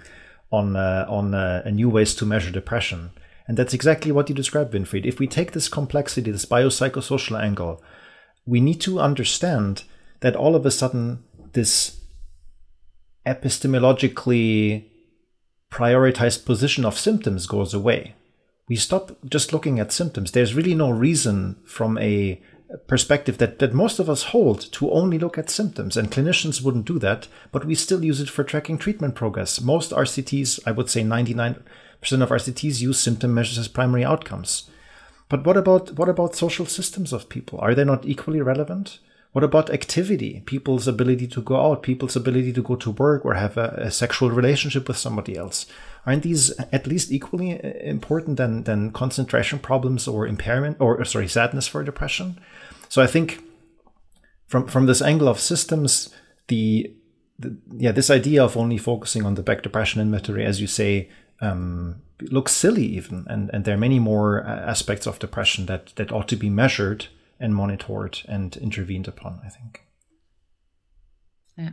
on 0.51 0.77
uh, 0.77 1.07
on 1.09 1.35
uh, 1.35 1.63
a 1.65 1.71
new 1.71 1.89
ways 1.89 2.15
to 2.17 2.27
measure 2.27 2.51
depression, 2.51 3.11
and 3.47 3.57
that's 3.57 3.75
exactly 3.75 4.13
what 4.13 4.29
you 4.29 4.35
described, 4.35 4.73
Winfried. 4.73 5.07
If 5.07 5.19
we 5.19 5.27
take 5.27 5.53
this 5.53 5.69
complexity, 5.69 6.31
this 6.31 6.47
biopsychosocial 6.47 7.41
angle, 7.41 7.83
we 8.47 8.61
need 8.61 8.81
to 8.83 9.01
understand 9.01 9.85
that 10.21 10.37
all 10.37 10.57
of 10.57 10.65
a 10.65 10.71
sudden 10.71 11.23
this 11.53 12.01
epistemologically 13.27 14.87
prioritized 15.71 16.47
position 16.47 16.85
of 16.85 16.99
symptoms 16.99 17.47
goes 17.47 17.75
away. 17.75 18.15
We 18.69 18.77
stop 18.77 19.17
just 19.27 19.53
looking 19.53 19.79
at 19.79 19.93
symptoms. 19.93 20.33
There's 20.33 20.55
really 20.55 20.75
no 20.75 20.91
reason 20.91 21.57
from 21.65 21.99
a 21.99 22.41
perspective 22.87 23.39
that, 23.39 23.59
that 23.59 23.73
most 23.73 23.99
of 23.99 24.11
us 24.11 24.25
hold 24.25 24.61
to 24.73 24.91
only 24.91 25.19
look 25.19 25.39
at 25.39 25.51
symptoms, 25.51 25.97
and 25.97 26.11
clinicians 26.11 26.63
wouldn't 26.63 26.87
do 26.87 26.99
that, 26.99 27.29
but 27.51 27.65
we 27.65 27.75
still 27.75 28.05
use 28.05 28.21
it 28.21 28.29
for 28.29 28.45
tracking 28.45 28.79
treatment 28.79 29.15
progress. 29.15 29.61
Most 29.61 29.91
RCTs, 29.91 30.61
I 30.67 30.73
would 30.73 30.91
say 30.91 31.03
99% 31.03 31.57
of 32.23 32.29
RCTs, 32.29 32.81
use 32.81 33.01
symptom 33.01 33.33
measures 33.33 33.59
as 33.59 33.69
primary 33.69 34.05
outcomes. 34.05 34.69
But 35.29 35.45
what 35.45 35.57
about 35.57 35.99
what 35.99 36.09
about 36.09 36.35
social 36.35 36.65
systems 36.67 37.13
of 37.13 37.29
people? 37.29 37.59
Are 37.61 37.75
they 37.75 37.85
not 37.85 38.07
equally 38.07 38.41
relevant? 38.41 38.99
What 39.33 39.45
about 39.45 39.71
activity? 39.71 40.43
People's 40.47 40.89
ability 40.89 41.27
to 41.29 41.43
go 41.43 41.61
out, 41.61 41.83
people's 41.83 42.17
ability 42.17 42.53
to 42.55 42.63
go 42.63 42.77
to 42.77 42.91
work 42.91 43.27
or 43.27 43.35
have 43.35 43.59
a, 43.59 43.75
a 43.77 43.91
sexual 43.91 44.31
relationship 44.31 44.89
with 44.89 44.97
somebody 44.97 45.37
else. 45.37 45.67
Aren't 46.07 46.23
these 46.23 46.51
at 46.73 46.87
least 46.87 47.13
equally 47.13 47.61
uh, 47.63 47.69
important 47.81 48.37
than, 48.37 48.65
than 48.65 48.93
concentration 48.93 49.59
problems 49.59 50.09
or 50.09 50.27
impairment 50.27 50.79
or 50.81 51.05
sorry, 51.05 51.29
sadness 51.29 51.69
for 51.69 51.83
depression? 51.83 52.41
So 52.89 53.03
I 53.03 53.07
think 53.07 53.43
from 54.47 54.67
from 54.67 54.87
this 54.87 55.03
angle 55.03 55.29
of 55.29 55.39
systems, 55.39 56.13
the, 56.49 56.93
the 57.39 57.57
yeah, 57.77 57.93
this 57.93 58.11
idea 58.11 58.43
of 58.43 58.57
only 58.57 58.79
focusing 58.79 59.25
on 59.25 59.35
the 59.35 59.43
Beck 59.43 59.63
depression 59.63 60.01
inventory, 60.01 60.45
as 60.45 60.61
you 60.61 60.67
say, 60.67 61.11
um, 61.41 62.03
looks 62.23 62.53
silly 62.53 62.87
even, 62.87 63.27
and 63.29 63.51
and 63.53 63.65
there 63.65 63.75
are 63.75 63.79
many 63.79 63.99
more 63.99 64.45
uh, 64.45 64.71
aspects 64.71 65.07
of 65.07 65.19
depression 65.19 65.67
that 65.67 65.95
that 65.97 66.11
ought 66.11 66.29
to 66.29 66.37
be 66.37 66.49
measured 66.49 67.07
and 67.39 67.55
monitored 67.55 68.21
and 68.27 68.57
intervened 68.57 69.07
upon. 69.07 69.41
I 69.45 69.49
think. 69.51 69.83
Yeah. 71.57 71.71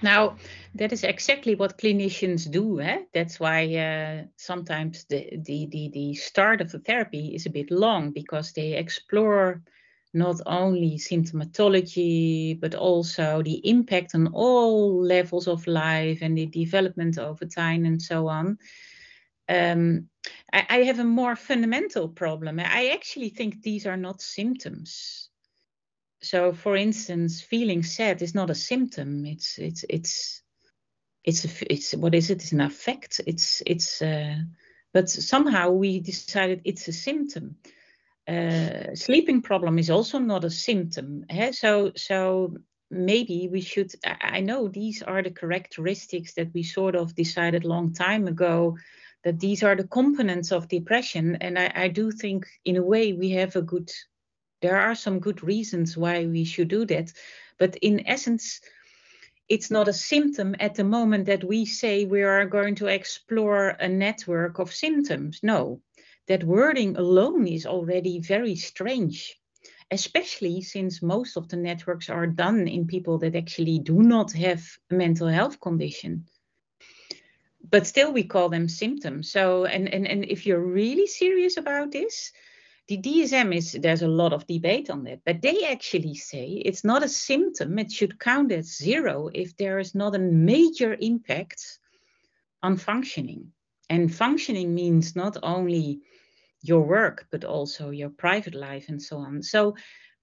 Now, 0.00 0.36
that 0.74 0.92
is 0.92 1.04
exactly 1.04 1.54
what 1.54 1.78
clinicians 1.78 2.50
do. 2.50 2.80
Eh? 2.80 3.02
That's 3.12 3.40
why 3.40 3.74
uh, 3.74 4.24
sometimes 4.36 5.04
the, 5.04 5.38
the, 5.44 5.66
the, 5.70 5.90
the 5.92 6.14
start 6.14 6.60
of 6.60 6.70
the 6.70 6.78
therapy 6.78 7.34
is 7.34 7.46
a 7.46 7.50
bit 7.50 7.70
long 7.70 8.12
because 8.12 8.52
they 8.52 8.74
explore 8.74 9.62
not 10.14 10.40
only 10.46 10.98
symptomatology, 10.98 12.58
but 12.58 12.74
also 12.74 13.42
the 13.42 13.60
impact 13.68 14.14
on 14.14 14.28
all 14.28 15.02
levels 15.02 15.48
of 15.48 15.66
life 15.66 16.18
and 16.22 16.36
the 16.36 16.46
development 16.46 17.18
over 17.18 17.44
time 17.44 17.84
and 17.84 18.00
so 18.00 18.28
on. 18.28 18.58
Um, 19.48 20.08
I, 20.52 20.66
I, 20.68 20.76
have 20.84 20.98
a 20.98 21.04
more 21.04 21.34
fundamental 21.34 22.08
problem. 22.08 22.60
I 22.60 22.90
actually 22.90 23.30
think 23.30 23.62
these 23.62 23.86
are 23.86 23.96
not 23.96 24.20
symptoms. 24.20 25.30
So, 26.20 26.52
for 26.52 26.76
instance, 26.76 27.40
feeling 27.40 27.82
sad 27.82 28.20
is 28.20 28.34
not 28.34 28.50
a 28.50 28.54
symptom. 28.54 29.24
It's 29.24 29.58
it's 29.58 29.84
it's 29.88 30.42
it's 31.24 31.44
a, 31.44 31.72
it's 31.72 31.94
what 31.94 32.14
is 32.14 32.30
it? 32.30 32.42
It's 32.42 32.52
an 32.52 32.60
affect. 32.60 33.20
It's 33.26 33.62
it's. 33.66 34.02
Uh, 34.02 34.36
but 34.94 35.10
somehow 35.10 35.70
we 35.70 36.00
decided 36.00 36.62
it's 36.64 36.88
a 36.88 36.92
symptom 36.92 37.56
uh, 38.28 38.94
sleeping 38.94 39.40
problem 39.40 39.78
is 39.78 39.88
also 39.88 40.18
not 40.18 40.44
a 40.44 40.50
symptom. 40.50 41.24
Eh? 41.30 41.50
So, 41.52 41.92
so 41.96 42.54
maybe 42.90 43.48
we 43.50 43.62
should. 43.62 43.92
I 44.04 44.40
know 44.40 44.68
these 44.68 45.02
are 45.02 45.22
the 45.22 45.30
characteristics 45.30 46.34
that 46.34 46.52
we 46.52 46.62
sort 46.62 46.94
of 46.94 47.14
decided 47.14 47.64
long 47.64 47.94
time 47.94 48.28
ago 48.28 48.76
that 49.24 49.40
these 49.40 49.62
are 49.62 49.74
the 49.74 49.88
components 49.88 50.52
of 50.52 50.68
depression, 50.68 51.36
and 51.40 51.58
I, 51.58 51.72
I 51.74 51.88
do 51.88 52.12
think 52.12 52.46
in 52.64 52.76
a 52.76 52.84
way 52.84 53.14
we 53.14 53.30
have 53.30 53.56
a 53.56 53.62
good. 53.62 53.90
There 54.60 54.78
are 54.78 54.94
some 54.94 55.20
good 55.20 55.42
reasons 55.42 55.96
why 55.96 56.26
we 56.26 56.44
should 56.44 56.68
do 56.68 56.84
that, 56.86 57.12
but 57.58 57.76
in 57.76 58.06
essence. 58.06 58.60
It's 59.48 59.70
not 59.70 59.88
a 59.88 59.94
symptom 59.94 60.54
at 60.60 60.74
the 60.74 60.84
moment 60.84 61.24
that 61.26 61.42
we 61.42 61.64
say 61.64 62.04
we 62.04 62.22
are 62.22 62.44
going 62.44 62.74
to 62.76 62.86
explore 62.86 63.68
a 63.68 63.88
network 63.88 64.58
of 64.58 64.74
symptoms. 64.74 65.40
No, 65.42 65.80
that 66.26 66.44
wording 66.44 66.96
alone 66.96 67.46
is 67.46 67.64
already 67.64 68.20
very 68.20 68.56
strange, 68.56 69.40
especially 69.90 70.60
since 70.60 71.00
most 71.00 71.38
of 71.38 71.48
the 71.48 71.56
networks 71.56 72.10
are 72.10 72.26
done 72.26 72.68
in 72.68 72.86
people 72.86 73.16
that 73.18 73.34
actually 73.34 73.78
do 73.78 74.02
not 74.02 74.32
have 74.32 74.62
a 74.90 74.94
mental 74.94 75.28
health 75.28 75.58
condition. 75.60 76.26
But 77.70 77.86
still, 77.86 78.12
we 78.12 78.24
call 78.24 78.50
them 78.50 78.68
symptoms. 78.68 79.30
So, 79.32 79.64
and, 79.64 79.88
and, 79.88 80.06
and 80.06 80.24
if 80.26 80.46
you're 80.46 80.60
really 80.60 81.06
serious 81.06 81.56
about 81.56 81.90
this, 81.90 82.32
the 82.88 82.96
DSM 82.96 83.54
is 83.54 83.72
there's 83.72 84.02
a 84.02 84.08
lot 84.08 84.32
of 84.32 84.46
debate 84.46 84.88
on 84.88 85.04
that, 85.04 85.20
but 85.24 85.42
they 85.42 85.66
actually 85.66 86.14
say 86.14 86.62
it's 86.64 86.84
not 86.84 87.04
a 87.04 87.08
symptom, 87.08 87.78
it 87.78 87.92
should 87.92 88.18
count 88.18 88.50
as 88.50 88.76
zero 88.76 89.28
if 89.34 89.56
there 89.58 89.78
is 89.78 89.94
not 89.94 90.14
a 90.14 90.18
major 90.18 90.96
impact 90.98 91.78
on 92.62 92.78
functioning. 92.78 93.52
And 93.90 94.14
functioning 94.14 94.74
means 94.74 95.14
not 95.14 95.36
only 95.42 96.00
your 96.62 96.80
work, 96.80 97.26
but 97.30 97.44
also 97.44 97.90
your 97.90 98.10
private 98.10 98.54
life 98.54 98.88
and 98.88 99.00
so 99.00 99.18
on. 99.18 99.42
So 99.42 99.76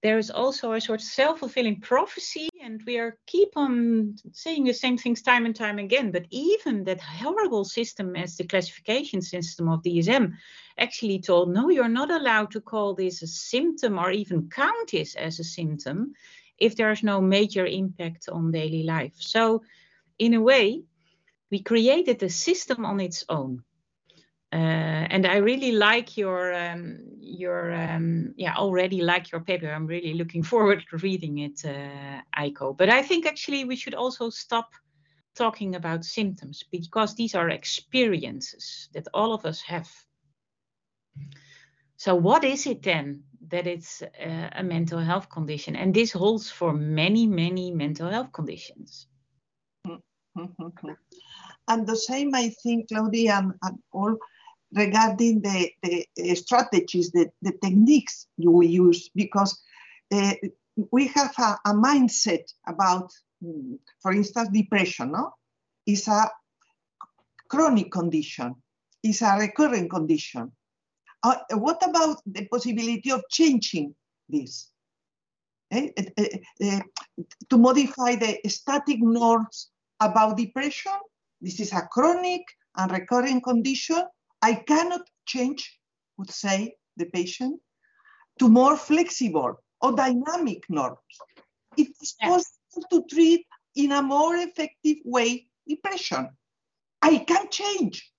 there 0.06 0.20
is 0.20 0.30
also 0.30 0.74
a 0.74 0.80
sort 0.80 1.02
of 1.02 1.06
self-fulfilling 1.06 1.82
prophecy 1.82 2.48
and 2.62 2.82
we 2.86 3.00
are 3.00 3.18
keep 3.26 3.50
on 3.56 4.16
saying 4.32 4.64
the 4.64 4.74
same 4.74 4.98
things 4.98 5.22
time 5.22 5.46
and 5.48 5.56
time 5.56 5.80
again 5.80 6.12
but 6.12 6.26
even 6.30 6.84
that 6.84 7.02
horrible 7.02 7.66
system 7.66 8.16
as 8.16 8.38
the 8.38 8.44
classification 8.44 9.22
system 9.22 9.68
of 9.68 9.82
the 9.82 9.98
dsm 9.98 10.32
actually 10.78 11.20
told 11.20 11.50
no 11.50 11.70
you're 11.70 11.98
not 12.02 12.12
allowed 12.12 12.52
to 12.52 12.62
call 12.62 12.94
this 12.94 13.24
a 13.24 13.28
symptom 13.28 13.98
or 13.98 14.12
even 14.12 14.50
count 14.50 14.92
this 14.92 15.16
as 15.16 15.40
a 15.40 15.44
symptom 15.44 16.14
if 16.58 16.76
there's 16.76 17.04
no 17.04 17.22
major 17.22 17.66
impact 17.66 18.30
on 18.30 18.52
daily 18.52 18.84
life. 18.84 19.16
So 19.18 19.64
in 20.18 20.34
a 20.34 20.42
way 20.42 20.84
we 21.52 21.62
created 21.62 22.22
a 22.24 22.30
system 22.30 22.86
on 22.86 23.00
its 23.00 23.26
own 23.30 23.64
uh, 24.54 25.08
and 25.10 25.26
I 25.26 25.38
really 25.38 25.72
like 25.72 26.18
your 26.18 26.54
um, 26.54 27.00
your 27.20 27.74
um, 27.74 28.34
yeah 28.38 28.56
already 28.56 29.02
like 29.02 29.32
your 29.32 29.42
paper. 29.42 29.70
I'm 29.70 29.88
really 29.88 30.14
looking 30.14 30.44
forward 30.52 30.84
to 30.90 30.98
reading 30.98 31.40
it, 31.40 31.66
uh, 31.66 32.22
Eiko. 32.38 32.78
But 32.78 32.90
I 32.90 33.02
think 33.02 33.26
actually 33.26 33.66
we 33.66 33.76
should 33.76 33.96
also 33.96 34.30
stop 34.30 34.70
talking 35.36 35.76
about 35.76 36.06
symptoms 36.06 36.64
because 36.72 37.16
these 37.16 37.36
are 37.36 37.50
experiences 37.50 38.90
that 38.94 39.08
all 39.14 39.34
of 39.34 39.46
us 39.46 39.62
have. 39.62 39.90
So 41.98 42.16
what 42.16 42.44
is 42.44 42.68
it 42.68 42.84
then 42.84 43.24
that 43.48 43.68
it's 43.68 44.02
uh, 44.02 44.50
a 44.54 44.64
mental 44.64 45.00
health 45.00 45.30
condition? 45.30 45.76
And 45.76 45.94
this 45.94 46.12
holds 46.12 46.50
for 46.50 46.72
many 46.72 47.26
many 47.28 47.72
mental 47.72 48.10
health 48.10 48.32
conditions. 48.32 49.08
And 51.68 51.88
the 51.88 51.96
same, 51.96 52.36
I 52.36 52.50
think, 52.62 52.90
Claudia, 52.90 53.38
and, 53.38 53.54
and 53.64 53.80
all 53.92 54.18
regarding 54.76 55.42
the, 55.42 55.72
the 55.82 56.36
strategies, 56.36 57.12
the, 57.12 57.30
the 57.42 57.54
techniques 57.64 58.28
you 58.38 58.52
will 58.52 58.68
use, 58.68 59.10
because 59.16 59.58
uh, 60.14 60.34
we 60.92 61.08
have 61.08 61.34
a, 61.40 61.58
a, 61.66 61.74
mindset 61.74 62.44
about, 62.68 63.12
mm, 63.44 63.80
for 64.02 64.12
instance, 64.12 64.50
depression, 64.52 65.14
no? 65.14 65.32
Is 65.88 66.08
a 66.08 66.30
chronic 67.48 67.92
condition, 67.92 68.56
is 69.02 69.22
a 69.22 69.38
recurring 69.40 69.88
condition. 69.88 70.52
Uh, 71.24 71.38
what 71.52 71.82
about 71.88 72.22
the 72.26 72.46
possibility 72.48 73.12
of 73.12 73.24
changing 73.30 73.96
this? 74.28 74.70
Eh? 75.72 75.90
Uh, 75.98 76.24
uh, 76.64 76.80
to 77.50 77.58
modify 77.58 78.16
the 78.16 78.40
static 78.50 79.00
norms 79.00 79.70
about 80.02 80.38
depression, 80.38 80.92
this 81.40 81.60
is 81.60 81.72
a 81.72 81.88
chronic 81.92 82.44
and 82.76 82.92
recurring 82.92 83.40
condition 83.42 84.04
I 84.42 84.56
cannot 84.56 85.02
change, 85.26 85.80
would 86.18 86.32
say 86.32 86.76
the 86.98 87.06
patient, 87.06 87.60
to 88.40 88.50
more 88.50 88.78
flexible 88.78 89.56
or 89.82 89.96
dynamic 89.96 90.64
norms. 90.70 90.98
It 91.78 91.90
is 92.02 92.16
possible 92.22 92.88
to 92.92 93.04
treat 93.10 93.46
in 93.76 93.92
a 93.92 94.02
more 94.02 94.36
effective 94.36 94.98
way 95.04 95.48
depression. 95.68 96.30
I 97.02 97.18
can 97.18 97.50
change. 97.50 98.12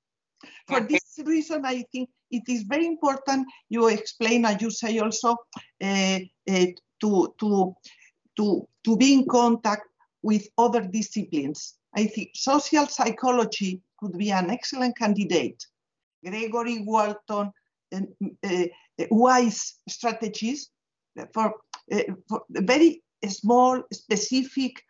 For 0.66 0.80
this 0.80 1.18
reason, 1.24 1.64
I 1.64 1.84
think 1.92 2.10
it 2.30 2.42
is 2.48 2.62
very 2.62 2.86
important 2.86 3.46
you 3.68 3.88
explain 3.88 4.44
and 4.44 4.60
you 4.60 4.70
say 4.70 4.98
also 4.98 5.36
uh, 5.82 6.18
uh, 6.50 6.66
to, 7.00 7.34
to, 7.40 7.74
to, 8.36 8.68
to 8.84 8.96
be 8.96 9.14
in 9.14 9.26
contact 9.26 9.86
with 10.22 10.48
other 10.58 10.82
disciplines. 10.82 11.74
I 11.94 12.06
think 12.06 12.30
social 12.34 12.86
psychology 12.86 13.80
could 13.98 14.18
be 14.18 14.30
an 14.30 14.50
excellent 14.50 14.98
candidate 14.98 15.64
Gregory 16.26 16.80
Walton 16.80 17.52
uh, 17.94 18.64
wise 19.10 19.74
strategies 19.88 20.70
for, 21.32 21.54
for 22.28 22.42
very 22.50 23.02
small, 23.28 23.82
specific, 23.92 24.82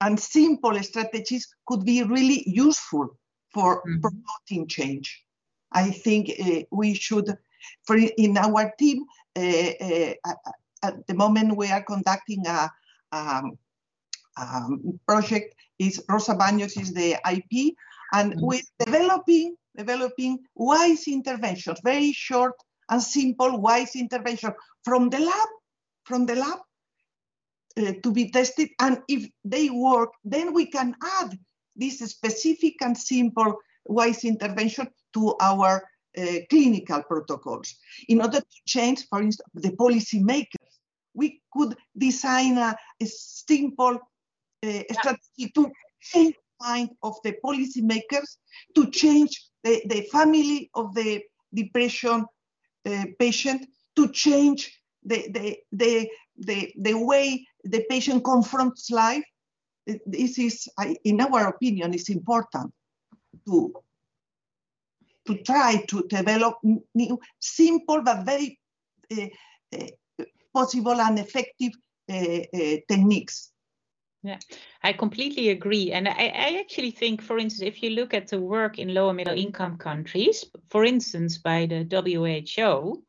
and 0.00 0.18
simple 0.18 0.82
strategies 0.82 1.46
could 1.66 1.84
be 1.84 2.02
really 2.02 2.42
useful 2.46 3.16
for 3.54 3.82
mm-hmm. 3.82 4.00
promoting 4.00 4.66
change. 4.66 5.24
I 5.72 5.90
think 5.90 6.30
uh, 6.30 6.62
we 6.70 6.94
should, 6.94 7.36
for 7.86 7.96
in 7.96 8.36
our 8.36 8.72
team, 8.78 9.04
uh, 9.36 9.72
uh, 9.80 10.14
at 10.82 11.06
the 11.06 11.14
moment 11.14 11.56
we 11.56 11.70
are 11.70 11.82
conducting 11.82 12.44
a, 12.46 12.68
um, 13.12 13.58
um, 14.40 15.00
project. 15.06 15.54
Is 15.78 16.02
Rosa 16.08 16.34
Baños 16.34 16.80
is 16.80 16.92
the 16.92 17.16
IP, 17.30 17.74
and 18.12 18.32
mm-hmm. 18.32 18.44
we're 18.44 18.60
developing 18.78 19.56
developing 19.76 20.38
wise 20.54 21.06
interventions, 21.08 21.80
very 21.82 22.12
short 22.12 22.54
and 22.90 23.02
simple 23.02 23.58
wise 23.60 23.96
intervention 23.96 24.52
from 24.84 25.08
the 25.10 25.20
lab, 25.20 25.48
from 26.04 26.26
the 26.26 26.34
lab 26.34 26.58
uh, 27.78 27.92
to 28.02 28.12
be 28.12 28.30
tested. 28.30 28.68
And 28.78 28.98
if 29.08 29.28
they 29.44 29.70
work, 29.70 30.10
then 30.24 30.52
we 30.52 30.66
can 30.66 30.94
add 31.20 31.38
this 31.76 32.00
specific 32.00 32.74
and 32.82 32.96
simple 32.96 33.56
wise 33.86 34.24
intervention 34.24 34.88
to 35.14 35.34
our 35.40 35.82
uh, 36.18 36.24
clinical 36.50 37.02
protocols. 37.04 37.74
In 38.08 38.20
order 38.20 38.40
to 38.40 38.56
change, 38.66 39.06
for 39.08 39.22
instance, 39.22 39.48
the 39.54 39.74
policy 39.76 40.22
makers, 40.22 40.80
we 41.14 41.40
could 41.52 41.76
design 41.96 42.58
a, 42.58 42.76
a 43.00 43.06
simple 43.06 43.98
uh, 44.64 44.82
strategy 44.90 45.50
to 45.54 45.70
change 46.00 46.34
the 46.34 46.66
mind 46.66 46.90
of 47.02 47.16
the 47.24 47.34
policymakers, 47.44 48.36
to 48.74 48.90
change 48.90 49.48
the, 49.64 49.82
the 49.86 50.02
family 50.12 50.70
of 50.74 50.94
the 50.94 51.22
depression 51.54 52.26
uh, 52.86 53.04
patient 53.18 53.68
to 53.96 54.08
change 54.08 54.80
the, 55.04 55.28
the, 55.30 55.58
the, 55.72 56.10
the, 56.38 56.72
the 56.78 56.94
way 56.94 57.46
the 57.64 57.84
patient 57.88 58.24
confronts 58.24 58.90
life. 58.90 59.24
This 60.06 60.38
is, 60.38 60.68
in 61.04 61.20
our 61.20 61.48
opinion, 61.48 61.92
is 61.94 62.08
important 62.08 62.72
to, 63.46 63.74
to 65.26 65.36
try 65.42 65.84
to 65.88 66.02
develop 66.08 66.56
new, 66.94 67.18
simple 67.40 68.02
but 68.02 68.24
very 68.24 68.58
uh, 69.16 69.26
uh, 69.74 70.24
possible 70.54 71.00
and 71.00 71.18
effective 71.18 71.72
uh, 72.10 72.40
techniques 72.88 73.51
yeah, 74.22 74.38
I 74.82 74.92
completely 74.92 75.48
agree. 75.48 75.90
And 75.90 76.08
I, 76.08 76.12
I, 76.12 76.58
actually 76.60 76.92
think, 76.92 77.20
for 77.20 77.38
instance, 77.38 77.66
if 77.66 77.82
you 77.82 77.90
look 77.90 78.14
at 78.14 78.28
the 78.28 78.40
work 78.40 78.78
in 78.78 78.94
lower 78.94 79.12
middle 79.12 79.36
income 79.36 79.78
countries, 79.78 80.44
for 80.70 80.84
instance, 80.84 81.38
by 81.38 81.66
the 81.66 81.84
WHO, 81.84 83.02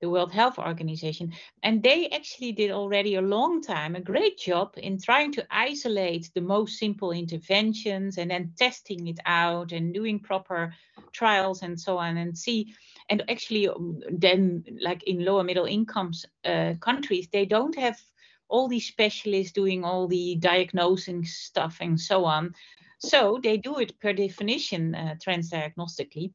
the 0.00 0.10
World 0.10 0.32
Health 0.32 0.58
Organization, 0.58 1.32
and 1.62 1.82
they 1.82 2.08
actually 2.08 2.52
did 2.52 2.70
already 2.70 3.16
a 3.16 3.22
long 3.22 3.60
time 3.62 3.96
a 3.96 4.00
great 4.00 4.38
job 4.38 4.72
in 4.76 4.98
trying 4.98 5.32
to 5.32 5.46
isolate 5.50 6.30
the 6.34 6.40
most 6.40 6.78
simple 6.78 7.12
interventions 7.12 8.16
and 8.16 8.30
then 8.30 8.52
testing 8.56 9.08
it 9.08 9.18
out 9.26 9.72
and 9.72 9.92
doing 9.92 10.18
proper 10.18 10.74
trials 11.12 11.62
and 11.62 11.78
so 11.78 11.98
on 11.98 12.16
and 12.16 12.36
see. 12.36 12.74
And 13.10 13.22
actually, 13.28 13.68
um, 13.68 14.00
then, 14.10 14.64
like 14.80 15.02
in 15.02 15.22
lower 15.22 15.44
middle 15.44 15.66
incomes 15.66 16.24
uh, 16.46 16.74
countries, 16.80 17.28
they 17.30 17.44
don't 17.44 17.76
have 17.76 17.98
all 18.48 18.68
these 18.68 18.86
specialists 18.86 19.52
doing 19.52 19.84
all 19.84 20.06
the 20.06 20.36
diagnosing 20.36 21.24
stuff 21.24 21.78
and 21.80 22.00
so 22.00 22.24
on. 22.24 22.54
So 22.98 23.38
they 23.42 23.56
do 23.56 23.78
it 23.78 23.98
per 24.00 24.12
definition 24.12 24.94
uh, 24.94 25.14
transdiagnostically. 25.18 26.32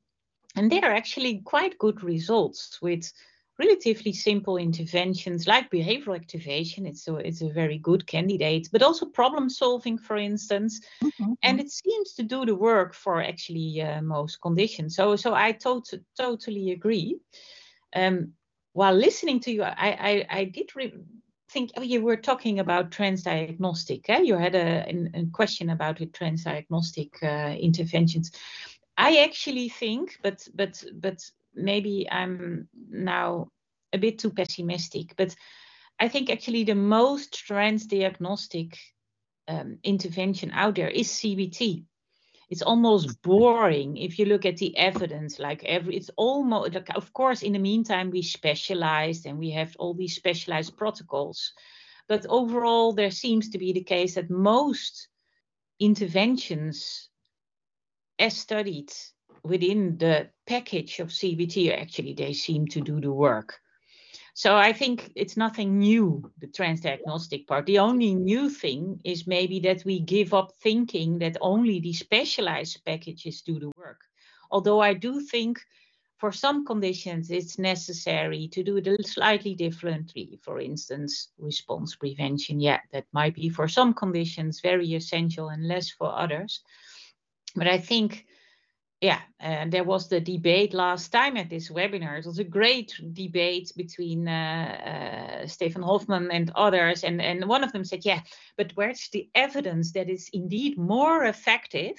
And 0.56 0.72
there 0.72 0.84
are 0.84 0.94
actually 0.94 1.42
quite 1.46 1.78
good 1.78 2.04
results 2.04 2.82
with 2.82 3.12
relatively 3.58 4.12
simple 4.12 4.58
interventions 4.58 5.48
like 5.48 5.70
behavioral 5.70 6.16
activation. 6.16 6.86
It's 6.86 7.08
a, 7.08 7.16
it's 7.16 7.42
a 7.42 7.50
very 7.50 7.78
good 7.78 8.06
candidate, 8.08 8.70
but 8.72 8.82
also 8.82 9.06
problem 9.06 9.50
solving, 9.50 9.98
for 9.98 10.18
instance. 10.18 10.82
Mm-hmm. 11.04 11.34
And 11.44 11.60
it 11.60 11.72
seems 11.72 12.14
to 12.14 12.24
do 12.24 12.46
the 12.46 12.56
work 12.56 12.94
for 12.94 13.22
actually 13.22 13.82
uh, 13.82 14.02
most 14.02 14.42
conditions. 14.42 14.96
So, 14.96 15.16
so 15.16 15.34
I 15.34 15.52
tot- 15.54 15.94
totally 16.18 16.72
agree. 16.72 17.20
Um, 17.96 18.34
while 18.74 18.96
listening 18.96 19.40
to 19.42 19.52
you, 19.52 19.64
I, 19.64 20.26
I, 20.30 20.40
I 20.40 20.44
did 20.46 20.76
re- 20.76 20.94
think 21.52 21.72
oh, 21.78 21.82
you 21.82 22.02
were 22.02 22.18
talking 22.18 22.60
about 22.60 22.92
transdiagnostic. 22.92 24.10
Eh? 24.10 24.22
You 24.22 24.38
had 24.38 24.56
a, 24.56 24.90
a, 25.14 25.26
question 25.32 25.70
about 25.70 26.00
the 26.00 26.08
transdiagnostic 26.08 27.12
uh, 27.22 27.56
interventions. 27.56 28.32
I 28.98 29.18
actually 29.18 29.70
think, 29.70 30.18
but 30.24 30.48
but 30.54 30.84
but 30.94 31.24
maybe 31.54 32.08
I'm 32.10 32.68
now 32.90 33.50
a 33.94 33.98
bit 33.98 34.20
too 34.20 34.32
pessimistic. 34.32 35.16
But 35.18 35.36
I 36.00 36.08
think 36.08 36.30
actually 36.30 36.64
the 36.64 36.76
most 36.76 37.44
transdiagnostic 37.48 38.78
um, 39.48 39.80
intervention 39.84 40.52
out 40.52 40.76
there 40.76 40.90
is 40.90 41.10
CBT 41.10 41.86
it's 42.52 42.62
almost 42.62 43.22
boring 43.22 43.96
if 43.96 44.20
you 44.20 44.26
look 44.26 44.46
at 44.46 44.58
the 44.58 44.78
evidence 44.78 45.40
like 45.40 45.64
every 45.64 45.96
it's 45.96 46.12
almost 46.18 46.74
like 46.74 46.90
of 46.96 47.12
course 47.14 47.42
in 47.42 47.54
the 47.54 47.60
meantime 47.60 48.12
we 48.12 48.22
specialized 48.22 49.26
and 49.26 49.40
we 49.40 49.50
have 49.52 49.74
all 49.80 49.94
these 49.94 50.16
specialized 50.16 50.76
protocols 50.78 51.54
but 52.10 52.26
overall 52.28 52.92
there 52.92 53.10
seems 53.10 53.50
to 53.50 53.58
be 53.58 53.72
the 53.72 53.84
case 53.84 54.16
that 54.16 54.30
most 54.30 55.08
interventions 55.80 57.10
as 58.20 58.38
studied 58.38 58.92
within 59.44 59.98
the 59.98 60.30
package 60.46 61.00
of 61.00 61.08
cbt 61.08 61.72
actually 61.76 62.14
they 62.14 62.34
seem 62.34 62.68
to 62.68 62.82
do 62.82 63.00
the 63.00 63.12
work 63.12 63.60
So 64.34 64.56
I 64.56 64.72
think 64.74 65.12
it's 65.16 65.36
nothing 65.36 65.80
new, 65.80 66.32
the 66.40 66.48
transdiagnostic 66.48 67.48
part. 67.48 67.66
The 67.66 67.80
only 67.80 68.16
new 68.16 68.50
thing 68.50 69.02
is 69.04 69.28
maybe 69.28 69.60
that 69.62 69.84
we 69.84 70.00
give 70.00 70.34
up 70.34 70.54
thinking 70.62 71.20
that 71.20 71.38
only 71.42 71.80
the 71.80 71.94
specialized 71.94 72.84
packages 72.86 73.42
do 73.42 73.60
the 73.60 73.72
work. 73.78 74.02
Although 74.50 74.80
I 74.80 74.94
do 74.94 75.20
think 75.20 75.60
for 76.18 76.32
some 76.32 76.66
conditions 76.66 77.32
it's 77.32 77.58
necessary 77.58 78.48
to 78.50 78.64
do 78.64 78.78
it 78.78 79.08
slightly 79.08 79.56
differently. 79.56 80.40
For 80.44 80.60
instance, 80.60 81.30
response 81.38 81.96
prevention, 81.96 82.60
yeah, 82.60 82.80
that 82.92 83.06
might 83.12 83.36
be 83.36 83.50
for 83.50 83.68
some 83.68 83.94
conditions 83.94 84.62
very 84.62 84.94
essential 84.94 85.50
and 85.50 85.68
less 85.68 85.90
for 85.90 86.16
others. 86.16 86.62
But 87.56 87.68
I 87.68 87.80
think 87.80 88.26
yeah, 89.02 89.22
and 89.40 89.74
there 89.74 89.84
was 89.84 90.08
the 90.08 90.22
debate 90.22 90.76
last 90.76 91.12
time 91.12 91.36
at 91.36 91.50
this 91.50 91.72
webinar. 91.72 92.20
It 92.20 92.28
was 92.28 92.38
a 92.38 92.44
great 92.44 92.94
debate 93.14 93.72
between 93.76 94.28
uh, 94.28 95.42
uh, 95.42 95.48
Stefan 95.48 95.82
Hofmann 95.82 96.30
and 96.30 96.52
others. 96.54 97.04
And, 97.04 97.20
and 97.20 97.50
one 97.50 97.64
of 97.64 97.72
them 97.72 97.84
said, 97.84 98.06
yeah, 98.06 98.22
but 98.58 98.72
where's 98.76 99.10
the 99.12 99.28
evidence 99.34 99.94
that 99.94 100.08
is 100.08 100.30
indeed 100.34 100.78
more 100.78 101.26
effective 101.26 101.98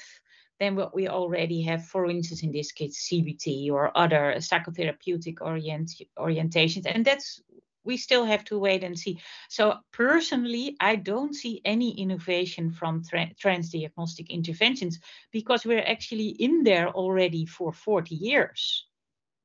than 0.60 0.76
what 0.76 0.94
we 0.94 1.08
already 1.08 1.60
have, 1.62 1.84
for 1.84 2.08
instance, 2.08 2.44
in 2.44 2.52
this 2.52 2.70
case, 2.70 3.08
CBT 3.10 3.72
or 3.72 3.90
other 3.98 4.34
psychotherapeutic 4.38 5.38
orient, 5.40 5.90
orientations. 6.16 6.86
And 6.86 7.04
that's 7.04 7.42
we 7.84 7.96
still 7.96 8.24
have 8.24 8.44
to 8.44 8.58
wait 8.58 8.84
and 8.84 8.98
see. 8.98 9.20
So 9.48 9.78
personally, 9.92 10.76
I 10.80 10.96
don't 10.96 11.34
see 11.34 11.60
any 11.64 11.98
innovation 12.00 12.70
from 12.70 13.02
tra- 13.02 13.32
transdiagnostic 13.42 14.28
interventions 14.28 14.98
because 15.32 15.64
we're 15.64 15.84
actually 15.84 16.28
in 16.28 16.62
there 16.62 16.88
already 16.88 17.46
for 17.46 17.72
40 17.72 18.14
years 18.14 18.86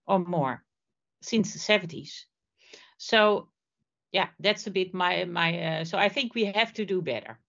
or 0.06 0.20
more 0.20 0.64
since 1.22 1.54
the 1.54 1.60
70s. 1.60 2.26
So 2.98 3.50
yeah, 4.12 4.28
that's 4.40 4.68
a 4.68 4.72
bit 4.72 4.94
my 4.94 5.26
my. 5.26 5.60
Uh, 5.60 5.86
so 5.86 5.98
I 5.98 6.10
think 6.10 6.34
we 6.34 6.46
have 6.46 6.74
to 6.74 6.86
do 6.86 7.02
better, 7.02 7.40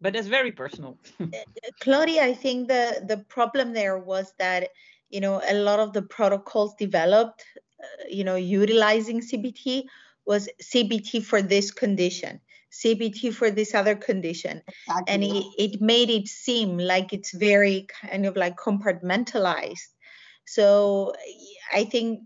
but 0.00 0.12
that's 0.12 0.26
very 0.28 0.52
personal. 0.52 0.98
Claudia, 1.80 2.22
I 2.22 2.34
think 2.34 2.68
the 2.68 3.02
the 3.06 3.18
problem 3.28 3.72
there 3.72 3.98
was 3.98 4.32
that 4.38 4.70
you 5.08 5.20
know 5.20 5.40
a 5.48 5.54
lot 5.54 5.80
of 5.80 5.92
the 5.92 6.02
protocols 6.02 6.74
developed, 6.78 7.44
uh, 7.82 8.04
you 8.08 8.24
know, 8.24 8.36
utilizing 8.36 9.20
CBT 9.20 9.84
was 10.26 10.48
CBT 10.62 11.22
for 11.22 11.42
this 11.42 11.70
condition, 11.70 12.40
CBT 12.72 13.32
for 13.32 13.50
this 13.50 13.74
other 13.74 13.94
condition. 13.94 14.62
Exactly. 14.88 15.14
And 15.14 15.24
it, 15.24 15.44
it 15.58 15.80
made 15.80 16.10
it 16.10 16.28
seem 16.28 16.78
like 16.78 17.12
it's 17.12 17.32
very 17.32 17.86
kind 18.02 18.26
of 18.26 18.36
like 18.36 18.56
compartmentalized. 18.56 19.88
So 20.46 21.14
I 21.72 21.84
think 21.84 22.20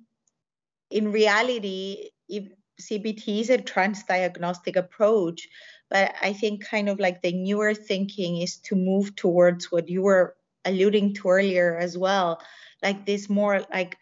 in 0.91 1.13
reality, 1.13 2.11
if 2.29 2.45
CBT 2.81 3.41
is 3.41 3.51
a 3.51 3.59
transdiagnostic 3.59 4.77
approach, 4.77 5.49
but 5.91 6.15
I 6.21 6.33
think 6.33 6.65
kind 6.65 6.89
of 6.89 6.99
like 6.99 7.23
the 7.23 7.33
newer 7.33 7.75
thinking 7.75 8.41
is 8.41 8.59
to 8.65 8.77
move 8.77 9.17
towards 9.17 9.73
what 9.73 9.89
you 9.89 10.03
were 10.03 10.37
alluding 10.65 11.15
to 11.15 11.29
earlier 11.29 11.77
as 11.77 11.97
well, 11.97 12.41
like 12.83 13.07
this 13.07 13.29
more 13.29 13.65
like 13.73 13.97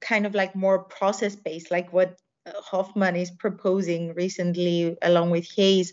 kind 0.00 0.26
of 0.26 0.34
like 0.34 0.54
more 0.54 0.84
process 0.84 1.34
based, 1.34 1.70
like 1.70 1.92
what 1.92 2.18
Hofmann 2.54 3.16
is 3.16 3.30
proposing 3.30 4.14
recently, 4.14 4.96
along 5.02 5.30
with 5.30 5.50
Hayes, 5.52 5.92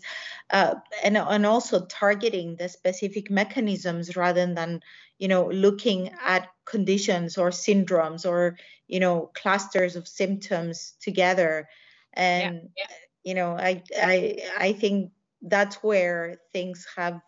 uh, 0.50 0.74
and 1.02 1.16
and 1.16 1.46
also 1.46 1.86
targeting 1.86 2.56
the 2.56 2.68
specific 2.68 3.30
mechanisms 3.30 4.16
rather 4.16 4.52
than 4.52 4.80
you 5.18 5.28
know 5.28 5.46
looking 5.48 6.10
at 6.24 6.48
conditions 6.64 7.38
or 7.38 7.50
syndromes 7.50 8.28
or 8.28 8.56
you 8.88 9.00
know 9.00 9.30
clusters 9.34 9.96
of 9.96 10.08
symptoms 10.08 10.94
together. 11.00 11.68
And 12.12 12.70
yeah, 12.76 12.86
yeah. 12.88 12.96
you 13.24 13.34
know, 13.34 13.56
I 13.56 13.82
I 13.96 14.38
I 14.58 14.72
think 14.72 15.10
that's 15.42 15.76
where 15.76 16.40
things 16.52 16.86
have 16.96 17.20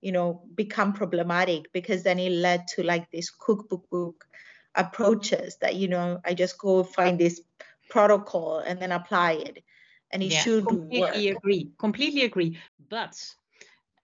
you 0.00 0.12
know 0.12 0.42
become 0.54 0.92
problematic 0.92 1.72
because 1.72 2.02
then 2.02 2.18
it 2.18 2.30
led 2.30 2.68
to 2.68 2.82
like 2.82 3.10
this 3.10 3.30
cookbook 3.30 3.88
book 3.90 4.26
approaches 4.74 5.56
that 5.60 5.76
you 5.76 5.88
know 5.88 6.20
I 6.24 6.34
just 6.34 6.58
go 6.58 6.82
find 6.82 7.18
this 7.18 7.40
protocol 7.88 8.58
and 8.58 8.80
then 8.80 8.92
apply 8.92 9.32
it. 9.32 9.64
And 10.10 10.22
it 10.22 10.32
yeah, 10.32 10.42
should 10.42 10.66
completely 10.66 11.28
work. 11.28 11.36
agree 11.36 11.70
completely 11.78 12.22
agree. 12.22 12.58
But 12.88 13.20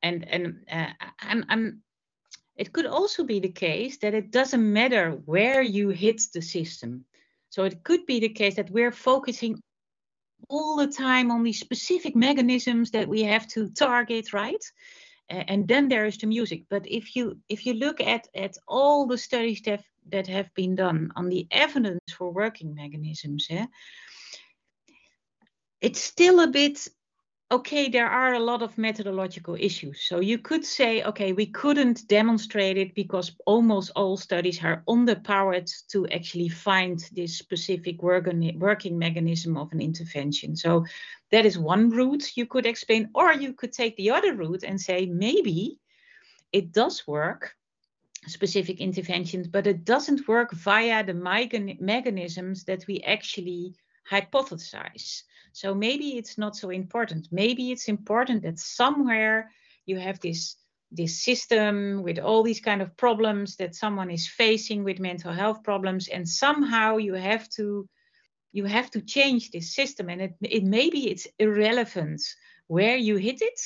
and 0.03 0.29
and 0.29 0.65
uh, 0.71 0.89
I'm, 1.21 1.45
I'm 1.49 1.83
it 2.57 2.73
could 2.73 2.87
also 2.87 3.25
be 3.25 3.41
the 3.41 3.53
case 3.53 3.99
that 3.99 4.15
it 4.15 4.31
doesn't 4.31 4.73
matter 4.73 5.13
where 5.25 5.63
you 5.63 5.91
hit 5.91 6.21
the 6.35 6.43
system. 6.43 7.05
So 7.49 7.65
it 7.65 7.83
could 7.83 8.07
be 8.07 8.21
the 8.21 8.29
case 8.29 8.57
that 8.57 8.71
we're 8.71 8.93
focusing 8.93 9.61
all 10.49 10.77
the 10.77 10.87
time 10.87 11.31
on 11.31 11.43
these 11.43 11.61
specific 11.61 12.17
mechanisms 12.17 12.91
that 12.91 13.09
we 13.09 13.23
have 13.23 13.47
to 13.49 13.71
target 13.71 14.33
right 14.33 14.65
and 15.31 15.69
then 15.69 15.89
there 15.89 16.07
is 16.07 16.19
the 16.19 16.27
music. 16.27 16.65
But 16.69 16.87
if 16.87 17.15
you 17.17 17.39
if 17.49 17.65
you 17.65 17.75
look 17.75 18.01
at 18.01 18.29
at 18.35 18.57
all 18.67 19.07
the 19.07 19.19
studies 19.19 19.63
that 19.63 19.83
that 20.11 20.27
have 20.27 20.53
been 20.55 20.75
done 20.75 21.13
on 21.17 21.29
the 21.29 21.47
evidence 21.51 22.01
for 22.17 22.33
working 22.33 22.75
mechanisms, 22.75 23.47
eh, 23.51 23.67
it's 25.81 26.01
still 26.01 26.41
a 26.41 26.49
bit 26.49 26.89
okay, 27.53 27.89
there 27.89 28.07
are 28.07 28.35
a 28.35 28.39
lot 28.39 28.63
of 28.63 28.79
methodological 28.79 29.57
issues. 29.59 30.03
So 30.03 30.21
you 30.21 30.39
could 30.39 30.65
say, 30.65 31.03
okay, 31.03 31.33
we 31.33 31.47
couldn't 31.47 32.07
demonstrate 32.07 32.79
it 32.79 32.95
because 32.95 33.33
almost 33.45 33.91
all 33.97 34.17
studies 34.17 34.63
are 34.63 34.85
underpowered 34.89 35.69
to 35.89 36.07
actually 36.09 36.49
find 36.49 37.01
this 37.13 37.37
specific 37.37 38.03
working, 38.03 38.57
mechanism 38.99 39.57
of 39.57 39.73
an 39.73 39.81
intervention. 39.81 40.55
So 40.55 40.85
that 41.33 41.45
is 41.45 41.59
one 41.59 41.91
route 41.91 42.37
you 42.37 42.47
could 42.47 42.67
explain, 42.67 43.11
or 43.15 43.33
you 43.33 43.53
could 43.53 43.73
take 43.73 43.97
the 43.97 44.11
other 44.11 44.35
route 44.35 44.63
and 44.63 44.81
say, 44.81 45.07
maybe 45.07 45.79
it 46.53 46.73
does 46.73 47.07
work 47.07 47.57
specific 48.27 48.81
interventions, 48.81 49.49
but 49.49 49.67
it 49.67 49.85
doesn't 49.85 50.29
work 50.29 50.53
via 50.53 51.05
the 51.05 51.15
mechanisms 51.81 52.65
that 52.65 52.87
we 52.87 53.01
actually 53.01 53.75
hypothesize. 54.09 55.23
So 55.53 55.75
maybe 55.75 56.17
it's 56.17 56.39
not 56.39 56.57
so 56.57 56.71
important. 56.71 57.29
Maybe 57.31 57.71
it's 57.71 57.89
important 57.89 58.43
that 58.43 58.59
somewhere 58.59 59.51
you 59.87 59.99
have 59.99 60.21
this 60.21 60.57
this 60.93 61.23
system 61.23 62.03
with 62.03 62.19
all 62.19 62.43
these 62.43 62.61
kind 62.61 62.83
of 62.83 62.97
problems 62.97 63.57
that 63.57 63.77
someone 63.77 64.11
is 64.11 64.27
facing 64.27 64.83
with 64.83 64.99
mental 64.99 65.33
health 65.33 65.63
problems 65.63 66.09
and 66.09 66.29
somehow 66.29 66.97
you 66.97 67.15
have 67.15 67.49
to 67.49 67.89
you 68.53 68.65
have 68.65 68.91
to 68.91 69.01
change 69.01 69.51
this 69.51 69.75
system. 69.75 70.09
And 70.09 70.21
it, 70.23 70.35
it 70.43 70.65
maybe 70.65 71.09
it's 71.09 71.29
irrelevant 71.39 72.21
where 72.67 72.97
you 72.97 73.17
hit 73.17 73.41
it. 73.43 73.61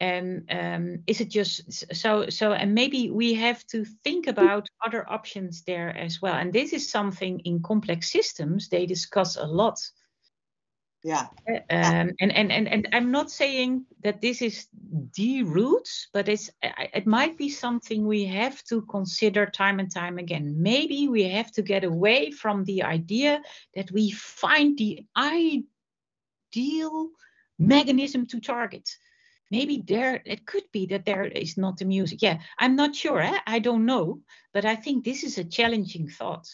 And 0.00 0.46
um, 0.50 1.02
is 1.06 1.20
it 1.20 1.30
just 1.30 1.94
so 1.94 2.28
so 2.28 2.52
and 2.52 2.74
maybe 2.74 3.10
we 3.10 3.34
have 3.34 3.64
to 3.68 3.84
think 4.02 4.26
about 4.26 4.68
other 4.84 5.08
options 5.10 5.62
there 5.62 5.96
as 5.96 6.20
well. 6.20 6.34
And 6.34 6.52
this 6.52 6.72
is 6.72 6.90
something 6.90 7.40
in 7.40 7.62
complex 7.62 8.10
systems 8.10 8.68
they 8.68 8.86
discuss 8.86 9.36
a 9.36 9.46
lot 9.46 9.78
yeah. 11.04 11.26
Um, 11.46 12.12
and, 12.18 12.32
and 12.32 12.50
and 12.50 12.66
and 12.66 12.88
i'm 12.92 13.10
not 13.10 13.30
saying 13.30 13.84
that 14.02 14.22
this 14.22 14.40
is 14.40 14.68
the 15.16 15.42
route 15.42 15.88
but 16.14 16.30
it's 16.30 16.50
it 16.62 17.06
might 17.06 17.36
be 17.36 17.50
something 17.50 18.06
we 18.06 18.24
have 18.24 18.64
to 18.64 18.82
consider 18.82 19.44
time 19.44 19.80
and 19.80 19.90
time 19.92 20.18
again. 20.18 20.62
Maybe 20.62 21.08
we 21.08 21.24
have 21.24 21.52
to 21.52 21.62
get 21.62 21.84
away 21.84 22.30
from 22.30 22.64
the 22.64 22.82
idea 22.84 23.42
that 23.74 23.90
we 23.90 24.12
find 24.12 24.78
the 24.78 25.04
ideal 25.16 25.64
mechanism 27.58 28.26
to 28.26 28.40
target. 28.40 28.88
Maybe 29.50 29.84
there 29.86 30.22
it 30.24 30.46
could 30.46 30.64
be 30.72 30.86
that 30.86 31.04
there 31.04 31.24
is 31.24 31.58
not 31.58 31.76
the 31.76 31.84
music. 31.84 32.22
Yeah 32.22 32.38
i'm 32.58 32.76
not 32.76 32.96
sure 32.96 33.20
eh? 33.20 33.38
i 33.46 33.58
don't 33.58 33.84
know 33.84 34.20
but 34.54 34.64
i 34.64 34.74
think 34.74 35.04
this 35.04 35.22
is 35.22 35.38
a 35.38 35.44
challenging 35.44 36.08
thought 36.08 36.48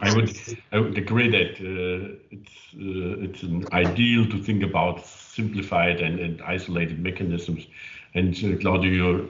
I 0.00 0.10
would 0.10 0.30
I 0.72 0.78
would 0.78 0.96
agree 0.96 1.28
that 1.30 1.52
uh, 1.60 2.16
it's 2.30 2.56
uh, 2.74 3.24
it's 3.24 3.42
an 3.42 3.68
ideal 3.72 4.26
to 4.30 4.38
think 4.38 4.62
about 4.62 5.04
simplified 5.06 6.00
and, 6.00 6.18
and 6.20 6.40
isolated 6.42 6.98
mechanisms. 6.98 7.66
And 8.14 8.34
uh, 8.34 8.56
Claudi, 8.60 8.94
your 8.96 9.20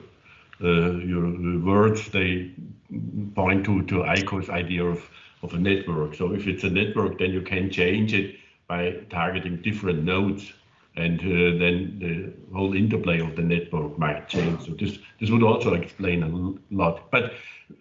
uh, 0.61 0.97
your 0.97 1.59
words 1.59 2.09
they 2.09 2.51
point 3.35 3.65
to 3.65 3.83
to 3.83 3.95
Eiko's 4.03 4.49
idea 4.49 4.85
of 4.85 5.09
of 5.41 5.53
a 5.53 5.59
network. 5.59 6.15
So 6.15 6.33
if 6.33 6.47
it's 6.47 6.63
a 6.63 6.69
network, 6.69 7.17
then 7.17 7.31
you 7.31 7.41
can 7.41 7.69
change 7.69 8.13
it 8.13 8.35
by 8.67 8.91
targeting 9.09 9.61
different 9.61 10.03
nodes 10.03 10.53
and 10.95 11.19
uh, 11.19 11.57
then 11.59 11.97
the 11.99 12.55
whole 12.55 12.73
interplay 12.75 13.19
of 13.19 13.35
the 13.35 13.41
network 13.41 13.97
might 13.97 14.27
change. 14.27 14.65
So 14.65 14.71
this 14.73 14.97
this 15.19 15.29
would 15.29 15.43
also 15.43 15.73
explain 15.73 16.23
a 16.23 16.75
lot. 16.75 17.11
But 17.11 17.33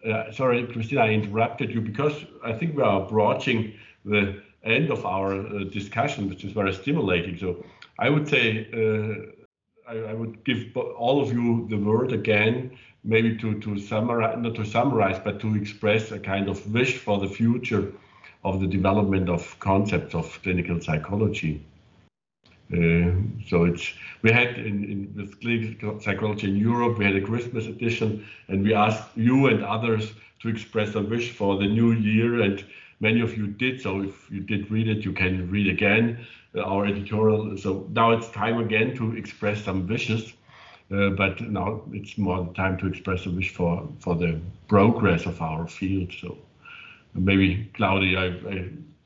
uh, 0.07 0.31
sorry, 0.33 0.67
Cristina, 0.67 1.03
I 1.03 1.11
interrupted 1.11 1.71
you 1.71 1.81
because 1.81 2.25
I 2.45 2.53
think 2.53 2.77
we 2.77 2.83
are 2.83 3.03
approaching 3.03 3.75
the 4.05 4.43
end 4.63 4.91
of 4.91 5.05
our 5.07 5.35
uh, 5.35 5.65
discussion, 5.65 6.29
which 6.29 6.45
is 6.45 6.53
very 6.53 6.75
stimulating. 6.75 7.39
So 7.39 7.65
I 7.99 8.11
would 8.11 8.29
say 8.29 8.69
uh, 8.73 9.91
I, 9.91 10.11
I, 10.11 10.15
would 10.15 10.45
give 10.45 10.77
all 10.77 11.23
of 11.23 11.33
you 11.33 11.67
the 11.71 11.79
word 11.79 12.13
again, 12.13 12.77
maybe 13.05 13.37
to 13.39 13.59
to 13.61 13.79
summarize, 13.79 14.37
not 14.39 14.55
to 14.57 14.65
summarize, 14.65 15.19
but 15.19 15.41
to 15.41 15.55
express 15.55 16.13
a 16.13 16.19
kind 16.19 16.49
of 16.49 16.57
wish 16.73 16.99
for 16.99 17.19
the 17.19 17.29
future 17.29 17.93
of 18.45 18.61
the 18.61 18.67
development 18.67 19.29
of 19.29 19.59
concepts 19.59 20.15
of 20.15 20.41
clinical 20.43 20.81
psychology. 20.81 21.65
Uh, 22.73 23.13
so 23.49 23.65
it's 23.65 23.95
we 24.23 24.31
had 24.31 24.59
in, 24.59 24.85
in 24.85 25.15
with 25.17 25.41
clinical 25.41 25.99
psychology 26.01 26.49
in 26.49 26.57
Europe 26.57 26.99
we 26.99 27.05
had 27.05 27.17
a 27.17 27.21
Christmas 27.21 27.67
edition 27.67 28.27
and 28.49 28.63
we 28.63 28.75
asked 28.75 29.17
you 29.17 29.47
and 29.47 29.65
others 29.65 30.13
to 30.41 30.49
express 30.49 30.95
a 30.95 31.01
wish 31.01 31.31
for 31.31 31.57
the 31.57 31.67
new 31.67 31.93
year 31.93 32.43
and 32.43 32.65
many 33.01 33.21
of 33.21 33.37
you 33.39 33.47
did. 33.47 33.81
So 33.81 34.03
if 34.03 34.31
you 34.31 34.41
did 34.41 34.71
read 34.71 34.89
it 34.89 35.05
you 35.05 35.13
can 35.13 35.51
read 35.51 35.69
again 35.69 36.27
uh, 36.55 36.61
our 36.61 36.85
editorial. 36.85 37.57
So 37.57 37.87
now 37.91 38.11
it's 38.11 38.29
time 38.31 38.59
again 38.59 38.95
to 38.97 39.17
express 39.17 39.65
some 39.65 39.87
wishes 39.87 40.35
uh, 40.91 41.11
but 41.11 41.41
now 41.41 41.83
it's 41.93 42.17
more 42.17 42.45
the 42.45 42.53
time 42.55 42.79
to 42.79 42.87
express 42.87 43.27
a 43.27 43.31
wish 43.31 43.53
for 43.55 43.89
for 43.99 44.15
the 44.15 44.41
progress 44.69 45.27
of 45.27 45.41
our 45.43 45.67
field. 45.67 46.13
So 46.21 46.39
maybe 47.15 47.71
Claudi 47.75 48.17
I, 48.17 48.27
I 48.55 48.59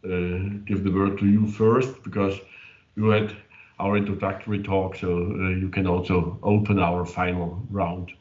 uh, 0.04 0.58
give 0.64 0.84
the 0.84 0.92
word 0.92 1.18
to 1.18 1.26
you 1.26 1.46
first 1.46 2.02
because 2.02 2.38
you 2.96 3.08
had 3.08 3.34
our 3.82 3.96
introductory 3.96 4.62
talk, 4.62 4.96
so 4.96 5.08
uh, 5.08 5.48
you 5.62 5.68
can 5.68 5.86
also 5.86 6.38
open 6.42 6.78
our 6.78 7.04
final 7.04 7.48
round. 7.70 8.12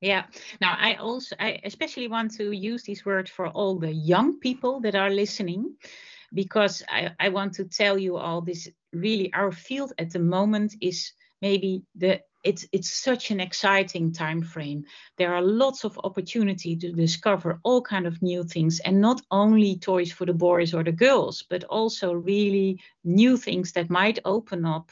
Yeah. 0.00 0.26
Now, 0.60 0.76
I 0.78 0.94
also, 0.94 1.34
I 1.40 1.60
especially 1.64 2.08
want 2.08 2.36
to 2.36 2.52
use 2.52 2.82
this 2.84 3.04
word 3.04 3.28
for 3.28 3.48
all 3.48 3.78
the 3.78 3.92
young 3.92 4.38
people 4.38 4.80
that 4.80 4.94
are 4.94 5.10
listening, 5.10 5.74
because 6.32 6.84
I, 6.88 7.10
I 7.18 7.30
want 7.30 7.54
to 7.54 7.64
tell 7.64 7.98
you 7.98 8.16
all 8.16 8.42
this. 8.42 8.68
Really, 8.92 9.32
our 9.34 9.52
field 9.52 9.92
at 9.98 10.10
the 10.12 10.18
moment 10.18 10.74
is 10.80 11.12
maybe 11.42 11.82
the 11.94 12.20
it's 12.44 12.66
it's 12.72 12.90
such 12.90 13.30
an 13.30 13.40
exciting 13.40 14.12
time 14.12 14.42
frame 14.42 14.84
there 15.16 15.34
are 15.34 15.42
lots 15.42 15.84
of 15.84 15.98
opportunity 16.04 16.76
to 16.76 16.92
discover 16.92 17.58
all 17.64 17.82
kind 17.82 18.06
of 18.06 18.22
new 18.22 18.44
things 18.44 18.80
and 18.80 19.00
not 19.00 19.20
only 19.30 19.76
toys 19.76 20.12
for 20.12 20.24
the 20.24 20.32
boys 20.32 20.72
or 20.72 20.84
the 20.84 20.92
girls 20.92 21.44
but 21.50 21.64
also 21.64 22.12
really 22.12 22.80
new 23.04 23.36
things 23.36 23.72
that 23.72 23.90
might 23.90 24.18
open 24.24 24.64
up 24.64 24.90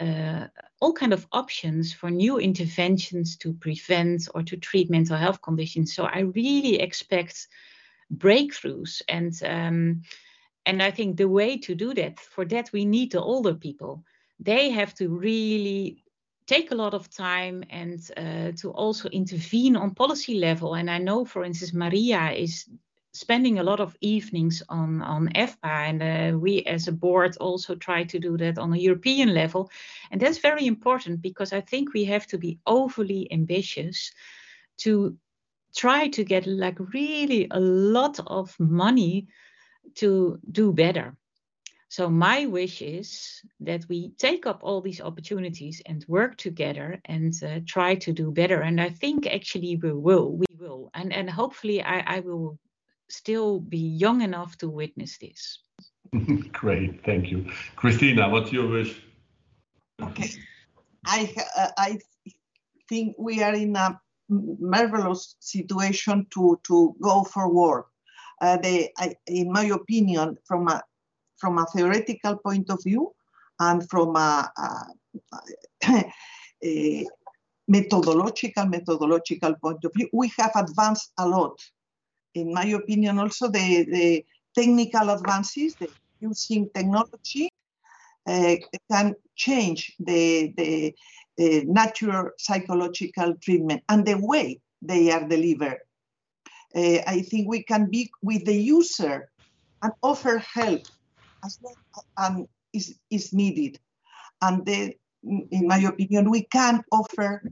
uh, 0.00 0.46
all 0.80 0.92
kind 0.92 1.12
of 1.12 1.26
options 1.32 1.92
for 1.92 2.10
new 2.10 2.38
interventions 2.38 3.36
to 3.36 3.52
prevent 3.52 4.28
or 4.34 4.42
to 4.44 4.56
treat 4.56 4.88
mental 4.90 5.16
health 5.16 5.42
conditions. 5.42 5.94
So 5.94 6.04
i 6.04 6.20
really 6.20 6.80
expect 6.80 7.48
breakthroughs 8.16 9.02
and 9.08 9.32
um, 9.44 10.02
and 10.66 10.82
i 10.82 10.90
think 10.90 11.16
the 11.16 11.28
way 11.28 11.58
to 11.58 11.74
do 11.74 11.92
that 11.94 12.18
for 12.20 12.44
that 12.46 12.70
we 12.72 12.84
need 12.84 13.12
the 13.12 13.20
older 13.20 13.54
people. 13.54 14.04
They 14.40 14.70
have 14.70 14.94
to 14.94 15.08
really 15.08 16.04
take 16.48 16.72
a 16.72 16.74
lot 16.74 16.94
of 16.94 17.10
time 17.10 17.62
and 17.70 18.10
uh, 18.16 18.50
to 18.56 18.70
also 18.70 19.08
intervene 19.10 19.76
on 19.76 19.94
policy 19.94 20.38
level. 20.38 20.74
And 20.74 20.90
I 20.90 20.98
know, 20.98 21.24
for 21.24 21.44
instance, 21.44 21.74
Maria 21.74 22.32
is 22.32 22.64
spending 23.12 23.58
a 23.58 23.62
lot 23.62 23.80
of 23.80 23.96
evenings 24.00 24.62
on 24.68 25.02
on 25.02 25.28
EFPA, 25.34 25.88
and 25.90 26.02
uh, 26.02 26.38
we 26.38 26.62
as 26.64 26.88
a 26.88 26.92
board 26.92 27.36
also 27.36 27.74
try 27.74 28.04
to 28.04 28.18
do 28.18 28.36
that 28.38 28.58
on 28.58 28.72
a 28.72 28.78
European 28.78 29.34
level, 29.34 29.70
and 30.10 30.20
that's 30.20 30.38
very 30.38 30.66
important 30.66 31.20
because 31.20 31.52
I 31.52 31.60
think 31.60 31.94
we 31.94 32.04
have 32.04 32.26
to 32.26 32.38
be 32.38 32.58
overly 32.66 33.32
ambitious 33.32 34.12
to 34.78 35.16
try 35.76 36.08
to 36.08 36.24
get 36.24 36.46
like 36.46 36.78
really 36.94 37.46
a 37.50 37.60
lot 37.60 38.20
of 38.26 38.56
money 38.58 39.26
to 39.94 40.38
do 40.50 40.72
better 40.72 41.16
so 41.90 42.10
my 42.10 42.44
wish 42.44 42.82
is 42.82 43.42
that 43.60 43.88
we 43.88 44.10
take 44.18 44.46
up 44.46 44.60
all 44.62 44.82
these 44.82 45.00
opportunities 45.00 45.80
and 45.86 46.04
work 46.06 46.36
together 46.36 47.00
and 47.06 47.32
uh, 47.42 47.60
try 47.66 47.94
to 47.94 48.12
do 48.12 48.30
better. 48.30 48.60
And 48.60 48.78
I 48.78 48.90
think 48.90 49.26
actually 49.26 49.76
we 49.76 49.92
will, 49.92 50.36
we 50.36 50.46
will, 50.58 50.90
and 50.92 51.12
and 51.14 51.30
hopefully 51.30 51.82
I, 51.82 52.16
I 52.16 52.20
will 52.20 52.58
still 53.08 53.58
be 53.58 53.78
young 53.78 54.20
enough 54.20 54.58
to 54.58 54.68
witness 54.68 55.16
this. 55.16 55.60
Great, 56.52 57.04
thank 57.06 57.30
you, 57.30 57.50
Cristina. 57.76 58.28
What's 58.28 58.52
your 58.52 58.68
wish? 58.68 59.00
Okay, 60.02 60.30
I 61.06 61.34
uh, 61.56 61.70
I 61.78 61.98
think 62.90 63.16
we 63.18 63.42
are 63.42 63.54
in 63.54 63.74
a 63.76 63.98
marvelous 64.28 65.36
situation 65.40 66.26
to 66.34 66.60
to 66.64 66.94
go 67.00 67.24
forward. 67.24 67.86
Uh, 68.40 68.58
the, 68.58 68.88
I, 68.98 69.16
in 69.26 69.50
my 69.50 69.64
opinion, 69.64 70.36
from 70.44 70.68
a 70.68 70.82
from 71.38 71.58
a 71.58 71.66
theoretical 71.66 72.36
point 72.38 72.70
of 72.70 72.82
view 72.84 73.12
and 73.60 73.88
from 73.88 74.16
a, 74.16 74.50
a, 75.84 76.04
a 76.64 77.06
methodological 77.68 78.66
methodological 78.66 79.54
point 79.62 79.84
of 79.84 79.92
view, 79.94 80.08
we 80.12 80.32
have 80.38 80.52
advanced 80.56 81.12
a 81.18 81.28
lot. 81.28 81.60
In 82.34 82.52
my 82.52 82.66
opinion, 82.66 83.18
also 83.18 83.48
the, 83.48 83.84
the 83.84 84.24
technical 84.54 85.10
advances, 85.10 85.74
the 85.74 85.88
using 86.20 86.68
technology 86.74 87.48
uh, 88.26 88.56
can 88.90 89.14
change 89.36 89.94
the, 90.00 90.52
the 90.56 90.94
natural 91.66 92.30
psychological 92.38 93.34
treatment 93.42 93.82
and 93.88 94.04
the 94.04 94.18
way 94.18 94.60
they 94.82 95.10
are 95.10 95.26
delivered. 95.26 95.78
Uh, 96.74 96.98
I 97.06 97.22
think 97.22 97.48
we 97.48 97.62
can 97.62 97.88
be 97.88 98.10
with 98.22 98.44
the 98.44 98.56
user 98.56 99.30
and 99.82 99.92
offer 100.02 100.38
help 100.38 100.82
as 101.44 101.58
long 101.62 101.74
um, 102.16 102.46
is, 102.72 102.98
is 103.10 103.32
needed. 103.32 103.78
And 104.42 104.64
then, 104.64 104.92
in 105.22 105.66
my 105.66 105.78
opinion, 105.78 106.30
we 106.30 106.42
can 106.44 106.82
offer 106.92 107.42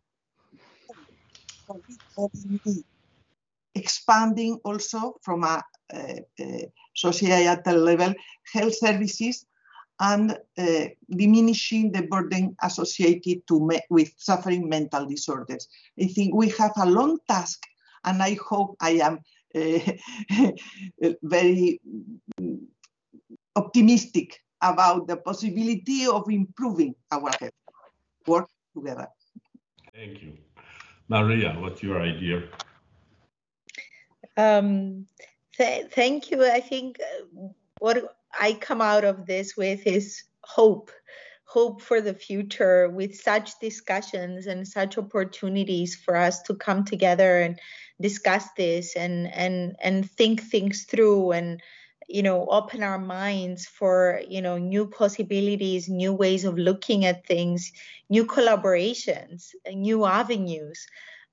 expanding 3.74 4.58
also 4.64 5.16
from 5.22 5.44
a, 5.44 5.62
a, 5.92 6.24
a 6.40 6.72
societal 6.94 7.76
level 7.76 8.14
health 8.52 8.74
services 8.74 9.46
and 10.00 10.38
uh, 10.58 10.84
diminishing 11.10 11.90
the 11.92 12.02
burden 12.02 12.56
associated 12.62 13.46
to 13.46 13.70
with 13.90 14.12
suffering 14.16 14.68
mental 14.68 15.06
disorders. 15.06 15.68
I 16.00 16.06
think 16.06 16.34
we 16.34 16.50
have 16.50 16.72
a 16.76 16.86
long 16.86 17.18
task, 17.28 17.62
and 18.04 18.22
I 18.22 18.36
hope 18.46 18.76
I 18.80 19.00
am 19.02 19.20
uh, 19.54 20.52
very 21.22 21.80
optimistic 23.56 24.38
about 24.62 25.06
the 25.06 25.16
possibility 25.16 26.06
of 26.06 26.24
improving 26.30 26.94
our 27.10 27.30
health. 27.40 27.52
Work 28.26 28.48
together. 28.74 29.08
Thank 29.94 30.22
you. 30.22 30.34
Maria, 31.08 31.56
what's 31.58 31.82
your 31.82 32.00
idea? 32.00 32.42
Um, 34.36 35.06
th- 35.56 35.90
thank 35.92 36.30
you. 36.30 36.44
I 36.44 36.60
think 36.60 36.98
uh, 37.00 37.48
what 37.78 38.16
I 38.38 38.54
come 38.54 38.80
out 38.80 39.04
of 39.04 39.26
this 39.26 39.56
with 39.56 39.86
is 39.86 40.22
hope 40.42 40.90
hope 41.46 41.80
for 41.80 42.00
the 42.00 42.12
future 42.12 42.88
with 42.88 43.14
such 43.14 43.58
discussions 43.60 44.46
and 44.46 44.66
such 44.66 44.98
opportunities 44.98 45.94
for 45.94 46.16
us 46.16 46.42
to 46.42 46.54
come 46.54 46.84
together 46.84 47.40
and 47.40 47.58
discuss 48.00 48.48
this 48.56 48.96
and 48.96 49.32
and 49.32 49.76
and 49.80 50.10
think 50.10 50.42
things 50.42 50.84
through 50.84 51.30
and 51.30 51.62
you 52.08 52.22
know 52.22 52.46
open 52.46 52.82
our 52.82 52.98
minds 52.98 53.66
for 53.66 54.20
you 54.28 54.40
know 54.40 54.58
new 54.58 54.86
possibilities 54.86 55.88
new 55.88 56.12
ways 56.12 56.44
of 56.44 56.56
looking 56.56 57.04
at 57.04 57.26
things 57.26 57.72
new 58.08 58.24
collaborations 58.24 59.50
new 59.72 60.04
avenues 60.04 60.86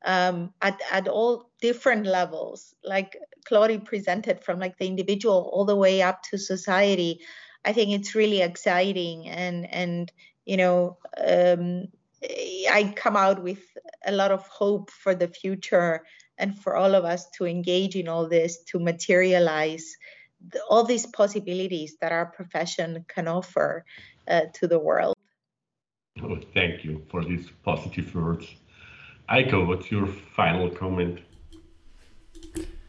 um, 0.06 0.54
at, 0.62 0.82
at 0.92 1.08
all 1.08 1.50
different 1.62 2.06
levels. 2.06 2.76
Like 2.84 3.18
claudi 3.46 3.78
presented 3.84 4.44
from 4.44 4.60
like 4.60 4.78
the 4.78 4.88
individual 4.88 5.50
all 5.54 5.66
the 5.66 5.76
way 5.76 6.02
up 6.02 6.24
to 6.24 6.38
society 6.38 7.20
i 7.66 7.74
think 7.74 7.92
it's 7.92 8.16
really 8.16 8.42
exciting 8.42 9.28
and 9.28 9.72
and 9.74 10.12
you 10.46 10.58
know 10.58 10.98
um, 11.18 11.88
i 12.72 12.94
come 12.96 13.18
out 13.18 13.44
with 13.44 13.62
a 14.06 14.12
lot 14.12 14.32
of 14.32 14.48
hope 14.48 14.90
for 14.92 15.14
the 15.14 15.28
future 15.28 16.04
and 16.38 16.58
for 16.58 16.76
all 16.76 16.96
of 16.96 17.06
us 17.06 17.30
to 17.32 17.46
engage 17.46 17.96
in 17.96 18.08
all 18.08 18.28
this 18.28 18.64
to 18.64 18.80
materialize 18.80 19.96
all 20.70 20.84
these 20.84 21.06
possibilities 21.06 21.96
that 22.02 22.12
our 22.12 22.26
profession 22.26 23.06
can 23.08 23.28
offer 23.28 23.86
uh, 24.28 24.42
to 24.54 24.68
the 24.68 24.80
world. 24.80 25.16
Oh, 26.22 26.38
thank 26.54 26.84
you 26.84 27.02
for 27.10 27.24
these 27.24 27.50
positive 27.64 28.14
words. 28.14 28.48
Eiko, 29.30 29.66
what's 29.66 29.90
your 29.90 30.08
final 30.08 30.70
comment? 30.70 31.20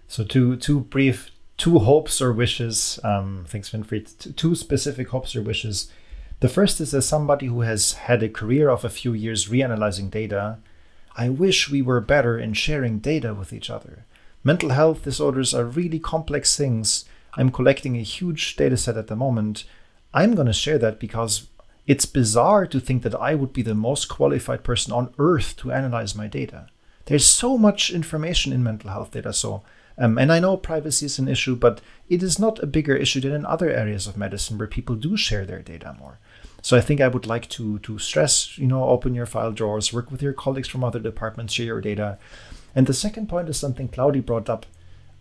So 0.09 0.25
two 0.25 0.57
two 0.57 0.81
brief 0.81 1.31
two 1.57 1.79
hopes 1.79 2.21
or 2.21 2.33
wishes. 2.33 2.99
Um, 3.03 3.45
thanks, 3.49 3.71
Winfried. 3.71 4.37
Two 4.37 4.55
specific 4.55 5.09
hopes 5.09 5.35
or 5.37 5.43
wishes. 5.43 5.91
The 6.41 6.49
first 6.49 6.81
is 6.81 6.93
as 6.93 7.07
somebody 7.07 7.47
who 7.47 7.63
has 7.63 7.93
had 7.93 8.23
a 8.23 8.29
career 8.29 8.69
of 8.69 8.85
a 8.85 8.91
few 8.91 9.13
years 9.13 9.49
reanalyzing 9.49 10.11
data, 10.11 10.59
I 11.17 11.29
wish 11.29 11.71
we 11.71 11.81
were 11.81 12.01
better 12.01 12.39
in 12.39 12.55
sharing 12.55 12.99
data 12.99 13.33
with 13.33 13.53
each 13.53 13.71
other. 13.71 14.05
Mental 14.43 14.71
health 14.71 15.05
disorders 15.05 15.55
are 15.55 15.65
really 15.65 15.99
complex 15.99 16.57
things 16.57 17.05
I'm 17.37 17.51
collecting 17.51 17.97
a 17.97 18.03
huge 18.03 18.57
data 18.57 18.77
set 18.77 18.97
at 18.97 19.09
the 19.09 19.17
moment. 19.17 19.65
I'm 20.13 20.35
going 20.35 20.47
to 20.47 20.53
share 20.53 20.79
that 20.79 20.99
because 20.99 21.49
it's 21.87 22.07
bizarre 22.07 22.67
to 22.67 22.81
think 22.81 23.03
that 23.03 23.15
I 23.15 23.35
would 23.35 23.53
be 23.53 23.63
the 23.63 23.75
most 23.75 24.09
qualified 24.09 24.63
person 24.65 24.93
on 24.93 25.13
earth 25.19 25.57
to 25.59 25.73
analyze 25.73 26.15
my 26.15 26.29
data. 26.29 26.69
There's 27.07 27.27
so 27.27 27.59
much 27.59 27.91
information 27.91 28.53
in 28.53 28.63
mental 28.63 28.91
health 28.91 29.11
data, 29.11 29.33
so 29.33 29.63
Um, 29.97 30.19
and 30.19 30.33
I 30.33 30.41
know 30.41 30.57
privacy 30.57 31.07
is 31.07 31.19
an 31.19 31.29
issue, 31.29 31.55
but 31.55 31.81
it 32.09 32.23
is 32.23 32.39
not 32.39 32.63
a 32.63 32.67
bigger 32.67 32.97
issue 32.97 33.21
than 33.21 33.33
in 33.33 33.47
other 33.47 33.71
areas 33.71 34.07
of 34.07 34.17
medicine 34.17 34.59
where 34.59 34.67
people 34.67 34.97
do 34.97 35.17
share 35.17 35.47
their 35.47 35.63
data 35.63 35.95
more. 35.99 36.19
So 36.63 36.77
I 36.77 36.81
think 36.81 37.01
I 37.01 37.09
would 37.09 37.27
like 37.27 37.49
to 37.51 37.79
to 37.81 37.99
stress, 37.99 38.59
you 38.59 38.67
know, 38.67 38.85
open 38.89 39.15
your 39.15 39.27
file 39.27 39.53
drawers, 39.53 39.93
work 39.93 40.11
with 40.11 40.23
your 40.23 40.33
colleagues 40.33 40.69
from 40.69 40.83
other 40.83 40.99
departments, 41.01 41.55
share 41.55 41.67
your 41.67 41.81
data. 41.81 42.19
And 42.75 42.87
the 42.87 42.95
second 42.95 43.29
point 43.29 43.49
is 43.49 43.57
something 43.57 43.89
Claudi 43.89 44.21
brought 44.21 44.49
up: 44.49 44.67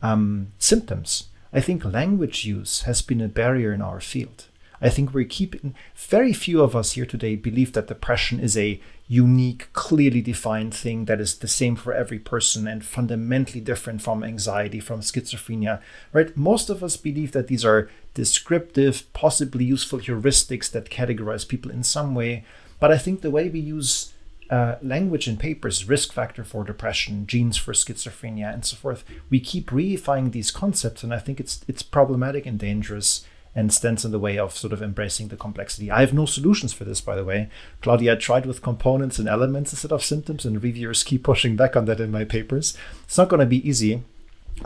um, 0.01 0.47
symptoms. 0.57 1.29
I 1.53 1.61
think 1.61 1.85
language 1.85 2.45
use 2.45 2.81
has 2.81 3.01
been 3.01 3.21
a 3.21 3.27
barrier 3.27 3.73
in 3.73 3.81
our 3.81 3.99
field. 3.99 4.47
I 4.81 4.89
think 4.89 5.13
we're 5.13 5.25
keeping 5.25 5.75
very 5.95 6.33
few 6.33 6.61
of 6.61 6.75
us 6.75 6.93
here 6.93 7.05
today 7.05 7.35
believe 7.35 7.73
that 7.73 7.87
depression 7.87 8.39
is 8.39 8.57
a 8.57 8.81
unique, 9.07 9.71
clearly 9.71 10.21
defined 10.21 10.73
thing 10.73 11.05
that 11.05 11.21
is 11.21 11.37
the 11.37 11.47
same 11.47 11.75
for 11.75 11.93
every 11.93 12.19
person 12.19 12.67
and 12.67 12.83
fundamentally 12.83 13.61
different 13.61 14.01
from 14.01 14.23
anxiety, 14.23 14.79
from 14.79 15.01
schizophrenia, 15.01 15.79
right? 16.11 16.35
Most 16.35 16.69
of 16.69 16.83
us 16.83 16.97
believe 16.97 17.31
that 17.33 17.47
these 17.47 17.63
are 17.63 17.89
descriptive, 18.13 19.11
possibly 19.13 19.63
useful 19.63 19.99
heuristics 19.99 20.71
that 20.71 20.89
categorize 20.89 21.47
people 21.47 21.71
in 21.71 21.83
some 21.83 22.15
way. 22.15 22.43
But 22.79 22.91
I 22.91 22.97
think 22.97 23.21
the 23.21 23.31
way 23.31 23.49
we 23.49 23.59
use 23.59 24.12
uh, 24.49 24.75
language 24.81 25.27
in 25.27 25.37
papers, 25.37 25.87
risk 25.87 26.13
factor 26.13 26.43
for 26.43 26.63
depression, 26.63 27.25
genes 27.27 27.57
for 27.57 27.73
schizophrenia, 27.73 28.53
and 28.53 28.65
so 28.65 28.75
forth, 28.75 29.03
we 29.29 29.39
keep 29.39 29.69
reifying 29.69 30.31
these 30.31 30.51
concepts, 30.51 31.03
and 31.03 31.13
I 31.13 31.19
think 31.19 31.39
it's 31.39 31.63
it's 31.67 31.83
problematic 31.83 32.45
and 32.45 32.59
dangerous 32.59 33.25
and 33.55 33.71
stands 33.71 34.03
in 34.03 34.11
the 34.11 34.19
way 34.19 34.37
of 34.37 34.57
sort 34.57 34.73
of 34.73 34.81
embracing 34.81 35.27
the 35.27 35.37
complexity. 35.37 35.91
I 35.91 35.99
have 35.99 36.13
no 36.13 36.25
solutions 36.25 36.73
for 36.73 36.85
this, 36.85 37.01
by 37.01 37.15
the 37.15 37.23
way. 37.23 37.49
Claudi 37.81 38.19
tried 38.19 38.47
with 38.47 38.63
components 38.63 39.19
and 39.19 39.29
elements 39.29 39.73
instead 39.73 39.91
of 39.91 40.03
symptoms, 40.03 40.45
and 40.45 40.61
reviewers 40.61 41.03
keep 41.03 41.23
pushing 41.31 41.55
back 41.55 41.75
on 41.75 41.85
that 41.85 41.99
in 41.99 42.11
my 42.11 42.25
papers. 42.25 42.75
It's 43.03 43.17
not 43.17 43.29
going 43.29 43.41
to 43.41 43.45
be 43.45 43.67
easy, 43.67 44.03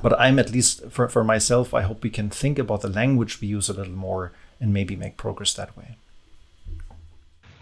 but 0.02 0.18
I'm 0.20 0.40
at 0.40 0.52
least 0.52 0.90
for, 0.90 1.10
for 1.10 1.24
myself, 1.24 1.74
I 1.74 1.82
hope 1.82 2.04
we 2.04 2.10
can 2.10 2.30
think 2.30 2.58
about 2.60 2.82
the 2.82 2.90
language 2.90 3.42
we 3.42 3.48
use 3.48 3.70
a 3.70 3.74
little 3.74 3.94
more 3.94 4.32
and 4.60 4.74
maybe 4.74 4.96
make 4.96 5.18
progress 5.18 5.54
that 5.54 5.76
way. 5.78 5.98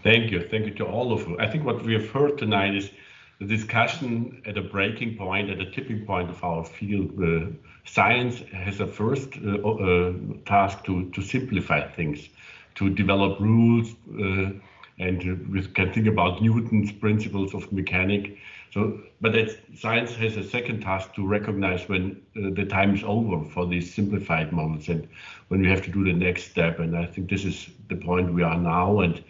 Thank 0.05 0.29
you. 0.29 0.39
Thank 0.39 0.67
you 0.67 0.73
to 0.75 0.85
all 0.85 1.11
of 1.11 1.27
you. 1.27 1.35
I 1.39 1.47
think 1.47 1.65
what 1.65 1.83
we 1.83 1.93
have 1.93 2.07
heard 2.11 2.37
tonight 2.37 2.75
is 2.75 2.91
the 3.39 3.45
discussion 3.47 4.39
at 4.45 4.55
a 4.55 4.61
breaking 4.61 5.17
point, 5.17 5.49
at 5.49 5.59
a 5.59 5.71
tipping 5.71 6.05
point 6.05 6.29
of 6.29 6.43
our 6.43 6.63
field. 6.63 7.09
Uh, 7.19 7.47
science 7.85 8.41
has 8.53 8.79
a 8.81 8.85
first 8.85 9.29
uh, 9.43 9.67
uh, 9.67 10.13
task 10.45 10.83
to, 10.85 11.09
to 11.09 11.21
simplify 11.23 11.81
things, 11.81 12.29
to 12.75 12.91
develop 12.91 13.39
rules, 13.39 13.95
uh, 14.19 14.51
and 14.99 15.49
we 15.51 15.63
can 15.63 15.91
think 15.91 16.05
about 16.05 16.39
Newton's 16.39 16.91
principles 16.91 17.55
of 17.55 17.71
mechanics. 17.71 18.29
So, 18.75 19.01
but 19.21 19.33
science 19.75 20.13
has 20.17 20.37
a 20.37 20.43
second 20.43 20.81
task 20.81 21.15
to 21.15 21.25
recognize 21.25 21.89
when 21.89 22.21
uh, 22.37 22.51
the 22.53 22.65
time 22.65 22.93
is 22.93 23.03
over 23.03 23.43
for 23.49 23.65
these 23.65 23.91
simplified 23.91 24.53
models 24.53 24.87
and 24.87 25.07
when 25.47 25.61
we 25.61 25.67
have 25.69 25.81
to 25.81 25.91
do 25.91 26.03
the 26.03 26.13
next 26.13 26.51
step. 26.51 26.77
And 26.77 26.95
I 26.95 27.07
think 27.07 27.27
this 27.27 27.43
is 27.43 27.69
the 27.89 27.95
point 27.95 28.31
we 28.33 28.43
are 28.43 28.57
now, 28.57 28.99
and 28.99 29.23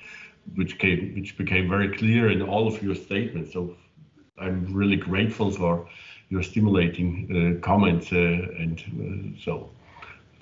which 0.53 0.77
came, 0.77 1.15
which 1.15 1.37
became 1.37 1.67
very 1.67 1.97
clear 1.97 2.29
in 2.29 2.41
all 2.41 2.67
of 2.67 2.81
your 2.83 2.95
statements. 2.95 3.53
So, 3.53 3.75
I'm 4.37 4.73
really 4.73 4.97
grateful 4.97 5.51
for 5.51 5.87
your 6.29 6.43
stimulating 6.43 7.57
uh, 7.59 7.65
comments. 7.65 8.11
Uh, 8.11 8.17
and 8.17 9.35
uh, 9.37 9.41
so 9.41 9.69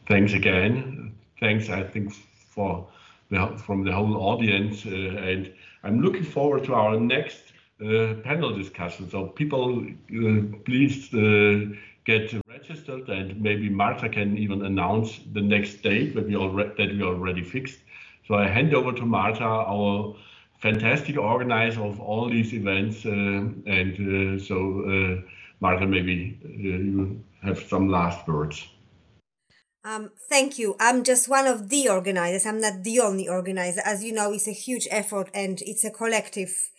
thanks 0.07 0.33
again. 0.33 1.13
Thanks, 1.39 1.69
I 1.69 1.83
think, 1.83 2.13
for 2.13 2.87
the, 3.29 3.61
from 3.65 3.83
the 3.83 3.91
whole 3.91 4.15
audience. 4.17 4.85
and 4.85 5.53
I'm 5.83 6.01
looking 6.01 6.23
forward 6.23 6.63
to 6.65 6.73
our 6.73 6.99
next 6.99 7.53
panel 7.79 8.55
discussion. 8.55 9.09
So 9.09 9.27
people, 9.27 9.85
please 10.65 11.09
get 12.05 12.33
registered 12.49 13.09
and 13.09 13.41
maybe 13.41 13.69
Marta 13.69 14.07
can 14.07 14.37
even 14.37 14.65
announce 14.65 15.19
the 15.33 15.41
next 15.41 15.81
date 15.81 16.15
that 16.15 16.27
we 16.27 16.35
already 16.35 16.71
that 16.77 16.95
we 16.95 17.03
already 17.03 17.43
fixed. 17.43 17.79
So 18.27 18.35
I 18.35 18.47
hand 18.47 18.73
over 18.73 18.93
to 18.93 19.05
Marta, 19.05 19.43
our 19.43 20.15
fantastic 20.59 21.17
organizer 21.17 21.81
of 21.81 21.99
all 21.99 22.29
these 22.29 22.53
events, 22.53 23.05
uh, 23.05 23.09
and 23.09 24.39
uh, 24.39 24.43
so 24.43 24.55
uh, 24.87 25.29
Marta, 25.59 25.85
maybe 25.85 26.39
you 26.43 27.21
have 27.41 27.59
some 27.67 27.89
last 27.89 28.27
words. 28.27 28.67
Um, 29.85 30.11
thank 30.29 30.57
you. 30.57 30.77
I'm 30.79 31.03
just 31.03 31.27
one 31.27 31.45
of 31.45 31.67
the 31.67 31.89
organizers. 31.89 32.45
I'm 32.45 32.61
not 32.61 32.83
the 32.83 33.01
only 33.01 33.27
organizer. 33.27 33.81
As 33.83 34.01
you 34.01 34.13
know, 34.13 34.31
it's 34.31 34.47
a 34.47 34.51
huge 34.51 34.87
effort 34.89 35.29
and 35.33 35.61
it's 35.61 35.83
a 35.83 35.91
collective 35.91 36.69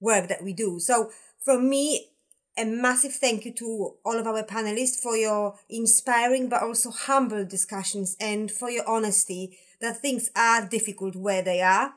work 0.00 0.28
that 0.28 0.42
we 0.42 0.54
do. 0.54 0.80
So 0.80 1.10
from 1.44 1.68
me, 1.68 2.08
a 2.56 2.64
massive 2.64 3.12
thank 3.12 3.44
you 3.44 3.52
to 3.52 3.96
all 4.04 4.18
of 4.18 4.26
our 4.26 4.42
panelists 4.42 4.98
for 5.02 5.14
your 5.14 5.56
inspiring 5.68 6.48
but 6.48 6.62
also 6.62 6.90
humble 6.90 7.44
discussions 7.44 8.16
and 8.18 8.50
for 8.50 8.70
your 8.70 8.88
honesty 8.88 9.58
that 9.80 9.98
things 9.98 10.30
are 10.36 10.66
difficult 10.66 11.16
where 11.16 11.42
they 11.42 11.60
are. 11.60 11.94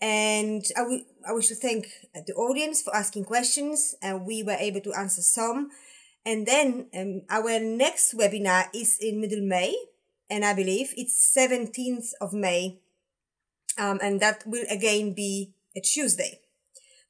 And 0.00 0.64
I, 0.76 0.80
w- 0.80 1.04
I 1.26 1.32
wish 1.32 1.48
to 1.48 1.54
thank 1.54 1.86
the 2.14 2.34
audience 2.34 2.82
for 2.82 2.94
asking 2.94 3.24
questions, 3.24 3.94
and 4.02 4.26
we 4.26 4.42
were 4.42 4.56
able 4.58 4.80
to 4.82 4.92
answer 4.92 5.22
some. 5.22 5.70
And 6.26 6.46
then 6.46 6.88
um, 6.94 7.22
our 7.30 7.60
next 7.60 8.16
webinar 8.16 8.68
is 8.74 8.98
in 8.98 9.20
middle 9.20 9.42
May, 9.46 9.76
and 10.30 10.44
I 10.44 10.54
believe 10.54 10.92
it's 10.96 11.34
17th 11.36 12.12
of 12.20 12.32
May, 12.32 12.80
um, 13.78 13.98
and 14.02 14.20
that 14.20 14.42
will 14.46 14.64
again 14.70 15.14
be 15.14 15.54
a 15.76 15.80
Tuesday. 15.80 16.40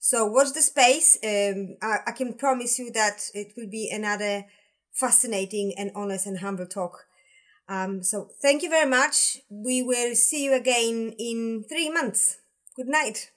So 0.00 0.26
watch 0.26 0.52
the 0.52 0.62
space. 0.62 1.16
Um, 1.24 1.76
I, 1.80 1.98
I 2.08 2.12
can 2.12 2.34
promise 2.34 2.78
you 2.78 2.92
that 2.92 3.30
it 3.32 3.54
will 3.56 3.68
be 3.68 3.90
another 3.90 4.44
fascinating 4.92 5.72
and 5.78 5.90
honest 5.94 6.26
and 6.26 6.38
humble 6.38 6.66
talk. 6.66 7.06
Um, 7.68 8.02
so 8.02 8.28
thank 8.42 8.62
you 8.62 8.70
very 8.70 8.88
much. 8.88 9.38
We 9.48 9.82
will 9.82 10.14
see 10.14 10.44
you 10.44 10.54
again 10.54 11.14
in 11.18 11.64
three 11.68 11.90
months. 11.90 12.38
Good 12.76 12.88
night. 12.88 13.30